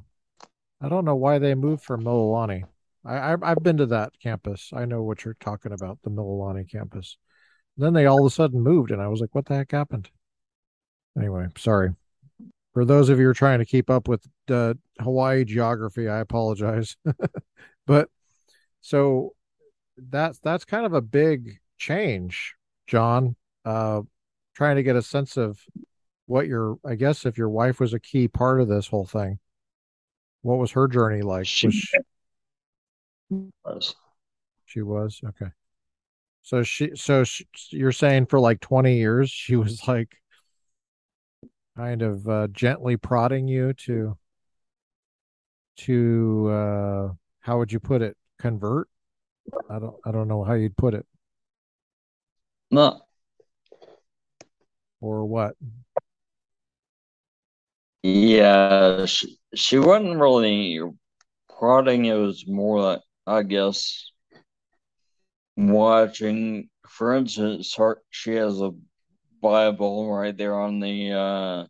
I 0.82 0.90
don't 0.90 1.06
know 1.06 1.16
why 1.16 1.38
they 1.38 1.54
moved 1.54 1.84
from 1.84 2.04
Mililani. 2.04 2.66
I, 3.06 3.34
I 3.34 3.50
have 3.50 3.64
been 3.64 3.78
to 3.78 3.86
that 3.88 4.14
campus. 4.22 4.72
I 4.74 4.86
know 4.86 5.04
what 5.04 5.24
you're 5.24 5.38
talking 5.40 5.72
about, 5.72 6.00
the 6.04 6.10
Mililani 6.10 6.70
campus. 6.70 7.18
Then 7.78 7.94
they 7.94 8.06
all 8.06 8.26
of 8.26 8.32
a 8.32 8.34
sudden 8.34 8.62
moved, 8.62 8.92
and 8.92 9.02
I 9.02 9.08
was 9.08 9.22
like, 9.22 9.36
"What 9.36 9.46
the 9.46 9.56
heck 9.56 9.72
happened?" 9.72 10.10
Anyway, 11.18 11.48
sorry. 11.58 11.92
For 12.74 12.84
those 12.84 13.10
of 13.10 13.20
you 13.20 13.26
who 13.26 13.32
are 13.32 13.34
trying 13.34 13.60
to 13.60 13.66
keep 13.66 13.90
up 13.90 14.08
with 14.08 14.26
the 14.48 14.78
Hawaii 15.00 15.46
geography, 15.46 16.10
I 16.10 16.20
apologize. 16.20 16.98
but 17.88 18.10
so 18.82 19.34
that's 19.98 20.40
that's 20.40 20.66
kind 20.66 20.86
of 20.86 20.94
a 20.94 21.02
big 21.02 21.60
change, 21.78 22.56
John. 22.88 23.36
Uh, 23.64 24.02
trying 24.56 24.76
to 24.78 24.84
get 24.84 24.96
a 24.96 25.02
sense 25.02 25.38
of 25.38 25.60
what 26.28 26.48
your, 26.48 26.78
I 26.86 26.96
guess, 26.96 27.26
if 27.26 27.38
your 27.38 27.50
wife 27.50 27.80
was 27.80 27.94
a 27.94 28.00
key 28.00 28.28
part 28.28 28.62
of 28.62 28.68
this 28.68 28.88
whole 28.88 29.06
thing, 29.06 29.40
what 30.42 30.58
was 30.60 30.72
her 30.72 30.88
journey 30.88 31.22
like? 31.22 31.46
She 31.46 31.72
she, 31.72 31.98
was. 33.30 33.96
She 34.66 34.82
was 34.82 35.22
okay. 35.26 35.52
So 36.42 36.64
she, 36.64 36.92
so 36.96 37.24
she, 37.24 37.48
you're 37.70 37.92
saying 37.92 38.28
for 38.28 38.40
like 38.40 38.60
20 38.60 38.96
years 38.98 39.30
she 39.30 39.56
was 39.56 39.88
like 39.88 40.16
kind 41.76 42.02
of 42.02 42.28
uh, 42.28 42.48
gently 42.52 42.98
prodding 42.98 43.48
you 43.48 43.74
to 43.74 44.18
to 45.78 46.50
uh, 46.50 47.14
how 47.40 47.58
would 47.58 47.72
you 47.72 47.80
put 47.80 48.02
it? 48.02 48.16
Convert? 48.40 48.88
I 49.70 49.80
don't 49.80 49.96
I 50.06 50.12
don't 50.12 50.28
know 50.28 50.44
how 50.44 50.54
you'd 50.54 50.78
put 50.78 50.94
it. 50.94 51.06
No. 52.72 53.02
Or 55.02 55.26
what? 55.26 55.56
Yeah, 58.04 59.06
she, 59.06 59.38
she 59.56 59.80
wasn't 59.80 60.20
really 60.20 60.80
prodding. 61.50 62.06
It 62.06 62.14
was 62.14 62.46
more 62.48 62.80
like 62.82 63.02
I 63.28 63.44
guess 63.44 64.12
watching. 65.58 66.70
For 66.88 67.16
instance, 67.16 67.74
her, 67.76 68.02
she 68.10 68.36
has 68.36 68.62
a 68.62 68.72
Bible 69.42 70.12
right 70.12 70.36
there 70.36 70.60
on 70.60 70.80
the 70.80 71.12
uh, 71.12 71.66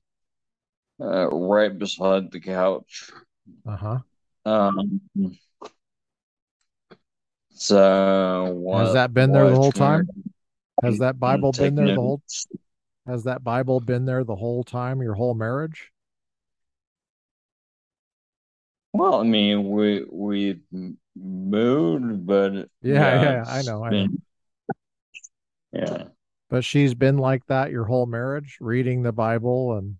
uh 1.04 1.28
right 1.30 1.78
beside 1.78 2.32
the 2.32 2.40
couch. 2.40 3.12
Uh-huh. 3.66 4.00
Um 4.46 5.02
so 7.50 8.72
has 8.74 8.94
that 8.94 9.14
been 9.14 9.32
there 9.32 9.50
the 9.50 9.56
whole 9.56 9.72
time? 9.72 10.08
Has 10.84 11.00
that 11.00 11.20
Bible 11.20 11.52
been 11.52 11.76
there 11.76 11.96
the 11.96 11.96
whole 11.96 12.22
Has 13.08 13.24
that 13.24 13.44
Bible 13.44 13.80
been 13.80 14.06
there 14.06 14.24
the 14.24 14.36
whole 14.36 14.64
time, 14.64 15.02
your 15.02 15.14
whole 15.14 15.34
marriage? 15.34 15.92
Well, 18.98 19.20
I 19.20 19.24
mean, 19.24 19.70
we 19.70 20.06
we 20.10 20.62
moved, 21.16 22.26
but 22.26 22.54
yeah, 22.54 22.70
yeah, 22.82 23.22
yeah 23.22 23.46
I 23.46 23.62
know, 23.62 23.84
I 23.84 23.90
know. 23.90 24.08
Yeah. 25.74 26.04
But 26.50 26.64
she's 26.64 26.94
been 26.94 27.18
like 27.18 27.46
that 27.48 27.72
your 27.72 27.84
whole 27.84 28.06
marriage, 28.06 28.58
reading 28.62 29.04
the 29.04 29.12
Bible 29.12 29.78
and 29.78 29.98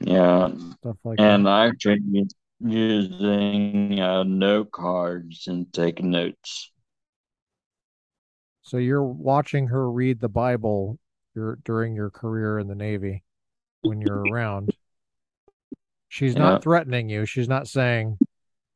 yeah, 0.00 0.50
stuff 0.78 0.96
like 1.02 1.18
and 1.18 1.44
that. 1.44 1.50
And 1.50 1.72
actually 1.74 2.28
using 2.60 3.98
uh, 4.00 4.22
note 4.22 4.70
cards 4.70 5.48
and 5.48 5.72
taking 5.72 6.10
notes. 6.10 6.70
So 8.62 8.76
you're 8.76 9.02
watching 9.02 9.66
her 9.68 9.90
read 9.90 10.20
the 10.20 10.28
Bible 10.28 11.00
your, 11.34 11.58
during 11.64 11.96
your 11.96 12.10
career 12.10 12.60
in 12.60 12.68
the 12.68 12.74
Navy 12.74 13.24
when 13.82 14.00
you're 14.00 14.28
around. 14.28 14.70
She's 16.14 16.36
not 16.36 16.62
threatening 16.62 17.08
you. 17.08 17.26
She's 17.26 17.48
not 17.48 17.66
saying, 17.66 18.18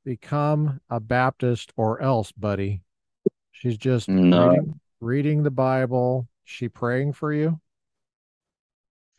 become 0.05 0.81
a 0.91 0.99
Baptist 0.99 1.73
or 1.77 2.03
else, 2.03 2.33
buddy. 2.33 2.83
She's 3.53 3.79
just 3.79 4.09
no. 4.09 4.49
reading, 4.49 4.81
reading 5.01 5.43
the 5.45 5.53
Bible. 5.53 6.27
She 6.43 6.69
praying 6.69 7.13
for 7.13 7.33
you? 7.33 7.61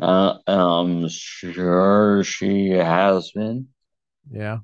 Uh, 0.01 0.37
I'm 0.45 1.07
sure 1.07 2.21
she 2.25 2.71
has 2.71 3.31
been. 3.31 3.69
Yeah. 4.29 4.57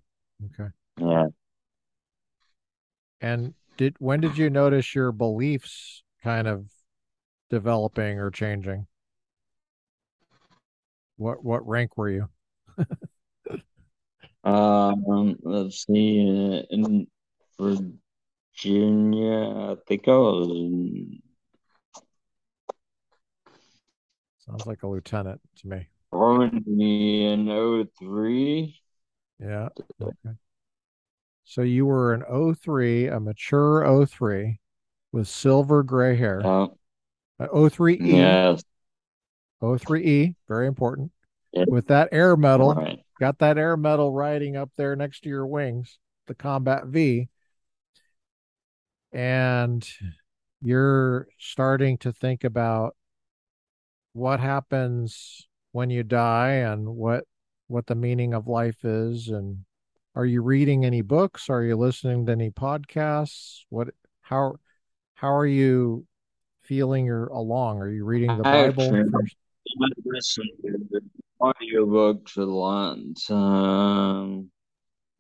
Okay. 0.48 0.69
Yeah. 0.99 1.27
And 3.22 3.53
did 3.77 3.95
when 3.99 4.19
did 4.19 4.38
you 4.38 4.49
notice 4.49 4.94
your 4.94 5.14
beliefs 5.14 6.03
kind 6.22 6.49
of 6.49 6.65
developing 7.49 8.19
or 8.19 8.32
changing? 8.32 8.88
What 11.15 11.41
what 11.41 11.65
rank 11.65 11.95
were 11.95 12.10
you? 12.10 12.27
um, 14.45 15.35
let's 15.41 15.85
see. 15.85 16.19
In 16.69 17.07
Virginia, 17.59 18.11
I 19.72 19.76
think 19.88 20.07
I 20.07 20.11
was. 20.11 21.19
Sounds 24.45 24.65
like 24.67 24.84
a 24.84 24.88
lieutenant 24.88 25.41
to 25.61 25.67
me. 25.67 25.88
Probably 26.11 27.26
in 27.26 27.88
03. 27.99 28.80
Yeah. 29.39 29.69
Okay. 30.01 30.35
So 31.45 31.61
you 31.61 31.85
were 31.85 32.13
an 32.13 32.55
03, 32.55 33.07
a 33.07 33.19
mature 33.19 34.05
03 34.05 34.59
with 35.11 35.27
silver 35.27 35.84
gray 35.84 36.15
hair. 36.15 36.45
Uh, 36.45 36.67
uh, 37.39 37.47
03E. 37.47 37.97
Yes. 38.01 38.63
03E, 39.61 40.35
very 40.47 40.67
important. 40.67 41.11
Yeah. 41.51 41.65
With 41.67 41.88
that 41.88 42.09
air 42.11 42.35
medal, 42.35 42.73
right. 42.73 42.99
Got 43.20 43.40
that 43.40 43.58
air 43.58 43.78
medal 43.78 44.12
riding 44.12 44.56
up 44.56 44.72
there 44.78 44.96
next 44.96 45.22
to 45.22 45.30
your 45.30 45.48
wings, 45.48 46.00
the 46.28 46.36
Combat 46.36 46.86
V. 46.88 47.30
And 49.12 49.88
you're 50.62 51.28
starting 51.38 51.98
to 52.00 52.12
think 52.12 52.44
about 52.44 52.96
what 54.14 54.40
happens 54.40 55.48
when 55.72 55.90
you 55.90 56.04
die 56.04 56.52
and 56.52 56.88
what 56.96 57.26
what 57.68 57.88
the 57.88 57.96
meaning 57.96 58.34
of 58.34 58.48
life 58.48 58.84
is. 58.84 59.30
And 59.30 59.66
are 60.16 60.26
you 60.26 60.42
reading 60.42 60.86
any 60.86 61.02
books? 61.02 61.50
Are 61.50 61.64
you 61.64 61.76
listening 61.76 62.26
to 62.26 62.32
any 62.32 62.50
podcasts? 62.50 63.62
What 63.70 63.90
how 64.22 64.56
how 65.16 65.34
are 65.34 65.46
you 65.46 66.06
feeling 66.64 67.06
you're 67.06 67.28
along? 67.28 67.80
Are 67.80 67.92
you 67.92 68.04
reading 68.06 68.36
the 68.38 68.44
bible 68.44 68.92
Actually, 71.41 71.76
first 71.76 71.90
I 71.90 72.34
to 72.34 72.38
audiobooks 72.38 72.38
a 72.38 72.45
lot. 72.45 73.32
Um, 73.32 74.52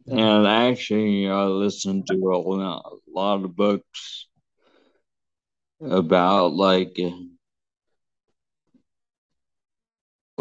and 0.07 0.47
actually, 0.47 1.29
I 1.29 1.43
listen 1.45 2.03
to 2.05 2.15
a 2.15 2.37
lot, 2.37 2.83
a 2.85 3.11
lot 3.11 3.43
of 3.43 3.55
books 3.55 4.27
about 5.81 6.53
like 6.53 6.97
a 6.99 7.11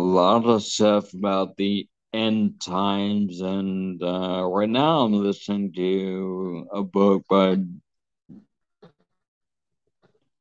lot 0.02 0.44
of 0.46 0.62
stuff 0.62 1.12
about 1.14 1.56
the 1.56 1.88
end 2.12 2.60
times. 2.60 3.40
And 3.40 4.02
uh, 4.02 4.44
right 4.44 4.68
now, 4.68 5.00
I'm 5.00 5.12
listening 5.12 5.72
to 5.74 6.66
a 6.72 6.82
book 6.82 7.24
by 7.28 7.56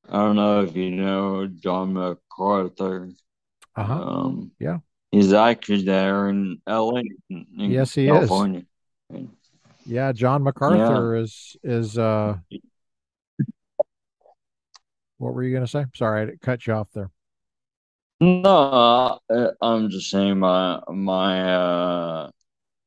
I 0.09 0.17
don't 0.17 0.35
know 0.35 0.63
if 0.63 0.75
you 0.75 0.91
know 0.91 1.47
John 1.47 1.93
MacArthur. 1.93 3.09
uh-huh 3.75 4.01
Um, 4.01 4.51
yeah 4.59 4.79
he's 5.13 5.31
actually 5.33 5.83
there 5.83 6.27
in 6.29 6.59
LA, 6.67 7.01
in, 7.29 7.45
yes 7.57 7.93
he 7.93 8.07
is 8.07 8.29
yeah 9.85 10.11
john 10.11 10.41
Yeah. 10.41 10.45
macarthur 10.45 11.15
is 11.15 11.55
is 11.63 11.97
uh 11.97 12.35
what 15.17 15.33
were 15.33 15.43
you 15.43 15.51
going 15.51 15.63
to 15.65 15.69
say 15.71 15.85
sorry 15.93 16.31
i 16.31 16.35
cut 16.41 16.65
you 16.67 16.73
off 16.73 16.87
there 16.93 17.11
No, 18.21 19.19
I'm 19.61 19.89
just 19.89 20.09
saying 20.09 20.39
my 20.39 20.79
my 20.89 21.53
uh 21.53 22.31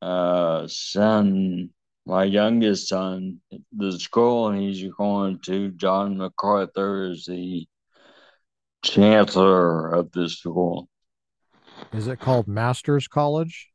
uh 0.01 0.67
son, 0.67 1.71
my 2.07 2.25
youngest 2.25 2.89
son, 2.89 3.41
the 3.73 3.93
school 3.99 4.53
he's 4.53 4.83
going 4.97 5.41
to, 5.41 5.71
John 5.73 6.17
MacArthur 6.17 7.11
is 7.11 7.27
the 7.27 7.67
chancellor 8.83 9.93
of 9.93 10.11
the 10.13 10.29
school. 10.29 10.89
Is 11.93 12.07
it 12.07 12.21
called 12.21 12.49
masters 12.49 13.09
college? 13.09 13.69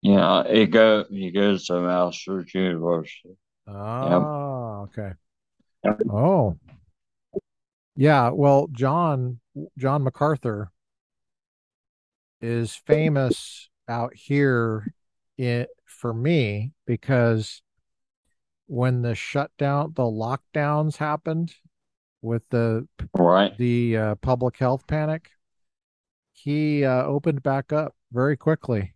Yeah, 0.00 0.42
it 0.42 0.66
go 0.66 1.04
he 1.10 1.30
goes 1.30 1.66
to 1.66 1.80
Masters 1.80 2.52
University. 2.54 3.36
Ah 3.68 4.80
okay. 4.82 5.12
Oh. 6.10 6.56
Yeah 7.96 8.30
well 8.30 8.68
john 8.72 9.40
john 9.78 10.02
macarthur 10.02 10.70
is 12.40 12.74
famous 12.74 13.68
out 13.88 14.14
here 14.14 14.92
in, 15.38 15.66
for 15.84 16.12
me 16.12 16.72
because 16.86 17.62
when 18.66 19.02
the 19.02 19.14
shutdown, 19.14 19.92
the 19.94 20.02
lockdowns 20.02 20.96
happened 20.96 21.54
with 22.22 22.48
the 22.48 22.88
Right. 23.14 23.56
the 23.58 23.96
uh, 23.96 24.14
public 24.16 24.56
health 24.56 24.86
panic, 24.86 25.31
he 26.42 26.84
uh, 26.84 27.04
opened 27.04 27.40
back 27.40 27.72
up 27.72 27.94
very 28.10 28.36
quickly. 28.36 28.94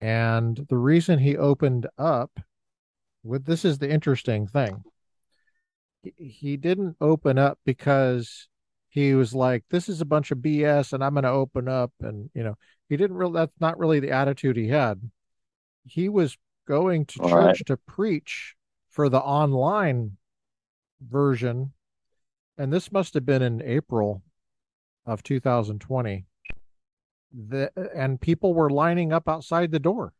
And 0.00 0.66
the 0.68 0.76
reason 0.76 1.20
he 1.20 1.36
opened 1.36 1.86
up 1.96 2.40
with 3.22 3.44
this 3.44 3.64
is 3.64 3.78
the 3.78 3.88
interesting 3.88 4.48
thing. 4.48 4.82
He, 6.16 6.56
didn't 6.56 6.96
open 7.00 7.38
up 7.38 7.60
because 7.64 8.48
he 8.88 9.14
was 9.14 9.32
like, 9.32 9.62
this 9.70 9.88
is 9.88 10.00
a 10.00 10.06
bunch 10.06 10.32
of 10.32 10.38
BS 10.38 10.92
and 10.92 11.04
I'm 11.04 11.12
going 11.12 11.22
to 11.22 11.30
open 11.30 11.68
up. 11.68 11.92
And, 12.00 12.30
you 12.34 12.42
know, 12.42 12.56
he 12.88 12.96
didn't 12.96 13.18
really, 13.18 13.34
that's 13.34 13.60
not 13.60 13.78
really 13.78 14.00
the 14.00 14.10
attitude 14.10 14.56
he 14.56 14.68
had. 14.68 15.00
He 15.84 16.08
was 16.08 16.36
going 16.66 17.06
to 17.06 17.20
Right. 17.20 17.54
church 17.54 17.64
to 17.66 17.76
preach 17.76 18.56
for 18.88 19.08
the 19.08 19.20
online 19.20 20.16
version. 21.00 21.74
And 22.58 22.72
this 22.72 22.90
must 22.90 23.14
have 23.14 23.26
been 23.26 23.42
in 23.42 23.62
April 23.62 24.22
of 25.06 25.22
2020. 25.22 26.24
The, 27.32 27.70
and 27.94 28.20
people 28.20 28.54
were 28.54 28.70
lining 28.70 29.12
up 29.12 29.28
outside 29.28 29.70
the 29.70 29.78
door. 29.78 30.12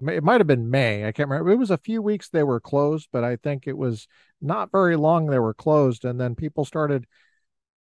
It 0.00 0.22
might 0.22 0.40
have 0.40 0.46
been 0.46 0.70
May. 0.70 1.06
I 1.06 1.12
can't 1.12 1.28
remember. 1.28 1.50
It 1.50 1.56
was 1.56 1.72
a 1.72 1.76
few 1.76 2.00
weeks 2.00 2.28
they 2.28 2.44
were 2.44 2.60
closed, 2.60 3.08
but 3.10 3.24
I 3.24 3.36
think 3.36 3.66
it 3.66 3.76
was 3.76 4.06
not 4.40 4.70
very 4.70 4.96
long 4.96 5.26
they 5.26 5.40
were 5.40 5.54
closed. 5.54 6.04
And 6.04 6.20
then 6.20 6.34
people 6.36 6.64
started 6.64 7.06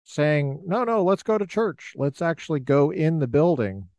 saying, 0.03 0.63
no, 0.65 0.83
no, 0.83 1.03
let's 1.03 1.21
go 1.21 1.37
to 1.37 1.45
church. 1.45 1.93
Let's 1.95 2.21
actually 2.21 2.61
go 2.61 2.91
in 2.91 3.19
the 3.19 3.27
building 3.27 3.89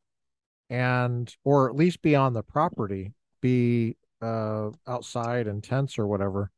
and, 0.69 1.33
or 1.45 1.69
at 1.69 1.77
least 1.77 2.03
be 2.03 2.17
on 2.17 2.33
the 2.33 2.43
property, 2.43 3.13
be 3.41 3.97
uh, 4.21 4.71
outside 4.87 5.47
in 5.47 5.61
tents 5.61 5.99
or 5.99 6.07
whatever. 6.07 6.51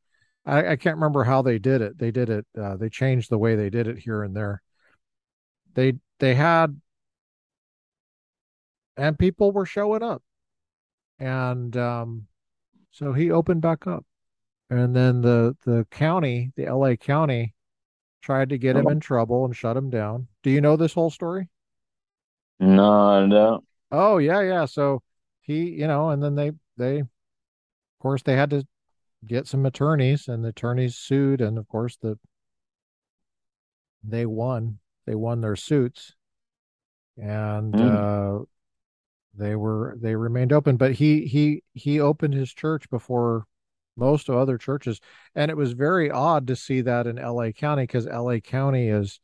I, 0.46 0.72
I 0.72 0.76
can't 0.76 0.96
remember 0.96 1.24
how 1.24 1.42
they 1.42 1.58
did 1.58 1.82
it. 1.82 1.98
They 1.98 2.10
did 2.10 2.30
it, 2.30 2.46
uh, 2.58 2.76
they 2.76 2.88
changed 2.88 3.28
the 3.28 3.38
way 3.38 3.54
they 3.54 3.70
did 3.70 3.86
it 3.86 3.98
here 3.98 4.22
and 4.22 4.34
there. 4.34 4.62
They, 5.74 5.94
they 6.20 6.34
had, 6.34 6.80
and 9.00 9.18
people 9.18 9.50
were 9.52 9.66
showing 9.66 10.04
up. 10.04 10.22
And 11.18 11.76
um, 11.76 12.28
so 12.90 13.12
he 13.12 13.30
opened 13.30 13.62
back 13.62 13.86
up. 13.86 14.04
And 14.70 14.94
then 14.96 15.22
the, 15.22 15.56
the 15.64 15.86
county, 15.90 16.52
the 16.56 16.66
LA 16.66 16.96
county, 16.96 17.54
tried 18.22 18.50
to 18.50 18.58
get 18.58 18.76
him 18.76 18.90
in 18.90 19.00
trouble 19.00 19.44
and 19.44 19.56
shut 19.56 19.76
him 19.76 19.90
down. 19.90 20.28
Do 20.42 20.50
you 20.50 20.60
know 20.60 20.76
this 20.76 20.94
whole 20.94 21.10
story? 21.10 21.48
No, 22.60 23.08
I 23.08 23.26
don't. 23.28 23.64
Oh 23.90 24.18
yeah, 24.18 24.40
yeah. 24.42 24.64
So 24.66 25.02
he, 25.40 25.70
you 25.70 25.86
know, 25.86 26.10
and 26.10 26.22
then 26.22 26.34
they 26.34 26.52
they 26.76 27.00
of 27.00 27.08
course 28.00 28.22
they 28.22 28.36
had 28.36 28.50
to 28.50 28.66
get 29.26 29.46
some 29.48 29.66
attorneys 29.66 30.28
and 30.28 30.44
the 30.44 30.50
attorneys 30.50 30.96
sued 30.96 31.40
and 31.40 31.58
of 31.58 31.68
course 31.68 31.96
the 31.96 32.18
they 34.02 34.26
won. 34.26 34.78
They 35.06 35.14
won 35.14 35.40
their 35.40 35.56
suits 35.56 36.14
and 37.16 37.80
Hmm. 37.80 37.80
uh 37.80 38.40
they 39.40 39.56
were 39.56 39.96
they 40.00 40.14
remained 40.14 40.52
open, 40.52 40.76
but 40.76 40.92
he 40.92 41.26
he 41.26 41.62
he 41.72 42.00
opened 42.00 42.34
his 42.34 42.52
church 42.52 42.88
before 42.90 43.44
most 43.96 44.28
of 44.28 44.36
other 44.36 44.56
churches 44.56 45.00
and 45.34 45.50
it 45.50 45.56
was 45.56 45.72
very 45.72 46.10
odd 46.10 46.46
to 46.46 46.56
see 46.56 46.80
that 46.80 47.06
in 47.06 47.16
LA 47.16 47.50
County 47.50 47.82
because 47.82 48.06
LA 48.06 48.38
County 48.38 48.88
is 48.88 49.20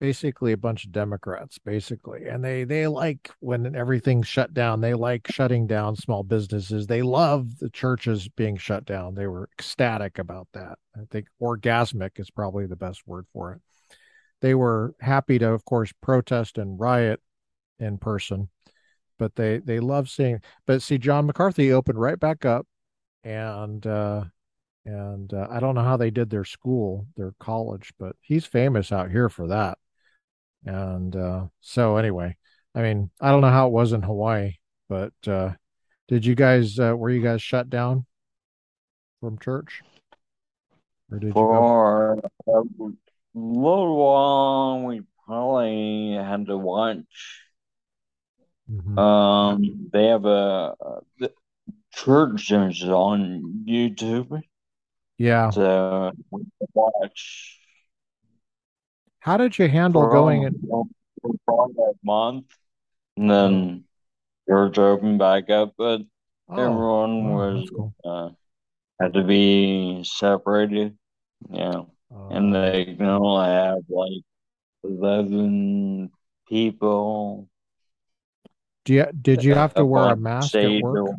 basically 0.00 0.52
a 0.52 0.56
bunch 0.56 0.84
of 0.84 0.92
Democrats, 0.92 1.58
basically, 1.58 2.26
and 2.26 2.42
they 2.42 2.64
they 2.64 2.86
like 2.86 3.30
when 3.40 3.76
everything's 3.76 4.26
shut 4.26 4.52
down. 4.54 4.80
They 4.80 4.94
like 4.94 5.30
shutting 5.30 5.66
down 5.66 5.94
small 5.94 6.22
businesses. 6.22 6.86
They 6.86 7.02
love 7.02 7.58
the 7.58 7.70
churches 7.70 8.28
being 8.28 8.56
shut 8.56 8.86
down. 8.86 9.14
They 9.14 9.26
were 9.26 9.48
ecstatic 9.52 10.18
about 10.18 10.48
that. 10.54 10.78
I 10.96 11.00
think 11.10 11.26
orgasmic 11.40 12.18
is 12.18 12.30
probably 12.30 12.66
the 12.66 12.76
best 12.76 13.06
word 13.06 13.26
for 13.32 13.52
it. 13.52 13.60
They 14.40 14.54
were 14.54 14.94
happy 15.00 15.38
to, 15.38 15.50
of 15.52 15.64
course, 15.66 15.92
protest 16.00 16.56
and 16.56 16.80
riot 16.80 17.20
in 17.78 17.98
person, 17.98 18.48
but 19.20 19.36
they 19.36 19.58
they 19.58 19.78
love 19.78 20.08
seeing. 20.08 20.40
But 20.66 20.82
see, 20.82 20.98
John 20.98 21.26
MacArthur 21.26 21.72
opened 21.72 22.00
right 22.00 22.18
back 22.18 22.44
up, 22.44 22.66
and 23.22 23.86
uh, 23.86 24.24
and 24.86 25.32
uh, 25.32 25.46
I 25.50 25.60
don't 25.60 25.74
know 25.76 25.84
how 25.84 25.98
they 25.98 26.10
did 26.10 26.30
their 26.30 26.46
school, 26.46 27.06
their 27.16 27.34
college, 27.38 27.92
but 27.98 28.16
he's 28.20 28.46
famous 28.46 28.90
out 28.90 29.10
here 29.10 29.28
for 29.28 29.48
that. 29.48 29.78
And 30.64 31.14
uh, 31.14 31.46
so 31.60 31.98
anyway, 31.98 32.36
I 32.74 32.82
mean, 32.82 33.10
I 33.20 33.30
don't 33.30 33.42
know 33.42 33.50
how 33.50 33.66
it 33.66 33.72
was 33.72 33.92
in 33.92 34.02
Hawaii, 34.02 34.54
but 34.88 35.12
uh, 35.26 35.52
did 36.08 36.24
you 36.24 36.34
guys 36.34 36.78
uh, 36.78 36.94
were 36.96 37.10
you 37.10 37.22
guys 37.22 37.42
shut 37.42 37.68
down 37.68 38.06
from 39.20 39.38
church 39.38 39.82
or 41.12 41.18
did 41.18 41.28
you? 41.28 41.32
For 41.32 42.14
a 42.46 42.62
little 43.34 43.96
while, 43.96 44.86
we 44.86 45.02
probably 45.26 46.14
had 46.14 46.46
to 46.46 46.56
watch. 46.56 47.49
Mhm. 48.70 49.02
Um, 49.02 49.90
they 49.92 50.06
have 50.08 50.24
a, 50.26 50.76
the 51.18 51.32
church 51.94 52.50
is 52.52 52.82
on 52.84 53.64
YouTube, 53.68 54.42
Yeah. 55.18 55.52
so 55.52 56.12
watch 56.74 57.58
How 59.20 59.38
did 59.38 59.56
you 59.58 59.68
handle 59.68 60.06
for 60.06 60.08
going 60.08 60.42
in? 60.42 60.58
a 61.48 61.92
month, 62.04 62.46
and 63.16 63.30
Oh, 63.38 63.60
then 63.60 63.84
church 64.48 64.78
opened 64.78 65.18
back 65.20 65.50
up, 65.50 65.74
but 65.78 66.02
oh, 66.48 66.86
everyone 66.90 67.30
was 67.30 67.70
cool. 67.74 67.94
uh, 68.04 68.30
had 69.00 69.14
to 69.14 69.24
be 69.24 70.04
separated, 70.04 70.98
yeah, 71.50 71.82
and 72.30 72.54
Uh, 72.54 72.54
they 72.54 72.86
can 72.86 73.02
only 73.02 73.46
have 73.48 73.82
like 73.90 74.22
11 74.84 76.12
people 76.48 77.48
do 78.84 78.94
you 78.94 79.06
did 79.20 79.44
you 79.44 79.54
have 79.54 79.74
to 79.74 79.84
wear 79.84 80.10
a 80.10 80.16
mask 80.16 80.54
at 80.54 80.82
work? 80.82 81.16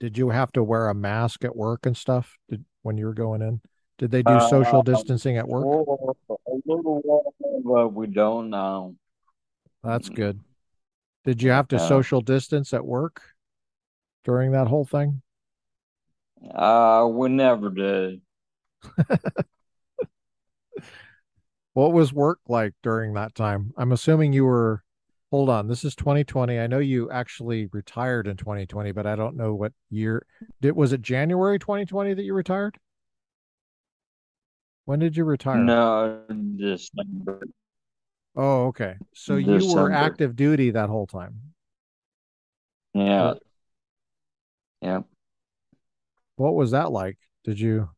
Did 0.00 0.16
you 0.16 0.30
have 0.30 0.50
to 0.52 0.62
wear 0.62 0.88
a 0.88 0.94
mask 0.94 1.44
at 1.44 1.54
work 1.54 1.84
and 1.84 1.96
stuff 1.96 2.36
did, 2.48 2.64
when 2.82 2.96
you 2.96 3.06
were 3.06 3.14
going 3.14 3.42
in? 3.42 3.60
Did 3.98 4.10
they 4.10 4.22
do 4.22 4.32
Uh, 4.32 4.48
social 4.48 4.82
distancing 4.82 5.36
at 5.36 5.46
work? 5.46 5.64
a 5.66 6.52
little 6.64 7.00
while, 7.04 7.34
but 7.62 7.88
we 7.90 8.06
don't 8.06 8.48
now. 8.48 8.94
That's 9.82 10.08
good. 10.08 10.40
Did 11.24 11.42
you 11.42 11.50
have 11.50 11.68
to 11.68 11.78
social 11.78 12.22
distance 12.22 12.72
at 12.72 12.84
work 12.84 13.22
during 14.24 14.52
that 14.52 14.68
whole 14.68 14.86
thing? 14.86 15.20
Uh, 16.54 17.06
we 17.10 17.28
never 17.28 17.68
did. 17.68 18.22
What 21.72 21.92
was 21.92 22.12
work 22.12 22.40
like 22.48 22.74
during 22.82 23.14
that 23.14 23.34
time? 23.34 23.72
I'm 23.76 23.92
assuming 23.92 24.32
you 24.32 24.44
were, 24.44 24.82
hold 25.30 25.48
on, 25.48 25.68
this 25.68 25.84
is 25.84 25.94
2020. 25.94 26.58
I 26.58 26.66
know 26.66 26.78
you 26.78 27.10
actually 27.10 27.66
retired 27.66 28.26
in 28.26 28.36
2020, 28.36 28.92
but 28.92 29.06
I 29.06 29.16
don't 29.16 29.36
know 29.36 29.54
what 29.54 29.72
year. 29.90 30.26
Did, 30.60 30.76
was 30.76 30.92
it 30.92 31.02
January 31.02 31.58
2020 31.58 32.14
that 32.14 32.22
you 32.22 32.34
retired? 32.34 32.78
When 34.84 34.98
did 34.98 35.16
you 35.16 35.24
retire? 35.24 35.58
No, 35.58 36.22
December. 36.56 37.42
Oh, 38.34 38.66
okay. 38.66 38.96
So 39.14 39.36
you 39.36 39.72
were 39.74 39.92
active 39.92 40.34
duty 40.34 40.70
that 40.70 40.88
whole 40.88 41.06
time. 41.06 41.40
Yeah. 42.94 43.34
Yeah. 44.80 45.00
What 46.36 46.54
was 46.54 46.72
that 46.72 46.90
like? 46.90 47.18
Did 47.44 47.60
you? 47.60 47.90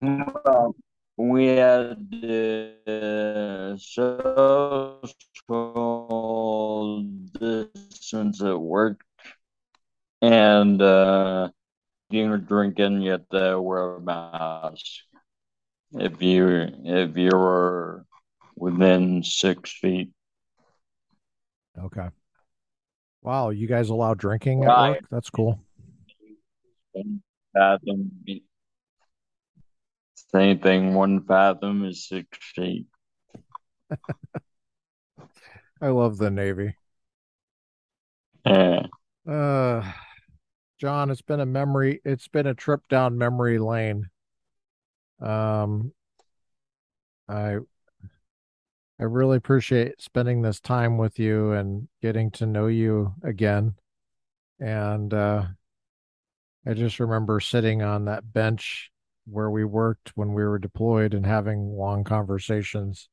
Well, 0.00 0.74
we 1.16 1.46
had 1.46 1.96
uh, 2.24 3.76
social 3.76 5.02
distance 7.38 8.42
at 8.42 8.60
work, 8.60 9.00
and 10.22 10.80
uh, 10.82 11.48
you 12.10 12.28
were 12.28 12.38
drinking, 12.38 13.02
you 13.02 13.12
had 13.12 13.28
to 13.30 13.60
wear 13.60 13.96
a 13.96 14.00
mask 14.00 14.84
if 15.92 16.20
you 16.22 16.68
if 16.84 17.16
you 17.16 17.30
were 17.30 18.04
within 18.56 19.22
six 19.22 19.72
feet. 19.72 20.10
Okay. 21.78 22.08
Wow, 23.22 23.50
you 23.50 23.66
guys 23.66 23.88
allow 23.88 24.14
drinking 24.14 24.64
at 24.64 24.68
Right. 24.68 24.90
work? 24.90 25.08
That's 25.10 25.30
cool. 25.30 25.58
Same 30.34 30.58
thing. 30.58 30.94
One 30.94 31.24
fathom 31.24 31.84
is 31.84 32.08
six 32.08 32.38
feet. 32.54 32.86
I 35.80 35.88
love 35.88 36.18
the 36.18 36.30
Navy. 36.30 36.76
Yeah. 38.44 38.86
Uh, 39.28 39.92
John, 40.78 41.10
it's 41.10 41.22
been 41.22 41.40
a 41.40 41.46
memory, 41.46 42.00
it's 42.04 42.28
been 42.28 42.46
a 42.46 42.54
trip 42.54 42.82
down 42.88 43.16
memory 43.16 43.58
lane. 43.58 44.10
Um, 45.20 45.92
I 47.28 47.58
I 49.00 49.04
really 49.04 49.36
appreciate 49.36 50.00
spending 50.00 50.42
this 50.42 50.60
time 50.60 50.98
with 50.98 51.18
you 51.18 51.52
and 51.52 51.88
getting 52.00 52.30
to 52.32 52.46
know 52.46 52.66
you 52.66 53.14
again. 53.22 53.74
And 54.60 55.12
uh, 55.12 55.46
I 56.66 56.74
just 56.74 57.00
remember 57.00 57.40
sitting 57.40 57.82
on 57.82 58.04
that 58.04 58.32
bench 58.32 58.90
where 59.26 59.50
we 59.50 59.64
worked 59.64 60.12
when 60.16 60.32
we 60.34 60.44
were 60.44 60.58
deployed 60.58 61.14
and 61.14 61.24
having 61.24 61.76
long 61.76 62.04
conversations. 62.04 63.08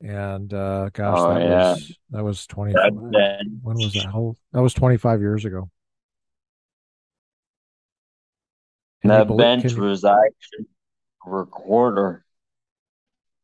And 0.00 0.52
uh, 0.52 0.90
gosh, 0.92 1.18
Oh, 1.20 1.34
that 1.34 1.42
yeah. 1.42 1.70
was 1.72 1.96
that 2.10 2.24
was 2.24 2.46
20, 2.46 2.74
when 2.74 3.78
was 3.78 3.94
that? 3.94 4.04
How, 4.06 4.36
that 4.52 4.62
was 4.62 4.74
25 4.74 5.20
years 5.20 5.44
ago. 5.44 5.70
Can 9.02 9.08
That 9.10 9.26
belie- 9.26 9.42
bench 9.56 9.72
you- 9.72 9.80
was 9.82 10.04
actually 10.04 10.66
a 11.26 11.30
recorder. 11.30 12.24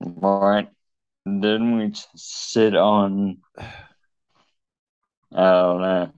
Right. 0.01 0.69
Didn't 1.25 1.77
we 1.79 1.93
sit 2.17 2.75
on, 2.75 3.39
I 3.59 3.67
don't 5.33 5.81
know. 5.83 6.11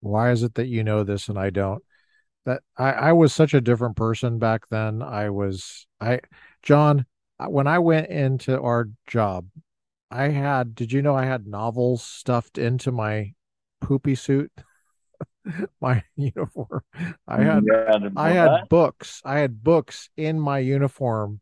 Why 0.00 0.30
is 0.30 0.42
it 0.42 0.54
that 0.54 0.66
you 0.68 0.82
know 0.84 1.04
this 1.04 1.28
and 1.28 1.38
I 1.38 1.50
don't? 1.50 1.82
That 2.44 2.62
I, 2.76 2.92
I 2.92 3.12
was 3.12 3.32
such 3.32 3.54
a 3.54 3.60
different 3.60 3.96
person 3.96 4.38
back 4.38 4.68
then. 4.68 5.02
I 5.02 5.30
was 5.30 5.86
I 6.00 6.20
John, 6.62 7.06
when 7.38 7.66
I 7.66 7.78
went 7.78 8.08
into 8.08 8.60
our 8.60 8.88
job, 9.06 9.46
I 10.10 10.28
had 10.28 10.74
did 10.74 10.92
you 10.92 11.02
know 11.02 11.14
I 11.16 11.24
had 11.26 11.46
novels 11.46 12.02
stuffed 12.04 12.58
into 12.58 12.92
my 12.92 13.34
poopy 13.80 14.14
suit? 14.16 14.52
My 15.80 16.02
uniform. 16.16 16.82
I 17.26 17.42
had 17.42 17.64
You 17.64 17.72
had 17.72 18.04
a 18.04 18.10
I 18.14 18.30
had 18.30 18.48
what? 18.50 18.68
books. 18.68 19.22
I 19.24 19.38
had 19.38 19.62
books 19.64 20.10
in 20.16 20.38
my 20.40 20.58
uniform 20.58 21.40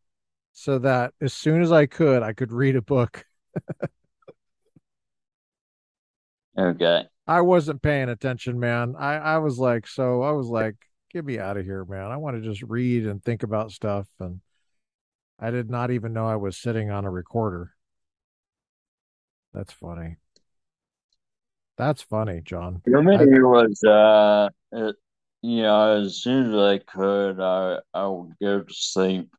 so 0.52 0.78
that 0.80 1.14
as 1.20 1.32
soon 1.34 1.62
as 1.62 1.72
I 1.72 1.86
could, 1.86 2.22
I 2.22 2.32
could 2.32 2.52
read 2.52 2.76
a 2.76 2.82
book. 2.82 3.26
Okay. 6.56 7.08
I 7.26 7.40
wasn't 7.42 7.82
paying 7.82 8.08
attention, 8.08 8.58
man. 8.58 8.94
I, 8.98 9.14
I 9.16 9.38
was 9.38 9.58
like, 9.58 9.86
so 9.86 10.22
I 10.22 10.32
was 10.32 10.48
like, 10.48 10.76
get 11.10 11.24
me 11.24 11.38
out 11.38 11.56
of 11.56 11.64
here, 11.64 11.84
man. 11.84 12.10
I 12.10 12.16
want 12.16 12.36
to 12.36 12.48
just 12.48 12.62
read 12.62 13.06
and 13.06 13.22
think 13.22 13.42
about 13.42 13.72
stuff. 13.72 14.06
And 14.18 14.40
I 15.38 15.50
did 15.50 15.70
not 15.70 15.90
even 15.90 16.12
know 16.12 16.26
I 16.26 16.36
was 16.36 16.56
sitting 16.56 16.90
on 16.90 17.04
a 17.04 17.10
recorder. 17.10 17.74
That's 19.52 19.72
funny. 19.72 20.16
That's 21.76 22.02
funny, 22.02 22.42
John. 22.44 22.82
Me, 22.86 23.16
it 23.16 23.42
was, 23.42 23.82
uh, 23.82 24.50
it, 24.72 24.96
you 25.42 25.62
know, 25.62 26.02
as 26.02 26.16
soon 26.16 26.50
as 26.50 26.60
I 26.60 26.78
could, 26.78 27.40
I, 27.40 27.78
I 27.94 28.06
would 28.06 28.34
go 28.40 28.60
to 28.60 28.74
sleep. 28.74 29.30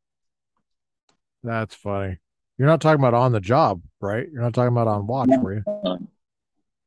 That's 1.42 1.74
funny. 1.74 2.18
You're 2.58 2.68
not 2.68 2.80
talking 2.80 3.00
about 3.00 3.14
on 3.14 3.32
the 3.32 3.40
job, 3.40 3.80
right? 4.00 4.26
You're 4.30 4.42
not 4.42 4.54
talking 4.54 4.72
about 4.72 4.88
on 4.88 5.06
watch, 5.06 5.30
were 5.40 5.54
you? 5.54 6.08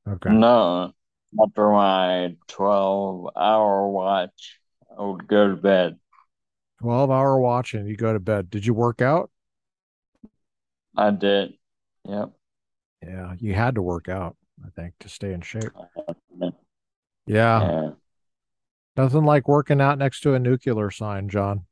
Okay. 0.07 0.29
No, 0.29 0.93
after 1.41 1.69
my 1.71 2.35
12 2.47 3.29
hour 3.35 3.89
watch, 3.89 4.59
I 4.97 5.03
would 5.03 5.27
go 5.27 5.49
to 5.49 5.55
bed. 5.55 5.97
12 6.81 7.09
hour 7.11 7.39
watch 7.39 7.73
and 7.73 7.87
you 7.87 7.95
go 7.95 8.13
to 8.13 8.19
bed. 8.19 8.49
Did 8.49 8.65
you 8.65 8.73
work 8.73 9.01
out? 9.01 9.31
I 10.95 11.11
did. 11.11 11.53
Yep. 12.07 12.31
Yeah, 13.01 13.33
you 13.37 13.53
had 13.53 13.75
to 13.75 13.81
work 13.81 14.09
out, 14.09 14.35
I 14.65 14.69
think, 14.69 14.93
to 14.99 15.09
stay 15.09 15.33
in 15.33 15.41
shape. 15.41 15.71
Yeah. 16.41 16.51
Yeah. 17.27 17.89
Nothing 18.97 19.25
like 19.25 19.47
working 19.47 19.81
out 19.81 19.97
next 19.97 20.21
to 20.21 20.33
a 20.35 20.39
nuclear 20.39 20.91
sign, 20.91 21.27
John. 21.29 21.65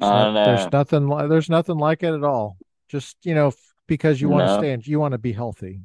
Not- 0.00 0.32
there's 0.44 0.72
nothing 0.72 1.08
there's 1.28 1.50
nothing 1.50 1.78
like 1.78 2.02
it 2.02 2.14
at 2.14 2.24
all. 2.24 2.56
Just, 2.88 3.16
you 3.24 3.34
know, 3.34 3.52
because 3.86 4.20
you 4.20 4.28
want 4.28 4.42
to 4.42 4.54
No. 4.54 4.58
stay 4.58 4.72
in, 4.72 4.82
you 4.84 4.98
want 5.00 5.12
to 5.12 5.18
be 5.18 5.32
healthy. 5.32 5.82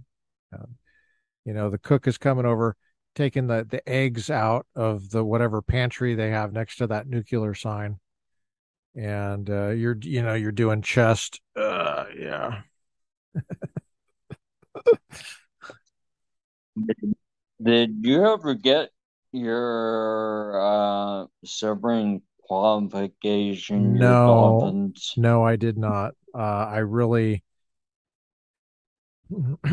Um, 0.54 0.76
you 1.44 1.54
know, 1.54 1.70
the 1.70 1.78
cook 1.78 2.08
is 2.08 2.18
coming 2.18 2.46
over, 2.46 2.76
taking 3.16 3.48
the 3.48 3.66
the 3.70 3.88
eggs 3.88 4.30
out 4.30 4.68
of 4.76 5.10
the 5.10 5.24
whatever 5.24 5.62
pantry 5.62 6.14
they 6.16 6.30
have 6.30 6.54
next 6.54 6.78
to 6.78 6.88
that 6.88 7.08
nuclear 7.08 7.54
sign. 7.54 8.00
And 8.96 9.50
uh 9.50 9.70
you're 9.70 9.98
you 10.02 10.22
know, 10.22 10.36
you're 10.36 10.52
doing 10.52 10.82
chest. 10.82 11.42
Uh 11.56 12.06
yeah. 12.18 12.62
Did, 17.62 18.00
you 18.02 18.26
ever 18.26 18.54
get 18.54 18.90
your 19.32 20.60
uh 20.60 21.26
sibling 21.44 22.22
qualification, 22.42 23.98
No. 23.98 24.84
No, 25.18 25.44
I 25.44 25.56
did 25.56 25.78
not. 25.78 26.14
Uh 26.34 26.38
I 26.38 26.78
really 26.80 27.44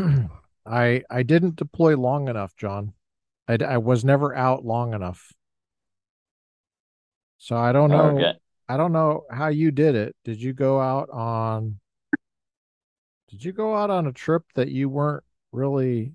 I 0.65 1.03
I 1.09 1.23
didn't 1.23 1.55
deploy 1.57 1.95
long 1.97 2.27
enough, 2.29 2.55
John. 2.55 2.93
I, 3.47 3.57
I 3.63 3.77
was 3.77 4.03
never 4.05 4.35
out 4.35 4.65
long 4.65 4.93
enough. 4.93 5.31
So 7.37 7.57
I 7.57 7.71
don't 7.73 7.89
know. 7.89 8.17
Okay. 8.17 8.33
I 8.69 8.77
don't 8.77 8.93
know 8.93 9.23
how 9.29 9.47
you 9.49 9.71
did 9.71 9.95
it. 9.95 10.15
Did 10.23 10.41
you 10.41 10.53
go 10.53 10.79
out 10.79 11.09
on 11.09 11.79
did 13.29 13.43
you 13.43 13.51
go 13.51 13.75
out 13.75 13.89
on 13.89 14.07
a 14.07 14.13
trip 14.13 14.43
that 14.55 14.69
you 14.69 14.87
weren't 14.89 15.23
really 15.51 16.13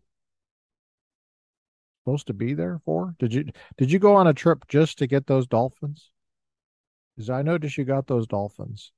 supposed 2.05 2.29
to 2.29 2.33
be 2.33 2.55
there 2.55 2.81
for? 2.85 3.15
Did 3.19 3.35
you 3.35 3.45
did 3.77 3.91
you 3.93 3.99
go 3.99 4.15
on 4.17 4.27
a 4.27 4.33
trip 4.35 4.67
just 4.69 4.99
to 4.99 5.07
get 5.07 5.27
those 5.27 5.47
dolphins? 5.47 6.11
Because 7.15 7.29
I 7.29 7.43
noticed 7.43 7.77
you 7.77 7.85
got 7.85 8.07
those 8.07 8.27
dolphins. 8.27 8.93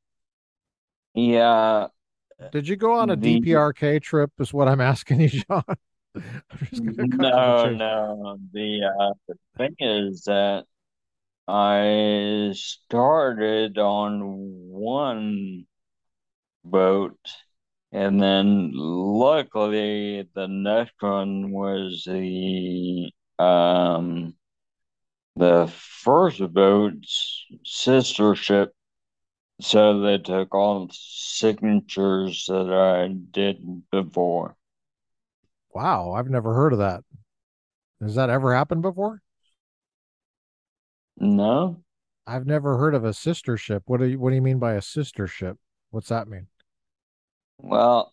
Yeah, 1.15 1.89
Did 2.53 2.69
you 2.69 2.77
go 2.77 2.93
on 2.95 3.11
a 3.11 3.17
The- 3.17 3.41
DPRK 3.41 4.01
trip? 4.01 4.31
Is 4.39 4.53
what 4.53 4.69
I'm 4.69 4.81
asking 4.93 5.21
you, 5.21 5.29
John. 5.29 5.65
I'm 6.17 6.67
just 6.71 6.81
gonna 6.99 7.09
cut 7.09 7.35
the 7.35 7.43
no, 7.43 7.71
no. 7.71 8.39
The 8.53 8.85
uh 8.85 9.15
the 9.29 9.35
thing 9.59 9.77
is 9.79 10.25
that 10.25 10.67
I 11.49 12.53
started 12.55 13.79
on 13.79 14.21
one 14.71 15.67
boat 16.65 17.19
and 17.93 18.23
then 18.23 18.73
luckily 18.75 20.29
the 20.35 20.49
next 20.49 20.95
one 21.01 21.51
was 21.53 22.05
the 22.07 23.11
um 23.39 24.35
the 25.37 25.67
first 26.03 26.41
boat's 26.53 27.47
sister 27.65 28.35
ship 28.37 28.73
So 29.61 30.01
they 30.01 30.19
took 30.19 30.55
all 30.55 30.87
the 30.89 30.95
signatures 30.99 32.47
that 32.49 32.73
I 32.73 33.09
did 33.09 33.91
before. 33.91 34.57
Wow, 35.75 36.13
I've 36.13 36.31
never 36.31 36.55
heard 36.55 36.73
of 36.73 36.79
that. 36.81 37.05
Has 38.01 38.15
that 38.15 38.31
ever 38.31 38.55
happened 38.55 38.83
before? 38.83 39.23
No? 41.21 41.85
I've 42.27 42.47
never 42.47 42.79
heard 42.79 42.95
of 42.95 43.05
a 43.05 43.13
sister 43.13 43.57
ship. 43.57 43.83
What 43.87 44.01
do 44.01 44.07
you 44.07 44.19
what 44.19 44.31
do 44.31 44.37
you 44.37 44.43
mean 44.43 44.59
by 44.59 44.75
a 44.75 44.83
sister 44.83 45.27
ship? 45.27 45.59
What's 45.91 46.09
that 46.09 46.29
mean? 46.29 46.47
Well, 47.59 48.13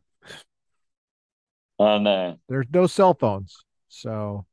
And 1.78 2.08
uh, 2.08 2.34
There's 2.48 2.66
no 2.72 2.86
cell 2.86 3.14
phones, 3.14 3.56
so 3.88 4.46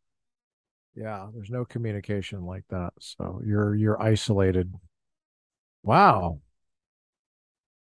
yeah, 0.95 1.27
there's 1.34 1.49
no 1.49 1.63
communication 1.63 2.45
like 2.45 2.63
that. 2.69 2.93
So 2.99 3.41
you're 3.45 3.75
you're 3.75 4.01
isolated. 4.01 4.73
Wow, 5.84 6.41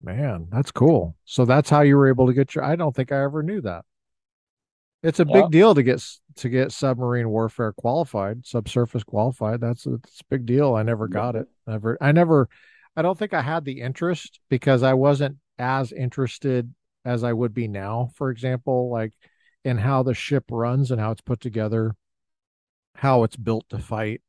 man, 0.03 0.49
that's 0.51 0.71
cool. 0.71 1.17
So 1.25 1.45
that's 1.45 1.71
how 1.71 1.81
you 1.83 1.97
were 1.97 2.09
able 2.09 2.27
to 2.27 2.33
get 2.35 2.55
your. 2.55 2.65
I 2.65 2.77
don't 2.77 2.95
think 2.95 3.13
I 3.13 3.23
ever 3.23 3.43
knew 3.43 3.61
that. 3.63 3.85
It's 5.03 5.21
a 5.21 5.27
yeah. 5.29 5.43
big 5.43 5.51
deal 5.51 5.75
to 5.75 5.83
get 5.83 6.05
to 6.37 6.49
get 6.49 6.73
submarine 6.73 7.29
warfare 7.29 7.73
qualified, 7.73 8.47
subsurface 8.47 9.05
qualified. 9.05 9.61
That's 9.61 9.87
a, 9.87 9.95
it's 9.95 10.21
a 10.21 10.25
big 10.31 10.47
deal. 10.47 10.75
I 10.75 10.83
never 10.83 11.07
got 11.07 11.37
it. 11.37 11.47
Never. 11.67 11.99
I 12.01 12.13
never. 12.13 12.49
I 12.97 13.03
don't 13.03 13.17
think 13.17 13.33
I 13.33 13.43
had 13.43 13.65
the 13.65 13.81
interest 13.81 14.41
because 14.49 14.83
I 14.83 14.95
wasn't 14.95 15.37
as 15.59 15.93
interested 15.93 16.73
as 17.05 17.23
I 17.23 17.33
would 17.33 17.55
be 17.55 17.69
now. 17.69 18.11
For 18.17 18.31
example, 18.31 18.91
like 18.91 19.13
in 19.65 19.79
how 19.79 20.03
the 20.03 20.15
ship 20.15 20.45
runs 20.51 20.91
and 20.91 21.01
how 21.01 21.13
it's 21.13 21.21
put 21.21 21.41
together, 21.41 21.95
how 22.97 23.23
it's 23.23 23.37
built 23.37 23.69
to 23.69 23.79
fight. 23.79 24.21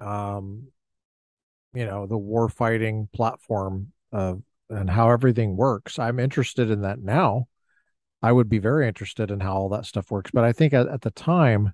Um, 0.00 0.68
you 1.74 1.84
know, 1.84 2.06
the 2.06 2.16
war 2.16 2.48
fighting 2.48 3.08
platform 3.12 3.92
of 4.10 4.42
and 4.70 4.88
how 4.88 5.10
everything 5.10 5.56
works. 5.56 5.98
I'm 5.98 6.18
interested 6.18 6.70
in 6.70 6.80
that 6.80 6.98
now 6.98 7.46
I 8.26 8.32
would 8.32 8.48
be 8.48 8.58
very 8.58 8.88
interested 8.88 9.30
in 9.30 9.38
how 9.38 9.54
all 9.54 9.68
that 9.68 9.86
stuff 9.86 10.10
works. 10.10 10.32
But 10.32 10.42
I 10.42 10.52
think 10.52 10.72
at, 10.72 10.88
at 10.88 11.02
the 11.02 11.12
time, 11.12 11.72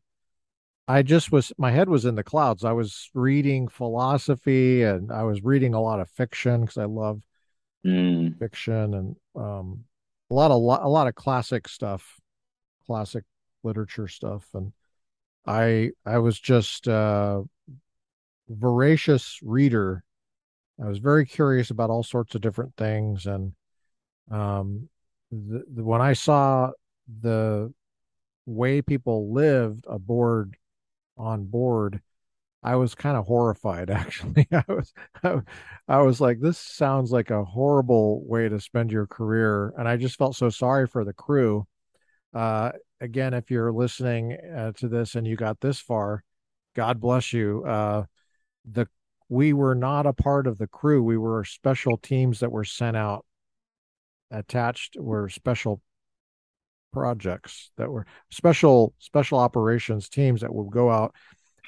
I 0.86 1.02
just 1.02 1.32
was, 1.32 1.50
my 1.56 1.70
head 1.70 1.88
was 1.88 2.04
in 2.04 2.14
the 2.14 2.22
clouds. 2.22 2.62
I 2.62 2.72
was 2.72 3.08
reading 3.14 3.68
philosophy 3.68 4.82
and 4.82 5.10
I 5.10 5.22
was 5.22 5.42
reading 5.42 5.72
a 5.72 5.80
lot 5.80 6.00
of 6.00 6.10
fiction 6.10 6.60
because 6.60 6.76
I 6.76 6.84
love 6.84 7.22
Mm. 7.84 8.38
fiction 8.38 8.94
and 8.94 9.16
um, 9.34 9.84
a 10.30 10.34
lot 10.34 10.50
of, 10.50 10.56
a 10.56 10.88
lot 10.88 11.08
of 11.08 11.14
classic 11.14 11.66
stuff, 11.66 12.20
classic 12.86 13.24
literature 13.64 14.08
stuff. 14.08 14.46
And 14.52 14.72
I, 15.46 15.92
I 16.04 16.18
was 16.18 16.38
just 16.38 16.86
a 16.86 17.44
voracious 18.48 19.40
reader. 19.42 20.04
I 20.80 20.86
was 20.86 20.98
very 20.98 21.24
curious 21.24 21.70
about 21.70 21.88
all 21.88 22.02
sorts 22.02 22.34
of 22.34 22.42
different 22.42 22.76
things. 22.76 23.26
And 23.26 23.54
um, 24.30 24.90
the, 25.32 25.82
when 25.82 26.02
I 26.02 26.12
saw 26.12 26.70
the 27.20 27.72
way 28.46 28.82
people 28.82 29.32
lived 29.32 29.86
aboard 29.88 30.56
on 31.16 31.46
board, 31.46 32.00
I 32.62 32.76
was 32.76 32.94
kind 32.94 33.16
of 33.16 33.26
horrified 33.26 33.90
actually. 33.90 34.46
I 34.52 34.64
was 34.68 34.92
I, 35.24 35.40
I 35.88 36.02
was 36.02 36.20
like 36.20 36.40
this 36.40 36.58
sounds 36.58 37.10
like 37.10 37.30
a 37.30 37.44
horrible 37.44 38.22
way 38.26 38.48
to 38.48 38.60
spend 38.60 38.92
your 38.92 39.06
career 39.06 39.72
and 39.76 39.88
I 39.88 39.96
just 39.96 40.16
felt 40.16 40.36
so 40.36 40.50
sorry 40.50 40.86
for 40.86 41.04
the 41.04 41.12
crew. 41.14 41.66
Uh 42.34 42.72
again, 43.00 43.34
if 43.34 43.50
you're 43.50 43.72
listening 43.72 44.36
uh, 44.56 44.72
to 44.76 44.88
this 44.88 45.16
and 45.16 45.26
you 45.26 45.34
got 45.36 45.60
this 45.60 45.80
far, 45.80 46.22
God 46.76 47.00
bless 47.00 47.32
you. 47.32 47.64
Uh 47.66 48.04
the 48.70 48.86
we 49.28 49.54
were 49.54 49.74
not 49.74 50.06
a 50.06 50.12
part 50.12 50.46
of 50.46 50.58
the 50.58 50.66
crew. 50.66 51.02
We 51.02 51.16
were 51.16 51.42
special 51.44 51.96
teams 51.96 52.40
that 52.40 52.52
were 52.52 52.64
sent 52.64 52.98
out 52.98 53.24
attached 54.32 54.96
were 54.98 55.28
special 55.28 55.80
projects 56.92 57.70
that 57.76 57.90
were 57.90 58.06
special 58.30 58.94
special 58.98 59.38
operations 59.38 60.08
teams 60.08 60.42
that 60.42 60.54
would 60.54 60.70
go 60.70 60.90
out 60.90 61.14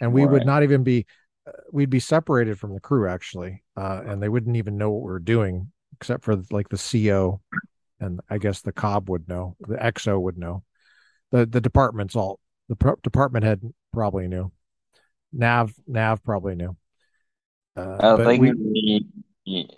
and 0.01 0.13
we 0.13 0.27
would 0.27 0.45
not 0.45 0.63
even 0.63 0.83
be 0.83 1.07
uh, 1.47 1.53
we'd 1.73 1.89
be 1.89 2.01
separated 2.01 2.59
from 2.59 2.75
the 2.75 2.81
crew 2.81 3.09
actually 3.09 3.63
uh, 3.77 4.03
and 4.07 4.23
they 4.23 4.29
wouldn't 4.29 4.57
even 4.57 4.77
know 4.77 4.91
what 4.91 5.03
we 5.03 5.11
were 5.11 5.19
doing 5.19 5.71
except 5.99 6.25
for 6.25 6.37
like 6.51 6.69
the 6.69 6.77
co 6.77 7.41
and 8.01 8.21
i 8.29 8.37
guess 8.37 8.61
the 8.61 8.73
cob 8.73 9.09
would 9.09 9.29
know 9.29 9.57
the 9.61 9.77
xo 9.77 10.21
would 10.21 10.37
know. 10.37 10.63
The 11.33 11.47
the 11.47 11.61
departments 11.61 12.15
all 12.15 12.39
the 12.69 12.77
pro- 12.77 12.97
department 13.03 13.45
head 13.45 13.61
probably 13.93 14.29
knew. 14.29 14.53
Nav 15.33 15.75
nav 15.87 16.23
probably 16.23 16.55
knew. 16.55 16.77
Uh, 17.77 17.97
I 18.01 18.15
we 18.41 18.53
think 18.53 19.05
the 19.45 19.69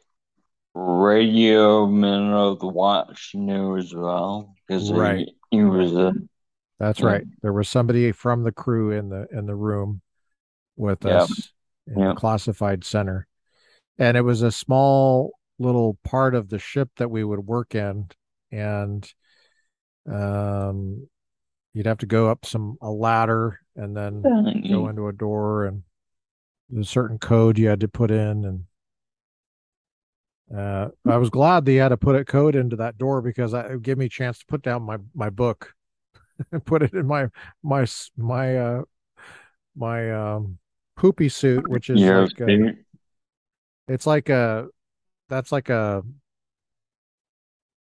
radio 0.79 1.87
man 1.87 2.33
of 2.33 2.61
the 2.61 2.67
watch 2.67 3.33
knew 3.35 3.77
as 3.77 3.95
well 3.95 4.55
because 4.67 4.93
right. 4.93 5.29
he, 5.51 5.59
he 5.59 5.65
was 5.65 5.93
a 5.95 6.13
that's 6.79 7.01
yeah, 7.01 7.07
right. 7.07 7.25
There 7.43 7.53
was 7.53 7.69
somebody 7.69 8.13
from 8.13 8.43
the 8.43 8.53
crew 8.53 8.91
in 8.91 9.09
the 9.09 9.27
in 9.33 9.47
the 9.47 9.55
room 9.55 10.03
with 10.77 11.05
yeah, 11.05 11.23
us 11.23 11.53
in 11.87 11.95
the 11.95 12.15
classified 12.15 12.85
center. 12.85 13.27
And 13.99 14.17
it 14.17 14.23
was 14.23 14.43
a 14.43 14.53
small 14.53 15.33
little 15.59 15.99
part 16.05 16.35
of 16.35 16.51
the 16.51 16.59
ship 16.59 16.91
that 16.97 17.11
we 17.11 17.25
would 17.25 17.41
work 17.41 17.75
in. 17.75 18.09
And 18.53 19.11
um, 20.11 21.09
you'd 21.73 21.87
have 21.87 21.99
to 21.99 22.07
go 22.07 22.31
up 22.31 22.45
some 22.45 22.77
a 22.83 22.91
ladder 22.91 23.61
and 23.75 23.97
then 23.97 24.23
go 24.69 24.89
into 24.89 25.09
a 25.09 25.13
door 25.13 25.65
and 25.65 25.83
a 26.79 26.85
certain 26.85 27.19
code 27.19 27.59
you 27.59 27.69
had 27.69 27.81
to 27.81 27.89
put 27.89 28.11
in 28.11 28.45
and 28.45 28.65
uh, 30.55 30.89
I 31.07 31.17
was 31.17 31.31
glad 31.31 31.65
they 31.65 31.77
had 31.77 31.89
to 31.89 31.97
put 31.97 32.17
a 32.17 32.25
code 32.25 32.55
into 32.55 32.77
that 32.77 32.99
door 32.99 33.21
because 33.21 33.55
I, 33.55 33.67
it 33.67 33.83
give 33.83 33.99
me 33.99 34.07
a 34.07 34.11
chance 34.11 34.39
to 34.41 34.47
put 34.47 34.63
down 34.63 34.83
my 34.83 34.99
my 35.15 35.31
book 35.31 35.75
and 36.53 36.65
put 36.67 36.83
it 36.83 36.93
in 36.95 37.07
my 37.07 37.29
my 37.63 37.87
my 38.17 38.57
uh 38.57 38.83
my 39.77 40.13
um 40.13 40.59
poopy 40.97 41.29
suit, 41.31 41.69
which 41.69 41.91
is 41.91 42.03
Yeah, 42.03 42.11
like 42.11 42.41
a, 42.41 42.61
it's 43.89 44.07
like 44.07 44.29
a 44.29 44.67
that's 45.29 45.53
like 45.53 45.69
a 45.71 46.03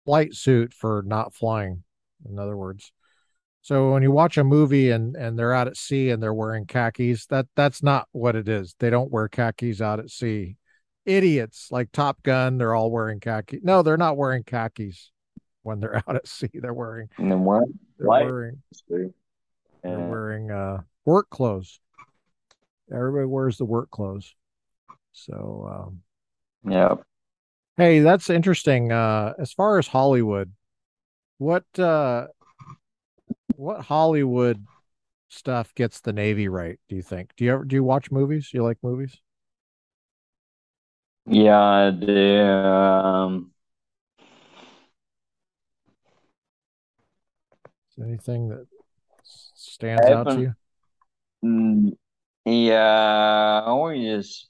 flight 0.06 0.34
suit 0.34 0.74
for 0.74 1.04
not 1.06 1.34
flying. 1.34 1.84
In 2.30 2.40
other 2.40 2.58
words, 2.58 2.92
so 3.62 3.94
when 3.94 4.04
you 4.04 4.12
watch 4.12 4.38
a 4.38 4.46
movie 4.46 4.92
and 4.92 5.16
and 5.18 5.40
they're 5.40 5.54
out 5.54 5.68
at 5.68 5.78
sea 5.78 6.12
and 6.12 6.24
they're 6.24 6.36
wearing 6.36 6.68
khakis, 6.68 7.28
that 7.28 7.48
that's 7.56 7.84
not 7.84 8.10
what 8.14 8.38
it 8.38 8.50
is. 8.50 8.76
They 8.80 8.92
don't 8.92 9.12
wear 9.12 9.30
khakis 9.30 9.82
out 9.82 10.00
at 10.00 10.12
sea. 10.12 10.58
Idiots 11.10 11.70
like 11.72 11.92
Top 11.92 12.22
Gun, 12.24 12.58
they're 12.58 12.76
all 12.76 12.92
wearing 12.92 13.20
khaki. 13.20 13.60
No, 13.64 13.82
they're 13.82 13.98
not 13.98 14.18
wearing 14.18 14.44
khakis 14.44 15.12
when 15.64 15.80
they're 15.80 15.98
out 16.08 16.16
at 16.16 16.28
sea. 16.28 16.50
They're 16.54 16.74
wearing 16.74 17.10
and 17.18 17.32
then 17.32 17.44
what? 17.44 17.66
they're 17.98 18.08
Light. 18.08 18.26
wearing 18.26 18.62
they're 19.84 20.00
wearing 20.00 20.52
uh 20.52 20.82
work 21.06 21.30
clothes. 21.30 21.80
Everybody 22.94 23.26
wears 23.26 23.58
the 23.58 23.66
work 23.66 23.90
clothes. 23.90 24.36
So 25.12 25.90
um 26.66 26.72
yeah. 26.72 26.96
hey, 27.78 28.00
that's 28.00 28.30
interesting. 28.30 28.92
Uh 28.92 29.34
as 29.40 29.52
far 29.52 29.80
as 29.80 29.88
Hollywood, 29.88 30.52
what 31.40 31.66
uh 31.80 32.28
what 33.56 33.82
Hollywood 33.82 34.64
stuff 35.30 35.74
gets 35.76 36.02
the 36.02 36.14
Navy 36.14 36.48
right, 36.48 36.80
do 36.88 36.96
you 36.96 37.02
think? 37.02 37.32
Do 37.36 37.46
you 37.46 37.54
ever 37.54 37.64
do 37.66 37.76
you 37.76 37.84
watch 37.84 38.12
movies? 38.12 38.50
Do 38.52 38.58
You 38.60 38.64
like 38.64 38.78
movies? 38.84 39.18
Yeah, 41.32 41.92
the 41.92 42.42
um, 42.68 43.52
Is 47.90 47.96
there 47.98 48.08
anything 48.08 48.50
that 48.50 48.68
stands 49.24 50.10
out 50.10 50.30
to 50.32 50.42
you? 50.42 50.56
mm, 51.44 51.92
Yeah, 52.46 53.62
I 53.66 53.68
always 53.68 54.48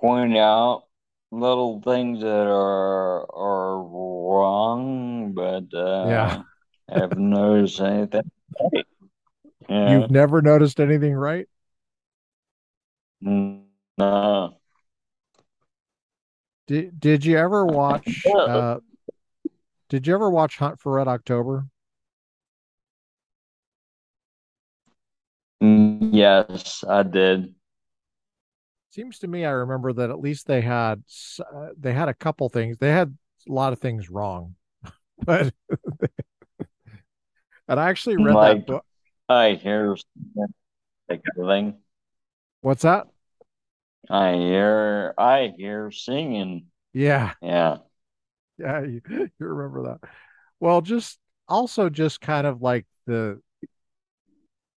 point 0.00 0.36
out 0.36 0.84
little 1.30 1.80
things 1.82 2.20
that 2.22 2.28
are 2.48 3.26
are 3.34 3.82
wrong, 3.82 5.32
but 5.34 5.72
Yeah. 6.02 6.36
uh, 6.36 6.42
I 6.90 6.94
haven't 6.98 7.30
noticed 7.30 7.80
anything. 7.80 8.22
Yeah, 9.68 9.84
You've 9.84 10.10
never 10.10 10.42
noticed 10.42 10.80
anything 10.80 11.14
right? 11.14 11.48
No, 13.22 14.60
Did 16.66 17.00
did 17.00 17.24
you 17.24 17.38
ever 17.38 17.66
watch 17.66 18.22
uh 18.26 18.78
did 19.88 20.06
you 20.06 20.14
ever 20.14 20.30
watch 20.30 20.58
Hunt 20.58 20.80
for 20.80 20.92
Red 20.92 21.08
October? 21.08 21.66
Mm, 25.62 26.10
Yes, 26.12 26.84
I 26.86 27.02
did. 27.02 27.54
Seems 28.90 29.18
to 29.20 29.28
me 29.28 29.44
I 29.44 29.50
remember 29.50 29.92
that 29.94 30.10
at 30.10 30.20
least 30.20 30.46
they 30.46 30.60
had 30.60 31.02
uh, 31.40 31.68
they 31.78 31.94
had 31.94 32.08
a 32.08 32.14
couple 32.14 32.48
things. 32.48 32.76
They 32.78 32.90
had 32.90 33.16
a 33.48 33.52
lot 33.52 33.72
of 33.72 33.78
things 33.78 34.10
wrong, 34.10 34.56
but 35.24 35.54
and 37.68 37.80
I 37.80 37.88
actually 37.88 38.16
read 38.16 38.40
that 38.40 38.66
book. 38.66 38.84
I 39.28 39.54
hear 39.54 39.96
like 41.08 41.22
everything. 41.38 41.78
What's 42.60 42.82
that? 42.82 43.06
I 44.10 44.34
hear 44.34 45.14
I 45.18 45.52
hear 45.56 45.90
singing. 45.90 46.70
Yeah, 46.92 47.34
Yeah. 47.42 47.78
yeah, 48.58 48.80
you, 48.82 49.00
you 49.08 49.30
remember 49.38 49.84
that. 50.00 50.10
Well, 50.60 50.80
just 50.80 51.18
also 51.48 51.88
just 51.88 52.20
kind 52.20 52.46
of 52.46 52.62
like 52.62 52.86
the 53.06 53.40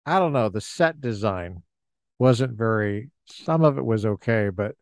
I 0.06 0.20
don't 0.20 0.34
know, 0.34 0.50
the 0.50 0.62
set 0.62 1.00
design 1.02 1.64
wasn't 2.20 2.54
very 2.58 3.12
some 3.28 3.64
of 3.64 3.78
it 3.78 3.86
was 3.86 4.06
okay, 4.06 4.50
but 4.50 4.76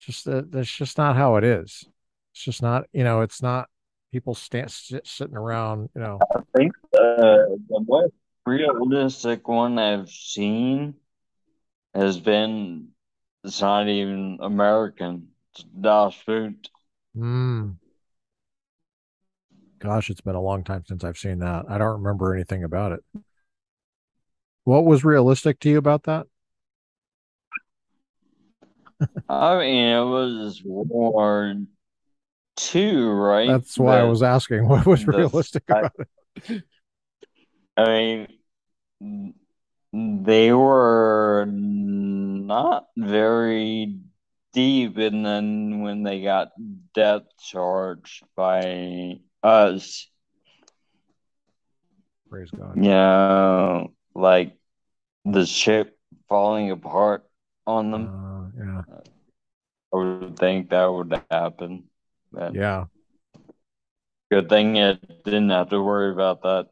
just 0.00 0.24
that 0.26 0.52
that's 0.52 0.70
just 0.72 0.98
not 0.98 1.16
how 1.16 1.36
it 1.36 1.44
is. 1.44 1.84
It's 2.34 2.44
just 2.44 2.62
not, 2.62 2.86
you 2.92 3.04
know, 3.04 3.22
it's 3.22 3.42
not 3.42 3.70
people 4.12 4.34
stand 4.34 4.70
sit, 4.70 5.06
sitting 5.06 5.36
around, 5.36 5.90
you 5.94 6.02
know. 6.02 6.20
I 6.20 6.40
think 6.56 6.72
the 6.92 7.58
the 7.68 7.80
most 7.86 8.14
realistic 8.46 9.46
one 9.48 9.78
I've 9.78 10.08
seen 10.10 10.94
has 11.94 12.18
been 12.20 12.88
it's 13.48 13.60
not 13.62 13.88
even 13.88 14.38
American. 14.42 15.28
It's 15.54 15.64
Das 15.80 16.14
Boot. 16.26 16.68
Mm, 17.16 17.76
gosh, 19.78 20.10
it's 20.10 20.20
been 20.20 20.34
a 20.34 20.40
long 20.40 20.62
time 20.64 20.84
since 20.86 21.02
I've 21.02 21.16
seen 21.18 21.38
that. 21.38 21.64
I 21.68 21.78
don't 21.78 22.02
remember 22.02 22.34
anything 22.34 22.62
about 22.62 22.92
it. 22.92 23.02
What 24.64 24.84
was 24.84 25.02
realistic 25.02 25.58
to 25.60 25.70
you 25.70 25.78
about 25.78 26.02
that? 26.04 26.26
I 29.28 29.58
mean, 29.58 29.84
it 29.84 30.04
was 30.04 30.60
War 30.64 31.54
Two, 32.56 33.08
right? 33.08 33.48
That's 33.48 33.78
why 33.78 34.00
I 34.00 34.02
was 34.02 34.22
asking 34.22 34.68
what 34.68 34.84
was 34.84 35.06
realistic 35.06 35.62
I, 35.70 35.78
about 35.78 35.92
it. 35.96 36.62
I 37.78 38.26
mean, 39.00 39.34
they 39.92 40.52
were 40.52 41.46
not 41.48 42.88
very 42.96 43.98
deep, 44.52 44.96
and 44.98 45.24
then 45.24 45.80
when 45.80 46.02
they 46.02 46.22
got 46.22 46.48
depth 46.94 47.32
charged 47.38 48.24
by 48.36 49.20
us, 49.42 50.08
Praise 52.30 52.50
God. 52.50 52.76
you 52.76 52.82
know, 52.82 53.92
like 54.14 54.56
the 55.24 55.46
ship 55.46 55.96
falling 56.28 56.70
apart 56.70 57.24
on 57.66 57.90
them, 57.90 58.08
Uh, 58.08 58.50
yeah. 58.58 58.82
I 59.92 59.96
would 59.96 60.36
think 60.38 60.70
that 60.70 60.86
would 60.86 61.20
happen. 61.30 61.84
But 62.32 62.54
Yeah. 62.54 62.86
good 64.30 64.48
thing 64.48 64.76
it 64.76 65.24
didn't 65.24 65.50
have 65.50 65.70
to 65.70 65.82
worry 65.82 66.12
about 66.12 66.42
that. 66.42 66.68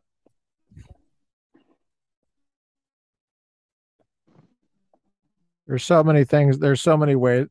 There's 5.67 5.85
so 5.85 6.03
many 6.05 6.25
things. 6.25 6.59
There's 6.59 6.81
so 6.83 6.97
many 6.97 7.15
way 7.17 7.47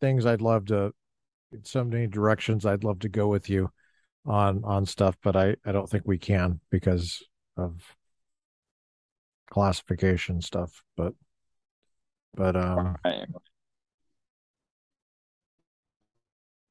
things 0.00 0.26
I'd 0.26 0.42
love 0.42 0.66
to, 0.66 0.92
so 1.64 1.84
many 1.84 2.06
directions 2.06 2.66
I'd 2.66 2.84
love 2.84 3.00
to 3.00 3.08
go 3.08 3.28
with 3.28 3.50
you 3.50 3.70
on 4.26 4.64
on 4.64 4.86
stuff, 4.86 5.16
but 5.22 5.36
I 5.36 5.56
I 5.66 5.72
don't 5.72 5.88
think 5.90 6.04
we 6.06 6.18
can 6.18 6.60
because 6.70 7.22
of 7.56 7.82
classification 9.50 10.40
stuff. 10.40 10.82
But 10.96 11.14
but 12.34 12.56
um 12.56 12.96
Right. 13.04 13.28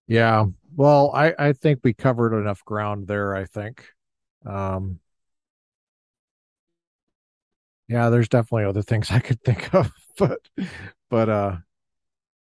yeah. 0.08 0.46
Well, 0.76 1.12
I 1.14 1.34
I 1.38 1.54
think 1.54 1.80
we 1.84 1.94
covered 1.94 2.38
enough 2.40 2.64
ground 2.66 3.08
there. 3.08 3.36
I 3.36 3.46
think. 3.46 3.86
Um 4.46 5.00
yeah, 7.88 8.10
there's 8.10 8.30
definitely 8.30 8.66
other 8.66 8.82
things 8.82 9.12
I 9.12 9.20
could 9.20 9.42
think 9.42 9.74
of, 9.74 9.92
but 10.18 10.40
but 11.10 11.30
uh 11.30 11.58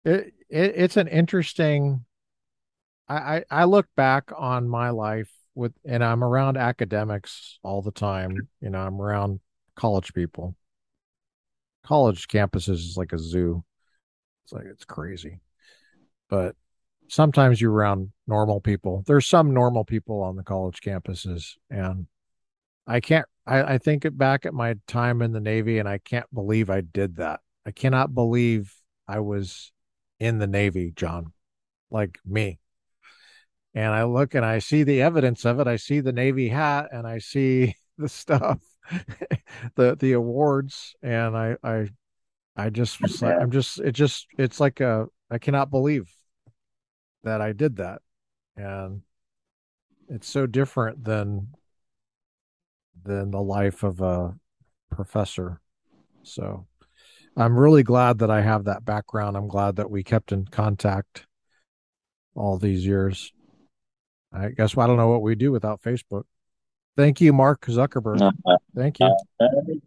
it, 0.06 0.34
it 0.50 0.74
it's 0.76 0.98
an 0.98 1.08
interesting 1.08 2.06
I, 3.08 3.16
I 3.36 3.44
I 3.52 3.64
look 3.66 3.88
back 3.96 4.32
on 4.36 4.70
my 4.70 4.90
life 4.90 5.32
with, 5.56 5.74
and 5.86 6.04
I'm 6.04 6.24
around 6.24 6.58
academics 6.58 7.60
all 7.64 7.82
the 7.82 7.92
time. 7.92 8.48
You 8.62 8.70
know, 8.70 8.80
I'm 8.80 9.02
around 9.02 9.40
college 9.76 10.14
people. 10.14 10.56
College 11.84 12.28
campuses 12.28 12.76
is 12.76 12.96
like 12.98 13.12
a 13.12 13.20
zoo. 13.20 13.64
It's 14.44 14.54
like 14.54 14.66
it's 14.66 14.86
crazy. 14.86 15.40
But 16.30 16.56
sometimes 17.10 17.60
you're 17.60 17.74
around 17.74 18.12
normal 18.28 18.62
people. 18.62 19.04
There's 19.06 19.28
some 19.28 19.54
normal 19.54 19.84
people 19.84 20.22
on 20.22 20.36
the 20.36 20.44
college 20.44 20.80
campuses, 20.80 21.56
and 21.70 22.08
I 22.88 23.02
can't. 23.02 23.26
I, 23.52 23.74
I 23.74 23.78
think 23.78 24.06
back 24.18 24.46
at 24.46 24.54
my 24.54 24.76
time 24.88 25.22
in 25.22 25.34
the 25.34 25.42
Navy, 25.42 25.80
and 25.80 25.88
I 25.90 25.98
can't 25.98 26.32
believe 26.34 26.70
I 26.70 26.82
did 26.82 27.18
that. 27.18 27.42
I 27.66 27.72
cannot 27.72 28.16
believe 28.16 28.74
I 29.08 29.20
was 29.20 29.74
in 30.20 30.40
the 30.40 30.48
Navy, 30.48 30.94
John. 30.96 31.34
Like 31.90 32.20
me. 32.26 32.60
and 33.74 33.94
I 33.94 34.04
look 34.04 34.36
and 34.36 34.46
I 34.46 34.60
see 34.60 34.84
the 34.84 35.02
evidence 35.02 35.46
of 35.46 35.60
it. 35.60 35.68
I 35.68 35.78
see 35.78 36.00
the 36.00 36.14
Navy 36.14 36.50
hat 36.50 36.90
and 36.92 37.08
I 37.08 37.20
see 37.20 37.76
the 37.98 38.10
stuff, 38.10 38.60
the 39.76 39.96
the 39.96 40.14
awards, 40.14 40.96
and 41.02 41.38
I 41.38 41.56
I 41.64 41.90
I 42.56 42.70
just 42.70 43.02
was 43.02 43.22
like 43.22 43.36
I'm 43.40 43.52
just 43.52 43.80
it 43.80 43.94
just 43.94 44.28
it's 44.38 44.60
like 44.60 44.80
a 44.80 45.08
I 45.30 45.38
cannot 45.38 45.72
believe 45.72 46.10
that 47.24 47.42
I 47.42 47.54
did 47.54 47.78
that, 47.78 48.02
and 48.56 49.02
it's 50.10 50.28
so 50.30 50.46
different 50.46 51.04
than 51.04 51.48
than 53.04 53.32
the 53.32 53.42
life 53.42 53.84
of 53.84 54.02
a 54.02 54.36
professor. 54.90 55.62
So 56.24 56.68
I'm 57.36 57.58
really 57.58 57.84
glad 57.84 58.20
that 58.20 58.30
I 58.30 58.42
have 58.42 58.66
that 58.66 58.86
background. 58.86 59.38
I'm 59.38 59.48
glad 59.48 59.78
that 59.78 59.90
we 59.90 60.04
kept 60.04 60.32
in 60.32 60.46
contact 60.46 61.26
all 62.36 62.58
these 62.58 62.86
years. 62.86 63.32
I 64.34 64.50
guess 64.50 64.78
I 64.78 64.88
don't 64.88 64.98
know 64.98 65.10
what 65.10 65.22
we 65.22 65.36
do 65.36 65.52
without 65.52 65.82
Facebook. 65.82 66.24
Thank 66.98 67.22
you, 67.22 67.34
Mark 67.34 67.66
Zuckerberg. 67.66 68.22
Uh, 68.22 68.58
Thank 68.76 69.00
you. 69.00 69.16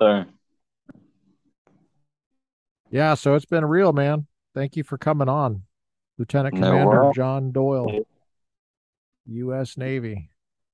Uh, 0.01 0.24
yeah, 2.91 3.15
so 3.15 3.35
it's 3.35 3.45
been 3.45 3.65
real, 3.65 3.93
man. 3.93 4.27
Thank 4.55 4.77
you 4.77 4.85
for 4.85 4.99
coming 4.99 5.28
on. 5.28 5.62
Lieutenant 6.19 6.55
Commander. 6.55 7.11
John 7.15 7.51
Doyle, 7.51 8.05
U.S. 9.27 9.77
Navy, 9.77 10.31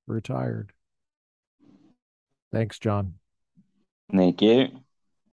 retired. 0.06 0.72
Thanks, 2.52 2.78
John. 2.78 3.14
Thank 4.12 4.42
you. 4.42 4.68